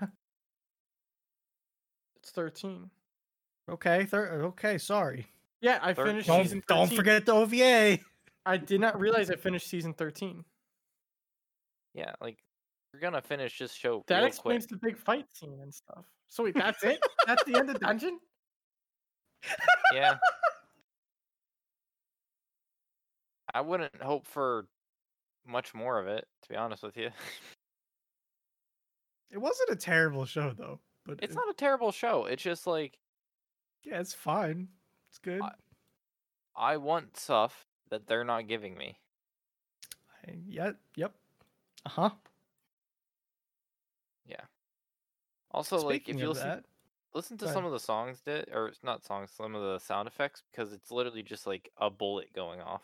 It's 2.18 2.30
13. 2.32 2.90
Okay. 3.70 4.06
Thir- 4.06 4.44
okay. 4.48 4.78
Sorry. 4.78 5.26
Yeah, 5.62 5.80
I 5.82 5.94
Thir- 5.94 6.06
finished 6.06 6.28
Don't 6.28 6.44
season. 6.44 6.64
don't 6.68 6.92
forget 6.94 7.26
the 7.26 7.34
OVA. 7.34 8.00
I 8.46 8.58
did 8.58 8.80
not 8.82 9.00
realize 9.00 9.32
I 9.32 9.36
finished 9.36 9.68
season 9.68 9.94
13. 9.94 10.44
Yeah, 11.94 12.14
like 12.22 12.38
you're 12.94 13.02
gonna 13.02 13.22
finish 13.22 13.58
this 13.58 13.74
show 13.74 14.04
That 14.08 14.20
real 14.20 14.28
explains 14.28 14.68
quick. 14.68 14.80
the 14.82 14.88
big 14.88 14.98
fight 14.98 15.26
scene 15.34 15.60
and 15.62 15.74
stuff. 15.74 16.06
So 16.28 16.44
wait, 16.44 16.54
that's 16.56 16.84
it? 16.84 17.00
that's 17.26 17.44
the 17.46 17.56
end 17.56 17.70
of 17.72 17.80
dungeon? 17.80 18.20
Yeah. 19.94 20.18
I 23.54 23.62
wouldn't 23.62 24.02
hope 24.02 24.28
for 24.28 24.68
much 25.46 25.74
more 25.74 26.00
of 26.00 26.08
it, 26.08 26.28
to 26.44 26.50
be 26.50 26.56
honest 26.56 26.84
with 26.84 26.98
you. 26.98 27.10
It 29.30 29.40
wasn't 29.40 29.72
a 29.72 29.76
terrible 29.76 30.26
show 30.26 30.54
though, 30.58 30.80
but 31.06 31.20
It's 31.22 31.34
it- 31.34 31.36
not 31.36 31.50
a 31.50 31.54
terrible 31.54 31.92
show. 31.92 32.26
It's 32.28 32.42
just 32.42 32.66
like 32.66 32.98
Yeah, 33.84 34.00
it's 34.00 34.14
fine. 34.14 34.70
It's 35.10 35.20
good. 35.20 35.42
I- 35.42 35.52
I 36.56 36.78
want 36.78 37.18
stuff 37.18 37.66
that 37.90 38.08
they're 38.08 38.24
not 38.24 38.48
giving 38.48 38.78
me. 38.78 38.98
I- 40.26 40.38
yeah. 40.48 40.72
Yep. 40.96 41.14
Uh 41.86 41.90
huh. 41.90 42.10
Yeah. 44.26 44.46
Also, 45.52 45.78
like 45.82 46.08
if 46.08 46.18
you 46.18 46.30
listen 46.30 46.48
that, 46.48 46.66
listen 47.18 47.38
to 47.38 47.46
go 47.46 47.52
some 47.52 47.58
ahead. 47.58 47.68
of 47.68 47.72
the 47.74 47.80
songs 47.80 48.22
did 48.22 48.50
or 48.54 48.68
it's 48.68 48.84
not 48.84 49.04
songs, 49.06 49.32
some 49.36 49.56
of 49.56 49.62
the 49.62 49.80
sound 49.80 50.08
effects 50.08 50.44
because 50.52 50.72
it's 50.72 50.92
literally 50.92 51.24
just 51.24 51.46
like 51.46 51.70
a 51.78 51.90
bullet 51.90 52.32
going 52.34 52.62
off. 52.62 52.84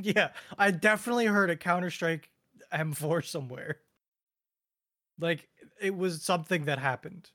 yeah, 0.00 0.30
I 0.58 0.72
definitely 0.72 1.26
heard 1.26 1.50
a 1.50 1.56
Counter 1.56 1.90
Strike 1.90 2.30
M4 2.72 3.24
somewhere. 3.24 3.78
Like 5.20 5.48
it 5.80 5.96
was 5.96 6.22
something 6.24 6.64
that 6.64 6.80
happened. 6.80 7.30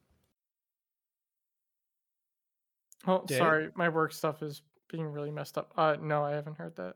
Oh, 3.07 3.23
Did 3.25 3.35
it? 3.35 3.37
sorry, 3.37 3.69
my 3.75 3.87
work 3.87 4.11
stuff 4.11 4.43
is 4.43 4.61
being 4.91 5.05
really 5.05 5.31
messed 5.31 5.57
up. 5.57 5.71
Uh, 5.77 5.95
no, 6.01 6.23
I 6.23 6.31
haven't 6.31 6.57
heard 6.57 6.75
that. 6.75 6.95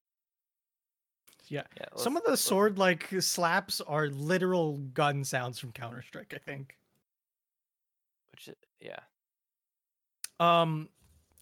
Yeah. 1.47 1.63
Yeah. 1.77 1.85
Some 1.95 2.17
of 2.17 2.23
the 2.23 2.35
sword 2.35 2.77
like 2.77 3.07
slaps 3.19 3.79
are 3.81 4.07
literal 4.07 4.77
gun 4.93 5.23
sounds 5.23 5.59
from 5.59 5.71
Counter 5.71 6.01
Strike, 6.01 6.33
I 6.35 6.39
think. 6.39 6.75
Which 8.33 8.49
i- 8.49 8.53
yeah. 8.81 8.99
Um 10.39 10.89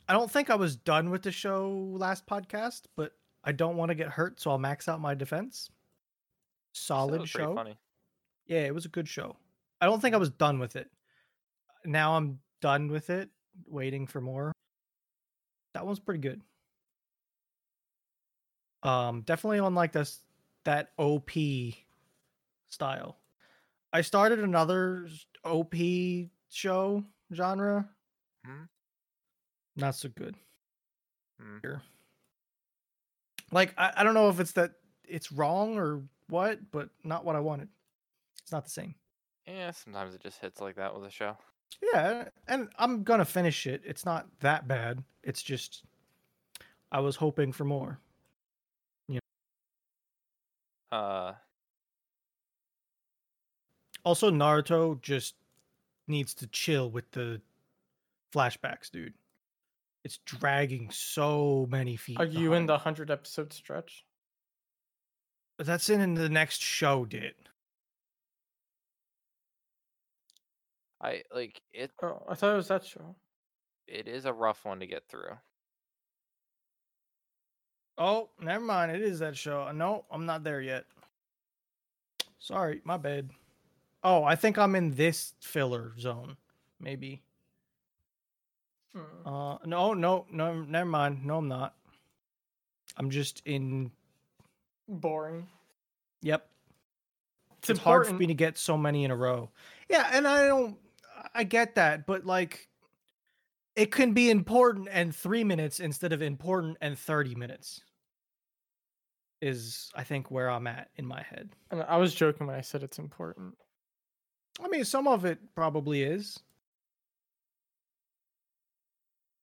I 0.08 0.14
don't 0.14 0.30
think 0.30 0.50
I 0.50 0.56
was 0.56 0.76
done 0.76 1.10
with 1.10 1.24
the 1.24 1.32
show 1.32 1.72
last 1.94 2.26
podcast, 2.28 2.84
but 2.96 3.14
I 3.44 3.52
don't 3.54 3.78
want 3.78 3.90
to 3.90 3.96
get 3.96 4.10
hurt, 4.10 4.40
so 4.40 4.52
I'll 4.52 4.58
max 4.60 4.88
out 4.88 5.00
my 5.02 5.16
defense. 5.16 5.70
Solid 6.74 7.28
show. 7.28 7.56
Funny. 7.56 7.78
Yeah, 8.46 8.60
it 8.62 8.76
was 8.76 8.86
a 8.86 8.90
good 8.90 9.08
show. 9.08 9.38
I 9.80 9.86
don't 9.86 10.00
think 10.02 10.14
I 10.14 10.18
was 10.20 10.30
done 10.30 10.60
with 10.60 10.76
it. 10.76 10.92
Now 11.86 12.16
I'm 12.18 12.40
done 12.62 12.90
with 12.92 13.10
it, 13.10 13.30
waiting 13.68 14.06
for 14.06 14.22
more. 14.22 14.52
That 15.74 15.86
one's 15.86 16.00
pretty 16.00 16.20
good. 16.20 16.42
Um, 18.84 19.22
definitely 19.22 19.60
on 19.60 19.76
like 19.76 19.92
this 19.94 20.22
that 20.66 20.92
OP 20.98 21.32
style. 22.70 23.18
I 23.94 24.02
started 24.02 24.40
another 24.40 25.08
OP 25.46 25.74
show 26.52 27.04
genre. 27.34 27.90
Mhm. 28.46 28.68
Not 29.76 29.96
so 29.96 30.10
good. 30.10 30.36
Mm. 31.42 31.62
Here. 31.62 31.82
Like 33.52 33.74
I, 33.78 33.92
I 33.98 34.04
don't 34.04 34.14
know 34.14 34.30
if 34.30 34.40
it's 34.40 34.52
that 34.54 34.72
it's 35.06 35.32
wrong 35.32 35.78
or 35.78 36.02
what, 36.30 36.60
but 36.72 36.90
not 37.04 37.26
what 37.26 37.36
I 37.36 37.40
wanted. 37.40 37.70
It's 38.42 38.52
not 38.52 38.64
the 38.64 38.70
same. 38.70 38.96
Yeah, 39.48 39.72
sometimes 39.72 40.14
it 40.14 40.22
just 40.22 40.40
hits 40.40 40.62
like 40.62 40.76
that 40.76 40.94
with 40.94 41.06
a 41.06 41.10
show. 41.12 41.38
Yeah, 41.94 42.28
and 42.48 42.70
I'm 42.78 43.04
gonna 43.04 43.26
finish 43.26 43.66
it. 43.66 43.82
It's 43.86 44.06
not 44.06 44.28
that 44.42 44.68
bad. 44.68 45.04
It's 45.24 45.42
just 45.42 45.84
I 46.92 47.00
was 47.00 47.16
hoping 47.16 47.52
for 47.52 47.64
more. 47.66 48.00
You. 49.08 49.20
know. 50.92 50.98
Uh, 50.98 51.34
Also, 54.04 54.32
Naruto 54.32 55.00
just 55.02 55.36
needs 56.08 56.34
to 56.36 56.48
chill 56.48 56.90
with 56.90 57.10
the 57.12 57.42
flashbacks, 58.34 58.90
dude. 58.92 59.14
It's 60.04 60.18
dragging 60.26 60.90
so 60.92 61.68
many 61.70 61.96
feet. 61.96 62.20
Are 62.20 62.26
you 62.26 62.54
in 62.54 62.66
the 62.66 62.74
100 62.74 63.12
episode 63.12 63.54
stretch? 63.54 64.06
That's 65.60 65.90
in, 65.90 66.02
in 66.02 66.16
the 66.16 66.30
next 66.30 66.62
show, 66.62 67.06
Dit. 67.06 67.36
I 71.00 71.24
like 71.34 71.62
it. 71.72 71.92
Oh, 72.02 72.24
I 72.30 72.36
thought 72.36 72.54
it 72.54 72.58
was 72.58 72.68
that 72.70 72.86
show. 72.86 73.16
It 73.88 74.08
is 74.08 74.26
a 74.26 74.34
rough 74.34 74.66
one 74.66 74.80
to 74.80 74.88
get 74.88 75.08
through. 75.08 75.38
Oh, 77.98 78.30
never 78.40 78.64
mind. 78.64 78.92
It 78.92 79.02
is 79.02 79.20
that 79.20 79.36
show. 79.36 79.68
Uh, 79.68 79.72
no, 79.72 80.06
I'm 80.12 80.26
not 80.26 80.44
there 80.44 80.62
yet. 80.62 80.86
Sorry, 82.40 82.82
my 82.84 82.98
bad. 82.98 83.30
Oh, 84.04 84.24
I 84.24 84.36
think 84.36 84.58
I'm 84.58 84.76
in 84.76 84.92
this 84.92 85.34
filler 85.40 85.94
zone. 86.00 86.38
Maybe. 86.80 87.22
Hmm. 88.96 89.28
Uh, 89.28 89.58
no, 89.66 89.94
no, 89.94 90.26
no, 90.32 90.62
never 90.64 90.90
mind. 90.90 91.26
No, 91.26 91.38
I'm 91.38 91.48
not. 91.48 91.76
I'm 92.98 93.10
just 93.10 93.42
in. 93.46 93.92
Boring. 94.88 95.48
Yep, 96.24 96.46
It's, 97.60 97.70
it's, 97.72 97.80
hard 97.80 98.06
for 98.06 98.14
me 98.14 98.28
to 98.28 98.34
get 98.34 98.58
so 98.58 98.78
many 98.78 99.06
in 99.06 99.12
a 99.12 99.16
row. 99.16 99.50
Yeah, 99.90 100.10
and 100.14 100.28
I 100.28 100.48
don't. 100.48 100.78
I 101.34 101.44
get 101.44 101.76
that, 101.76 102.06
but 102.06 102.26
like, 102.26 102.68
it 103.76 103.92
can 103.92 104.14
be 104.14 104.30
important 104.30 104.90
and 104.92 105.16
three 105.16 105.44
minutes 105.44 105.80
instead 105.80 106.14
of 106.14 106.22
important 106.22 106.78
and 106.82 106.98
thirty 106.98 107.36
minutes. 107.36 107.82
Is 109.42 109.92
I 109.96 110.04
think 110.04 110.30
where 110.30 110.50
I'm 110.50 110.68
at 110.68 110.90
in 110.98 111.06
my 111.06 111.24
head. 111.24 111.50
And 111.72 111.82
I 111.84 111.98
was 111.98 112.14
joking 112.14 112.46
when 112.46 112.56
I 112.56 112.62
said 112.62 112.84
it's 112.84 113.00
important. 113.00 113.56
I 114.60 114.68
mean, 114.68 114.84
some 114.84 115.08
of 115.08 115.26
it 115.26 115.40
probably 115.56 116.04
is. 116.04 116.40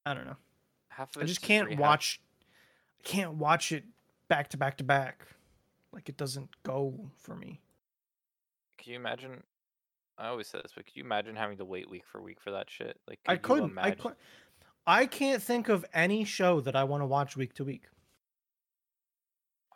I 0.05 0.15
don't 0.15 0.27
know. 0.27 0.37
Half 0.89 1.17
of 1.17 1.23
I 1.23 1.27
just 1.27 1.43
can't 1.43 1.79
watch. 1.79 2.21
I 3.01 3.09
can't 3.09 3.35
watch 3.35 3.73
it 3.73 3.85
back 4.29 4.49
to 4.51 4.57
back 4.57 4.79
to 4.79 4.85
back. 4.85 5.27
Like 5.93 6.09
it 6.09 6.17
doesn't 6.17 6.51
go 6.63 7.11
for 7.19 7.35
me. 7.35 7.61
Can 8.79 8.93
you 8.93 8.99
imagine? 8.99 9.43
I 10.17 10.29
always 10.29 10.49
say 10.49 10.61
this, 10.63 10.73
but 10.75 10.87
could 10.87 10.97
you 10.97 11.05
imagine 11.05 11.37
having 11.37 11.59
to 11.59 11.65
wait 11.65 11.89
week 11.89 12.05
for 12.11 12.21
week 12.21 12.41
for 12.41 12.51
that 12.51 12.69
shit? 12.69 12.99
Like, 13.07 13.21
I 13.27 13.37
could 13.37 13.59
you 13.59 13.63
couldn't. 13.63 13.79
I 13.79 13.91
could. 13.93 14.15
I 14.87 15.07
can't 15.07 15.43
think 15.43 15.69
of 15.69 15.85
any 15.93 16.25
show 16.25 16.61
that 16.61 16.75
I 16.75 16.85
want 16.85 17.03
to 17.03 17.07
watch 17.07 17.37
week 17.37 17.55
to 17.55 17.65
week. 17.65 17.85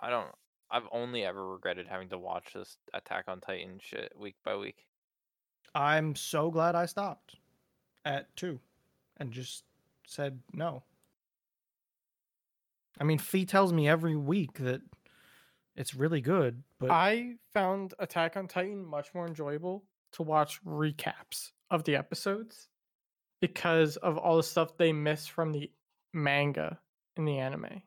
I 0.00 0.10
don't. 0.10 0.28
I've 0.70 0.88
only 0.90 1.24
ever 1.24 1.46
regretted 1.46 1.86
having 1.86 2.08
to 2.08 2.18
watch 2.18 2.54
this 2.54 2.78
Attack 2.94 3.24
on 3.28 3.40
Titan 3.40 3.78
shit 3.80 4.12
week 4.18 4.36
by 4.42 4.56
week. 4.56 4.86
I'm 5.74 6.14
so 6.14 6.50
glad 6.50 6.74
I 6.74 6.86
stopped 6.86 7.36
at 8.04 8.34
two, 8.36 8.60
and 9.16 9.32
just 9.32 9.64
said 10.06 10.40
no. 10.52 10.82
I 13.00 13.04
mean, 13.04 13.18
Fee 13.18 13.46
tells 13.46 13.72
me 13.72 13.88
every 13.88 14.16
week 14.16 14.58
that 14.58 14.82
it's 15.76 15.94
really 15.94 16.20
good, 16.20 16.62
but 16.78 16.90
I 16.90 17.36
found 17.52 17.94
Attack 17.98 18.36
on 18.36 18.48
Titan 18.48 18.84
much 18.84 19.14
more 19.14 19.26
enjoyable 19.26 19.84
to 20.12 20.22
watch 20.22 20.62
recaps 20.64 21.52
of 21.70 21.84
the 21.84 21.96
episodes 21.96 22.68
because 23.40 23.96
of 23.96 24.18
all 24.18 24.36
the 24.36 24.42
stuff 24.42 24.76
they 24.76 24.92
miss 24.92 25.26
from 25.26 25.52
the 25.52 25.70
manga 26.12 26.78
in 27.16 27.24
the 27.24 27.38
anime. 27.38 27.82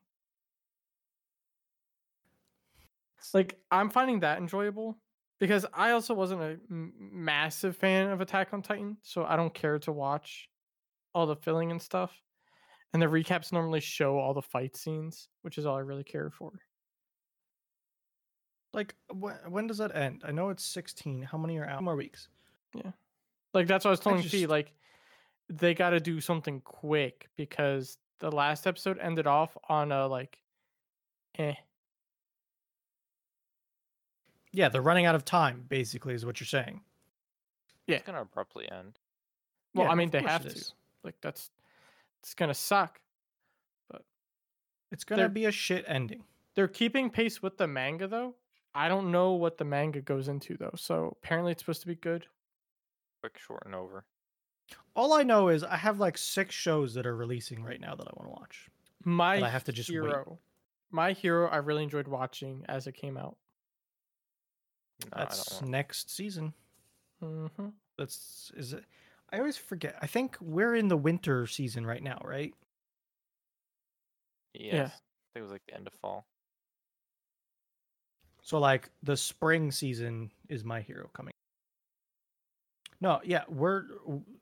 like 3.34 3.58
I'm 3.70 3.90
finding 3.90 4.20
that 4.20 4.38
enjoyable 4.38 4.96
because 5.38 5.66
I 5.74 5.90
also 5.92 6.14
wasn't 6.14 6.40
a 6.42 6.58
m- 6.70 6.92
massive 6.98 7.76
fan 7.76 8.10
of 8.10 8.20
Attack 8.20 8.52
on 8.52 8.62
Titan, 8.62 8.96
so 9.02 9.24
I 9.24 9.36
don't 9.36 9.52
care 9.54 9.78
to 9.80 9.92
watch 9.92 10.48
all 11.14 11.26
the 11.26 11.36
filling 11.36 11.70
and 11.70 11.80
stuff. 11.80 12.12
And 12.92 13.02
the 13.02 13.06
recaps 13.06 13.52
normally 13.52 13.80
show 13.80 14.18
all 14.18 14.32
the 14.32 14.42
fight 14.42 14.76
scenes, 14.76 15.28
which 15.42 15.58
is 15.58 15.66
all 15.66 15.76
I 15.76 15.80
really 15.80 16.04
care 16.04 16.30
for. 16.30 16.52
Like 18.72 18.94
when 19.12 19.36
when 19.48 19.66
does 19.66 19.78
that 19.78 19.94
end? 19.96 20.22
I 20.26 20.32
know 20.32 20.50
it's 20.50 20.64
16. 20.64 21.22
How 21.22 21.38
many 21.38 21.58
are 21.58 21.66
out? 21.66 21.82
More 21.82 21.96
weeks. 21.96 22.28
Yeah. 22.74 22.92
Like 23.54 23.66
that's 23.66 23.84
what 23.84 23.90
I 23.90 23.92
was 23.92 24.00
telling 24.00 24.22
Fee. 24.22 24.28
just- 24.40 24.48
Like 24.50 24.72
they 25.48 25.74
got 25.74 25.90
to 25.90 26.00
do 26.00 26.20
something 26.20 26.60
quick 26.62 27.28
because 27.36 27.98
the 28.18 28.30
last 28.30 28.66
episode 28.66 28.98
ended 28.98 29.26
off 29.26 29.56
on 29.68 29.92
a 29.92 30.06
like, 30.06 30.38
eh. 31.38 31.54
Yeah, 34.56 34.70
they're 34.70 34.80
running 34.80 35.04
out 35.04 35.14
of 35.14 35.24
time. 35.26 35.66
Basically, 35.68 36.14
is 36.14 36.24
what 36.24 36.40
you're 36.40 36.46
saying. 36.46 36.80
Yeah. 37.86 37.96
It's 37.96 38.06
gonna 38.06 38.22
abruptly 38.22 38.66
end. 38.72 38.98
Well, 39.74 39.86
Yeah, 39.86 39.92
I 39.92 39.94
mean 39.94 40.08
they 40.08 40.22
have 40.22 40.48
to. 40.48 40.64
Like 41.04 41.16
that's 41.20 41.50
it's 42.22 42.32
gonna 42.32 42.54
suck. 42.54 42.98
But 43.90 44.02
it's 44.90 45.04
gonna 45.04 45.28
be 45.28 45.44
a 45.44 45.52
shit 45.52 45.84
ending. 45.86 46.24
They're 46.54 46.68
keeping 46.68 47.10
pace 47.10 47.42
with 47.42 47.58
the 47.58 47.66
manga 47.66 48.08
though. 48.08 48.34
I 48.74 48.88
don't 48.88 49.12
know 49.12 49.32
what 49.32 49.58
the 49.58 49.64
manga 49.64 50.00
goes 50.00 50.26
into 50.26 50.56
though. 50.56 50.74
So 50.74 51.18
apparently 51.22 51.52
it's 51.52 51.60
supposed 51.60 51.82
to 51.82 51.86
be 51.86 51.94
good. 51.94 52.26
Quick, 53.20 53.38
short, 53.38 53.64
and 53.66 53.74
over. 53.74 54.06
All 54.94 55.12
I 55.12 55.22
know 55.22 55.48
is 55.48 55.64
I 55.64 55.76
have 55.76 56.00
like 56.00 56.16
six 56.16 56.54
shows 56.54 56.94
that 56.94 57.06
are 57.06 57.14
releasing 57.14 57.62
right 57.62 57.80
now 57.80 57.94
that 57.94 58.06
I 58.08 58.12
want 58.16 58.28
to 58.30 58.40
watch. 58.40 58.70
My 59.04 59.44
I 59.44 59.50
have 59.50 59.64
to 59.64 59.72
just 59.72 59.90
wait. 59.90 59.96
hero. 59.96 60.38
My 60.90 61.12
hero 61.12 61.46
I 61.50 61.58
really 61.58 61.82
enjoyed 61.82 62.08
watching 62.08 62.64
as 62.70 62.86
it 62.86 62.92
came 62.92 63.18
out. 63.18 63.36
No, 65.04 65.18
That's 65.18 65.62
next 65.62 66.10
season. 66.10 66.52
Mm-hmm. 67.22 67.68
That's 67.98 68.52
is 68.56 68.72
it. 68.72 68.84
I 69.32 69.38
always 69.38 69.56
forget. 69.56 69.96
I 70.00 70.06
think 70.06 70.36
we're 70.40 70.74
in 70.74 70.88
the 70.88 70.96
winter 70.96 71.46
season 71.46 71.86
right 71.86 72.02
now, 72.02 72.20
right? 72.24 72.54
Yes. 74.54 74.88
I 74.88 75.34
think 75.34 75.36
it 75.36 75.42
was 75.42 75.50
like 75.50 75.62
the 75.66 75.74
end 75.74 75.86
of 75.86 75.92
fall. 75.94 76.26
So 78.42 78.58
like 78.58 78.90
the 79.02 79.16
spring 79.16 79.72
season 79.72 80.30
is 80.48 80.64
my 80.64 80.80
hero 80.80 81.10
coming. 81.12 81.32
No, 83.00 83.20
yeah, 83.24 83.42
we're 83.48 83.84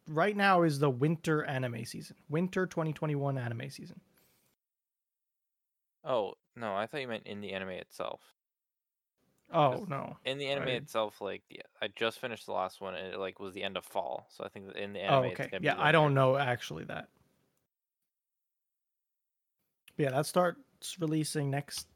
right 0.07 0.36
now 0.36 0.62
is 0.62 0.78
the 0.78 0.90
winter 0.90 1.44
anime 1.44 1.84
season. 1.84 2.16
Winter 2.28 2.66
2021 2.66 3.38
anime 3.38 3.70
season. 3.70 4.00
Oh 6.05 6.34
no, 6.55 6.74
I 6.74 6.86
thought 6.86 7.00
you 7.00 7.09
meant 7.09 7.26
in 7.26 7.40
the 7.40 7.52
anime 7.52 7.70
itself. 7.70 8.20
Oh 9.53 9.84
no. 9.88 10.16
In 10.24 10.38
the 10.38 10.47
anime 10.49 10.68
I- 10.68 10.72
itself, 10.72 11.20
like 11.20 11.42
yeah, 11.49 11.62
I 11.80 11.88
just 11.95 12.18
finished 12.18 12.47
the 12.47 12.53
last 12.53 12.80
one, 12.80 12.95
and 12.95 13.14
it 13.14 13.18
like 13.18 13.38
was 13.38 13.55
the 13.55 13.62
end 13.62 13.76
of 13.76 13.84
fall. 13.84 14.26
So 14.30 14.45
I 14.45 14.49
think 14.49 14.74
in 14.74 14.92
the 14.92 15.01
Oh 15.01 15.18
anime, 15.22 15.30
it's 15.32 15.40
okay. 15.40 15.59
Yeah, 15.61 15.76
I 15.78 15.92
don't 15.92 16.14
know 16.14 16.36
actually 16.36 16.84
that. 16.84 17.09
Yeah, 19.97 20.11
that 20.11 20.26
starts 20.26 20.99
releasing 20.99 21.51
next. 21.51 21.86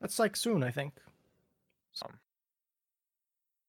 That's 0.00 0.18
like 0.18 0.36
soon, 0.36 0.62
I 0.62 0.70
think. 0.70 0.94
Um, 2.04 2.18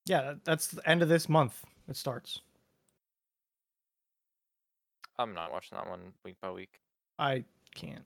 Yeah, 0.06 0.22
that- 0.24 0.44
that's 0.44 0.68
the 0.68 0.88
end 0.90 1.02
of 1.02 1.08
this 1.10 1.30
month. 1.30 1.64
It 1.88 1.96
starts. 1.96 2.42
I'm 5.18 5.34
not 5.34 5.52
watching 5.52 5.78
that 5.78 5.88
one 5.88 6.14
week 6.24 6.36
by 6.42 6.52
week. 6.52 6.82
I 7.20 7.46
can't. 7.74 8.06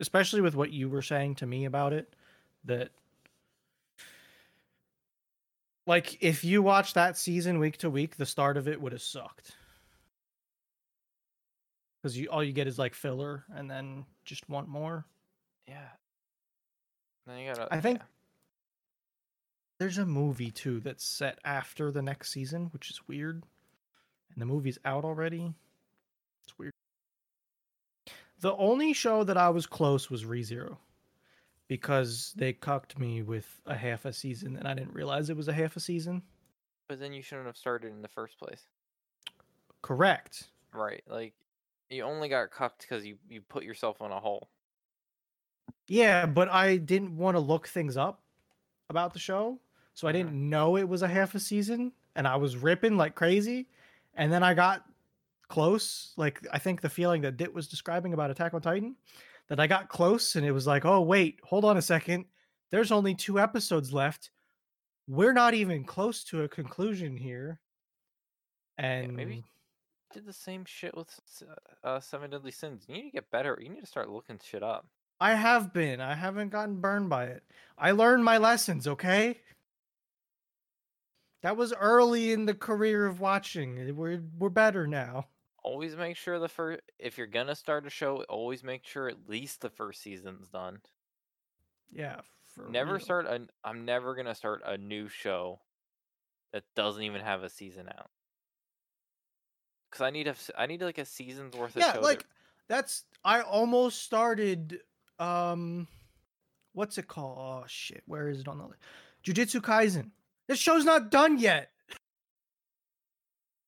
Especially 0.00 0.40
with 0.40 0.54
what 0.56 0.72
you 0.72 0.88
were 0.88 1.02
saying 1.02 1.36
to 1.36 1.46
me 1.46 1.64
about 1.66 1.92
it, 1.92 2.14
that 2.64 2.90
like 5.86 6.22
if 6.22 6.44
you 6.44 6.62
watch 6.62 6.94
that 6.94 7.16
season 7.16 7.58
week 7.58 7.76
to 7.78 7.90
week, 7.90 8.16
the 8.16 8.26
start 8.26 8.56
of 8.56 8.68
it 8.68 8.80
would 8.80 8.92
have 8.92 9.02
sucked. 9.02 9.52
Because 12.02 12.18
you 12.18 12.28
all 12.28 12.44
you 12.44 12.52
get 12.52 12.66
is 12.66 12.78
like 12.78 12.94
filler 12.94 13.44
and 13.54 13.70
then 13.70 14.04
just 14.24 14.48
want 14.48 14.68
more. 14.68 15.04
Yeah. 15.66 15.88
Then 17.26 17.38
you 17.38 17.52
gotta. 17.52 17.72
I 17.72 17.80
think- 17.80 17.98
yeah. 17.98 18.04
There's 19.80 19.98
a 19.98 20.06
movie 20.06 20.52
too 20.52 20.78
that's 20.80 21.04
set 21.04 21.38
after 21.44 21.90
the 21.90 22.00
next 22.00 22.30
season, 22.30 22.66
which 22.72 22.90
is 22.90 23.00
weird. 23.08 23.42
And 24.32 24.40
the 24.40 24.46
movie's 24.46 24.78
out 24.84 25.04
already. 25.04 25.52
It's 26.44 26.56
weird. 26.56 26.72
The 28.40 28.54
only 28.54 28.92
show 28.92 29.24
that 29.24 29.36
I 29.36 29.48
was 29.50 29.66
close 29.66 30.08
was 30.10 30.24
ReZero. 30.24 30.76
Because 31.68 32.34
they 32.36 32.52
cucked 32.52 32.98
me 32.98 33.22
with 33.22 33.46
a 33.66 33.74
half 33.74 34.04
a 34.04 34.12
season 34.12 34.56
and 34.56 34.68
I 34.68 34.74
didn't 34.74 34.92
realize 34.92 35.30
it 35.30 35.36
was 35.36 35.48
a 35.48 35.52
half 35.52 35.76
a 35.76 35.80
season. 35.80 36.22
But 36.88 37.00
then 37.00 37.12
you 37.12 37.22
shouldn't 37.22 37.46
have 37.46 37.56
started 37.56 37.92
in 37.92 38.02
the 38.02 38.08
first 38.08 38.38
place. 38.38 38.62
Correct. 39.80 40.50
Right. 40.74 41.02
Like 41.08 41.32
you 41.88 42.02
only 42.02 42.28
got 42.28 42.50
cucked 42.50 42.82
because 42.82 43.06
you 43.06 43.16
you 43.28 43.40
put 43.40 43.64
yourself 43.64 44.02
on 44.02 44.10
a 44.10 44.20
hole. 44.20 44.48
Yeah, 45.86 46.26
but 46.26 46.48
I 46.48 46.76
didn't 46.76 47.16
want 47.16 47.36
to 47.36 47.40
look 47.40 47.68
things 47.68 47.96
up 47.96 48.20
about 48.90 49.12
the 49.12 49.18
show. 49.18 49.58
So 49.94 50.08
I 50.08 50.12
didn't 50.12 50.32
mm-hmm. 50.32 50.50
know 50.50 50.76
it 50.76 50.88
was 50.88 51.02
a 51.02 51.08
half 51.08 51.34
a 51.34 51.40
season 51.40 51.92
and 52.16 52.26
I 52.26 52.36
was 52.36 52.56
ripping 52.56 52.96
like 52.96 53.14
crazy. 53.14 53.68
And 54.14 54.32
then 54.32 54.42
I 54.42 54.54
got 54.54 54.84
close. 55.48 56.12
Like 56.16 56.40
I 56.52 56.58
think 56.58 56.80
the 56.80 56.88
feeling 56.88 57.22
that 57.22 57.36
Dit 57.36 57.54
was 57.54 57.68
describing 57.68 58.12
about 58.12 58.30
Attack 58.30 58.54
on 58.54 58.62
Titan, 58.62 58.96
that 59.48 59.60
I 59.60 59.66
got 59.66 59.88
close 59.88 60.36
and 60.36 60.46
it 60.46 60.52
was 60.52 60.66
like, 60.66 60.84
oh 60.84 61.00
wait, 61.02 61.40
hold 61.42 61.64
on 61.64 61.76
a 61.76 61.82
second. 61.82 62.24
There's 62.70 62.92
only 62.92 63.14
two 63.14 63.38
episodes 63.38 63.92
left. 63.92 64.30
We're 65.06 65.32
not 65.32 65.54
even 65.54 65.84
close 65.84 66.24
to 66.24 66.42
a 66.42 66.48
conclusion 66.48 67.16
here. 67.16 67.60
And 68.78 69.14
maybe- 69.14 69.44
Did 70.12 70.26
the 70.26 70.32
same 70.32 70.64
shit 70.64 70.96
with 70.96 71.08
uh, 71.82 72.00
Seven 72.00 72.30
Deadly 72.30 72.50
Sins. 72.52 72.84
You 72.88 72.94
need 72.94 73.02
to 73.02 73.10
get 73.10 73.30
better. 73.30 73.58
You 73.60 73.68
need 73.68 73.80
to 73.80 73.86
start 73.86 74.08
looking 74.08 74.40
shit 74.42 74.62
up. 74.62 74.86
I 75.20 75.34
have 75.34 75.72
been. 75.72 76.00
I 76.00 76.14
haven't 76.14 76.50
gotten 76.50 76.80
burned 76.80 77.08
by 77.08 77.26
it. 77.26 77.42
I 77.78 77.92
learned 77.92 78.24
my 78.24 78.38
lessons, 78.38 78.88
okay? 78.88 79.38
That 81.42 81.56
was 81.56 81.72
early 81.74 82.32
in 82.32 82.46
the 82.46 82.54
career 82.54 83.06
of 83.06 83.20
watching. 83.20 83.94
We're 83.96 84.22
we're 84.38 84.48
better 84.48 84.86
now. 84.86 85.26
Always 85.64 85.96
make 85.96 86.16
sure 86.16 86.38
the 86.38 86.48
first. 86.48 86.82
If 86.98 87.18
you're 87.18 87.26
gonna 87.26 87.54
start 87.54 87.86
a 87.86 87.90
show, 87.90 88.22
always 88.28 88.62
make 88.62 88.86
sure 88.86 89.08
at 89.08 89.28
least 89.28 89.62
the 89.62 89.70
first 89.70 90.02
season's 90.02 90.48
done. 90.48 90.80
Yeah. 91.90 92.20
For 92.54 92.68
never 92.68 92.92
real. 92.92 93.00
start 93.00 93.26
a. 93.26 93.48
I'm 93.64 93.84
never 93.84 94.14
gonna 94.14 94.34
start 94.34 94.62
a 94.64 94.76
new 94.76 95.08
show 95.08 95.60
that 96.52 96.64
doesn't 96.76 97.02
even 97.02 97.22
have 97.22 97.42
a 97.42 97.48
season 97.48 97.88
out. 97.88 98.10
Cause 99.90 100.02
I 100.02 100.10
need 100.10 100.28
a. 100.28 100.34
I 100.56 100.66
need 100.66 100.82
like 100.82 100.98
a 100.98 101.04
season's 101.04 101.56
worth 101.56 101.76
of 101.76 101.82
Yeah, 101.82 101.98
like 101.98 102.26
that's 102.68 103.04
I 103.24 103.40
almost 103.40 104.02
started 104.02 104.80
um 105.18 105.88
what's 106.74 106.98
it 106.98 107.08
called? 107.08 107.38
Oh 107.38 107.64
shit, 107.66 108.02
where 108.06 108.28
is 108.28 108.40
it 108.40 108.48
on 108.48 108.58
the 108.58 108.66
list? 108.66 108.80
Jujutsu 109.24 109.60
Kaisen. 109.60 110.10
This 110.46 110.58
show's 110.58 110.84
not 110.84 111.10
done 111.10 111.38
yet. 111.38 111.70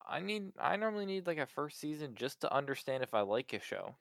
I 0.06 0.20
need. 0.20 0.52
I 0.60 0.76
normally 0.76 1.06
need 1.06 1.26
like 1.26 1.38
a 1.38 1.46
first 1.46 1.80
season 1.80 2.14
just 2.14 2.40
to 2.42 2.52
understand 2.54 3.02
if 3.02 3.12
I 3.14 3.22
like 3.22 3.52
a 3.52 3.60
show. 3.60 3.96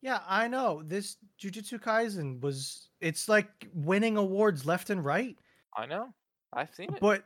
Yeah, 0.00 0.20
I 0.28 0.48
know. 0.48 0.82
This 0.84 1.16
Jujutsu 1.40 1.80
Kaisen 1.80 2.40
was 2.40 2.88
it's 3.00 3.28
like 3.28 3.68
winning 3.72 4.16
awards 4.16 4.64
left 4.64 4.90
and 4.90 5.04
right. 5.04 5.36
I 5.76 5.86
know. 5.86 6.14
I've 6.52 6.74
seen 6.74 6.94
it. 6.94 7.00
But 7.00 7.24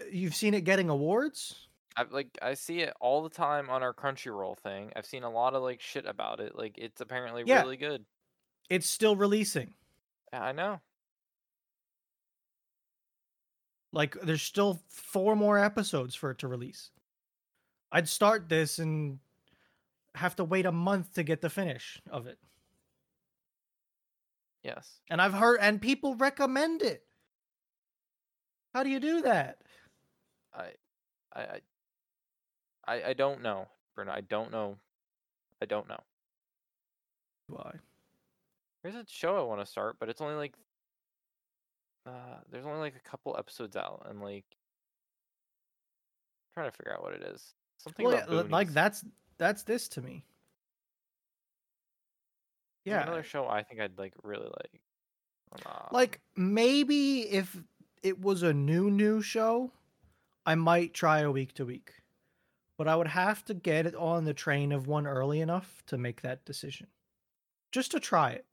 uh, 0.00 0.04
you've 0.10 0.34
seen 0.34 0.54
it 0.54 0.62
getting 0.62 0.88
awards? 0.88 1.68
I've 1.96 2.12
like 2.12 2.36
I 2.42 2.54
see 2.54 2.80
it 2.80 2.94
all 3.00 3.22
the 3.22 3.30
time 3.30 3.70
on 3.70 3.82
our 3.82 3.94
Crunchyroll 3.94 4.58
thing. 4.58 4.90
I've 4.96 5.06
seen 5.06 5.22
a 5.22 5.30
lot 5.30 5.54
of 5.54 5.62
like 5.62 5.80
shit 5.80 6.06
about 6.06 6.40
it. 6.40 6.56
Like 6.56 6.76
it's 6.78 7.00
apparently 7.00 7.44
Yeah. 7.46 7.60
really 7.62 7.76
good. 7.76 8.04
It's 8.70 8.88
still 8.88 9.16
releasing. 9.16 9.74
Yeah, 10.32 10.42
I 10.42 10.52
know. 10.52 10.80
Like 13.94 14.20
there's 14.22 14.42
still 14.42 14.82
four 14.88 15.36
more 15.36 15.58
episodes 15.58 16.14
for 16.14 16.32
it 16.32 16.38
to 16.38 16.48
release. 16.48 16.90
I'd 17.92 18.08
start 18.08 18.48
this 18.48 18.80
and 18.80 19.20
have 20.16 20.34
to 20.36 20.44
wait 20.44 20.66
a 20.66 20.72
month 20.72 21.14
to 21.14 21.22
get 21.22 21.40
the 21.40 21.48
finish 21.48 22.02
of 22.10 22.26
it. 22.26 22.38
Yes. 24.64 25.00
And 25.08 25.22
I've 25.22 25.34
heard 25.34 25.60
and 25.60 25.80
people 25.80 26.16
recommend 26.16 26.82
it. 26.82 27.04
How 28.74 28.82
do 28.82 28.90
you 28.90 28.98
do 28.98 29.22
that? 29.22 29.58
I 30.52 30.70
I 31.32 31.40
I 31.40 31.60
I, 32.86 33.02
I 33.10 33.12
don't 33.12 33.42
know, 33.42 33.68
Bruno. 33.94 34.10
I 34.10 34.22
don't 34.22 34.50
know. 34.50 34.76
I 35.62 35.66
don't 35.66 35.88
know. 35.88 36.02
Why? 37.46 37.76
There's 38.82 38.96
a 38.96 39.04
show 39.08 39.36
I 39.36 39.42
want 39.42 39.60
to 39.60 39.66
start, 39.66 39.96
but 40.00 40.08
it's 40.08 40.20
only 40.20 40.34
like 40.34 40.54
uh 42.06 42.38
there's 42.50 42.66
only 42.66 42.80
like 42.80 42.96
a 42.96 43.08
couple 43.08 43.34
episodes 43.38 43.76
out 43.76 44.06
and 44.08 44.20
like 44.20 44.44
trying 46.54 46.70
to 46.70 46.76
figure 46.76 46.92
out 46.92 47.02
what 47.02 47.14
it 47.14 47.22
is. 47.22 47.54
Something 47.78 48.06
Well, 48.06 48.14
yeah, 48.14 48.42
like 48.48 48.72
that's 48.72 49.04
that's 49.38 49.62
this 49.64 49.88
to 49.88 50.02
me. 50.02 50.24
There's 52.84 52.96
Yeah. 52.96 53.02
Another 53.02 53.22
show 53.22 53.48
I 53.48 53.62
think 53.62 53.80
I'd 53.80 53.98
like 53.98 54.14
really 54.22 54.46
like. 54.46 54.80
Um, 55.66 55.88
Like 55.92 56.20
maybe 56.36 57.22
if 57.22 57.62
it 58.02 58.20
was 58.20 58.42
a 58.42 58.52
new 58.52 58.90
new 58.90 59.22
show, 59.22 59.72
I 60.46 60.54
might 60.54 60.94
try 60.94 61.20
a 61.20 61.30
week 61.30 61.54
to 61.54 61.64
week. 61.64 61.92
But 62.76 62.88
I 62.88 62.96
would 62.96 63.08
have 63.08 63.44
to 63.46 63.54
get 63.54 63.86
it 63.86 63.94
on 63.94 64.24
the 64.24 64.34
train 64.34 64.72
of 64.72 64.88
one 64.88 65.06
early 65.06 65.40
enough 65.40 65.82
to 65.86 65.96
make 65.96 66.22
that 66.22 66.44
decision. 66.44 66.88
Just 67.72 67.92
to 67.92 68.00
try 68.00 68.30
it. 68.30 68.46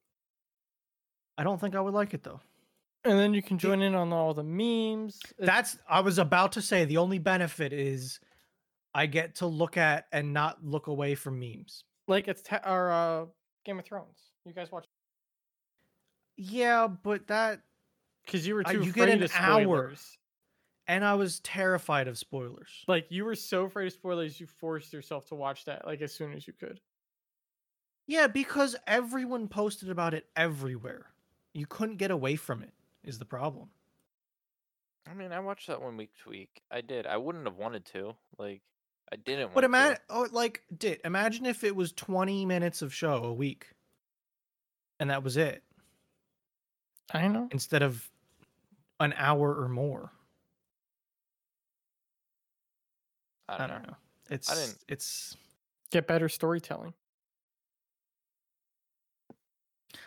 I 1.37 1.43
don't 1.43 1.59
think 1.59 1.75
I 1.75 1.81
would 1.81 1.93
like 1.93 2.13
it 2.13 2.23
though. 2.23 2.41
And 3.03 3.17
then 3.17 3.33
you 3.33 3.41
can 3.41 3.57
join 3.57 3.81
in 3.81 3.95
on 3.95 4.13
all 4.13 4.33
the 4.33 4.43
memes. 4.43 5.19
It's- 5.37 5.45
That's 5.47 5.77
I 5.89 6.01
was 6.01 6.17
about 6.19 6.51
to 6.53 6.61
say 6.61 6.85
the 6.85 6.97
only 6.97 7.17
benefit 7.19 7.73
is 7.73 8.19
I 8.93 9.05
get 9.07 9.35
to 9.35 9.47
look 9.47 9.75
at 9.77 10.05
and 10.11 10.33
not 10.33 10.63
look 10.63 10.87
away 10.87 11.15
from 11.15 11.39
memes. 11.39 11.83
like 12.07 12.27
it's 12.27 12.41
ta- 12.41 12.61
or 12.65 12.91
uh, 12.91 13.25
Game 13.65 13.79
of 13.79 13.85
Thrones. 13.85 14.19
You 14.45 14.53
guys 14.53 14.71
watch 14.71 14.85
Yeah, 16.37 16.87
but 16.87 17.27
that 17.27 17.61
because 18.25 18.45
you 18.45 18.55
were 18.55 18.63
Uh, 18.65 18.73
too 18.73 18.83
you 18.83 18.91
get 18.91 19.03
afraid 19.09 19.17
an 19.17 19.23
of 19.23 19.31
hour. 19.35 19.61
spoilers. 19.63 20.17
and 20.87 21.05
I 21.05 21.13
was 21.13 21.39
terrified 21.39 22.07
of 22.07 22.17
spoilers. 22.17 22.83
Like 22.87 23.07
you 23.09 23.23
were 23.25 23.35
so 23.35 23.63
afraid 23.65 23.87
of 23.87 23.93
spoilers, 23.93 24.39
you 24.39 24.45
forced 24.47 24.91
yourself 24.93 25.25
to 25.27 25.35
watch 25.35 25.65
that 25.65 25.85
like 25.85 26.01
as 26.01 26.13
soon 26.13 26.33
as 26.33 26.45
you 26.47 26.53
could. 26.53 26.79
Yeah, 28.07 28.27
because 28.27 28.75
everyone 28.87 29.47
posted 29.47 29.89
about 29.89 30.13
it 30.13 30.27
everywhere. 30.35 31.07
You 31.53 31.65
couldn't 31.65 31.97
get 31.97 32.11
away 32.11 32.35
from 32.35 32.61
it, 32.63 32.73
is 33.03 33.19
the 33.19 33.25
problem. 33.25 33.69
I 35.09 35.13
mean, 35.13 35.31
I 35.31 35.39
watched 35.39 35.67
that 35.67 35.81
one 35.81 35.97
week 35.97 36.11
to 36.23 36.29
week. 36.29 36.61
I 36.69 36.81
did. 36.81 37.07
I 37.07 37.17
wouldn't 37.17 37.45
have 37.45 37.57
wanted 37.57 37.85
to. 37.87 38.15
Like, 38.37 38.61
I 39.11 39.15
didn't. 39.15 39.53
But 39.53 39.63
imagine, 39.63 39.97
oh, 40.09 40.27
like, 40.31 40.61
did 40.77 41.01
imagine 41.03 41.45
if 41.45 41.63
it 41.63 41.75
was 41.75 41.91
20 41.91 42.45
minutes 42.45 42.81
of 42.81 42.93
show 42.93 43.23
a 43.23 43.33
week 43.33 43.67
and 44.99 45.09
that 45.09 45.23
was 45.23 45.35
it 45.37 45.63
I 47.13 47.27
know. 47.27 47.47
instead 47.51 47.81
of 47.81 48.07
an 48.99 49.13
hour 49.17 49.53
or 49.59 49.67
more. 49.67 50.11
I 53.49 53.55
I 53.55 53.57
don't, 53.57 53.69
don't 53.69 53.81
know. 53.83 53.87
know. 53.89 53.95
It's, 54.29 54.47
didn't- 54.47 54.83
it's, 54.87 55.35
Get 55.91 56.07
better 56.07 56.29
storytelling. 56.29 56.93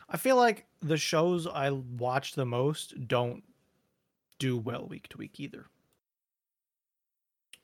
I 0.08 0.16
feel 0.16 0.36
like 0.36 0.66
the 0.80 0.96
shows 0.96 1.46
I 1.46 1.70
watch 1.70 2.34
the 2.34 2.44
most 2.44 3.08
don't 3.08 3.42
do 4.38 4.58
well 4.58 4.86
week 4.86 5.08
to 5.08 5.18
week 5.18 5.40
either. 5.40 5.66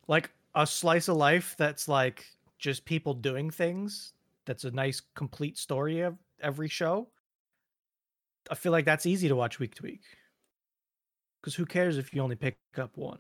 Like 0.09 0.31
a 0.55 0.67
slice 0.67 1.09
of 1.09 1.17
life 1.17 1.55
that's 1.59 1.89
like 1.89 2.27
just 2.59 2.85
people 2.85 3.15
doing 3.15 3.51
things. 3.51 4.13
That's 4.47 4.65
a 4.65 4.71
nice 4.71 5.03
complete 5.15 5.59
story 5.59 6.01
of 6.01 6.17
every 6.41 6.69
show. 6.69 7.09
I 8.51 8.55
feel 8.55 8.73
like 8.73 8.85
that's 8.85 9.07
easy 9.07 9.29
to 9.29 9.37
watch 9.37 9.59
week 9.59 9.75
to 9.77 9.83
week. 9.83 10.03
Because 11.41 11.55
who 11.55 11.67
cares 11.67 11.99
if 11.99 12.13
you 12.15 12.23
only 12.23 12.37
pick 12.37 12.59
up 12.77 12.97
one? 12.97 13.19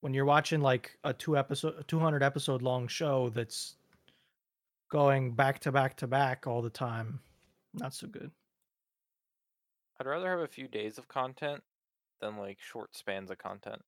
When 0.00 0.14
you're 0.14 0.24
watching 0.24 0.60
like 0.60 0.98
a 1.04 1.12
two 1.12 1.36
episode, 1.36 1.86
200 1.88 2.22
episode 2.22 2.62
long 2.62 2.88
show 2.88 3.30
that's 3.30 3.76
going 4.94 5.32
back 5.32 5.58
to 5.58 5.72
back 5.72 5.96
to 5.96 6.06
back 6.06 6.46
all 6.46 6.62
the 6.62 6.70
time, 6.70 7.18
not 7.72 7.92
so 7.92 8.06
good. 8.06 8.30
I'd 9.98 10.06
rather 10.06 10.30
have 10.30 10.38
a 10.38 10.46
few 10.46 10.68
days 10.68 10.98
of 10.98 11.08
content 11.08 11.64
than 12.20 12.36
like 12.36 12.58
short 12.60 12.96
spans 12.96 13.28
of 13.32 13.38
content. 13.38 13.82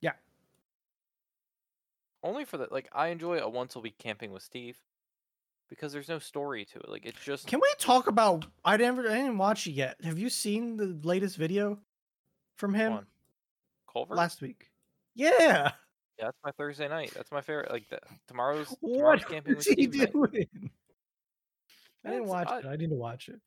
Yeah. 0.00 0.14
Only 2.24 2.44
for 2.44 2.56
that, 2.56 2.72
like 2.72 2.88
I 2.92 3.08
enjoy 3.08 3.38
a 3.38 3.48
once 3.48 3.76
a 3.76 3.80
week 3.80 3.98
camping 3.98 4.32
with 4.32 4.42
Steve 4.42 4.78
because 5.68 5.92
there's 5.92 6.08
no 6.08 6.18
story 6.18 6.64
to 6.64 6.80
it. 6.80 6.88
Like 6.88 7.06
it's 7.06 7.24
just 7.24 7.46
Can 7.46 7.60
we 7.60 7.72
talk 7.78 8.08
about? 8.08 8.46
I 8.64 8.76
never, 8.78 9.08
I 9.08 9.14
didn't 9.14 9.38
watch 9.38 9.68
it 9.68 9.72
yet. 9.72 9.96
Have 10.02 10.18
you 10.18 10.28
seen 10.28 10.76
the 10.76 10.98
latest 11.04 11.36
video 11.36 11.78
from 12.56 12.74
him 12.74 12.94
one. 12.94 13.06
culvert. 13.92 14.16
last 14.16 14.42
week? 14.42 14.70
Yeah. 15.14 15.70
Yeah, 16.22 16.28
that's 16.28 16.38
my 16.44 16.50
Thursday 16.52 16.88
night. 16.88 17.12
That's 17.14 17.32
my 17.32 17.40
favorite. 17.40 17.70
Like 17.72 17.88
the, 17.88 17.98
tomorrow's 18.28 18.68
tomorrow's 18.80 19.20
What 19.22 19.28
camping 19.28 19.56
is 19.56 19.66
with 19.66 19.76
he 19.76 19.84
Steve. 19.84 19.94
night. 19.96 20.12
doing? 20.12 20.70
I 22.04 22.10
didn't 22.10 22.26
That's- 22.26 22.28
watch 22.28 22.48
I- 22.48 22.58
it. 22.60 22.66
I 22.66 22.76
need 22.76 22.90
to 22.90 22.96
watch 22.96 23.28
it. 23.28 23.40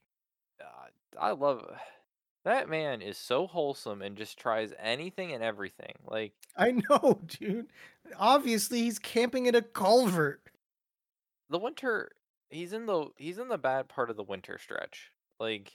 uh, 0.61 0.87
I 1.19 1.31
love 1.31 1.65
that 2.45 2.69
man 2.69 3.01
is 3.01 3.17
so 3.17 3.47
wholesome 3.47 4.01
and 4.01 4.17
just 4.17 4.37
tries 4.37 4.73
anything 4.79 5.31
and 5.33 5.43
everything. 5.43 5.93
Like 6.05 6.33
I 6.57 6.71
know, 6.71 7.21
dude. 7.39 7.67
Obviously, 8.17 8.81
he's 8.81 8.99
camping 8.99 9.45
in 9.45 9.55
a 9.55 9.61
culvert. 9.61 10.41
the 11.49 11.57
winter, 11.59 12.11
he's 12.49 12.73
in 12.73 12.85
the 12.87 13.07
he's 13.17 13.37
in 13.39 13.47
the 13.47 13.57
bad 13.57 13.87
part 13.87 14.09
of 14.09 14.17
the 14.17 14.23
winter 14.23 14.57
stretch. 14.57 15.11
Like 15.39 15.71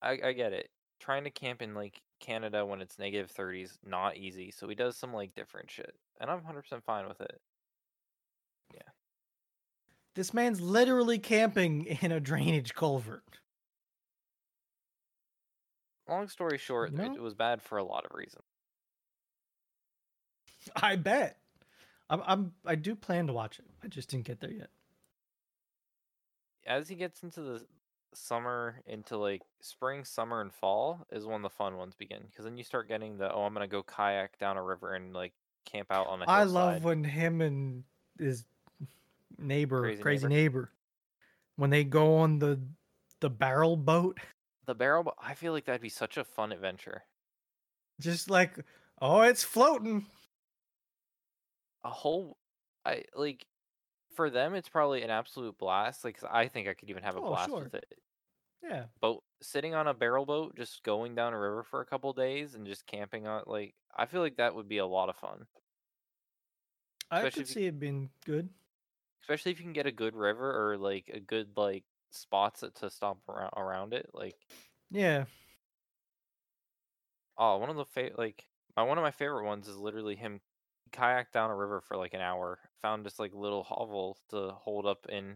I 0.00 0.18
I 0.24 0.32
get 0.32 0.52
it. 0.54 0.70
Trying 1.00 1.24
to 1.24 1.30
camp 1.30 1.60
in 1.62 1.74
like 1.74 2.00
Canada 2.22 2.64
when 2.64 2.80
it's 2.80 2.98
negative 2.98 3.30
30s 3.30 3.76
not 3.84 4.16
easy. 4.16 4.50
So 4.50 4.68
he 4.68 4.74
does 4.74 4.96
some 4.96 5.12
like 5.12 5.34
different 5.34 5.70
shit. 5.70 5.94
And 6.20 6.30
I'm 6.30 6.40
100% 6.40 6.82
fine 6.84 7.06
with 7.06 7.20
it. 7.20 7.40
Yeah. 8.72 8.80
This 10.14 10.32
man's 10.32 10.60
literally 10.60 11.18
camping 11.18 11.84
in 12.00 12.12
a 12.12 12.20
drainage 12.20 12.74
culvert. 12.74 13.38
Long 16.08 16.28
story 16.28 16.58
short, 16.58 16.92
it 16.98 17.22
was 17.22 17.34
bad 17.34 17.62
for 17.62 17.78
a 17.78 17.84
lot 17.84 18.04
of 18.04 18.16
reasons. 18.16 18.44
I 20.76 20.96
bet. 20.96 21.38
I'm, 22.10 22.22
I'm. 22.26 22.52
I 22.66 22.74
do 22.74 22.94
plan 22.94 23.26
to 23.28 23.32
watch 23.32 23.58
it. 23.58 23.64
I 23.82 23.88
just 23.88 24.10
didn't 24.10 24.26
get 24.26 24.40
there 24.40 24.50
yet. 24.50 24.68
As 26.66 26.88
he 26.88 26.94
gets 26.94 27.22
into 27.22 27.40
the 27.40 27.66
summer 28.14 28.80
into 28.86 29.16
like 29.16 29.42
spring, 29.60 30.04
summer, 30.04 30.40
and 30.40 30.52
fall 30.52 31.06
is 31.10 31.24
when 31.26 31.42
the 31.42 31.50
fun 31.50 31.76
ones 31.76 31.94
begin. 31.94 32.22
Because 32.30 32.44
then 32.44 32.56
you 32.56 32.64
start 32.64 32.88
getting 32.88 33.18
the 33.18 33.32
oh, 33.32 33.42
I'm 33.42 33.52
gonna 33.54 33.66
go 33.66 33.82
kayak 33.82 34.38
down 34.38 34.56
a 34.56 34.62
river 34.62 34.94
and 34.94 35.12
like 35.14 35.32
camp 35.64 35.88
out 35.90 36.06
on 36.08 36.22
a 36.22 36.24
I 36.28 36.40
hillside. 36.40 36.54
love 36.54 36.84
when 36.84 37.04
him 37.04 37.40
and 37.40 37.84
his 38.18 38.44
neighbor, 39.38 39.80
Crazy 39.80 40.02
crazy, 40.02 40.26
neighbor. 40.26 40.34
neighbor. 40.42 40.72
when 41.56 41.70
they 41.70 41.84
go 41.84 42.16
on 42.18 42.38
the 42.38 42.60
the 43.20 43.30
barrel 43.30 43.76
boat, 43.76 44.18
the 44.66 44.74
barrel. 44.74 45.04
bo- 45.04 45.14
I 45.22 45.34
feel 45.34 45.52
like 45.52 45.64
that'd 45.66 45.80
be 45.80 45.88
such 45.88 46.16
a 46.16 46.24
fun 46.24 46.52
adventure. 46.52 47.02
just 48.00 48.28
like, 48.30 48.58
oh, 49.00 49.20
it's 49.22 49.44
floating. 49.44 50.06
A 51.84 51.90
whole, 51.90 52.36
I 52.84 53.04
like, 53.14 53.44
for 54.14 54.30
them 54.30 54.54
it's 54.54 54.68
probably 54.68 55.02
an 55.02 55.10
absolute 55.10 55.58
blast. 55.58 56.04
Like 56.04 56.18
I 56.30 56.48
think 56.48 56.68
I 56.68 56.74
could 56.74 56.90
even 56.90 57.02
have 57.02 57.16
a 57.16 57.20
Oh, 57.20 57.28
blast 57.28 57.50
sure. 57.50 57.64
with 57.64 57.74
it. 57.74 57.86
Yeah, 58.62 58.84
Boat 59.00 59.24
sitting 59.42 59.74
on 59.74 59.88
a 59.88 59.94
barrel 59.94 60.24
boat, 60.24 60.54
just 60.56 60.82
going 60.84 61.14
down 61.16 61.32
a 61.34 61.38
river 61.38 61.64
for 61.64 61.80
a 61.80 61.84
couple 61.86 62.12
days 62.12 62.54
and 62.54 62.64
just 62.66 62.86
camping 62.86 63.26
on 63.26 63.42
like 63.46 63.74
I 63.96 64.06
feel 64.06 64.20
like 64.20 64.36
that 64.36 64.54
would 64.54 64.68
be 64.68 64.78
a 64.78 64.86
lot 64.86 65.08
of 65.08 65.16
fun. 65.16 65.46
I 67.10 67.18
Especially 67.18 67.40
could 67.42 67.48
you- 67.48 67.54
see 67.54 67.66
it 67.66 67.78
being 67.80 68.10
good. 68.24 68.48
especially 69.22 69.52
if 69.52 69.58
you 69.58 69.64
can 69.64 69.72
get 69.72 69.86
a 69.86 69.92
good 69.92 70.14
river 70.16 70.70
or 70.72 70.76
like 70.78 71.08
a 71.12 71.20
good 71.20 71.56
like 71.56 71.84
spots 72.10 72.62
to 72.74 72.90
stop 72.90 73.18
around, 73.28 73.52
around 73.56 73.94
it 73.94 74.08
like 74.14 74.36
Yeah, 74.90 75.24
oh 77.36 77.58
one 77.58 77.70
of 77.70 77.76
the 77.76 77.84
fa- 77.86 78.10
like 78.16 78.46
my 78.76 78.82
one 78.82 78.98
of 78.98 79.02
my 79.02 79.10
favorite 79.10 79.44
ones 79.44 79.68
is 79.68 79.76
literally 79.76 80.16
him 80.16 80.40
kayak 80.92 81.32
down 81.32 81.50
a 81.50 81.56
river 81.56 81.80
for 81.80 81.96
like 81.96 82.14
an 82.14 82.20
hour 82.20 82.58
found 82.80 83.04
this 83.04 83.18
like 83.18 83.32
little 83.34 83.62
hovel 83.62 84.16
to 84.30 84.50
hold 84.52 84.86
up 84.86 85.06
in 85.08 85.34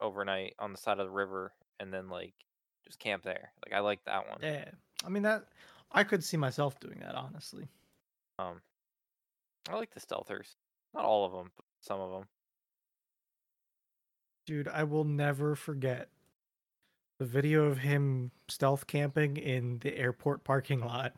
overnight 0.00 0.54
on 0.58 0.72
the 0.72 0.78
side 0.78 0.98
of 0.98 1.06
the 1.06 1.12
river 1.12 1.52
and 1.78 1.92
then 1.92 2.08
like 2.08 2.34
just 2.84 2.98
camp 2.98 3.22
there 3.22 3.52
like 3.64 3.74
i 3.74 3.80
like 3.80 4.02
that 4.04 4.28
one 4.28 4.38
yeah. 4.42 4.64
I 5.04 5.08
mean 5.08 5.22
that. 5.22 5.44
I 5.92 6.04
could 6.04 6.22
see 6.22 6.36
myself 6.36 6.78
doing 6.80 6.98
that 7.00 7.14
honestly. 7.14 7.68
um 8.38 8.60
i 9.68 9.76
like 9.76 9.92
the 9.94 10.00
stealthers 10.00 10.54
not 10.94 11.04
all 11.04 11.24
of 11.24 11.32
them 11.32 11.50
but 11.56 11.64
some 11.80 12.00
of 12.00 12.10
them 12.10 12.24
Dude, 14.46 14.66
I 14.66 14.82
will 14.82 15.04
never 15.04 15.54
forget 15.54 16.08
the 17.20 17.24
video 17.24 17.66
of 17.66 17.78
him 17.78 18.32
stealth 18.48 18.86
camping 18.86 19.36
in 19.36 19.78
the 19.78 19.96
airport 19.96 20.42
parking 20.42 20.80
lot. 20.80 21.12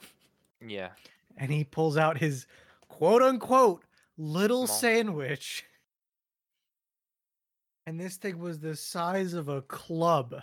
yeah 0.60 0.90
And 1.38 1.50
he 1.50 1.64
pulls 1.64 1.96
out 1.96 2.18
his 2.18 2.46
quote 2.92 3.22
unquote 3.22 3.84
little 4.18 4.66
Small. 4.66 4.78
sandwich. 4.78 5.64
And 7.86 7.98
this 7.98 8.16
thing 8.16 8.38
was 8.38 8.60
the 8.60 8.76
size 8.76 9.32
of 9.34 9.48
a 9.48 9.62
club. 9.62 10.34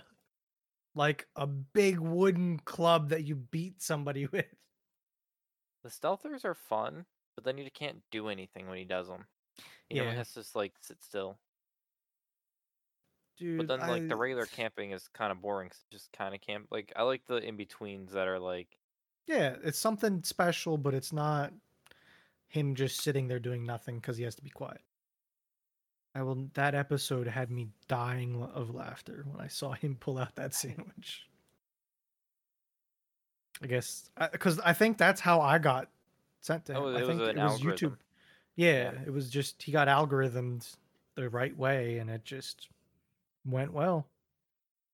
Like 0.96 1.28
a 1.36 1.48
big 1.48 2.00
wooden 2.00 2.60
club 2.60 3.10
that 3.10 3.24
you 3.24 3.36
beat 3.36 3.82
somebody 3.82 4.26
with. 4.32 4.46
the 5.84 5.90
stealthers 5.90 6.44
are 6.44 6.56
fun 6.56 7.06
but 7.36 7.46
then 7.46 7.58
you 7.58 7.70
can't 7.74 8.02
do 8.12 8.28
anything 8.28 8.68
when 8.68 8.78
he 8.78 8.84
does 8.84 9.08
them 9.08 9.24
you 9.90 9.98
know 9.98 10.04
he 10.04 10.10
Yeah. 10.10 10.16
has 10.18 10.34
to 10.34 10.42
just 10.42 10.56
like 10.56 10.74
sit 10.82 11.02
still 11.02 11.38
Dude, 13.38 13.58
But 13.60 13.68
then, 13.70 13.88
like 13.88 14.10
the 14.10 14.16
I- 14.16 14.18
regular 14.18 14.46
camping 14.46 14.92
is 14.92 15.08
kind 15.14 15.32
of 15.32 15.42
boring. 15.42 15.72
just 15.94 16.12
kind 16.12 16.36
of 16.36 16.42
camp. 16.42 16.68
Like 16.72 16.92
I 16.98 17.04
like 17.04 17.22
the 17.28 17.38
in 17.38 17.56
betweens 17.56 18.12
that 18.12 18.28
are 18.28 18.38
like, 18.40 18.68
Yeah, 19.28 19.56
it's 19.64 19.80
something 19.80 20.22
special, 20.24 20.78
but 20.78 20.94
it's 20.94 21.14
not 21.14 21.54
him 22.50 22.76
just 22.76 23.02
sitting 23.02 23.28
there 23.28 23.40
doing 23.40 23.64
nothing 23.64 23.96
because 23.96 24.18
he 24.18 24.24
has 24.24 24.36
to 24.36 24.44
be 24.44 24.50
quiet. 24.50 24.82
I 26.16 26.24
will. 26.24 26.50
That 26.56 26.76
episode 26.76 27.28
had 27.28 27.52
me 27.52 27.70
dying 27.88 28.42
of 28.54 28.74
laughter 28.74 29.26
when 29.32 29.40
I 29.40 29.48
saw 29.48 29.74
him 29.74 29.96
pull 30.00 30.18
out 30.18 30.36
that 30.36 30.54
sandwich. 30.54 31.28
I 33.62 33.68
guess 33.68 34.10
uh, 34.18 34.28
because 34.32 34.60
I, 34.60 34.74
think 34.74 34.98
that's 34.98 35.22
how 35.22 35.42
I 35.42 35.60
got 35.60 35.90
sent 36.42 36.66
to 36.66 36.76
oh, 36.76 36.88
him. 36.88 36.96
Oh, 36.96 36.98
I 36.98 37.02
it 37.02 37.08
was 37.08 37.08
think 37.08 37.22
an 37.22 37.30
it 37.30 37.44
was 37.44 37.52
algorithm. 37.52 37.90
YouTube. 37.92 37.98
Yeah, 38.56 38.92
Yeah. 38.92 39.02
it 39.06 39.14
was 39.14 39.30
just 39.30 39.62
he 39.62 39.72
got 39.72 39.88
algorithmed 39.88 40.76
the 41.16 41.30
right 41.30 41.56
way, 41.56 42.00
and 42.00 42.10
it 42.10 42.26
just 42.26 42.68
went 43.46 43.74
well. 43.74 44.08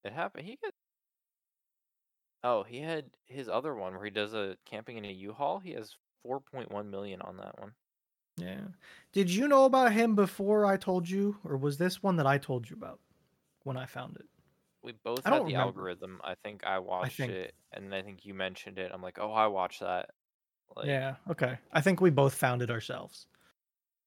It 0.03 0.13
happened. 0.13 0.45
He 0.45 0.57
got. 0.61 0.73
Oh, 2.43 2.63
he 2.63 2.79
had 2.79 3.05
his 3.25 3.49
other 3.49 3.73
one 3.73 3.95
where 3.95 4.05
he 4.05 4.11
does 4.11 4.33
a 4.33 4.57
camping 4.65 4.97
in 4.97 5.05
a 5.05 5.11
U-Haul. 5.11 5.59
He 5.59 5.71
has 5.71 5.95
4.1 6.25 6.89
million 6.89 7.21
on 7.21 7.37
that 7.37 7.59
one. 7.59 7.71
Yeah. 8.37 8.61
Did 9.13 9.29
you 9.29 9.47
know 9.47 9.65
about 9.65 9.93
him 9.93 10.15
before 10.15 10.65
I 10.65 10.77
told 10.77 11.09
you, 11.09 11.37
or 11.45 11.55
was 11.57 11.77
this 11.77 12.03
one 12.03 12.15
that 12.17 12.27
I 12.27 12.37
told 12.37 12.69
you 12.69 12.75
about 12.75 12.99
when 13.63 13.77
I 13.77 13.85
found 13.85 14.17
it? 14.17 14.25
We 14.81 14.91
both 15.03 15.21
I 15.25 15.29
had 15.29 15.41
the 15.41 15.45
remember. 15.45 15.61
algorithm. 15.61 16.21
I 16.23 16.35
think 16.43 16.63
I 16.65 16.79
watched 16.79 17.17
think- 17.17 17.31
it, 17.31 17.55
and 17.71 17.93
I 17.95 18.01
think 18.01 18.25
you 18.25 18.33
mentioned 18.33 18.77
it. 18.77 18.91
I'm 18.93 19.01
like, 19.01 19.17
oh, 19.19 19.31
I 19.31 19.47
watched 19.47 19.79
that. 19.79 20.09
Like, 20.75 20.87
yeah. 20.87 21.15
Okay. 21.29 21.57
I 21.71 21.81
think 21.81 22.01
we 22.01 22.09
both 22.09 22.33
found 22.35 22.61
it 22.61 22.69
ourselves. 22.69 23.27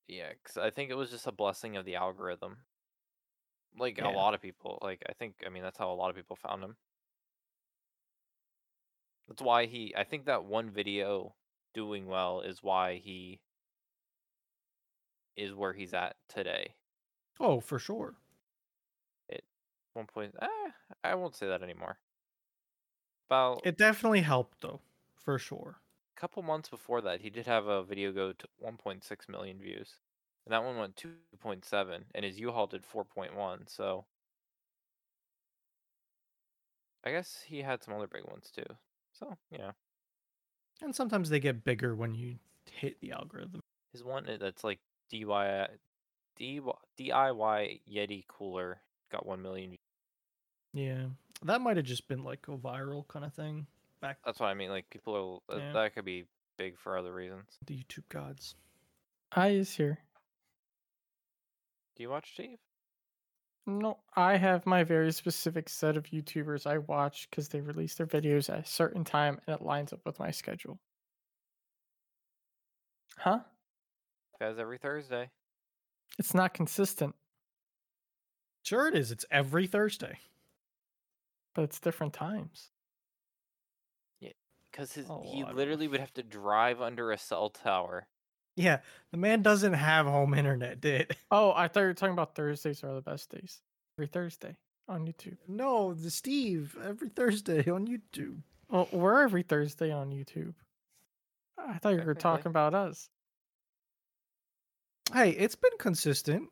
Yeah, 0.08 0.30
because 0.42 0.56
I 0.58 0.70
think 0.70 0.90
it 0.90 0.94
was 0.94 1.10
just 1.10 1.26
a 1.26 1.32
blessing 1.32 1.76
of 1.76 1.84
the 1.84 1.96
algorithm. 1.96 2.58
Like 3.78 3.98
Yeah. 3.98 4.10
a 4.10 4.12
lot 4.12 4.34
of 4.34 4.42
people, 4.42 4.78
like 4.82 5.02
I 5.08 5.12
think, 5.14 5.36
I 5.46 5.48
mean, 5.50 5.62
that's 5.62 5.78
how 5.78 5.90
a 5.90 5.94
lot 5.94 6.10
of 6.10 6.16
people 6.16 6.36
found 6.36 6.62
him. 6.62 6.76
That's 9.28 9.42
why 9.42 9.66
he. 9.66 9.94
I 9.96 10.04
think 10.04 10.26
that 10.26 10.44
one 10.44 10.70
video 10.70 11.34
doing 11.74 12.06
well 12.06 12.40
is 12.40 12.62
why 12.62 12.96
he 12.96 13.40
is 15.36 15.54
where 15.54 15.72
he's 15.72 15.94
at 15.94 16.16
today. 16.28 16.74
Oh, 17.40 17.58
for 17.58 17.80
sure. 17.80 18.16
At 19.30 19.44
one 19.94 20.06
point. 20.06 20.34
Eh, 20.40 20.70
I 21.02 21.14
won't 21.14 21.34
say 21.36 21.46
that 21.48 21.62
anymore. 21.62 21.98
About 23.28 23.62
It 23.62 23.76
definitely 23.78 24.22
helped, 24.22 24.62
though, 24.62 24.82
for 25.14 25.38
sure. 25.38 25.80
a 26.14 26.20
couple 26.20 26.42
months 26.42 26.68
before 26.68 27.00
that, 27.00 27.22
he 27.22 27.30
did 27.30 27.46
have 27.46 27.66
a 27.66 27.82
video 27.82 28.12
go 28.12 28.34
to 28.34 28.46
1.6 28.58 29.26
million 29.26 29.58
views, 29.58 30.00
and 30.44 30.52
that 30.52 30.62
one 30.62 30.76
went 30.76 30.96
2.7, 30.96 32.10
and 32.14 32.26
his 32.26 32.38
U-Haul 32.38 32.66
did 32.66 32.84
4.1. 32.84 33.66
So 33.66 34.06
I 37.02 37.10
guess 37.10 37.42
he 37.42 37.62
had 37.62 37.82
some 37.82 37.94
other 37.94 38.06
big 38.06 38.24
ones 38.24 38.52
too. 38.52 38.78
So 39.12 39.36
yeah, 39.50 39.72
And 40.82 40.94
sometimes 40.94 41.28
they 41.30 41.40
get 41.40 41.64
bigger 41.64 41.94
when 41.94 42.14
you 42.14 42.36
hit 42.70 43.00
the 43.00 43.12
algorithm. 43.12 43.60
his 43.92 44.04
one 44.04 44.26
that's 44.40 44.62
like 44.64 44.78
DIY 45.12 45.68
DIY 46.38 46.72
DIY 46.98 47.80
Yeti 47.90 48.24
cooler 48.28 48.80
got 49.10 49.26
1 49.26 49.42
million. 49.42 49.74
Yeah. 50.72 51.06
That 51.42 51.60
might 51.60 51.76
have 51.76 51.86
just 51.86 52.06
been 52.08 52.22
like 52.24 52.46
a 52.48 52.56
viral 52.56 53.06
kind 53.08 53.24
of 53.24 53.32
thing 53.34 53.66
back 54.00 54.18
That's 54.24 54.38
what 54.38 54.46
I 54.46 54.54
mean. 54.54 54.70
Like 54.70 54.88
people, 54.90 55.42
are, 55.48 55.54
uh, 55.56 55.58
Yeah. 55.58 55.72
that 55.72 55.94
could 55.94 56.04
be 56.04 56.26
big 56.56 56.78
for 56.78 56.96
other 56.98 57.12
reasons. 57.12 57.58
the 57.66 57.74
YouTube 57.76 58.08
gods. 58.08 58.54
I 59.32 59.48
is 59.48 59.74
here. 59.76 59.98
Do 61.96 62.02
you 62.02 62.10
watch 62.10 62.32
Steve? 62.34 62.58
No, 63.68 63.98
I 64.16 64.38
have 64.38 64.64
my 64.64 64.82
very 64.82 65.12
specific 65.12 65.68
set 65.68 65.98
of 65.98 66.04
YouTubers 66.04 66.66
I 66.66 66.78
watch 66.78 67.28
because 67.28 67.48
they 67.50 67.60
release 67.60 67.94
their 67.96 68.06
videos 68.06 68.48
at 68.48 68.60
a 68.60 68.64
certain 68.64 69.04
time 69.04 69.38
and 69.46 69.54
it 69.54 69.62
lines 69.62 69.92
up 69.92 70.00
with 70.06 70.18
my 70.18 70.30
schedule. 70.30 70.78
Huh? 73.18 73.40
Guys, 74.40 74.58
every 74.58 74.78
Thursday. 74.78 75.28
It's 76.18 76.32
not 76.34 76.54
consistent, 76.54 77.14
Sure, 78.64 78.88
it 78.88 78.94
is. 78.94 79.12
It's 79.12 79.24
every 79.30 79.66
Thursday. 79.66 80.18
but 81.54 81.62
it's 81.64 81.80
different 81.80 82.12
times. 82.14 82.70
Yeah. 84.20 84.32
Because 84.70 84.92
his 84.92 85.06
Oh, 85.10 85.22
he 85.24 85.42
I 85.42 85.46
don't- 85.46 85.56
literally 85.56 85.88
would 85.88 86.00
have 86.00 86.12
to 86.14 86.22
drive 86.22 86.80
under 86.80 87.10
a 87.10 87.18
cell 87.18 87.50
tower. 87.50 88.06
Yeah, 88.58 88.78
the 89.12 89.16
man 89.18 89.42
doesn't 89.42 89.74
have 89.74 90.06
home 90.06 90.34
internet, 90.34 90.80
did? 90.80 91.16
Oh, 91.30 91.52
I 91.54 91.68
thought 91.68 91.80
you 91.80 91.86
were 91.86 91.94
talking 91.94 92.12
about 92.12 92.34
Thursdays 92.34 92.82
are 92.82 92.94
the 92.94 93.00
best 93.00 93.30
days. 93.30 93.60
Every 93.96 94.08
Thursday 94.08 94.56
on 94.88 95.06
YouTube. 95.06 95.36
No, 95.46 95.94
the 95.94 96.10
Steve 96.10 96.76
every 96.84 97.08
Thursday 97.08 97.70
on 97.70 97.86
YouTube. 97.86 98.38
Well, 98.68 98.88
we're 98.90 99.22
every 99.22 99.42
Thursday 99.42 99.92
on 99.92 100.10
YouTube. 100.10 100.54
I 101.56 101.78
thought 101.78 101.94
you 101.94 102.02
were 102.02 102.14
talking 102.14 102.50
about 102.50 102.74
us. 102.74 103.08
Hey, 105.12 105.30
it's 105.30 105.54
been 105.54 105.76
consistent. 105.78 106.48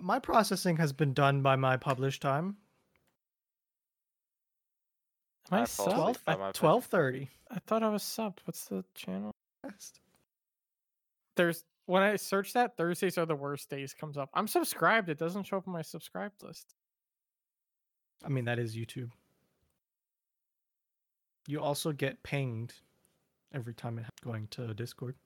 My 0.00 0.18
processing 0.18 0.76
has 0.78 0.92
been 0.92 1.12
done 1.12 1.42
by 1.42 1.56
my 1.56 1.76
publish 1.76 2.20
time. 2.20 2.56
Am 5.50 5.58
I 5.58 5.62
I 5.62 5.64
subbed? 5.64 5.92
asleep 5.92 6.16
by 6.24 6.36
my 6.36 6.44
uh, 6.46 6.48
At 6.50 6.54
twelve 6.54 6.84
thirty. 6.84 7.28
I 7.50 7.58
thought 7.66 7.82
I 7.82 7.88
was 7.88 8.02
subbed. 8.02 8.38
What's 8.44 8.64
the 8.66 8.84
channel? 8.94 9.32
There's 11.36 11.64
when 11.86 12.02
I 12.02 12.16
search 12.16 12.52
that 12.52 12.76
Thursdays 12.76 13.18
are 13.18 13.26
the 13.26 13.34
worst 13.34 13.68
days 13.70 13.94
comes 13.94 14.16
up. 14.16 14.30
I'm 14.34 14.46
subscribed. 14.46 15.08
It 15.08 15.18
doesn't 15.18 15.44
show 15.44 15.56
up 15.56 15.66
on 15.66 15.72
my 15.72 15.82
subscribed 15.82 16.42
list. 16.42 16.74
I 18.24 18.28
mean, 18.28 18.44
that 18.44 18.58
is 18.58 18.76
YouTube. 18.76 19.10
You 21.46 21.60
also 21.60 21.92
get 21.92 22.22
pinged 22.22 22.74
every 23.54 23.74
time 23.74 23.98
it 23.98 24.04
going 24.24 24.46
to 24.52 24.72
Discord. 24.74 25.16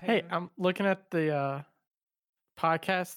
Hey, 0.00 0.22
I'm 0.30 0.50
looking 0.58 0.86
at 0.86 1.10
the 1.10 1.34
uh 1.34 1.62
podcast 2.58 3.16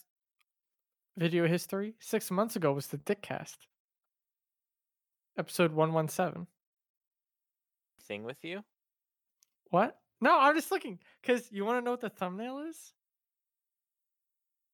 video 1.18 1.48
history. 1.48 1.96
Six 2.00 2.32
months 2.32 2.56
ago 2.56 2.72
was 2.74 2.88
the 2.88 2.98
Dickcast. 2.98 3.58
Episode 5.38 5.74
one 5.74 5.94
one 5.94 6.08
seven. 6.08 6.48
thing 8.08 8.24
with 8.24 8.44
you. 8.44 8.64
What? 9.70 10.00
No, 10.20 10.40
I'm 10.40 10.56
just 10.56 10.72
looking 10.72 11.00
because 11.22 11.52
you 11.52 11.64
want 11.66 11.80
to 11.80 11.86
know 11.86 11.92
what 11.92 12.02
the 12.02 12.10
thumbnail 12.10 12.60
is? 12.60 12.94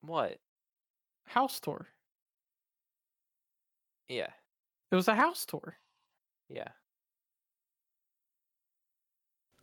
What? 0.01 0.37
House 1.25 1.59
tour. 1.59 1.87
Yeah, 4.09 4.29
It 4.91 4.95
was 4.95 5.07
a 5.07 5.15
house 5.15 5.45
tour. 5.45 5.77
yeah. 6.49 6.67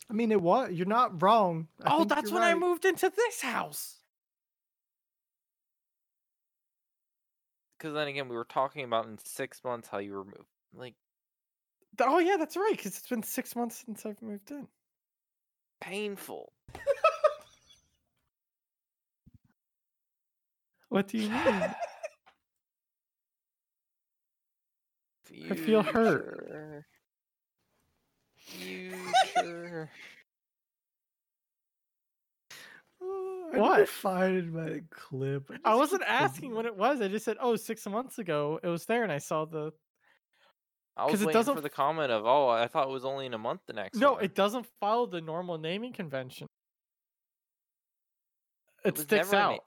I 0.08 0.12
mean, 0.12 0.32
it 0.32 0.42
was. 0.42 0.72
You're 0.72 0.86
not 0.86 1.22
wrong. 1.22 1.68
I 1.84 1.94
oh, 1.94 2.04
that's 2.04 2.32
when 2.32 2.42
I 2.42 2.54
moved 2.54 2.84
into 2.84 3.12
this 3.14 3.42
house. 3.42 3.98
Because 7.78 7.94
then 7.94 8.08
again, 8.08 8.28
we 8.28 8.34
were 8.34 8.44
talking 8.44 8.84
about 8.84 9.06
in 9.06 9.18
six 9.24 9.62
months 9.62 9.88
how 9.88 9.98
you 9.98 10.12
were 10.12 10.24
moved. 10.24 10.48
Like 10.74 10.94
Oh 12.00 12.18
yeah, 12.18 12.36
that's 12.38 12.56
right. 12.56 12.72
Because 12.76 12.98
it's 12.98 13.08
been 13.08 13.22
six 13.22 13.54
months 13.54 13.84
since 13.86 14.04
I've 14.04 14.20
moved 14.20 14.50
in. 14.50 14.66
Painful. 15.80 16.52
What 20.88 21.06
do 21.08 21.18
you 21.18 21.28
mean? 21.30 21.74
Future. 25.24 25.52
I 25.52 25.56
feel 25.56 25.82
hurt. 25.82 26.84
Future. 28.36 29.90
Oh, 33.02 33.50
I 33.54 33.58
What? 33.58 33.88
find 33.88 34.52
my 34.52 34.82
clip. 34.90 35.50
I 35.64 35.74
wasn't 35.74 36.02
asking 36.06 36.54
when 36.54 36.66
it 36.66 36.76
was. 36.76 37.00
I 37.00 37.08
just 37.08 37.24
said, 37.24 37.38
"Oh, 37.40 37.56
six 37.56 37.86
months 37.86 38.18
ago 38.18 38.60
it 38.62 38.68
was 38.68 38.84
there," 38.84 39.02
and 39.02 39.10
I 39.12 39.18
saw 39.18 39.44
the. 39.46 39.72
I 41.00 41.04
was 41.06 41.12
'Cause 41.12 41.22
it 41.22 41.32
doesn't 41.32 41.54
for 41.54 41.60
the 41.60 41.70
comment 41.70 42.12
of, 42.12 42.26
"Oh, 42.26 42.48
I 42.48 42.66
thought 42.68 42.88
it 42.88 42.90
was 42.90 43.04
only 43.04 43.26
in 43.26 43.32
a 43.34 43.38
month." 43.38 43.62
The 43.66 43.72
next 43.72 43.96
No, 43.98 44.12
one." 44.14 44.24
it 44.24 44.34
doesn't 44.34 44.66
follow 44.80 45.06
the 45.06 45.20
normal 45.20 45.56
naming 45.58 45.92
convention. 45.92 46.46
It, 48.84 48.92
was 48.94 49.02
sticks 49.02 49.30
never 49.32 49.36
a 49.36 49.38
na- 49.38 49.54
out, 49.54 49.64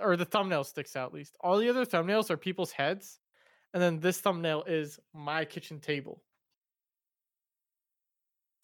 or 0.00 0.16
the 0.16 0.24
thumbnail 0.24 0.64
sticks 0.64 0.96
out. 0.96 1.08
At 1.08 1.14
least 1.14 1.36
all 1.40 1.58
the 1.58 1.68
other 1.68 1.84
thumbnails 1.86 2.30
are 2.30 2.36
people's 2.36 2.72
heads, 2.72 3.20
and 3.72 3.82
then 3.82 4.00
this 4.00 4.20
thumbnail 4.20 4.64
is 4.64 4.98
my 5.12 5.44
kitchen 5.44 5.80
table. 5.80 6.22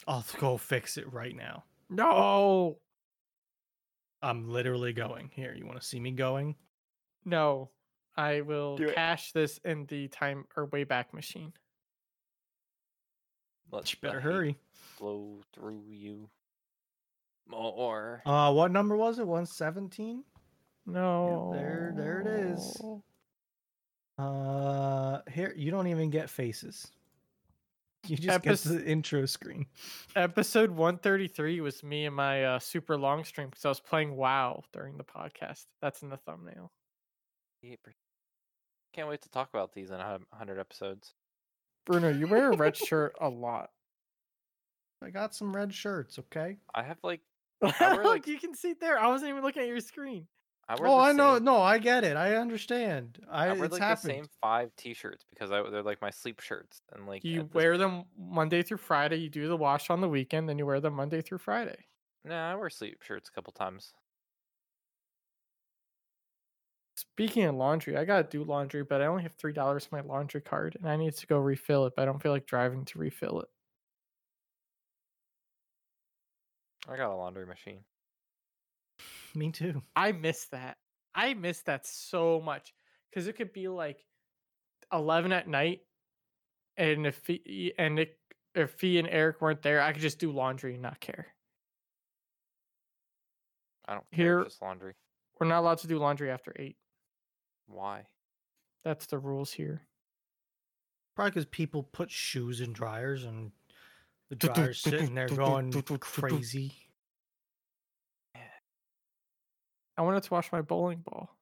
I'll 0.07 0.25
go 0.37 0.57
fix 0.57 0.97
it 0.97 1.11
right 1.11 1.35
now. 1.35 1.63
No, 1.89 2.81
I'm 4.21 4.49
literally 4.49 4.93
going. 4.93 5.29
Here, 5.29 5.53
you 5.53 5.65
want 5.65 5.79
to 5.79 5.85
see 5.85 5.99
me 5.99 6.11
going? 6.11 6.55
no, 7.25 7.71
I 8.15 8.41
will 8.41 8.77
Do 8.77 8.89
it. 8.89 8.95
cache 8.95 9.31
this 9.31 9.59
in 9.65 9.85
the 9.87 10.07
time 10.07 10.45
or 10.55 10.65
way 10.65 10.83
back 10.83 11.13
machine. 11.13 11.53
You 13.71 13.81
better 14.01 14.19
hurry. 14.19 14.57
Flow 14.71 15.41
through 15.53 15.83
you. 15.89 16.29
More. 17.47 18.21
Uh, 18.25 18.53
what 18.53 18.71
number 18.71 18.95
was 18.95 19.17
it? 19.19 19.25
117? 19.27 20.23
No, 20.85 21.51
there- 21.53 21.93
there 21.95 22.21
it 22.21 22.27
is. 22.27 22.81
Uh, 24.17 25.21
here 25.31 25.53
you 25.55 25.71
don't 25.71 25.87
even 25.87 26.09
get 26.11 26.29
faces. 26.29 26.91
You 28.05 28.17
just 28.17 28.43
Epis- 28.43 28.69
get 28.69 28.79
the 28.79 28.85
intro 28.85 29.25
screen. 29.25 29.65
Episode 30.15 30.69
133 30.71 31.61
was 31.61 31.81
me 31.83 32.05
and 32.05 32.15
my 32.15 32.43
uh, 32.43 32.59
super 32.59 32.97
long 32.97 33.23
stream 33.23 33.47
because 33.49 33.65
I 33.65 33.69
was 33.69 33.79
playing 33.79 34.15
WoW 34.15 34.63
during 34.73 34.97
the 34.97 35.03
podcast. 35.05 35.65
That's 35.81 36.01
in 36.03 36.09
the 36.09 36.17
thumbnail. 36.17 36.71
Can't 38.93 39.07
wait 39.09 39.21
to 39.23 39.29
talk 39.29 39.49
about 39.53 39.73
these 39.73 39.89
in 39.89 39.99
a 39.99 40.19
100 40.29 40.59
episodes. 40.59 41.13
Bruno, 41.85 42.09
you 42.09 42.27
wear 42.27 42.51
a 42.51 42.55
red 42.57 42.75
shirt 42.77 43.15
a 43.19 43.27
lot. 43.29 43.71
I 45.03 45.09
got 45.09 45.33
some 45.35 45.53
red 45.55 45.73
shirts, 45.73 46.17
okay? 46.19 46.57
I 46.73 46.83
have 46.83 46.97
like 47.03 47.21
I 47.61 47.95
wear, 47.95 48.03
like- 48.05 48.27
you 48.27 48.37
can 48.39 48.53
see 48.55 48.69
it 48.71 48.79
there. 48.79 48.97
I 48.99 49.07
wasn't 49.07 49.29
even 49.31 49.41
looking 49.43 49.63
at 49.63 49.67
your 49.67 49.79
screen. 49.79 50.27
I 50.69 50.75
wear 50.79 50.87
Oh, 50.89 50.97
I 50.97 51.11
know. 51.11 51.35
same- 51.35 51.43
No, 51.43 51.57
I 51.57 51.77
get 51.77 52.05
it. 52.05 52.15
I 52.15 52.35
understand. 52.35 53.19
I, 53.29 53.47
I 53.47 53.53
wear 53.53 53.67
like 53.67 53.81
happened. 53.81 54.09
the 54.11 54.15
same 54.15 54.25
five 54.41 54.71
T-shirts 54.77 55.25
because 55.29 55.51
I, 55.51 55.61
they're 55.69 55.83
like 55.83 56.01
my 56.01 56.09
sleep 56.09 56.39
shirts 56.39 56.81
and 56.93 57.05
like 57.05 57.25
You 57.25 57.49
wear 57.51 57.77
them 57.77 58.05
Monday 58.17 58.63
through 58.63 58.77
Friday. 58.77 59.17
You 59.17 59.29
do 59.29 59.47
the 59.49 59.57
wash 59.57 59.89
on 59.89 59.99
the 59.99 60.07
weekend, 60.07 60.47
then 60.47 60.57
you 60.57 60.65
wear 60.65 60.79
them 60.79 60.93
Monday 60.93 61.19
through 61.21 61.39
Friday. 61.39 61.85
Nah, 62.23 62.51
I 62.51 62.55
wear 62.55 62.69
sleep 62.69 63.01
shirts 63.01 63.27
a 63.27 63.31
couple 63.33 63.51
times. 63.51 63.91
Speaking 67.15 67.43
of 67.43 67.55
laundry, 67.55 67.95
I 67.95 68.05
gotta 68.05 68.27
do 68.27 68.43
laundry, 68.43 68.83
but 68.83 69.01
I 69.01 69.05
only 69.05 69.23
have 69.23 69.33
three 69.35 69.53
dollars 69.53 69.85
for 69.85 69.95
my 69.95 70.01
laundry 70.01 70.41
card, 70.41 70.75
and 70.75 70.89
I 70.89 70.95
need 70.95 71.13
to 71.15 71.27
go 71.27 71.37
refill 71.37 71.85
it. 71.85 71.93
But 71.95 72.01
I 72.03 72.05
don't 72.05 72.21
feel 72.21 72.31
like 72.31 72.47
driving 72.47 72.85
to 72.85 72.97
refill 72.99 73.41
it. 73.41 73.49
I 76.87 76.97
got 76.97 77.11
a 77.11 77.15
laundry 77.15 77.45
machine. 77.45 77.83
Me 79.35 79.51
too. 79.51 79.81
I 79.95 80.11
miss 80.11 80.45
that. 80.47 80.77
I 81.15 81.33
miss 81.35 81.61
that 81.63 81.85
so 81.85 82.41
much 82.41 82.73
because 83.09 83.27
it 83.27 83.33
could 83.33 83.53
be 83.53 83.67
like 83.67 84.03
eleven 84.91 85.31
at 85.31 85.47
night, 85.47 85.81
and 86.77 87.05
if 87.05 87.25
he, 87.27 87.73
and 87.77 87.99
it, 87.99 88.17
if 88.55 88.71
Fee 88.71 88.97
and 88.97 89.07
Eric 89.07 89.39
weren't 89.39 89.61
there, 89.61 89.81
I 89.81 89.93
could 89.93 90.01
just 90.01 90.19
do 90.19 90.31
laundry 90.31 90.73
and 90.73 90.81
not 90.81 90.99
care. 90.99 91.27
I 93.85 93.93
don't 93.93 94.09
care. 94.11 94.25
Here- 94.25 94.39
it's 94.41 94.53
just 94.55 94.61
laundry. 94.61 94.95
We're 95.39 95.47
not 95.47 95.59
allowed 95.59 95.79
to 95.79 95.87
do 95.87 95.97
laundry 95.99 96.31
after 96.31 96.53
eight. 96.57 96.77
Why? 97.73 98.05
That's 98.83 99.05
the 99.07 99.17
rules 99.17 99.51
here. 99.51 99.87
Probably 101.15 101.31
because 101.31 101.45
people 101.45 101.83
put 101.83 102.11
shoes 102.11 102.61
in 102.61 102.73
dryers 102.73 103.23
and 103.23 103.51
the 104.29 104.35
dryer's 104.35 104.79
sitting 104.79 105.15
there 105.15 105.27
going 105.27 105.71
crazy. 105.99 106.73
I 109.95 110.01
wanted 110.01 110.23
to 110.23 110.33
wash 110.33 110.51
my 110.51 110.61
bowling 110.61 111.03
ball. 111.05 111.37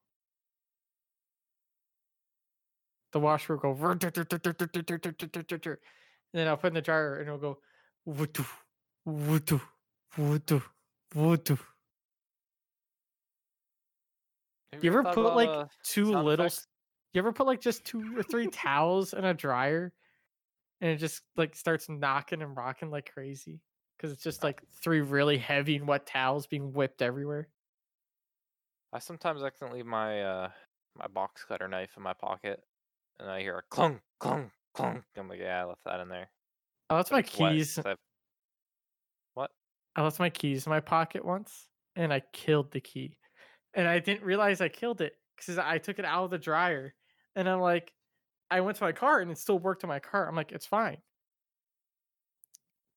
The 3.14 3.20
washer 3.20 3.56
will 3.56 3.62
go, 3.62 3.72
and 3.72 4.00
then 6.40 6.48
I'll 6.48 6.58
put 6.58 6.68
in 6.68 6.74
the 6.74 6.82
dryer 6.82 7.16
and 7.16 7.28
it'll 7.28 7.38
go, 7.38 7.60
you 14.80 14.90
ever 14.92 15.04
put 15.04 15.18
about, 15.20 15.36
like 15.36 15.50
uh, 15.50 15.66
two 15.84 16.06
little? 16.06 16.46
effects? 16.46 16.68
You 17.14 17.20
ever 17.20 17.34
put 17.34 17.46
like 17.46 17.60
just 17.62 17.86
two 17.86 18.18
or 18.18 18.24
three 18.24 18.48
towels 18.52 19.14
in 19.14 19.26
a 19.26 19.34
dryer, 19.34 19.94
and 20.80 20.92
it 20.92 20.98
just 20.98 21.24
like 21.36 21.56
starts 21.56 21.90
knocking 21.90 22.42
and 22.42 22.56
rocking 22.56 22.90
like 22.90 23.12
crazy 23.12 23.62
because 23.98 24.12
it's 24.14 24.24
just 24.24 24.44
like 24.44 24.62
three 24.82 25.02
really 25.02 25.38
heavy 25.38 25.76
and 25.76 25.88
wet 25.88 26.06
towels 26.06 26.48
being 26.48 26.72
whipped 26.74 27.02
everywhere. 27.02 27.50
I 28.94 29.00
sometimes 29.00 29.44
accidentally 29.44 29.80
leave 29.80 29.86
my 29.88 30.22
uh 30.24 30.52
my 30.96 31.08
box 31.08 31.44
cutter 31.46 31.68
knife 31.68 31.96
in 31.98 32.04
my 32.04 32.14
pocket, 32.14 32.64
and 33.20 33.30
I 33.30 33.42
hear 33.42 33.58
a 33.58 33.64
clunk, 33.64 34.02
clunk, 34.20 34.52
clunk. 34.74 35.06
I'm 35.16 35.30
like, 35.30 35.40
yeah, 35.40 35.62
I 35.62 35.66
left 35.66 35.84
that 35.86 36.00
in 36.02 36.10
there. 36.10 36.32
Oh, 36.90 36.98
that's 36.98 37.10
but 37.10 37.18
my 37.18 37.22
keys. 37.22 37.40
wet, 37.40 37.54
keys. 37.54 37.76
'cause 37.76 37.86
I've- 37.92 38.02
What? 39.34 39.52
I 39.96 40.04
left 40.04 40.20
my 40.20 40.30
keys 40.30 40.66
in 40.66 40.70
my 40.70 40.80
pocket 40.80 41.24
once 41.26 41.68
and 41.96 42.14
I 42.14 42.22
killed 42.34 42.72
the 42.72 42.82
key. 42.82 43.18
And 43.74 43.88
I 43.88 44.00
didn't 44.00 44.24
realize 44.24 44.62
I 44.62 44.70
killed 44.70 45.02
it 45.02 45.16
because 45.36 45.58
I 45.58 45.78
took 45.78 46.00
it 46.00 46.06
out 46.06 46.26
of 46.26 46.32
the 46.32 46.38
dryer 46.38 46.94
and 47.36 47.48
I'm 47.50 47.60
like, 47.62 47.94
I 48.50 48.62
went 48.62 48.78
to 48.78 48.84
my 48.84 48.92
car 48.92 49.20
and 49.22 49.32
it 49.32 49.38
still 49.38 49.60
worked 49.60 49.84
in 49.84 49.88
my 49.90 50.00
car. 50.00 50.28
I'm 50.28 50.36
like, 50.36 50.52
it's 50.52 50.66
fine. 50.66 51.02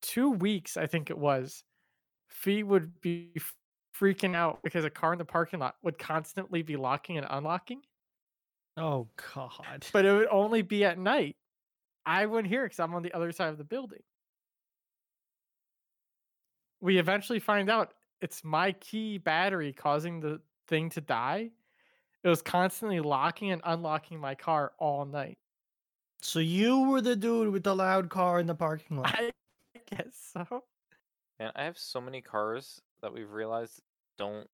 Two 0.03 0.31
weeks, 0.31 0.77
I 0.77 0.87
think 0.87 1.11
it 1.11 1.19
was, 1.19 1.65
Fee 2.29 2.63
would 2.63 3.01
be 3.01 3.35
freaking 3.97 4.35
out 4.37 4.63
because 4.63 4.85
a 4.85 4.91
car 4.91 5.13
in 5.13 5.19
the 5.19 5.25
parking 5.25 5.61
lot 5.61 5.77
would 5.83 5.99
constantly 5.99 6.63
be 6.63 6.77
locking 6.77 7.17
and 7.17 7.27
unlocking, 7.31 7.83
Oh 8.77 9.09
God. 9.35 9.87
but 9.93 10.05
it 10.05 10.13
would 10.13 10.29
only 10.29 10.63
be 10.63 10.85
at 10.85 10.99
night. 10.99 11.37
I 12.07 12.27
wouldn't 12.27 12.49
hear 12.49 12.65
it 12.65 12.69
because 12.69 12.81
I'm 12.81 12.95
on 12.95 13.03
the 13.03 13.13
other 13.15 13.33
side 13.33 13.49
of 13.51 13.59
the 13.59 13.65
building. 13.65 14.03
We 16.81 16.99
eventually 16.99 17.41
find 17.41 17.71
out 17.71 17.95
it's 18.21 18.45
my 18.45 18.73
key 18.73 19.19
battery 19.19 19.73
causing 19.73 20.21
the 20.21 20.41
thing 20.67 20.91
to 20.91 21.01
die. 21.01 21.51
It 22.23 22.29
was 22.29 22.43
constantly 22.43 23.01
locking 23.01 23.51
and 23.51 23.61
unlocking 23.65 24.19
my 24.19 24.35
car 24.35 24.73
all 24.79 25.05
night. 25.05 25.39
So 26.23 26.39
you 26.39 26.89
were 26.89 27.03
the 27.03 27.17
dude 27.17 27.53
with 27.53 27.65
the 27.65 27.75
loud 27.77 28.09
car 28.09 28.41
in 28.41 28.47
the 28.47 28.55
parking 28.55 28.97
lot. 28.97 29.15
I 29.15 29.33
guess 29.91 30.33
so. 30.33 30.65
And 31.39 31.53
I 31.55 31.65
have 31.65 31.77
so 31.77 32.01
many 32.01 32.23
cars 32.23 32.81
that 33.03 33.13
we've 33.13 33.31
realized 33.31 33.83
don't. 34.17 34.49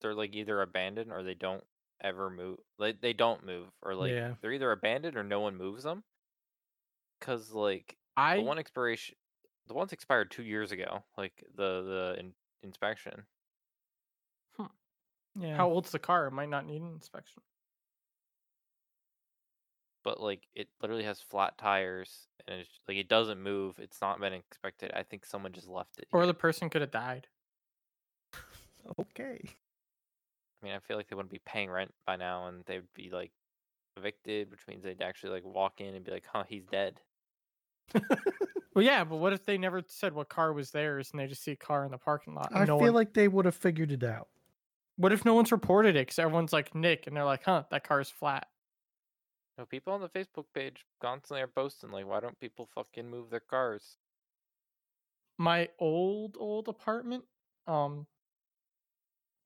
They're 0.00 0.14
like 0.14 0.34
either 0.34 0.60
abandoned 0.60 1.12
or 1.12 1.22
they 1.22 1.34
don't 1.34 1.64
ever 2.02 2.28
move. 2.28 2.58
Like 2.78 3.00
they 3.00 3.14
don't 3.14 3.46
move, 3.46 3.68
or 3.82 3.94
like 3.94 4.12
Yeah. 4.12 4.34
they're 4.42 4.52
either 4.52 4.72
abandoned 4.72 5.16
or 5.16 5.24
no 5.24 5.40
one 5.40 5.56
moves 5.56 5.84
them. 5.84 6.04
Cause 7.20 7.52
like 7.52 7.96
I 8.16 8.36
the 8.36 8.42
one 8.42 8.58
expiration, 8.58 9.16
the 9.66 9.74
one's 9.74 9.92
expired 9.92 10.30
two 10.30 10.42
years 10.42 10.72
ago. 10.72 11.04
Like 11.16 11.32
the 11.54 11.82
the 11.82 12.16
in, 12.20 12.34
inspection. 12.62 13.24
Yeah. 15.38 15.56
how 15.56 15.68
old's 15.68 15.90
the 15.90 15.98
car? 15.98 16.26
It 16.26 16.32
might 16.32 16.48
not 16.48 16.66
need 16.66 16.80
an 16.82 16.92
inspection. 16.92 17.42
but 20.04 20.20
like 20.20 20.42
it 20.54 20.68
literally 20.82 21.04
has 21.04 21.18
flat 21.20 21.56
tires 21.56 22.28
and 22.46 22.60
it's 22.60 22.68
like 22.86 22.98
it 22.98 23.08
doesn't 23.08 23.40
move. 23.42 23.78
It's 23.78 24.00
not 24.02 24.20
been 24.20 24.34
inspected. 24.34 24.92
I 24.94 25.02
think 25.02 25.24
someone 25.24 25.52
just 25.52 25.66
left 25.68 25.98
it. 25.98 26.06
Or 26.12 26.20
here. 26.20 26.26
the 26.26 26.34
person 26.34 26.68
could 26.68 26.82
have 26.82 26.90
died. 26.90 27.26
okay. 29.00 29.40
I 29.42 30.66
mean, 30.66 30.74
I 30.74 30.78
feel 30.80 30.96
like 30.98 31.08
they 31.08 31.16
wouldn't 31.16 31.32
be 31.32 31.40
paying 31.46 31.70
rent 31.70 31.92
by 32.06 32.16
now, 32.16 32.46
and 32.48 32.62
they'd 32.66 32.82
be 32.94 33.08
like 33.10 33.32
evicted, 33.96 34.50
which 34.50 34.60
means 34.68 34.82
they'd 34.84 35.00
actually 35.02 35.32
like 35.32 35.44
walk 35.44 35.80
in 35.80 35.94
and 35.94 36.04
be 36.04 36.10
like, 36.10 36.24
"Huh, 36.30 36.44
he's 36.48 36.64
dead." 36.66 37.00
Well, 38.74 38.84
yeah, 38.84 39.04
but 39.04 39.18
what 39.18 39.32
if 39.32 39.46
they 39.46 39.56
never 39.56 39.84
said 39.86 40.14
what 40.14 40.28
car 40.28 40.52
was 40.52 40.72
theirs 40.72 41.10
and 41.12 41.20
they 41.20 41.28
just 41.28 41.44
see 41.44 41.52
a 41.52 41.56
car 41.56 41.84
in 41.84 41.92
the 41.92 41.96
parking 41.98 42.34
lot? 42.34 42.50
and 42.50 42.58
I 42.58 42.64
no 42.64 42.76
feel 42.78 42.86
one- 42.86 42.94
like 42.94 43.14
they 43.14 43.28
would 43.28 43.44
have 43.44 43.54
figured 43.54 43.92
it 43.92 44.02
out. 44.02 44.26
What 44.96 45.12
if 45.12 45.24
no 45.24 45.34
one's 45.34 45.52
reported 45.52 45.96
it 45.96 46.06
because 46.06 46.18
everyone's 46.18 46.52
like 46.52 46.74
Nick 46.74 47.06
and 47.06 47.16
they're 47.16 47.24
like, 47.24 47.44
huh, 47.44 47.64
that 47.70 47.86
car's 47.86 48.10
flat. 48.10 48.46
No, 49.58 49.66
people 49.66 49.92
on 49.92 50.00
the 50.00 50.08
Facebook 50.08 50.46
page 50.52 50.84
constantly 51.00 51.42
are 51.42 51.46
posting 51.46 51.90
like, 51.90 52.06
"Why 52.06 52.20
don't 52.20 52.38
people 52.40 52.66
fucking 52.74 53.08
move 53.08 53.30
their 53.30 53.40
cars?" 53.40 53.98
My 55.38 55.68
old 55.78 56.36
old 56.38 56.68
apartment, 56.68 57.24
um, 57.66 58.06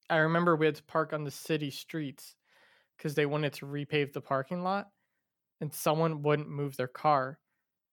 I 0.09 0.17
remember 0.19 0.57
we 0.57 0.67
had 0.67 0.77
to 0.77 0.83
park 0.85 1.13
on 1.13 1.25
the 1.25 1.31
city 1.31 1.71
streets 1.71 2.37
because 2.97 3.15
they 3.15 3.27
wanted 3.27 3.53
to 3.55 3.67
repave 3.67 4.13
the 4.13 4.23
parking 4.23 4.63
lot, 4.63 4.91
and 5.61 5.75
someone 5.75 6.23
wouldn't 6.23 6.49
move 6.49 6.77
their 6.77 6.89
car, 6.89 7.39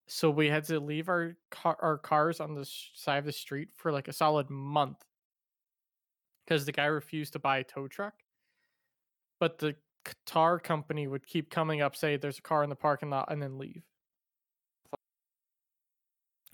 so 0.07 0.29
we 0.29 0.47
had 0.47 0.63
to 0.65 0.79
leave 0.79 1.09
our 1.09 1.37
car 1.51 1.77
our 1.81 1.97
cars 1.97 2.39
on 2.39 2.55
the 2.55 2.65
side 2.65 3.19
of 3.19 3.25
the 3.25 3.33
street 3.33 3.69
for 3.75 3.91
like 3.91 4.07
a 4.07 4.13
solid 4.13 4.49
month 4.49 5.03
because 6.45 6.65
the 6.65 6.71
guy 6.71 6.85
refused 6.85 7.33
to 7.33 7.39
buy 7.39 7.57
a 7.57 7.63
tow 7.63 7.87
truck. 7.87 8.13
But 9.39 9.57
the 9.57 9.75
c- 10.07 10.13
tar 10.25 10.59
company 10.59 11.07
would 11.07 11.25
keep 11.25 11.49
coming 11.49 11.81
up, 11.81 11.95
say 11.95 12.17
there's 12.17 12.37
a 12.39 12.41
car 12.43 12.63
in 12.63 12.69
the 12.69 12.75
parking 12.75 13.09
lot, 13.09 13.31
and 13.31 13.41
then 13.41 13.57
leave. 13.57 13.83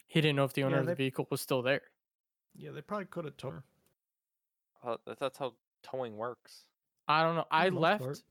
He 0.08 0.20
didn't 0.20 0.36
know 0.36 0.44
if 0.44 0.54
the 0.54 0.64
owner 0.64 0.76
Yeah, 0.76 0.82
of 0.82 0.88
the 0.88 0.96
vehicle 0.96 1.28
was 1.30 1.42
still 1.42 1.62
there. 1.62 1.82
Yeah, 2.56 2.72
they 2.72 2.82
probably 2.82 3.06
could 3.06 3.26
have 3.26 3.38
told 3.38 3.54
her. 3.56 3.64
Well, 4.84 5.00
oh, 5.08 5.14
that's 5.20 5.38
how 5.38 5.54
towing 5.84 6.18
works. 6.18 6.66
I 7.08 7.24
don't 7.24 7.36
know. 7.36 7.46
I 7.52 7.70
left 7.70 8.04
part. 8.04 8.24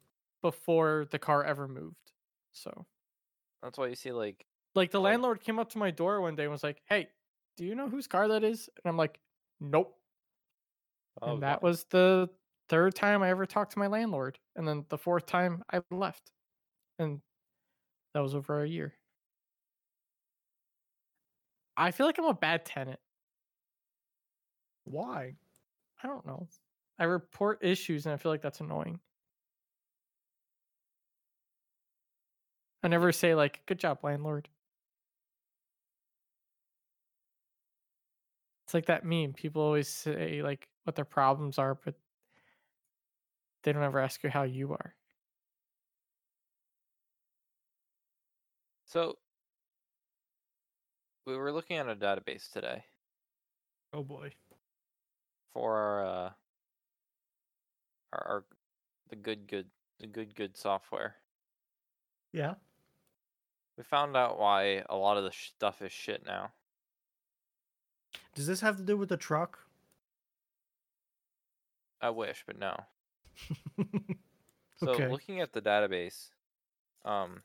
before 0.43 1.07
the 1.11 1.19
car 1.19 1.45
ever 1.45 1.69
moved. 1.69 2.13
So, 2.53 2.87
That's 3.63 3.79
why 3.79 3.87
you 3.89 3.95
see 3.95 4.13
like, 4.13 4.47
like 4.75 4.91
the 4.91 5.01
Like- 5.01 5.13
landlord 5.13 5.41
came 5.41 5.59
up 5.59 5.69
to 5.71 5.79
my 5.79 5.91
door 5.91 6.21
one 6.21 6.35
day 6.35 6.45
and 6.45 6.53
was 6.53 6.63
like, 6.63 6.83
"Hey, 6.87 7.11
do 7.57 7.65
you 7.65 7.75
know 7.75 7.89
whose 7.89 8.07
car 8.07 8.27
that 8.29 8.43
is?" 8.43 8.69
And 8.77 8.91
I'm 8.91 8.97
like, 8.97 9.21
"Nope." 9.61 10.00
Oh, 11.23 11.35
and 11.35 11.43
that 11.43 11.63
why- 11.63 11.63
was 11.63 11.85
the 11.85 12.29
third 12.69 12.95
time 12.95 13.23
I 13.23 13.31
ever 13.31 13.47
talked 13.47 13.73
to 13.73 13.79
my 13.79 13.87
landlord, 13.89 14.39
and 14.57 14.67
then 14.67 14.87
the 14.89 14.99
fourth 14.99 15.27
time 15.27 15.63
I 15.73 15.83
left, 15.91 16.33
and 16.99 17.23
that 18.15 18.21
was 18.21 18.35
over 18.35 18.63
a 18.63 18.69
year. 18.69 18.95
I 21.77 21.91
feel 21.91 22.07
like 22.07 22.19
I'm 22.19 22.25
a 22.27 22.35
bad 22.35 22.65
tenant. 22.65 23.01
Why? 24.85 25.37
I 26.03 26.09
don't 26.09 26.27
know. 26.27 26.49
I 26.99 27.05
report 27.05 27.65
issues, 27.65 28.07
and 28.07 28.15
I 28.15 28.19
feel 28.19 28.33
like 28.33 28.43
that's 28.43 28.61
annoying. 28.61 29.01
I 32.83 32.89
never 32.89 33.11
say 33.13 33.35
like, 33.35 33.65
"Good 33.65 33.79
job, 33.79 34.01
landlord." 34.05 34.51
It's 38.65 38.75
like 38.75 38.87
that 38.87 39.05
meme. 39.05 39.33
People 39.35 39.63
always 39.63 39.89
say 39.89 40.43
like 40.43 40.69
what 40.85 40.97
their 40.97 41.05
problems 41.05 41.59
are, 41.59 41.75
but 41.75 41.95
they 43.63 43.73
don't 43.73 43.83
ever 43.83 44.01
ask 44.01 44.23
you 44.23 44.31
how 44.31 44.43
you 44.43 44.73
are. 44.73 44.95
So 48.87 49.19
we 51.27 51.37
were 51.37 51.53
looking 51.53 51.77
at 51.77 51.89
a 51.89 51.95
database 51.95 52.51
today. 52.51 52.85
Oh 53.93 54.03
boy. 54.03 54.33
For 55.53 55.77
our 55.77 56.05
uh 56.05 56.31
our, 58.13 58.27
our 58.27 58.45
the 59.09 59.17
good 59.17 59.47
good 59.47 59.67
the 60.01 60.07
good 60.07 60.35
good 60.35 60.57
software. 60.57 61.17
Yeah. 62.33 62.55
We 63.77 63.85
found 63.85 64.17
out 64.17 64.39
why 64.39 64.83
a 64.91 64.97
lot 64.97 65.17
of 65.17 65.25
the 65.25 65.33
stuff 65.33 65.83
is 65.83 65.93
shit 65.93 66.27
now. 66.27 66.51
Does 68.35 68.47
this 68.47 68.61
have 68.61 68.77
to 68.77 68.83
do 68.83 68.97
with 68.97 69.09
the 69.09 69.17
truck? 69.17 69.59
I 72.01 72.11
wish, 72.11 72.45
but 72.47 72.59
no. 72.59 72.75
So 74.83 74.93
okay. 74.93 75.09
looking 75.09 75.41
at 75.41 75.53
the 75.53 75.61
database, 75.61 76.31
um, 77.05 77.43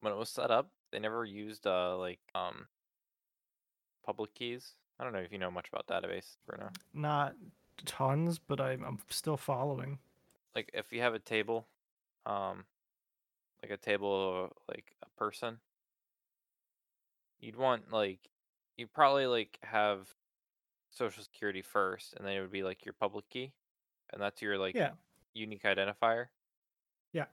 when 0.00 0.12
it 0.12 0.16
was 0.16 0.30
set 0.30 0.52
up, 0.52 0.70
they 0.92 1.00
never 1.00 1.24
used 1.24 1.66
uh 1.66 1.96
like 1.98 2.20
um 2.34 2.66
public 4.04 4.34
keys. 4.34 4.74
I 4.98 5.04
don't 5.04 5.12
know 5.12 5.18
if 5.18 5.32
you 5.32 5.38
know 5.38 5.50
much 5.50 5.68
about 5.68 5.88
database, 5.88 6.36
Bruno. 6.46 6.70
Not 6.94 7.34
tons, 7.84 8.38
but 8.38 8.60
I'm, 8.60 8.84
I'm 8.84 8.98
still 9.10 9.36
following. 9.36 9.98
Like 10.54 10.70
if 10.72 10.92
you 10.92 11.00
have 11.00 11.14
a 11.14 11.18
table, 11.18 11.66
um, 12.24 12.64
like 13.62 13.72
a 13.72 13.76
table 13.76 14.52
like 14.68 14.94
a 15.02 15.08
person, 15.18 15.58
you'd 17.40 17.56
want 17.56 17.92
like 17.92 18.20
you'd 18.76 18.92
probably 18.92 19.26
like 19.26 19.58
have 19.62 20.08
social 20.90 21.24
security 21.24 21.62
first, 21.62 22.14
and 22.14 22.24
then 22.24 22.34
it 22.34 22.40
would 22.40 22.52
be 22.52 22.62
like 22.62 22.84
your 22.84 22.94
public 22.94 23.28
key, 23.28 23.52
and 24.16 24.22
that's 24.22 24.40
your 24.40 24.56
like 24.56 24.74
Yeah. 24.74 24.92
unique 25.34 25.64
identifier. 25.64 26.28
Yeah. 27.12 27.26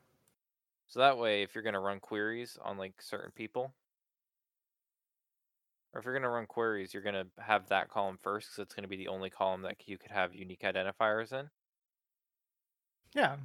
So 0.88 1.00
that 1.00 1.18
way, 1.18 1.42
if 1.44 1.56
you're 1.56 1.64
gonna 1.64 1.80
run 1.80 2.02
queries 2.02 2.58
on 2.62 2.78
like 2.78 3.02
certain 3.02 3.32
people, 3.32 3.74
or 5.94 6.00
if 6.00 6.06
you're 6.06 6.14
gonna 6.14 6.30
run 6.30 6.46
queries, 6.46 6.94
you're 6.94 7.02
gonna 7.02 7.28
have 7.38 7.70
that 7.70 7.88
column 7.88 8.18
first 8.22 8.50
because 8.50 8.64
it's 8.64 8.76
gonna 8.76 8.90
be 8.90 8.98
the 8.98 9.08
only 9.08 9.30
column 9.30 9.62
that 9.62 9.88
you 9.88 9.98
could 9.98 10.12
have 10.12 10.36
unique 10.36 10.64
identifiers 10.64 11.32
in. 11.32 11.50
Yeah. 13.16 13.38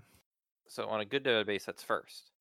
So 0.67 0.89
on 0.89 0.99
a 0.99 1.05
good 1.05 1.23
database, 1.23 1.65
that's 1.65 1.85
first. 1.85 2.33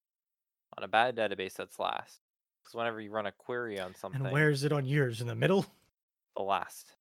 On 0.78 0.84
a 0.84 0.88
bad 0.88 1.16
database, 1.16 1.54
that's 1.54 1.78
last. 1.78 2.22
Because 2.64 2.74
whenever 2.74 3.00
you 3.00 3.12
run 3.12 3.28
a 3.28 3.32
query 3.32 3.80
on 3.80 3.94
something, 3.94 4.24
And 4.24 4.32
where 4.32 4.50
is 4.50 4.64
it 4.64 4.72
on 4.72 4.86
yours? 4.86 5.22
In 5.22 5.28
the 5.28 5.36
middle? 5.36 5.68
the 6.36 6.42
last. 6.42 6.97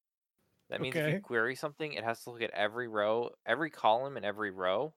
That 0.68 0.80
means 0.80 0.97
if 0.97 1.06
you 1.09 1.20
query 1.20 1.55
something, 1.55 1.93
it 1.93 2.02
has 2.05 2.22
to 2.24 2.30
look 2.30 2.43
at 2.43 2.51
every 2.51 2.88
row, 2.88 3.30
every 3.47 3.70
column, 3.70 4.16
and 4.16 4.26
every 4.26 4.51
row 4.51 4.93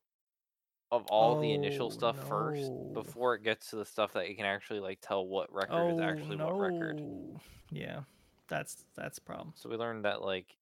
of 0.91 1.06
all 1.08 1.40
the 1.40 1.54
initial 1.54 1.88
Oh, 1.88 1.90
stuff 1.90 2.28
first 2.28 2.72
before 2.94 3.36
it 3.36 3.44
gets 3.44 3.70
to 3.70 3.76
the 3.76 3.86
stuff 3.86 4.14
that 4.14 4.28
you 4.30 4.36
can 4.36 4.46
actually 4.46 4.80
like 4.80 5.00
tell 5.02 5.26
what 5.28 5.54
record 5.54 5.91
is 5.91 6.00
actually 6.00 6.38
what 6.38 6.60
record. 6.60 7.00
Oh, 7.02 7.40
Yeah. 7.72 8.02
That's 8.48 8.84
that's 8.96 9.20
a 9.20 9.22
problem. 9.22 9.54
So 9.56 9.70
we 9.70 9.76
learned 9.76 10.06
that 10.06 10.24
like 10.24 10.58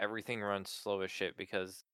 everything 0.00 0.40
runs 0.40 0.70
slow 0.70 1.02
as 1.02 1.10
shit 1.10 1.36
because 1.36 1.84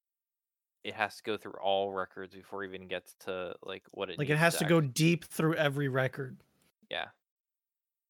it 0.85 0.93
has 0.93 1.17
to 1.17 1.23
go 1.23 1.37
through 1.37 1.59
all 1.61 1.91
records 1.91 2.33
before 2.33 2.63
it 2.63 2.69
even 2.69 2.87
gets 2.87 3.13
to 3.25 3.53
like 3.63 3.83
what 3.91 4.09
it 4.09 4.17
Like 4.17 4.29
it 4.29 4.37
has 4.37 4.57
to 4.57 4.65
go 4.65 4.79
deep 4.79 5.25
through 5.25 5.55
every 5.55 5.89
record. 5.89 6.37
yeah. 6.89 7.07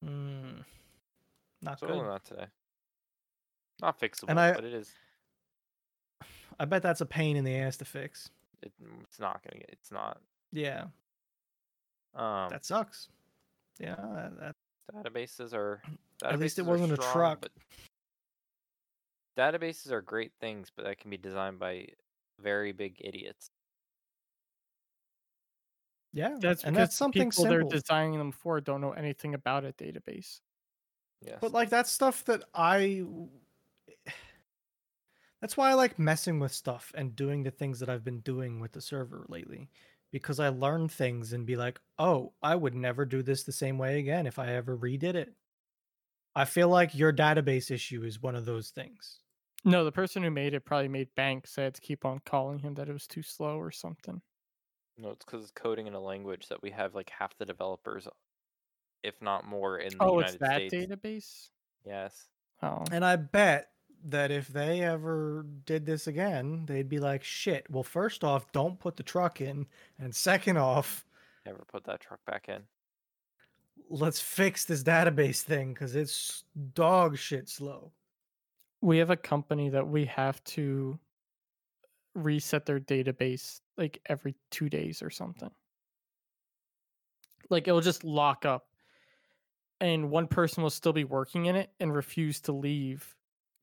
Mm, 0.06 0.64
not 1.62 1.80
So 1.80 1.88
we 1.88 1.94
good. 1.94 2.06
that 2.12 2.24
today. 2.26 2.46
Not 3.82 4.00
fixable, 4.00 4.30
And 4.30 4.40
I- 4.40 4.54
but 4.54 4.64
it 4.64 4.74
is. 4.74 4.94
I 6.60 6.66
bet 6.66 6.84
that's 6.84 7.02
a 7.02 7.06
pain 7.06 7.36
in 7.38 7.44
the 7.44 7.56
ass 7.56 7.78
to 7.78 7.86
fix. 7.86 8.30
It, 8.62 8.72
it's 9.04 9.20
not 9.20 9.42
gonna 9.44 9.60
get. 9.60 9.70
It's 9.72 9.92
not. 9.92 10.22
Yeah, 10.52 10.84
Um, 12.14 12.50
that 12.50 12.64
sucks. 12.66 13.08
Yeah, 13.80 13.96
that, 13.96 14.38
that 14.38 14.56
databases 15.14 15.54
are. 15.54 15.82
At 16.24 16.38
least 16.40 16.60
it 16.60 16.66
wasn't 16.66 16.92
a 16.92 16.96
strong, 16.98 17.14
truck. 17.14 17.42
But 17.42 17.52
databases 19.36 19.90
are 19.92 20.02
great 20.02 20.34
things, 20.40 20.70
but 20.76 20.86
that 20.86 21.00
can 21.00 21.10
be 21.10 21.18
designed 21.18 21.58
by 21.58 21.88
very 22.40 22.74
big 22.74 22.98
idiots. 23.00 23.50
yeah, 26.14 26.36
That's 26.40 26.64
and 26.64 26.76
that's 26.76 26.96
something 26.96 27.30
people 27.30 27.46
simple. 27.46 27.70
they're 27.70 27.80
designing 27.80 28.20
them 28.20 28.32
for 28.32 28.60
don't 28.62 28.82
know 28.82 28.92
anything 28.92 29.34
about 29.34 29.64
a 29.66 29.72
database. 29.74 30.42
Yes. 31.26 31.38
But 31.42 31.54
like 31.54 31.70
that's 31.70 31.90
stuff 31.90 32.24
that 32.26 32.44
I 32.54 33.04
That's 35.42 35.58
why 35.58 35.70
I 35.72 35.74
like 35.74 36.00
messing 36.00 36.40
with 36.40 36.54
stuff 36.54 36.92
and 36.96 37.16
doing 37.16 37.44
the 37.44 37.52
things 37.52 37.80
that 37.80 37.90
I've 37.90 38.04
been 38.04 38.22
doing 38.22 38.60
with 38.62 38.72
the 38.74 38.82
server 38.82 39.26
lately 39.28 39.70
because 40.12 40.40
I 40.40 40.50
learn 40.50 40.88
things 40.88 41.34
and 41.34 41.46
be 41.46 41.56
like, 41.58 41.82
"Oh, 41.98 42.36
I 42.42 42.56
would 42.56 42.76
never 42.76 43.06
do 43.06 43.22
this 43.22 43.44
the 43.44 43.52
same 43.52 43.78
way 43.78 44.00
again 44.00 44.26
if 44.28 44.40
I 44.40 44.54
ever 44.54 44.78
redid 44.78 45.16
it." 45.16 45.36
I 46.36 46.44
feel 46.44 46.68
like 46.68 46.94
your 46.94 47.14
database 47.14 47.72
issue 47.72 48.04
is 48.04 48.22
one 48.22 48.36
of 48.36 48.44
those 48.46 48.72
things. 48.72 49.22
No, 49.66 49.84
the 49.84 49.92
person 49.92 50.22
who 50.22 50.30
made 50.30 50.54
it 50.54 50.66
probably 50.66 50.88
made 50.88 51.16
bank, 51.16 51.48
so 51.48 51.62
I 51.62 51.66
had 51.66 51.74
to 51.74 51.82
keep 51.82 52.06
on 52.06 52.20
calling 52.20 52.60
him 52.60 52.76
that 52.76 52.88
it 52.88 52.94
was 52.94 53.08
too 53.08 53.24
slow 53.24 53.58
or 53.58 53.72
something. 53.72 54.22
no, 54.98 55.10
it's 55.12 55.26
because 55.26 55.44
it's 55.44 55.52
coding 55.52 55.88
in 55.88 55.94
a 55.94 56.00
language 56.00 56.48
that 56.50 56.62
we 56.62 56.72
have 56.72 56.96
like 56.96 57.10
half 57.10 57.38
the 57.38 57.46
developers, 57.46 58.08
if 59.04 59.22
not 59.22 59.46
more, 59.46 59.80
in 59.80 60.02
the 60.02 60.08
Oh, 60.08 60.20
United 60.20 60.20
it's 60.20 60.36
that 60.40 60.68
States. 60.68 60.70
database. 60.70 61.52
Yes. 61.86 62.30
Oh, 62.62 62.86
And 62.92 63.04
I 63.06 63.16
bet 63.16 63.72
that 64.04 64.32
if 64.32 64.48
they 64.48 64.82
ever 64.82 65.46
did 65.66 65.86
this 65.86 66.08
again, 66.08 66.66
they'd 66.66 66.90
be 66.90 67.00
like, 67.00 67.24
"Shit, 67.24 67.70
well 67.70 67.84
first 67.84 68.24
off, 68.24 68.52
don't 68.52 68.80
put 68.80 68.96
the 68.98 69.04
truck 69.04 69.42
in, 69.42 69.68
and 70.00 70.16
second 70.16 70.58
off, 70.58 71.06
Never 71.46 71.66
put 71.66 71.84
that 71.86 72.00
truck 72.02 72.24
back 72.26 72.50
in. 72.50 72.68
let's 73.90 74.20
fix 74.22 74.66
this 74.66 74.84
database 74.84 75.42
thing 75.42 75.74
cuz 75.76 75.96
it's 75.96 76.44
dog 76.74 77.18
shit 77.18 77.50
slow." 77.50 77.94
we 78.82 78.98
have 78.98 79.12
a 79.12 79.18
company 79.18 79.70
that 79.70 79.88
we 79.88 80.06
have 80.06 80.44
to 80.44 81.00
reset 82.16 82.66
their 82.66 82.80
database 82.80 83.62
like 83.78 84.02
every 84.08 84.36
two 84.50 84.70
days 84.70 85.02
or 85.04 85.10
something. 85.12 85.52
Like 87.50 87.68
it'll 87.68 87.82
just 87.82 88.04
lock 88.04 88.46
up, 88.46 88.68
and 89.80 90.10
one 90.10 90.28
person 90.28 90.64
will 90.64 90.70
still 90.72 90.94
be 90.94 91.04
working 91.04 91.46
in 91.46 91.56
it 91.56 91.72
and 91.80 91.94
refuse 91.94 92.40
to 92.42 92.52
leave 92.54 93.16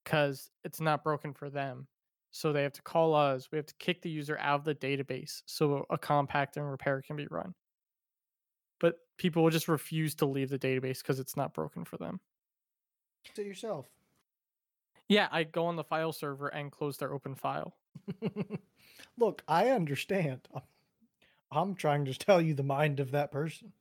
because 0.09 0.51
it's 0.65 0.81
not 0.81 1.05
broken 1.05 1.35
for 1.35 1.51
them. 1.51 1.87
So 2.31 2.51
they 2.53 2.63
have 2.63 2.73
to 2.73 2.83
call 2.83 3.15
us. 3.15 3.49
We 3.53 3.57
have 3.57 3.67
to 3.67 3.75
kick 3.79 4.01
the 4.01 4.09
user 4.09 4.39
out 4.41 4.61
of 4.61 4.65
the 4.65 4.75
database 4.75 5.43
so 5.45 5.85
a 5.91 5.99
compact 5.99 6.57
and 6.57 6.71
repair 6.71 7.03
can 7.03 7.17
be 7.17 7.27
run. 7.31 7.55
But 8.81 8.95
people 9.19 9.43
will 9.43 9.51
just 9.51 9.69
refuse 9.69 10.15
to 10.17 10.27
leave 10.27 10.49
the 10.49 10.59
database 10.59 10.99
because 11.03 11.21
it's 11.21 11.37
not 11.37 11.53
broken 11.53 11.85
for 11.85 11.99
them. 11.99 12.21
To 13.35 13.43
yourself. 13.43 13.87
Yeah, 15.09 15.29
I 15.31 15.45
go 15.45 15.67
on 15.67 15.77
the 15.77 15.85
file 15.85 16.13
server 16.13 16.49
and 16.49 16.73
close 16.73 16.97
their 16.97 17.13
open 17.13 17.35
file. 17.35 17.75
Look, 19.19 19.43
I 19.47 19.69
understand. 19.71 20.49
I'm- 21.51 21.75
trying 21.75 22.07
to 22.07 22.15
tell 22.15 22.41
you 22.41 22.55
the 22.55 22.63
mind 22.63 23.01
of 23.01 23.11
that 23.11 23.31
person. 23.31 23.73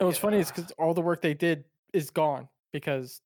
Oh, 0.00 0.06
what's 0.06 0.18
funny 0.18 0.38
is 0.38 0.50
because 0.50 0.72
all 0.72 0.94
the 0.94 1.00
work 1.00 1.22
they 1.22 1.34
did 1.34 1.64
is 1.92 2.10
gone 2.10 2.48
because 2.72 3.20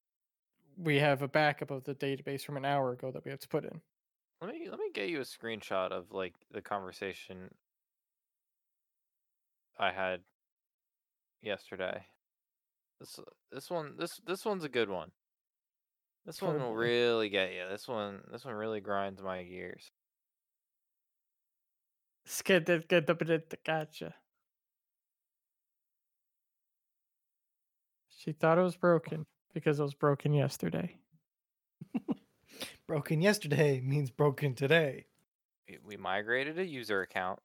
we 0.76 0.96
have 0.98 1.22
a 1.22 1.28
backup 1.28 1.70
of 1.70 1.84
the 1.84 1.94
database 1.94 2.42
from 2.42 2.56
an 2.56 2.64
hour 2.64 2.92
ago 2.92 3.10
that 3.10 3.24
we 3.24 3.30
have 3.30 3.40
to 3.40 3.48
put 3.48 3.64
in. 3.64 3.80
Let 4.40 4.50
me 4.50 4.68
let 4.68 4.78
me 4.78 4.90
get 4.92 5.08
you 5.08 5.20
a 5.20 5.24
screenshot 5.24 5.92
of 5.92 6.12
like 6.12 6.34
the 6.52 6.60
conversation 6.60 7.54
I 9.78 9.90
had 9.92 10.20
yesterday. 11.42 12.04
This 13.00 13.18
this 13.50 13.70
one 13.70 13.94
this 13.98 14.20
this 14.26 14.44
one's 14.44 14.64
a 14.64 14.68
good 14.68 14.90
one. 14.90 15.10
This 16.26 16.42
one 16.42 16.60
will 16.60 16.74
really 16.74 17.28
get 17.28 17.52
you. 17.52 17.62
This 17.70 17.86
one 17.86 18.20
this 18.30 18.44
one 18.44 18.54
really 18.54 18.80
grinds 18.80 19.22
my 19.22 19.42
gears. 19.42 19.90
Skid 22.26 22.68
it, 22.68 22.88
get 22.88 23.06
the 23.06 23.58
gotcha. 23.64 24.14
She 28.16 28.32
thought 28.32 28.58
it 28.58 28.62
was 28.62 28.76
broken 28.76 29.26
because 29.52 29.78
it 29.78 29.82
was 29.82 29.94
broken 29.94 30.32
yesterday. 30.32 30.98
Broken 32.88 33.20
yesterday 33.20 33.80
means 33.80 34.10
broken 34.10 34.54
today. 34.54 35.06
We- 35.68 35.78
We 35.84 35.96
migrated 35.96 36.58
a 36.58 36.64
user 36.64 37.02
account 37.02 37.40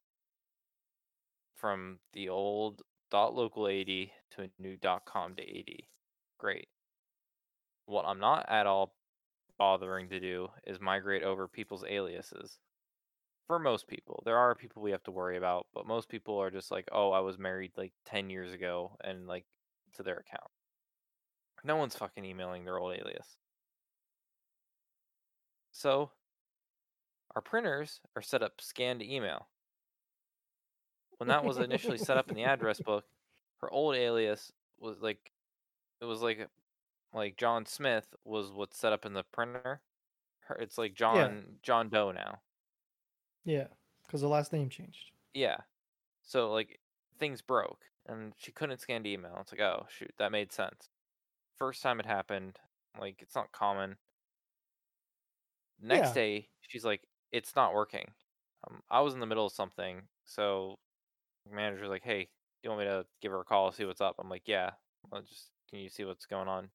from 1.56 2.00
the 2.14 2.30
old 2.30 2.82
.local 3.12 3.68
AD 3.68 3.86
to 3.88 4.42
a 4.44 4.50
new 4.60 4.78
.com 5.06 5.36
to 5.36 5.42
AD. 5.60 5.84
Great. 6.38 6.70
What 7.86 8.06
I'm 8.06 8.20
not 8.20 8.46
at 8.50 8.68
all 8.68 8.96
bothering 9.58 10.10
to 10.10 10.20
do 10.20 10.50
is 10.66 10.80
migrate 10.80 11.24
over 11.24 11.48
people's 11.48 11.84
aliases. 11.84 12.60
For 13.48 13.60
most 13.60 13.88
people, 13.88 14.22
there 14.26 14.38
are 14.38 14.56
people 14.56 14.82
we 14.82 14.92
have 14.92 15.04
to 15.04 15.12
worry 15.12 15.38
about, 15.38 15.68
but 15.74 15.86
most 15.86 16.08
people 16.08 16.38
are 16.38 16.50
just 16.52 16.72
like, 16.72 16.88
"Oh, 16.92 17.12
I 17.12 17.20
was 17.20 17.38
married 17.38 17.74
like 17.76 17.94
10 18.06 18.30
years 18.30 18.54
ago," 18.54 18.96
and 19.04 19.28
like 19.28 19.46
to 19.94 20.04
their 20.04 20.18
account. 20.18 20.50
No 21.64 21.76
one's 21.76 21.96
fucking 21.96 22.26
emailing 22.26 22.66
their 22.66 22.78
old 22.78 22.94
alias. 22.96 23.38
So, 25.72 26.12
our 27.36 27.42
printers 27.42 28.00
are 28.16 28.22
set 28.22 28.44
up 28.44 28.62
scan 28.62 29.00
to 29.00 29.06
email. 29.14 29.50
when 31.18 31.28
that 31.30 31.44
was 31.46 31.58
initially 31.60 31.98
set 31.98 32.18
up 32.18 32.30
in 32.32 32.36
the 32.36 32.44
address 32.44 32.80
book, 32.86 33.06
her 33.62 33.70
old 33.72 33.96
alias 33.96 34.52
was 34.80 35.02
like 35.02 35.32
it 36.02 36.06
was 36.06 36.22
like 36.22 36.50
like 37.14 37.38
John 37.38 37.66
Smith 37.66 38.16
was 38.26 38.52
what's 38.52 38.78
set 38.78 38.94
up 38.94 39.06
in 39.06 39.14
the 39.14 39.24
printer. 39.24 39.82
Her, 40.42 40.56
it's 40.58 40.78
like 40.78 40.96
John 40.96 41.60
John 41.64 41.90
Doe 41.90 42.12
now. 42.12 42.42
Yeah, 43.46 43.68
because 44.08 44.22
the 44.22 44.28
last 44.30 44.54
name 44.54 44.70
changed. 44.70 45.12
Yeah. 45.34 45.58
So 46.24 46.52
like 46.54 46.80
things 47.20 47.42
broke 47.42 47.86
and 48.08 48.34
she 48.38 48.52
couldn't 48.52 48.80
scan 48.82 49.04
the 49.04 49.12
email. 49.14 49.38
It's 49.42 49.52
like, 49.52 49.62
oh 49.62 49.88
shoot, 49.90 50.14
that 50.20 50.32
made 50.32 50.52
sense. 50.54 50.91
First 51.58 51.82
time 51.82 52.02
it 52.02 52.06
happened, 52.06 52.60
like 53.00 53.22
it's 53.22 53.36
not 53.36 53.54
common. 53.54 53.98
Next 55.80 56.12
Yeah. 56.12 56.14
day, 56.14 56.50
she's 56.62 56.86
like, 56.86 57.02
it's 57.32 57.56
not 57.56 57.74
working. 57.74 58.14
Um, 58.68 58.82
I 58.90 59.02
was 59.02 59.14
in 59.14 59.20
the 59.20 59.26
middle 59.26 59.46
of 59.46 59.54
something, 59.54 60.08
so 60.26 60.80
manager's 61.50 61.90
like, 61.90 62.04
hey, 62.04 62.26
do 62.26 62.30
you 62.64 62.70
want 62.72 62.82
me 62.82 62.88
to 62.88 63.08
give 63.22 63.32
her 63.32 63.42
a 63.42 63.46
call, 63.46 63.72
see 63.72 63.86
what's 63.86 64.02
up? 64.02 64.18
I'm 64.20 64.30
like, 64.30 64.48
yeah. 64.48 64.72
Well, 65.12 65.22
just 65.22 65.52
can 65.70 65.80
you 65.80 65.90
see 65.90 66.06
what's 66.06 66.26
going 66.26 66.48
on? 66.48 66.72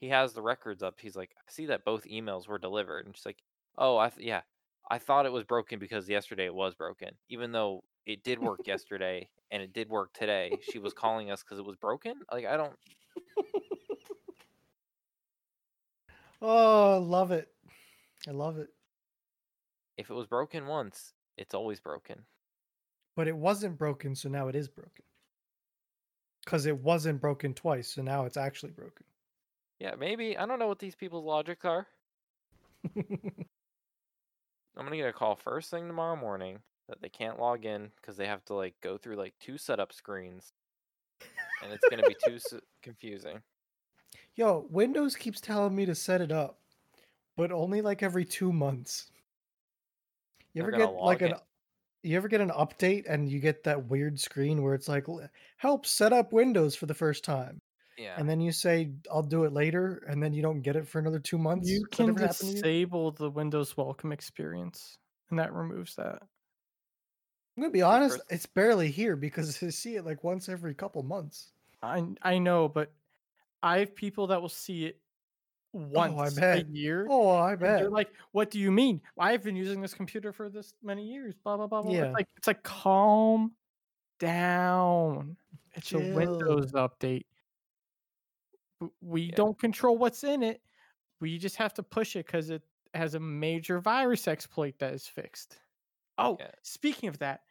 He 0.00 0.08
has 0.10 0.32
the 0.34 0.42
records 0.42 0.82
up. 0.82 1.00
He's 1.00 1.16
like, 1.16 1.34
I 1.38 1.50
see 1.50 1.66
that 1.66 1.84
both 1.84 2.04
emails 2.04 2.48
were 2.48 2.58
delivered, 2.58 3.06
and 3.06 3.16
she's 3.16 3.26
like, 3.26 3.42
oh, 3.78 3.98
I 3.98 4.10
th- 4.10 4.26
yeah, 4.26 4.42
I 4.90 4.98
thought 4.98 5.26
it 5.26 5.32
was 5.32 5.44
broken 5.44 5.78
because 5.78 6.08
yesterday 6.08 6.46
it 6.46 6.54
was 6.54 6.74
broken, 6.74 7.18
even 7.28 7.52
though 7.52 7.84
it 8.06 8.22
did 8.24 8.38
work 8.38 8.66
yesterday 8.66 9.30
and 9.50 9.62
it 9.62 9.72
did 9.72 9.88
work 9.88 10.12
today. 10.14 10.58
She 10.62 10.78
was 10.78 10.92
calling 10.94 11.30
us 11.30 11.42
because 11.42 11.58
it 11.58 11.64
was 11.66 11.76
broken. 11.76 12.24
Like 12.32 12.46
I 12.46 12.56
don't. 12.56 12.76
Oh, 16.42 16.94
I 16.94 16.98
love 16.98 17.30
it. 17.32 17.48
I 18.28 18.32
love 18.32 18.58
it. 18.58 18.68
If 19.96 20.10
it 20.10 20.14
was 20.14 20.26
broken 20.26 20.66
once, 20.66 21.14
it's 21.38 21.54
always 21.54 21.80
broken. 21.80 22.22
But 23.14 23.28
it 23.28 23.36
wasn't 23.36 23.78
broken, 23.78 24.14
so 24.14 24.28
now 24.28 24.48
it 24.48 24.54
is 24.54 24.68
broken. 24.68 25.04
Because 26.44 26.66
it 26.66 26.78
wasn't 26.78 27.20
broken 27.20 27.54
twice, 27.54 27.88
so 27.88 28.02
now 28.02 28.24
it's 28.26 28.36
actually 28.36 28.72
broken. 28.72 29.06
Yeah, 29.80 29.94
maybe 29.98 30.36
I 30.36 30.46
don't 30.46 30.58
know 30.58 30.68
what 30.68 30.78
these 30.78 30.94
people's 30.94 31.24
logics 31.24 31.64
are. 31.64 31.86
I'm 32.96 33.04
gonna 34.76 34.96
get 34.96 35.08
a 35.08 35.12
call 35.12 35.36
first 35.36 35.70
thing 35.70 35.86
tomorrow 35.86 36.16
morning 36.16 36.60
that 36.88 37.00
they 37.00 37.08
can't 37.08 37.40
log 37.40 37.64
in 37.64 37.90
because 37.96 38.16
they 38.16 38.26
have 38.26 38.44
to 38.46 38.54
like 38.54 38.74
go 38.82 38.96
through 38.98 39.16
like 39.16 39.34
two 39.40 39.58
setup 39.58 39.92
screens, 39.92 40.52
and 41.62 41.72
it's 41.72 41.88
gonna 41.90 42.06
be 42.06 42.16
too 42.24 42.36
s- 42.36 42.54
confusing. 42.82 43.40
Yo, 44.36 44.68
Windows 44.70 45.16
keeps 45.16 45.40
telling 45.40 45.74
me 45.74 45.84
to 45.84 45.92
set 45.96 46.20
it 46.20 46.30
up, 46.30 46.62
but 47.36 47.52
only 47.52 47.82
like 47.82 48.02
every 48.02 48.24
two 48.24 48.52
months. 48.52 49.10
You 50.52 50.62
ever 50.62 50.72
get 50.72 50.90
like 51.04 51.20
log 51.20 51.22
an 51.22 51.34
you 52.02 52.16
ever 52.16 52.28
get 52.28 52.40
an 52.40 52.50
update 52.50 53.04
and 53.08 53.28
you 53.30 53.40
get 53.40 53.64
that 53.64 53.86
weird 53.88 54.20
screen 54.20 54.62
where 54.62 54.74
it's 54.74 54.88
like 54.88 55.06
help 55.58 55.86
set 55.86 56.12
up 56.12 56.32
Windows 56.32 56.76
for 56.76 56.86
the 56.86 56.94
first 56.94 57.24
time. 57.24 57.60
Yeah, 57.96 58.18
And 58.18 58.28
then 58.28 58.40
you 58.40 58.52
say 58.52 58.94
I'll 59.12 59.22
do 59.22 59.44
it 59.44 59.52
later 59.52 59.98
and 60.08 60.22
then 60.22 60.34
you 60.34 60.42
don't 60.42 60.62
get 60.62 60.76
it 60.76 60.88
for 60.88 60.98
another 61.00 61.20
2 61.20 61.38
months. 61.38 61.80
You 61.80 61.86
can 61.86 62.08
ever 62.08 62.28
you? 62.40 62.62
disable 62.62 63.10
the 63.12 63.30
Windows 63.30 63.76
welcome 63.76 64.12
experience, 64.12 64.98
and 65.30 65.38
that 65.38 65.52
removes 65.52 65.96
that. 65.96 66.22
I'm 67.56 67.62
going 67.62 67.72
to 67.72 67.76
be 67.76 67.82
honest, 67.82 68.20
it's 68.30 68.46
barely 68.46 68.90
here 68.90 69.16
because 69.16 69.62
I 69.62 69.70
see 69.70 69.96
it 69.96 70.04
like 70.04 70.22
once 70.24 70.48
every 70.48 70.74
couple 70.74 71.02
months. 71.02 71.52
I 71.82 72.14
I 72.22 72.38
know, 72.38 72.68
but 72.68 72.92
I 73.66 73.80
have 73.80 73.96
people 73.96 74.28
that 74.28 74.40
will 74.40 74.48
see 74.48 74.86
it 74.86 75.00
oh, 75.74 75.80
once 75.92 76.36
a 76.36 76.40
bet. 76.40 76.68
year. 76.68 77.06
Oh, 77.10 77.30
I 77.30 77.56
bet. 77.56 77.80
They're 77.80 77.90
like, 77.90 78.10
"What 78.30 78.48
do 78.50 78.60
you 78.60 78.70
mean? 78.70 79.00
I've 79.18 79.42
been 79.42 79.56
using 79.56 79.80
this 79.80 79.92
computer 79.92 80.32
for 80.32 80.48
this 80.48 80.72
many 80.82 81.04
years." 81.04 81.34
Blah 81.42 81.56
blah 81.56 81.66
blah. 81.66 81.82
blah. 81.82 81.92
Yeah. 81.92 82.04
It's 82.04 82.14
like 82.14 82.28
it's 82.36 82.46
like 82.46 82.62
calm 82.62 83.52
down. 84.20 85.36
It's 85.74 85.92
a 85.92 85.98
Windows 85.98 86.72
update. 86.72 87.24
We 89.00 89.22
Yeah. 89.22 89.34
don't 89.34 89.58
control 89.58 89.98
what's 89.98 90.22
in 90.22 90.42
it. 90.42 90.62
We 91.20 91.36
just 91.38 91.56
have 91.56 91.74
to 91.74 91.82
push 91.82 92.14
it 92.14 92.26
because 92.26 92.50
it 92.50 92.62
has 92.94 93.14
a 93.14 93.20
major 93.20 93.80
virus 93.80 94.28
exploit 94.28 94.78
that 94.78 94.94
is 94.94 95.06
fixed. 95.08 95.58
Oh, 96.18 96.36
Yeah. 96.38 96.52
speaking 96.62 97.08
of 97.08 97.18
that, 97.18 97.42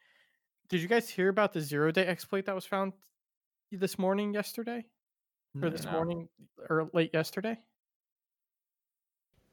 did 0.69 0.81
you 0.81 0.87
guys 0.87 1.09
hear 1.09 1.29
about 1.29 1.51
the 1.51 1.61
zero 1.61 1.91
day 1.91 2.07
exploit 2.07 2.45
that 2.45 2.55
was 2.55 2.65
found 2.65 2.93
this 3.71 3.99
morning, 3.99 4.33
yesterday, 4.33 4.85
or 5.61 5.69
this 5.69 5.85
No. 5.85 5.91
morning 5.91 6.29
or 6.69 6.89
late 6.93 7.11
yesterday? 7.13 7.57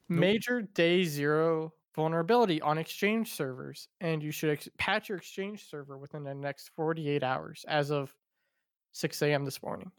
Nope. 0.09 0.19
Major 0.19 0.61
day 0.61 1.03
zero 1.05 1.73
vulnerability 1.95 2.59
on 2.61 2.77
Exchange 2.77 3.31
servers, 3.31 3.87
and 4.01 4.21
you 4.23 4.31
should 4.31 4.49
ex- 4.51 4.69
patch 4.77 5.09
your 5.09 5.17
Exchange 5.17 5.69
server 5.69 5.97
within 5.97 6.23
the 6.23 6.33
next 6.33 6.69
48 6.75 7.23
hours 7.23 7.63
as 7.67 7.91
of 7.91 8.13
6 8.93 9.21
a.m. 9.21 9.45
this 9.45 9.61
morning. 9.63 9.91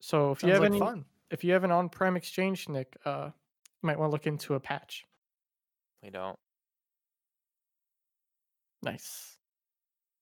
So 0.00 0.30
if 0.32 0.42
you 0.42 0.50
have 0.50 0.60
like 0.60 0.70
any, 0.70 0.78
fun. 0.78 1.04
if 1.30 1.42
you 1.42 1.52
have 1.52 1.64
an 1.64 1.70
on-prem 1.72 2.16
Exchange, 2.16 2.68
Nick, 2.68 2.96
uh, 3.04 3.30
you 3.82 3.86
might 3.86 3.98
want 3.98 4.10
to 4.10 4.12
look 4.12 4.26
into 4.26 4.54
a 4.54 4.60
patch. 4.60 5.04
we 6.02 6.10
don't. 6.10 6.38
Nice. 8.82 9.36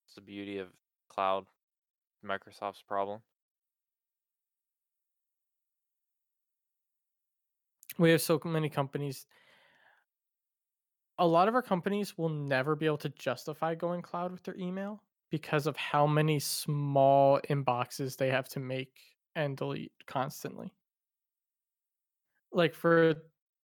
It's 0.07 0.15
the 0.15 0.21
beauty 0.21 0.57
of 0.59 0.69
cloud. 1.09 1.45
Microsoft's 2.25 2.81
problem. 2.81 3.21
We 7.97 8.11
have 8.11 8.21
so 8.21 8.41
many 8.43 8.69
companies. 8.69 9.25
A 11.17 11.25
lot 11.25 11.47
of 11.47 11.55
our 11.55 11.61
companies 11.61 12.17
will 12.17 12.29
never 12.29 12.75
be 12.75 12.85
able 12.85 12.97
to 12.97 13.09
justify 13.09 13.75
going 13.75 14.01
cloud 14.01 14.31
with 14.31 14.43
their 14.43 14.57
email 14.57 15.01
because 15.31 15.65
of 15.65 15.77
how 15.77 16.05
many 16.05 16.39
small 16.39 17.39
inboxes 17.49 18.17
they 18.17 18.29
have 18.29 18.49
to 18.49 18.59
make 18.59 18.99
and 19.35 19.55
delete 19.55 19.93
constantly. 20.05 20.73
Like 22.51 22.75
for 22.75 23.15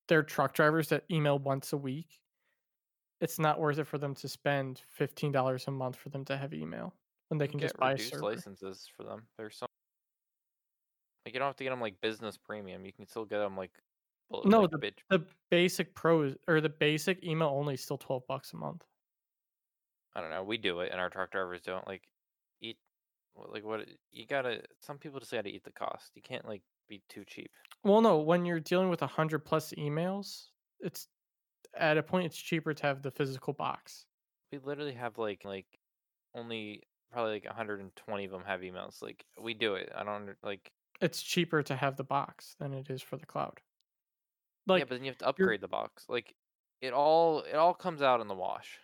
their 0.08 0.24
truck 0.24 0.54
drivers 0.54 0.90
that 0.90 1.04
email 1.12 1.40
once 1.40 1.74
a 1.74 1.78
week, 1.78 2.20
it's 3.20 3.38
not 3.38 3.60
worth 3.60 3.80
it 3.80 3.88
for 3.88 3.98
them 3.98 4.16
to 4.16 4.28
spend 4.28 4.82
$15 5.00 5.68
a 5.68 5.72
month 5.72 5.96
for 5.96 6.10
them 6.10 6.26
to 6.26 6.38
have 6.38 6.54
email 6.54 6.94
when 7.32 7.38
they 7.38 7.48
can 7.48 7.60
get 7.60 7.68
just 7.68 7.78
buy 7.78 7.94
licenses 8.20 8.88
for 8.96 9.04
them. 9.04 9.24
There's 9.38 9.58
some 9.58 9.68
like 11.26 11.34
you 11.34 11.40
don't 11.40 11.48
have 11.48 11.56
to 11.56 11.64
get 11.64 11.70
them 11.70 11.82
like 11.82 12.00
business 12.02 12.38
premium. 12.38 12.86
You 12.86 12.92
can 12.94 13.08
still 13.08 13.26
get 13.26 13.40
them 13.40 13.56
like 13.58 13.72
No, 14.44 14.62
like 14.62 14.72
the- 14.72 14.78
bit- 14.78 15.02
The 15.10 15.26
basic 15.50 15.96
pros 15.96 16.36
or 16.48 16.62
the 16.62 16.70
basic 16.70 17.24
email 17.24 17.48
only 17.50 17.76
is 17.76 17.82
still 17.84 17.98
12 17.98 18.24
bucks 18.28 18.54
a 18.54 18.58
month. 18.58 18.84
I 20.14 20.20
don't 20.20 20.30
know. 20.30 20.44
We 20.44 20.58
do 20.58 20.82
it, 20.82 20.92
and 20.92 21.00
our 21.00 21.10
truck 21.10 21.32
drivers 21.32 21.62
don't. 21.62 21.88
Like, 21.88 22.04
eat, 22.60 22.78
like 23.34 23.64
what? 23.64 23.80
Eh, 23.82 23.86
you 24.12 24.28
gotta. 24.28 24.62
Some 24.82 24.98
people 24.98 25.22
just 25.22 25.32
gotta 25.32 25.48
eat 25.48 25.64
the 25.64 25.72
cost. 25.72 26.12
You 26.16 26.22
can't 26.22 26.46
like 26.46 26.64
be 26.90 27.02
too 27.08 27.24
cheap. 27.26 27.50
Well, 27.86 28.02
no, 28.02 28.18
when 28.20 28.44
you're 28.46 28.60
dealing 28.60 28.90
with 28.90 29.04
a 29.04 29.08
hundred 29.08 29.46
plus 29.46 29.72
emails, 29.78 30.48
it's 30.82 31.08
at 31.78 31.98
a 31.98 32.04
point 32.04 32.26
it's 32.26 32.36
cheaper 32.38 32.74
to 32.74 32.84
have 32.86 33.02
the 33.02 33.12
physical 33.12 33.54
box. 33.54 34.06
We 34.52 34.58
literally 34.58 34.94
have 34.96 35.18
like 35.18 35.46
like 35.46 35.68
only 36.36 36.84
probably 37.12 37.34
like 37.34 37.46
120 37.46 38.26
of 38.26 38.32
them 38.32 38.44
have 38.46 38.62
emails. 38.62 39.02
Like 39.02 39.26
we 39.42 39.54
do 39.54 39.76
it. 39.76 39.92
I 39.96 40.04
don't 40.04 40.30
like. 40.44 40.72
It's 41.02 41.22
cheaper 41.22 41.64
to 41.64 41.76
have 41.76 41.98
the 41.98 42.04
box 42.04 42.56
than 42.60 42.74
it 42.74 42.90
is 42.90 43.02
for 43.02 43.18
the 43.18 43.26
cloud. 43.26 43.60
Like, 44.68 44.80
yeah, 44.80 44.86
but 44.88 44.96
then 44.96 45.04
you 45.04 45.10
have 45.12 45.18
to 45.20 45.28
upgrade 45.28 45.62
the 45.62 45.68
box. 45.68 46.06
Like 46.08 46.36
it 46.82 46.94
all 46.94 47.40
it 47.42 47.56
all 47.56 47.74
comes 47.74 48.02
out 48.02 48.22
in 48.22 48.28
the 48.28 48.36
wash. 48.36 48.78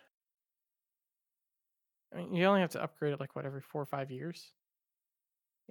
I 2.12 2.18
mean, 2.18 2.34
you 2.34 2.44
only 2.46 2.60
have 2.60 2.70
to 2.70 2.82
upgrade 2.82 3.12
it 3.12 3.20
like 3.20 3.36
what 3.36 3.44
every 3.44 3.60
four 3.60 3.82
or 3.82 3.86
five 3.86 4.10
years. 4.10 4.52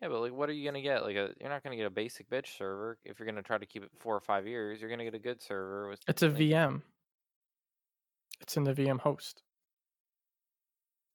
Yeah, 0.02 0.10
but 0.10 0.22
like, 0.22 0.34
what 0.34 0.50
are 0.50 0.54
you 0.54 0.64
gonna 0.70 0.84
get? 0.84 1.04
Like, 1.04 1.16
a 1.16 1.34
you're 1.40 1.50
not 1.50 1.64
gonna 1.64 1.76
get 1.76 1.88
a 1.88 1.90
basic 1.92 2.30
bitch 2.30 2.56
server 2.58 3.00
if 3.04 3.20
you're 3.20 3.26
gonna 3.26 3.42
try 3.42 3.58
to 3.58 3.66
keep 3.66 3.84
it 3.84 3.90
four 4.00 4.16
or 4.16 4.20
five 4.22 4.46
years. 4.46 4.80
You're 4.80 4.90
gonna 4.92 5.04
get 5.06 5.16
a 5.16 5.20
good 5.20 5.42
server 5.42 5.90
with. 5.90 6.00
It's 6.08 6.22
a 6.22 6.28
like- 6.30 6.38
VM. 6.38 6.82
It's 8.42 8.56
in 8.56 8.64
the 8.64 8.74
VM 8.74 9.00
host. 9.00 9.42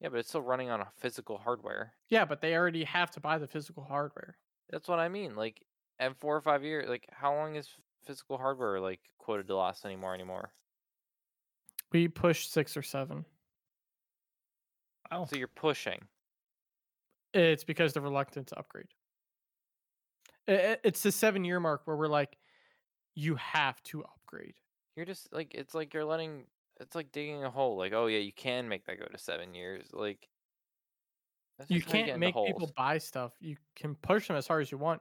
Yeah, 0.02 0.08
but 0.08 0.18
it's 0.18 0.28
still 0.28 0.42
running 0.42 0.68
on 0.68 0.80
a 0.80 0.88
physical 0.98 1.38
hardware. 1.38 1.92
Yeah, 2.10 2.24
but 2.24 2.40
they 2.40 2.56
already 2.56 2.82
have 2.82 3.12
to 3.12 3.20
buy 3.20 3.38
the 3.38 3.46
physical 3.46 3.84
hardware. 3.84 4.36
That's 4.68 4.88
what 4.88 4.98
I 4.98 5.08
mean. 5.08 5.36
Like, 5.36 5.62
at 6.00 6.18
four 6.18 6.36
or 6.36 6.40
five 6.40 6.64
years, 6.64 6.88
like, 6.88 7.06
how 7.12 7.32
long 7.32 7.54
is 7.54 7.68
physical 8.04 8.36
hardware 8.36 8.80
like 8.80 8.98
quoted 9.18 9.46
to 9.46 9.56
last 9.56 9.84
anymore? 9.84 10.12
Anymore? 10.12 10.52
We 11.92 12.08
push 12.08 12.48
six 12.48 12.76
or 12.76 12.82
seven. 12.82 13.24
Wow. 15.10 15.26
So 15.26 15.36
oh. 15.36 15.38
you're 15.38 15.48
pushing. 15.48 16.00
It's 17.32 17.64
because 17.64 17.92
they're 17.92 18.02
reluctant 18.02 18.48
to 18.48 18.58
upgrade. 18.58 18.88
It's 20.48 21.02
the 21.02 21.12
seven 21.12 21.44
year 21.44 21.60
mark 21.60 21.82
where 21.84 21.96
we're 21.96 22.08
like, 22.08 22.36
you 23.14 23.36
have 23.36 23.80
to 23.84 24.02
upgrade. 24.02 24.56
You're 24.96 25.06
just 25.06 25.32
like 25.32 25.54
it's 25.54 25.74
like 25.74 25.94
you're 25.94 26.04
letting. 26.04 26.44
It's 26.82 26.94
like 26.94 27.12
digging 27.12 27.44
a 27.44 27.50
hole. 27.50 27.76
Like, 27.76 27.92
oh 27.92 28.06
yeah, 28.06 28.18
you 28.18 28.32
can 28.32 28.68
make 28.68 28.86
that 28.86 28.98
go 28.98 29.06
to 29.06 29.18
seven 29.18 29.54
years. 29.54 29.88
Like, 29.92 30.28
you 31.68 31.80
just 31.80 31.90
how 31.90 31.98
get 31.98 32.06
can't 32.06 32.20
make 32.20 32.34
people 32.34 32.70
buy 32.76 32.98
stuff. 32.98 33.32
You 33.40 33.56
can 33.76 33.94
push 33.94 34.28
them 34.28 34.36
as 34.36 34.46
hard 34.46 34.62
as 34.62 34.72
you 34.72 34.78
want, 34.78 35.00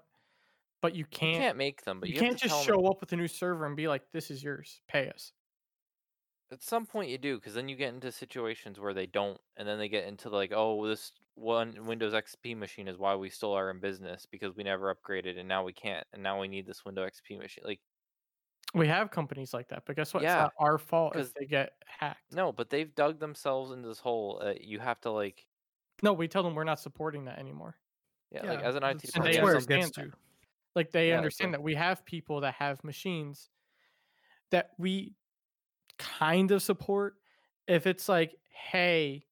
but 0.81 0.95
you 0.95 1.05
can't. 1.05 1.35
You 1.35 1.39
can't 1.39 1.57
make 1.57 1.83
them, 1.83 1.99
but 1.99 2.09
you 2.09 2.15
you, 2.15 2.21
can't 2.21 2.37
just 2.37 2.63
show 2.63 2.85
up 2.87 3.01
with 3.01 3.11
a 3.13 3.15
new 3.15 3.27
server 3.27 3.65
and 3.65 3.75
be 3.75 3.87
like, 3.87 4.03
"This 4.13 4.31
is 4.31 4.43
yours. 4.43 4.81
Pay 4.87 5.09
us." 5.09 5.33
At 6.51 6.63
some 6.63 6.85
point 6.85 7.09
you 7.09 7.17
do, 7.17 7.37
because 7.37 7.53
then 7.53 7.69
you 7.69 7.77
get 7.77 7.93
into 7.93 8.11
situations 8.11 8.79
where 8.79 8.93
they 8.93 9.05
don't, 9.05 9.39
and 9.55 9.67
then 9.67 9.79
they 9.79 9.87
get 9.87 10.05
into 10.05 10.29
like, 10.29 10.51
oh, 10.53 10.85
this 10.85 11.13
one 11.35 11.85
Windows 11.85 12.13
XP 12.13 12.57
machine 12.57 12.89
is 12.89 12.97
why 12.97 13.15
we 13.15 13.29
still 13.29 13.53
are 13.53 13.71
in 13.71 13.79
business 13.79 14.27
because 14.29 14.55
we 14.55 14.63
never 14.63 14.93
upgraded, 14.93 15.39
and 15.39 15.47
now 15.47 15.63
we 15.63 15.71
can't, 15.71 16.05
and 16.13 16.21
now 16.21 16.39
we 16.39 16.49
need 16.49 16.67
this 16.67 16.83
Windows 16.83 17.09
XP 17.09 17.39
machine. 17.39 17.63
Like, 17.65 17.79
We 18.73 18.87
have 18.87 19.11
companies 19.11 19.53
like 19.53 19.67
that, 19.69 19.83
but 19.85 19.95
guess 19.97 20.13
what? 20.13 20.23
It's 20.23 20.29
Yeah, 20.29 20.43
not 20.43 20.53
our 20.57 20.77
fault 20.77 21.13
'cause- 21.13 21.27
if 21.27 21.33
they 21.33 21.45
get 21.45 21.73
hacked. 21.85 22.31
no, 22.33 22.51
but 22.53 22.69
they've 22.69 22.93
dug 22.95 23.19
themselves 23.19 23.71
into 23.71 23.87
this 23.87 23.99
hole. 23.99 24.39
Uh, 24.41 24.53
you 24.59 24.79
have 24.79 25.01
to 25.01 25.11
like, 25.11 25.45
No, 26.01 26.13
we 26.13 26.27
tell 26.27 26.41
them 26.43 26.55
we're 26.55 26.63
not 26.63 26.79
supporting 26.79 27.25
that 27.25 27.37
anymore. 27.37 27.77
yeah, 28.31 28.43
like 28.43 28.61
as 28.61 28.75
an 28.75 28.83
IT 28.83 28.93
that's- 29.03 29.15
And 29.15 29.25
they 29.25 29.41
where 29.41 29.53
it 29.53 29.55
understand 29.57 29.81
gets 29.83 29.95
that. 29.97 30.11
to. 30.11 30.17
Like 30.73 30.91
they 30.91 31.09
Yeah, 31.09 31.17
understand 31.17 31.53
that 31.53 31.61
we 31.61 31.75
have 31.75 32.05
people 32.05 32.39
that 32.41 32.53
have 32.55 32.81
machines 32.83 33.49
that 34.51 34.71
we 34.77 35.15
kind 35.97 36.51
of 36.51 36.61
support. 36.63 37.17
If 37.67 37.85
it's 37.87 38.07
like, 38.07 38.39
hey, 38.49 39.27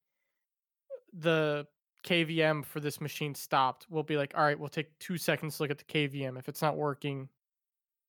the 1.14 1.66
KVM 2.04 2.62
for 2.64 2.80
this 2.80 3.00
machine 3.00 3.34
stopped, 3.34 3.86
we'll 3.90 4.02
be 4.02 4.16
like, 4.18 4.34
all 4.36 4.44
right, 4.44 4.58
we'll 4.58 4.68
take 4.68 4.98
two 4.98 5.16
seconds 5.18 5.56
to 5.56 5.62
look 5.62 5.70
at 5.70 5.78
the 5.78 5.84
KVM. 5.84 6.36
If 6.38 6.48
it's 6.48 6.62
not 6.62 6.76
working, 6.76 7.28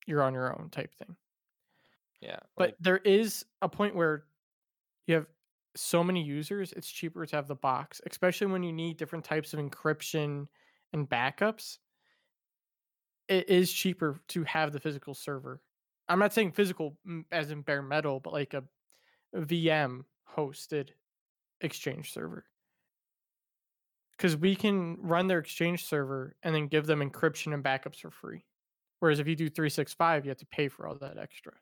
you're 0.07 0.23
on 0.23 0.33
your 0.33 0.57
own 0.59 0.69
type 0.69 0.93
thing. 0.95 1.15
yeah, 2.21 2.39
But 2.55 2.69
like, 2.69 2.75
there 2.79 2.97
is 2.97 3.45
a 3.61 3.69
point 3.69 3.95
where 3.95 4.25
you 5.07 5.15
have 5.15 5.27
so 5.75 6.03
many 6.03 6.23
users, 6.23 6.73
it's 6.73 6.89
cheaper 6.89 7.25
to 7.25 7.35
have 7.35 7.47
the 7.47 7.55
box, 7.55 8.01
especially 8.05 8.47
when 8.47 8.63
you 8.63 8.73
need 8.73 8.97
different 8.97 9.25
types 9.25 9.53
of 9.53 9.59
encryption 9.59 10.47
and 10.93 11.09
backups. 11.09 11.77
It 13.27 13.49
is 13.49 13.71
cheaper 13.71 14.19
to 14.29 14.43
have 14.43 14.73
the 14.73 14.79
physical 14.79 15.13
server. 15.13 15.61
I'm 16.09 16.19
not 16.19 16.33
saying 16.33 16.51
physical 16.51 16.97
as 17.31 17.51
in 17.51 17.61
bare 17.61 17.81
metal, 17.81 18.19
but 18.19 18.33
like 18.33 18.53
a, 18.53 18.63
a 19.33 19.41
VM 19.41 20.05
hosted 20.35 20.89
exchange 21.61 22.11
server. 22.13 22.45
Because 24.11 24.37
we 24.37 24.55
can 24.55 24.97
run 25.01 25.27
their 25.27 25.39
exchange 25.39 25.85
server 25.85 26.35
and 26.43 26.53
then 26.53 26.67
give 26.67 26.85
them 26.85 26.99
encryption 26.99 27.53
and 27.53 27.63
backups 27.63 28.01
for 28.01 28.11
free. 28.11 28.45
Whereas 29.01 29.19
if 29.19 29.27
you 29.27 29.35
do 29.35 29.49
365, 29.49 30.25
you 30.25 30.29
have 30.29 30.37
to 30.37 30.45
pay 30.45 30.67
for 30.67 30.87
all 30.87 30.93
that 30.95 31.17
extra. 31.17 31.53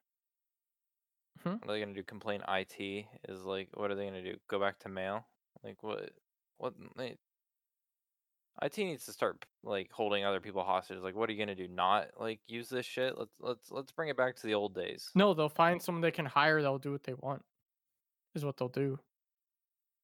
Mm-hmm. 1.39 1.51
what 1.51 1.69
are 1.69 1.73
they 1.73 1.79
gonna 1.79 1.93
do? 1.93 2.03
Complain 2.03 2.41
IT 2.49 3.05
is 3.29 3.43
like, 3.45 3.69
what 3.75 3.89
are 3.89 3.95
they 3.95 4.05
gonna 4.05 4.21
do? 4.21 4.35
Go 4.49 4.59
back 4.59 4.77
to 4.79 4.89
mail? 4.89 5.25
Like 5.63 5.81
what? 5.81 6.11
What? 6.57 6.73
They, 6.97 7.15
IT 8.61 8.77
needs 8.77 9.05
to 9.05 9.13
start 9.13 9.45
like 9.63 9.89
holding 9.89 10.25
other 10.25 10.41
people 10.41 10.63
hostage. 10.63 10.97
Like, 10.99 11.15
what 11.15 11.29
are 11.29 11.31
you 11.31 11.39
gonna 11.39 11.55
do? 11.55 11.69
Not 11.69 12.09
like 12.19 12.41
use 12.49 12.67
this 12.67 12.85
shit? 12.85 13.17
Let's 13.17 13.31
let's 13.39 13.71
let's 13.71 13.93
bring 13.93 14.09
it 14.09 14.17
back 14.17 14.35
to 14.35 14.45
the 14.45 14.53
old 14.53 14.75
days. 14.75 15.09
No, 15.15 15.33
they'll 15.33 15.47
find 15.47 15.81
someone 15.81 16.01
they 16.01 16.11
can 16.11 16.25
hire. 16.25 16.61
They'll 16.61 16.77
do 16.77 16.91
what 16.91 17.05
they 17.05 17.13
want. 17.13 17.41
Is 18.35 18.43
what 18.43 18.57
they'll 18.57 18.67
do. 18.67 18.99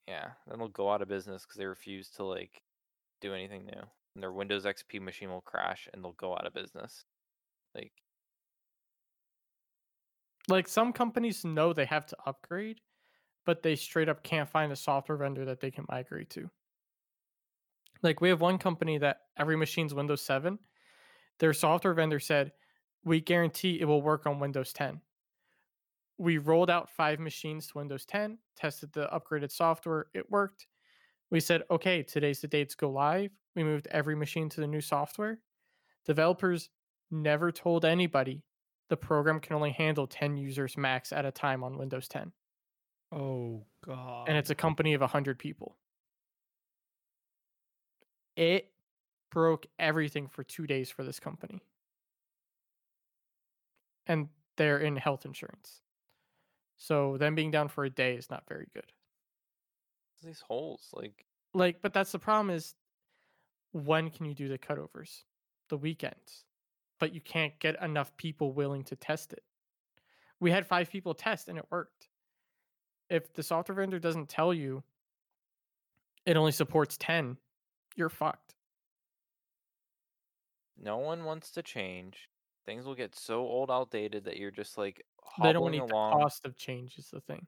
Yeah, 0.08 0.30
then 0.48 0.60
they'll 0.60 0.70
go 0.70 0.90
out 0.90 1.02
of 1.02 1.10
business 1.10 1.44
because 1.44 1.58
they 1.58 1.66
refuse 1.66 2.10
to 2.12 2.24
like 2.24 2.62
do 3.20 3.34
anything 3.34 3.66
new. 3.66 3.82
And 4.14 4.24
their 4.24 4.32
Windows 4.32 4.64
XP 4.64 5.02
machine 5.02 5.30
will 5.30 5.42
crash 5.42 5.90
and 5.94 6.02
they'll 6.02 6.14
go 6.14 6.32
out 6.32 6.48
of 6.48 6.54
business. 6.54 7.04
Like, 7.76 7.94
Like 10.48 10.68
some 10.68 10.92
companies 10.94 11.46
know 11.46 11.72
they 11.74 11.86
have 11.86 12.06
to 12.08 12.18
upgrade, 12.26 12.82
but 13.46 13.64
they 13.64 13.76
straight 13.76 14.10
up 14.10 14.24
can't 14.24 14.50
find 14.50 14.72
a 14.72 14.76
software 14.76 15.18
vendor 15.18 15.46
that 15.46 15.60
they 15.62 15.72
can 15.72 15.86
migrate 15.90 16.30
to. 16.32 16.52
Like 18.02 18.22
we 18.22 18.30
have 18.30 18.40
one 18.42 18.58
company 18.58 18.98
that 19.00 19.22
every 19.38 19.58
machine's 19.58 19.94
Windows 19.94 20.22
7. 20.22 20.60
Their 21.40 21.54
software 21.54 21.94
vendor 21.94 22.20
said, 22.22 22.54
"We 23.04 23.20
guarantee 23.20 23.82
it 23.82 23.86
will 23.86 24.02
work 24.02 24.26
on 24.26 24.40
Windows 24.40 24.72
10." 24.74 25.02
We 26.18 26.38
rolled 26.38 26.70
out 26.70 26.90
5 26.90 27.20
machines 27.20 27.68
to 27.68 27.78
Windows 27.78 28.06
10, 28.06 28.40
tested 28.56 28.94
the 28.94 29.08
upgraded 29.08 29.52
software, 29.52 30.08
it 30.14 30.30
worked. 30.30 30.68
We 31.32 31.40
said, 31.42 31.64
"Okay, 31.72 32.04
today's 32.04 32.42
the 32.42 32.48
date 32.48 32.70
to 32.70 32.78
go 32.78 32.90
live." 32.92 33.32
We 33.56 33.64
moved 33.64 33.88
every 33.88 34.16
machine 34.16 34.50
to 34.50 34.62
the 34.62 34.68
new 34.68 34.82
software. 34.82 35.42
Developers 36.06 36.70
never 37.12 37.52
told 37.52 37.86
anybody 37.86 38.44
the 38.90 38.98
program 38.98 39.40
can 39.40 39.56
only 39.56 39.72
handle 39.72 40.08
10 40.08 40.38
users 40.38 40.78
max 40.78 41.12
at 41.12 41.26
a 41.26 41.32
time 41.32 41.64
on 41.64 41.78
Windows 41.78 42.08
10. 42.08 42.32
Oh 43.12 43.66
god. 43.84 44.28
And 44.28 44.38
it's 44.38 44.50
a 44.50 44.56
company 44.56 44.94
of 44.94 45.02
100 45.02 45.40
people. 45.40 45.78
It 48.36 48.72
broke 49.32 49.66
everything 49.80 50.28
for 50.28 50.44
two 50.44 50.68
days 50.68 50.90
for 50.90 51.04
this 51.04 51.20
company. 51.20 51.62
And 54.08 54.30
they're 54.58 54.80
in 54.80 54.96
health 54.96 55.26
insurance. 55.26 55.82
So 56.78 57.18
them 57.18 57.36
being 57.36 57.52
down 57.52 57.70
for 57.70 57.86
a 57.86 57.90
day 57.90 58.16
is 58.16 58.30
not 58.30 58.44
very 58.48 58.68
good. 58.74 58.92
these 60.24 60.42
holes, 60.42 60.90
like, 60.94 61.26
Like, 61.54 61.82
but 61.82 61.94
that's 61.94 62.12
the 62.12 62.20
problem 62.20 62.50
is 62.50 62.76
when 63.72 64.10
can 64.10 64.26
you 64.26 64.34
do 64.34 64.48
the 64.48 64.58
cutovers? 64.58 65.24
The 65.70 65.78
weekends. 65.78 66.45
But 67.00 67.14
you 67.14 67.22
can't 67.22 67.58
get 67.60 67.82
enough 67.82 68.16
people 68.18 68.54
willing 68.54 68.84
to 68.86 68.96
test 68.96 69.34
it. 69.34 69.44
We 70.40 70.52
had 70.52 70.66
five 70.68 70.90
people 70.90 71.14
test 71.14 71.48
and 71.50 71.58
it 71.58 71.66
worked. 71.70 72.08
If 73.10 73.34
the 73.34 73.44
software 73.44 73.76
vendor 73.76 74.00
doesn't 74.00 74.30
tell 74.30 74.54
you 74.54 74.84
it 76.26 76.38
only 76.38 76.52
supports 76.52 76.98
10, 76.98 77.38
you're 77.96 78.10
fucked. 78.10 78.56
no 80.78 80.98
one 80.98 81.24
wants 81.24 81.52
to 81.52 81.62
change. 81.64 82.30
Things 82.66 82.86
will 82.86 82.96
get 82.96 83.16
so 83.16 83.42
old, 83.42 83.70
outdated 83.70 84.26
that 84.26 84.38
you're 84.38 84.52
just 84.52 84.78
like 84.78 85.06
They 85.42 85.54
don't 85.54 85.56
hobbling 85.64 85.72
need 85.74 85.92
along. 85.92 86.18
the 86.18 86.24
cost 86.24 86.46
of 86.46 86.58
change 86.58 86.98
is 86.98 87.10
the 87.12 87.22
thing. 87.22 87.46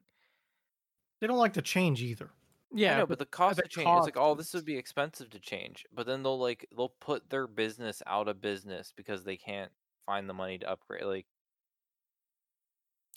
they 1.20 1.26
don't 1.26 1.38
like 1.38 1.54
to 1.54 1.62
change 1.62 2.02
either. 2.02 2.30
Yeah, 2.70 2.94
I 2.94 2.98
know, 2.98 3.06
but 3.06 3.18
the 3.18 3.26
cost 3.26 3.56
the 3.56 3.64
of 3.64 3.70
change 3.70 3.96
it's 3.96 4.04
like, 4.06 4.14
cost 4.14 4.24
oh, 4.30 4.34
this 4.34 4.52
would 4.54 4.64
be 4.64 4.76
expensive 4.76 5.30
to 5.30 5.40
change. 5.40 5.86
But 5.92 6.06
then 6.06 6.22
they'll 6.22 6.38
like 6.38 6.66
they'll 6.76 6.94
put 7.00 7.30
their 7.30 7.46
business 7.46 8.02
out 8.06 8.28
of 8.28 8.40
business 8.40 8.92
because 8.96 9.24
they 9.24 9.36
can't 9.36 9.72
find 10.06 10.28
the 10.28 10.34
money 10.34 10.58
to 10.58 10.70
upgrade. 10.70 11.04
Like 11.04 11.26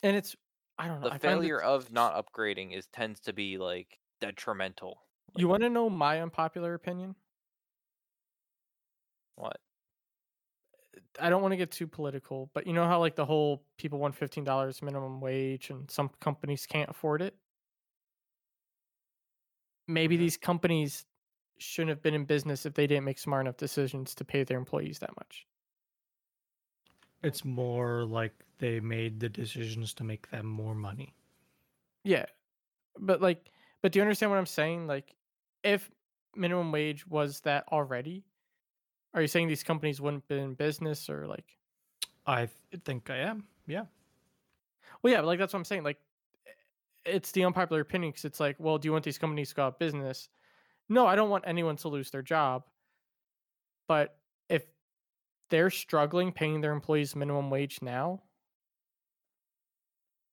and 0.04 0.16
it's 0.16 0.36
I 0.78 0.88
don't 0.88 1.02
know. 1.02 1.10
the 1.10 1.16
I 1.16 1.18
failure 1.18 1.62
of 1.62 1.92
not 1.92 2.16
upgrading 2.16 2.76
is 2.76 2.88
tends 2.88 3.20
to 3.22 3.34
be 3.34 3.58
like 3.58 4.00
detrimental. 4.20 5.02
You 5.36 5.48
want 5.50 5.64
to 5.64 5.70
know 5.70 5.90
my 5.90 6.22
unpopular 6.22 6.74
opinion? 6.74 7.16
What? 9.36 9.60
I 11.20 11.30
don't 11.30 11.42
want 11.42 11.52
to 11.54 11.58
get 11.58 11.72
too 11.72 11.88
political, 11.88 12.50
but 12.54 12.68
you 12.68 12.74
know 12.74 12.86
how 12.86 13.00
like 13.00 13.16
the 13.16 13.26
whole 13.26 13.66
people 13.78 14.00
want 14.00 14.16
fifteen 14.16 14.44
dollars 14.44 14.82
minimum 14.82 15.22
wage 15.22 15.70
and 15.70 15.90
some 15.90 16.10
companies 16.20 16.66
can't 16.66 16.90
afford 16.90 17.22
it. 17.22 17.36
Maybe 19.88 20.18
Mhm. 20.18 20.18
these 20.18 20.38
companies 20.38 21.06
shouldn't 21.60 21.90
have 21.90 22.02
been 22.02 22.14
in 22.16 22.26
business 22.26 22.66
if 22.66 22.74
they 22.76 22.88
didn't 22.88 23.06
make 23.06 23.20
smart 23.20 23.46
enough 23.46 23.58
decisions 23.58 24.16
to 24.16 24.26
pay 24.26 24.44
their 24.44 24.58
employees 24.58 25.00
that 25.00 25.16
much. 25.18 25.48
It's 27.24 27.44
more 27.44 28.06
like 28.06 28.46
they 28.60 28.80
made 28.80 29.22
the 29.22 29.30
decisions 29.30 29.92
to 29.96 30.04
make 30.04 30.30
them 30.30 30.46
more 30.46 30.76
money. 30.76 31.16
Yeah, 32.04 32.26
but 33.00 33.22
like, 33.22 33.52
but 33.82 33.92
do 33.92 34.00
you 34.00 34.04
understand 34.04 34.32
what 34.32 34.40
I'm 34.40 34.48
saying? 34.48 34.88
Like, 34.88 35.16
if 35.64 35.92
minimum 36.36 36.72
wage 36.72 37.08
was 37.08 37.42
that 37.42 37.68
already, 37.72 38.26
are 39.14 39.22
you 39.22 39.28
saying 39.28 39.48
these 39.50 39.64
companies 39.64 40.02
wouldn't 40.02 40.28
be 40.28 40.40
in 40.40 40.56
business 40.56 41.10
or 41.10 41.28
like? 41.28 41.60
I 42.26 42.48
th- 42.48 42.84
think 42.84 43.12
I 43.12 43.18
am. 43.18 43.48
Yeah. 43.68 43.86
Well, 45.02 45.14
yeah, 45.14 45.22
like 45.22 45.40
that's 45.40 45.54
what 45.54 45.60
I'm 45.60 45.66
saying. 45.66 45.84
Like, 45.84 46.00
it's 47.06 47.32
the 47.32 47.44
unpopular 47.46 47.82
opinion 47.82 48.12
because 48.12 48.26
it's 48.26 48.40
like, 48.40 48.56
well, 48.60 48.78
do 48.78 48.88
you 48.88 48.92
want 48.92 49.04
these 49.06 49.18
companies 49.18 49.50
to 49.50 49.56
go 49.56 49.64
out 49.66 49.74
of 49.74 49.80
business? 49.80 50.30
No, 50.90 51.08
I 51.08 51.16
don't 51.16 51.30
want 51.30 51.44
anyone 51.48 51.78
to 51.78 51.88
lose 51.88 52.12
their 52.12 52.22
job. 52.22 52.64
But 53.88 54.18
if 54.50 54.64
they're 55.50 55.70
struggling 55.70 56.32
paying 56.32 56.62
their 56.62 56.72
employees 56.74 57.16
minimum 57.16 57.50
wage 57.50 57.80
now, 57.82 58.22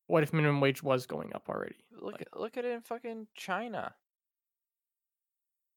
what 0.06 0.22
if 0.22 0.32
minimum 0.32 0.60
wage 0.60 0.82
was 0.82 1.06
going 1.06 1.34
up 1.34 1.48
already? 1.48 1.76
Look 1.92 2.12
Like- 2.12 2.22
at 2.22 2.38
look 2.40 2.56
at 2.56 2.64
it 2.64 2.72
in 2.72 2.80
fucking 2.82 3.28
China. 3.34 3.94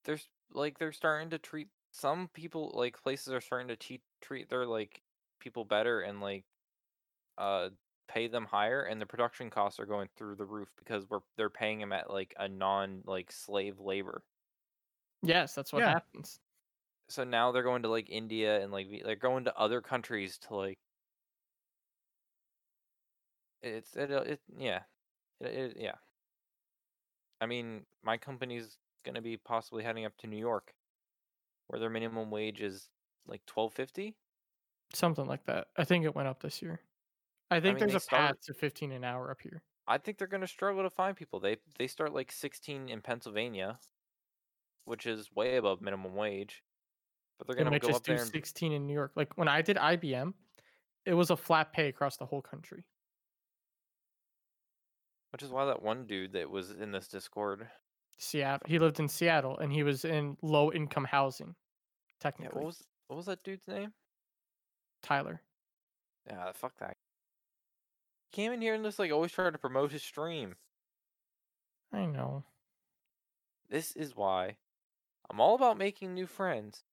There's 0.06 0.28
like 0.52 0.78
they're 0.80 0.92
starting 0.94 1.30
to 1.32 1.38
treat 1.40 1.68
some 1.92 2.30
people 2.30 2.72
like 2.74 3.02
places 3.02 3.34
are 3.34 3.42
starting 3.42 3.68
to 3.68 3.76
treat 3.76 4.02
treat 4.22 4.50
their 4.50 4.66
like 4.66 5.02
people 5.40 5.66
better 5.66 6.02
and 6.02 6.22
like 6.22 6.46
uh 7.38 7.70
pay 8.12 8.28
them 8.28 8.46
higher 8.46 8.84
and 8.84 9.00
the 9.02 9.06
production 9.06 9.50
costs 9.50 9.80
are 9.80 9.86
going 9.86 10.10
through 10.18 10.36
the 10.36 10.46
roof 10.46 10.70
because 10.78 11.08
we're 11.10 11.22
they're 11.38 11.50
paying 11.50 11.80
them 11.80 11.94
at 11.94 12.10
like 12.10 12.34
a 12.38 12.48
non 12.50 13.04
like 13.06 13.32
slave 13.32 13.80
labor. 13.80 14.24
Yes, 15.24 15.56
that's 15.56 15.74
what 15.74 15.84
Yeah. 15.84 15.94
happens. 15.94 16.40
So 17.10 17.24
now 17.24 17.52
they're 17.52 17.62
going 17.62 17.84
to 17.84 17.90
like 17.90 18.10
India 18.10 18.60
and 18.60 18.72
like 18.72 18.90
they're 19.04 19.16
going 19.16 19.46
to 19.46 19.56
other 19.56 19.82
countries 19.82 20.40
to 20.40 20.56
like 20.56 20.80
it's 23.62 23.96
it, 23.96 24.12
uh, 24.12 24.22
it 24.22 24.42
yeah 24.58 24.84
it, 25.42 25.54
it 25.56 25.78
yeah 25.78 25.96
i 27.40 27.46
mean 27.46 27.86
my 28.04 28.18
company's 28.18 28.78
going 29.04 29.16
to 29.16 29.22
be 29.22 29.38
possibly 29.38 29.84
heading 29.84 30.06
up 30.06 30.16
to 30.18 30.28
new 30.28 30.38
york 30.38 30.74
where 31.68 31.80
their 31.80 31.90
minimum 31.92 32.32
wage 32.32 32.62
is 32.62 32.92
like 33.28 33.46
1250 33.48 34.18
Something 34.94 35.26
like 35.26 35.44
that. 35.46 35.68
I 35.78 35.84
think 35.84 36.06
it 36.06 36.16
went 36.16 36.28
up 36.30 36.42
this 36.42 36.62
year. 36.62 36.80
I 37.52 37.60
think 37.60 37.76
mean, 37.76 37.80
there's 37.80 37.96
a 37.96 38.00
start- 38.00 38.38
path 38.38 38.42
to 38.46 38.54
15 38.54 38.92
an 38.92 39.04
hour 39.04 39.30
up 39.30 39.42
here. 39.42 39.62
I 39.88 39.98
think 39.98 40.18
they're 40.18 40.28
gonna 40.28 40.48
struggle 40.48 40.84
to 40.84 40.90
find 40.90 41.16
people. 41.18 41.40
They 41.40 41.58
they 41.78 41.88
start 41.88 42.14
like 42.14 42.32
16 42.32 42.88
in 42.90 43.02
Pennsylvania, 43.02 43.80
which 44.86 45.06
is 45.06 45.32
way 45.34 45.58
above 45.58 45.82
minimum 45.82 46.16
wage. 46.16 46.64
But 47.38 47.48
they're 47.48 47.56
gonna 47.58 47.72
might 47.72 47.82
go 47.82 47.90
just 47.90 47.98
up 47.98 48.04
do 48.06 48.14
there. 48.14 48.22
And, 48.22 48.32
16 48.32 48.72
in 48.72 48.88
New 48.88 48.94
York. 48.94 49.12
Like 49.16 49.38
when 49.38 49.48
I 49.48 49.62
did 49.62 49.78
IBM, 49.78 50.34
it 51.06 51.14
was 51.14 51.30
a 51.30 51.36
flat 51.36 51.74
pay 51.74 51.88
across 51.90 52.18
the 52.18 52.26
whole 52.26 52.42
country. 52.42 52.86
which 55.32 55.44
is 55.44 55.50
why 55.50 55.64
that 55.66 55.82
one 55.82 56.06
dude 56.06 56.34
that 56.34 56.50
was 56.50 56.72
in 56.72 56.92
this 56.92 57.08
Discord. 57.08 57.70
Seattle. 58.18 58.68
He 58.68 58.80
lived 58.80 59.00
in 59.00 59.08
Seattle 59.08 59.58
and 59.58 59.72
he 59.72 59.82
was 59.82 60.04
in 60.04 60.38
low 60.42 60.72
income 60.74 61.06
housing. 61.06 61.48
Yeah, 61.48 62.14
Technically, 62.20 62.58
what 62.60 62.66
was 62.66 62.84
what 63.08 63.16
was 63.18 63.26
that 63.28 63.42
dude's 63.44 63.68
name? 63.68 63.94
Tyler. 65.02 65.42
Yeah, 66.28 66.52
fuck 66.54 66.78
that. 66.80 66.98
He 68.32 68.42
came 68.42 68.54
in 68.54 68.62
here 68.62 68.74
and 68.74 68.84
just 68.84 68.98
like 68.98 69.12
always 69.12 69.34
tried 69.34 69.52
to 69.52 69.58
promote 69.60 69.92
his 69.92 70.04
stream. 70.04 70.56
I 71.92 72.06
know. 72.06 72.46
This 73.70 73.92
is 73.96 74.16
why 74.16 74.56
I'm 75.30 75.42
all 75.42 75.56
about 75.56 75.78
making 75.78 76.14
new 76.14 76.28
friends, 76.28 76.86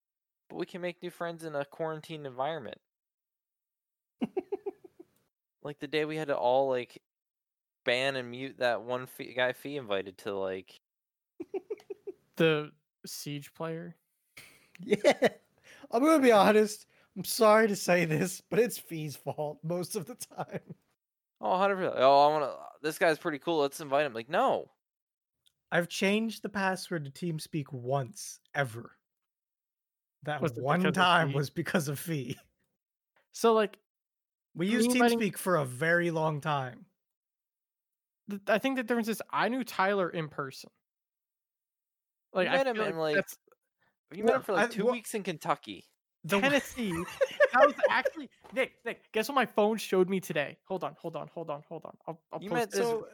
but 0.49 0.57
we 0.57 0.65
can 0.65 0.81
make 0.81 1.01
new 1.01 1.09
friends 1.09 1.43
in 1.45 1.55
a 1.55 1.63
quarantine 1.63 2.25
environment. 2.25 2.81
like 5.63 5.79
the 5.79 5.87
day 5.87 6.03
we 6.03 6.17
had 6.17 6.27
to 6.27 6.35
all 6.37 6.69
like 6.69 7.01
ban 7.85 8.17
and 8.17 8.29
mute 8.29 8.57
that 8.59 8.81
one 8.81 9.05
fee- 9.05 9.33
guy 9.33 9.53
fee 9.53 9.77
invited 9.77 10.17
to 10.19 10.37
like 10.37 10.81
The 12.35 12.71
siege 13.05 13.53
player. 13.53 13.95
Yeah. 14.81 15.29
I'm 15.91 16.03
gonna 16.03 16.21
be 16.21 16.31
honest. 16.31 16.85
I'm 17.15 17.23
sorry 17.23 17.67
to 17.67 17.75
say 17.75 18.05
this, 18.05 18.41
but 18.49 18.59
it's 18.59 18.77
Fee's 18.77 19.15
fault 19.15 19.59
most 19.63 19.95
of 19.95 20.05
the 20.05 20.15
time. 20.15 20.75
Oh 21.41 21.49
100%. 21.51 21.93
oh 21.97 22.27
I 22.27 22.27
want 22.31 22.43
to 22.43 22.49
uh, 22.49 22.55
this 22.81 22.97
guy's 22.97 23.17
pretty 23.17 23.39
cool 23.39 23.59
let's 23.59 23.79
invite 23.79 24.05
him 24.05 24.13
like 24.13 24.29
no 24.29 24.69
I've 25.71 25.87
changed 25.87 26.41
the 26.41 26.49
password 26.49 27.05
to 27.05 27.11
TeamSpeak 27.11 27.71
once 27.71 28.39
ever. 28.55 28.91
That 30.23 30.41
Was 30.41 30.53
one 30.53 30.91
time 30.91 31.31
was 31.31 31.51
because 31.51 31.87
of 31.87 31.99
Fee. 31.99 32.35
So 33.31 33.53
like 33.53 33.77
We 34.55 34.65
used 34.67 34.91
inviting- 34.91 35.19
TeamSpeak 35.19 35.37
for 35.37 35.57
a 35.57 35.65
very 35.65 36.09
long 36.09 36.41
time. 36.41 36.85
I 38.47 38.57
think 38.57 38.75
the 38.77 38.83
difference 38.83 39.07
is 39.07 39.21
I 39.31 39.47
knew 39.49 39.63
Tyler 39.63 40.09
in 40.09 40.27
person. 40.27 40.71
Like 42.33 42.47
I 42.47 42.57
met 42.57 42.67
him 42.67 42.75
feel 42.75 42.85
in, 42.85 42.97
like 42.97 43.15
like, 43.17 43.25
you 44.13 44.23
met 44.23 44.35
him 44.37 44.41
for 44.41 44.53
like 44.53 44.69
I- 44.71 44.73
two 44.73 44.85
well- 44.85 44.93
weeks 44.93 45.13
in 45.13 45.21
Kentucky 45.21 45.85
The- 46.25 46.39
Tennessee. 46.41 46.91
that 47.53 47.65
was 47.65 47.75
actually 47.89 48.29
Nick. 48.53 48.73
Nick, 48.85 49.11
guess 49.11 49.29
what 49.29 49.35
my 49.35 49.45
phone 49.45 49.77
showed 49.77 50.09
me 50.09 50.19
today? 50.19 50.57
Hold 50.65 50.83
on, 50.83 50.95
hold 50.99 51.15
on, 51.15 51.29
hold 51.33 51.49
on, 51.49 51.63
hold 51.67 51.85
on. 51.85 51.95
I'll, 52.07 52.19
I'll 52.33 52.43
You 52.43 52.49
post 52.49 52.75
in- 52.75 52.81
so 52.83 53.07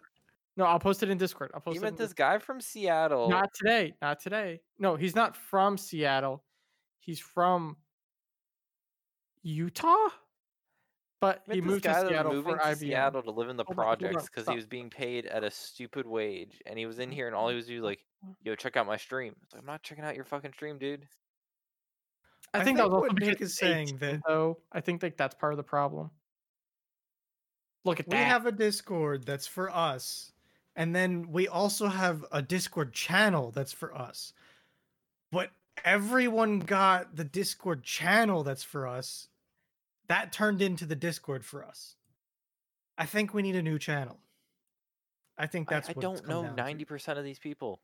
no, 0.57 0.65
I'll 0.65 0.79
post 0.79 1.03
it 1.03 1.09
in 1.09 1.17
Discord. 1.17 1.51
I'll 1.53 1.59
post 1.61 1.75
it. 1.75 1.79
you 1.79 1.81
met 1.81 1.97
this 1.97 2.11
Discord. 2.11 2.17
guy 2.17 2.37
from 2.39 2.61
Seattle 2.61 3.29
Not 3.29 3.53
today. 3.53 3.93
Not 4.01 4.19
today. 4.21 4.61
No, 4.79 4.95
he's 4.95 5.13
not 5.15 5.35
from 5.35 5.77
Seattle. 5.77 6.43
He's 6.99 7.19
from 7.19 7.75
Utah. 9.43 10.09
But 11.21 11.43
he 11.51 11.61
moved 11.61 11.83
to 11.83 11.93
Seattle 11.93 12.41
for 12.43 12.57
to 12.57 12.63
IBM. 12.63 12.77
Seattle 12.77 13.23
to 13.23 13.31
live 13.31 13.49
in 13.49 13.57
the 13.57 13.63
oh 13.63 13.73
Hold 13.73 13.79
on, 13.79 13.85
hold 13.85 14.03
on, 14.03 14.11
projects 14.11 14.29
because 14.29 14.47
he 14.49 14.55
was 14.55 14.65
being 14.65 14.89
paid 14.89 15.25
at 15.25 15.43
a 15.43 15.49
stupid 15.49 16.05
wage, 16.05 16.61
and 16.65 16.77
he 16.77 16.85
was 16.85 16.99
in 16.99 17.09
here, 17.09 17.25
and 17.27 17.35
all 17.35 17.49
he 17.49 17.55
was 17.55 17.65
doing 17.67 17.81
was 17.81 17.85
like, 17.85 17.99
"Yo, 18.43 18.53
check 18.55 18.75
out 18.77 18.85
my 18.85 18.97
stream." 18.97 19.33
It's 19.43 19.53
like, 19.53 19.61
I'm 19.61 19.65
not 19.65 19.81
checking 19.81 20.03
out 20.03 20.15
your 20.15 20.25
fucking 20.25 20.53
stream, 20.53 20.77
dude. 20.77 21.07
I 22.55 22.61
I 22.61 22.63
think 22.63 22.77
that 22.77 22.89
was 22.89 23.01
what 23.01 23.19
Nick 23.19 23.41
is 23.41 23.55
saying 23.55 23.89
18, 23.89 23.97
that- 23.99 24.21
though. 24.27 24.59
I 24.71 24.81
think 24.81 25.03
like 25.03 25.17
that's 25.17 25.35
part 25.35 25.53
of 25.53 25.57
the 25.57 25.63
problem. 25.63 26.09
Look 27.83 27.99
at 27.99 28.07
we 28.07 28.11
that. 28.11 28.17
We 28.17 28.23
have 28.23 28.45
a 28.45 28.51
Discord 28.51 29.25
that's 29.25 29.47
for 29.47 29.69
us, 29.69 30.31
and 30.75 30.95
then 30.95 31.31
we 31.31 31.47
also 31.47 31.87
have 31.87 32.25
a 32.31 32.41
Discord 32.41 32.93
channel 32.93 33.51
that's 33.51 33.71
for 33.71 33.95
us. 33.95 34.33
But 35.31 35.51
everyone 35.83 36.59
got 36.59 37.15
the 37.15 37.23
Discord 37.23 37.83
channel 37.83 38.43
that's 38.43 38.63
for 38.63 38.87
us. 38.87 39.27
That 40.07 40.31
turned 40.31 40.61
into 40.61 40.85
the 40.85 40.95
Discord 40.95 41.43
for 41.43 41.65
us. 41.65 41.95
I 42.97 43.05
think 43.05 43.33
we 43.33 43.41
need 43.41 43.55
a 43.55 43.61
new 43.61 43.77
channel. 43.77 44.19
I 45.37 45.47
think 45.47 45.67
that's 45.67 45.89
I 45.89 45.93
what 45.93 46.05
it's 46.05 46.21
don't 46.21 46.29
know 46.29 46.53
ninety 46.53 46.85
percent 46.85 47.19
of 47.19 47.25
these 47.25 47.39
people. 47.39 47.81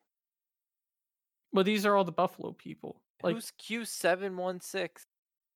Well, 1.51 1.65
these 1.65 1.85
are 1.85 1.95
all 1.95 2.05
the 2.05 2.11
Buffalo 2.11 2.53
people. 2.53 3.01
Like 3.23 3.35
Who's 3.35 3.51
Q 3.57 3.85
seven 3.85 4.37
one 4.37 4.59
six? 4.61 5.05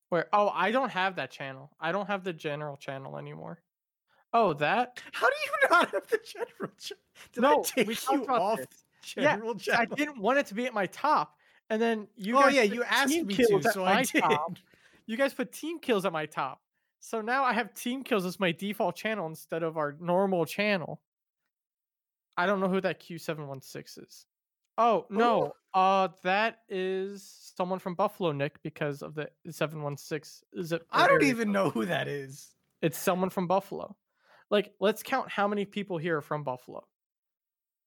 where? 0.09 0.27
Oh, 0.33 0.49
I 0.53 0.71
don't 0.71 0.91
have 0.91 1.15
that 1.15 1.31
channel. 1.31 1.71
I 1.79 1.91
don't 1.91 2.07
have 2.07 2.23
the 2.23 2.33
general 2.33 2.77
channel 2.77 3.17
anymore. 3.17 3.61
Oh, 4.33 4.53
that? 4.53 5.01
How 5.13 5.27
do 5.27 5.33
you 5.45 5.67
not 5.71 5.91
have 5.91 6.07
the 6.07 6.19
general 6.23 6.71
channel? 6.77 7.01
Did 7.33 7.41
No, 7.41 7.59
I 7.59 7.63
take 7.63 7.87
we 7.87 7.97
you 8.11 8.25
off 8.27 8.57
this. 8.59 8.67
the 9.15 9.21
Yeah, 9.21 9.35
general 9.35 9.57
I 9.73 9.85
didn't 9.85 10.19
want 10.19 10.39
it 10.39 10.45
to 10.47 10.53
be 10.53 10.65
at 10.65 10.73
my 10.73 10.85
top, 10.87 11.35
and 11.69 11.81
then 11.81 12.07
you. 12.15 12.37
oh 12.37 12.41
guys 12.41 12.53
yeah, 12.55 12.61
you 12.63 12.83
asked 12.83 13.13
me 13.15 13.35
to, 13.35 13.61
so 13.71 13.83
I 13.85 13.95
my 13.95 14.03
did. 14.13 14.21
top. 14.21 14.57
You 15.07 15.17
guys 15.17 15.33
put 15.33 15.51
team 15.51 15.79
kills 15.79 16.05
at 16.05 16.11
my 16.13 16.25
top, 16.25 16.61
so 16.99 17.21
now 17.21 17.43
I 17.43 17.53
have 17.53 17.73
team 17.73 18.03
kills 18.03 18.25
as 18.25 18.39
my 18.39 18.51
default 18.51 18.95
channel 18.95 19.27
instead 19.27 19.63
of 19.63 19.77
our 19.77 19.95
normal 19.99 20.45
channel. 20.45 21.01
I 22.37 22.45
don't 22.45 22.59
know 22.59 22.67
who 22.67 22.81
that 22.81 22.99
Q 22.99 23.17
seven 23.17 23.47
one 23.47 23.61
six 23.61 23.97
is. 23.97 24.25
Oh 24.77 25.05
no, 25.09 25.53
uh, 25.73 26.09
that 26.23 26.59
is 26.69 27.51
someone 27.55 27.79
from 27.79 27.95
Buffalo, 27.95 28.31
Nick, 28.31 28.61
because 28.63 29.01
of 29.01 29.15
the 29.15 29.29
seven 29.49 29.81
one 29.81 29.97
six. 29.97 30.43
Is 30.53 30.71
it? 30.71 30.81
I 30.91 31.07
don't 31.07 31.23
even 31.23 31.51
know 31.51 31.69
who 31.69 31.85
that 31.85 32.07
is. 32.07 32.51
It's 32.81 32.97
someone 32.97 33.29
from 33.29 33.47
Buffalo. 33.47 33.95
Like, 34.51 34.73
let's 34.79 35.01
count 35.01 35.29
how 35.29 35.47
many 35.47 35.65
people 35.65 35.97
here 35.97 36.17
are 36.17 36.21
from 36.21 36.43
Buffalo. 36.43 36.85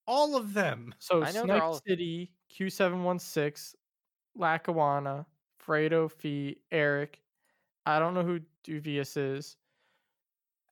All 0.06 0.35
of 0.36 0.55
them. 0.55 0.94
So 0.98 1.23
I 1.23 1.31
know 1.32 1.44
Snipe 1.44 1.62
all- 1.62 1.81
City, 1.86 2.32
Q716, 2.59 3.74
Lackawanna, 4.35 5.27
Fredo 5.65 6.10
Fee, 6.10 6.56
Eric. 6.73 7.20
I 7.85 7.98
don't 7.98 8.15
know 8.15 8.23
who 8.24 8.40
Duvius 8.66 9.16
is. 9.16 9.56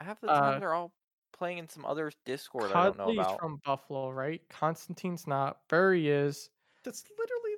Half 0.01 0.21
the 0.23 0.29
time 0.29 0.55
Uh, 0.55 0.59
they're 0.59 0.75
all 0.75 0.93
playing 1.39 1.59
in 1.59 1.69
some 1.69 1.85
other 1.85 2.11
Discord 2.25 2.73
I 2.73 2.85
don't 2.85 2.99
know 2.99 3.11
about. 3.11 3.39
from 3.41 3.61
Buffalo, 3.65 4.11
right? 4.11 4.41
Constantine's 4.49 5.27
not. 5.27 5.59
Burry 5.69 6.09
is. 6.09 6.51
That's 6.85 7.05
literally. 7.19 7.57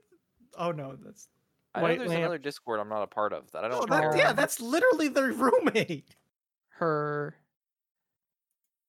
Oh 0.57 0.71
no, 0.73 0.97
that's. 1.05 1.29
I 1.75 1.81
know 1.81 1.83
White 1.89 1.99
there's 1.99 2.09
Lamp. 2.11 2.21
another 2.21 2.39
Discord 2.39 2.81
I'm 2.81 2.89
not 2.89 3.03
a 3.03 3.07
part 3.07 3.33
of 3.33 3.51
that 3.53 3.65
I 3.65 3.69
Oh, 3.69 3.71
don't 3.87 3.91
that, 3.91 4.03
know. 4.13 4.17
yeah, 4.17 4.33
that's 4.33 4.61
literally 4.61 5.09
their 5.09 5.33
roommate. 5.33 6.17
Her. 6.71 7.35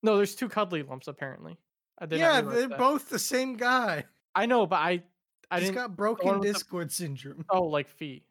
No, 0.01 0.15
there's 0.17 0.35
two 0.35 0.47
Cuddly 0.49 0.81
lumps 0.83 1.07
apparently. 1.07 1.57
I 1.99 2.05
did 2.05 2.19
not 2.21 2.25
Yeah, 2.25 2.39
realize 2.39 2.55
they're 2.55 2.67
that. 2.69 2.77
both 2.77 3.09
the 3.09 3.19
same 3.19 3.57
guy. 3.57 4.05
I 4.33 4.45
know, 4.45 4.65
but 4.65 4.77
I, 4.77 5.03
I 5.51 5.59
He's 5.59 5.67
didn't. 5.69 5.75
got 5.75 5.95
broken 5.97 6.29
with 6.31 6.41
the- 6.47 6.53
Discord 6.53 6.91
syndrome. 6.91 7.43
Oh, 7.49 7.63
like 7.63 7.89
Fee. 7.89 8.23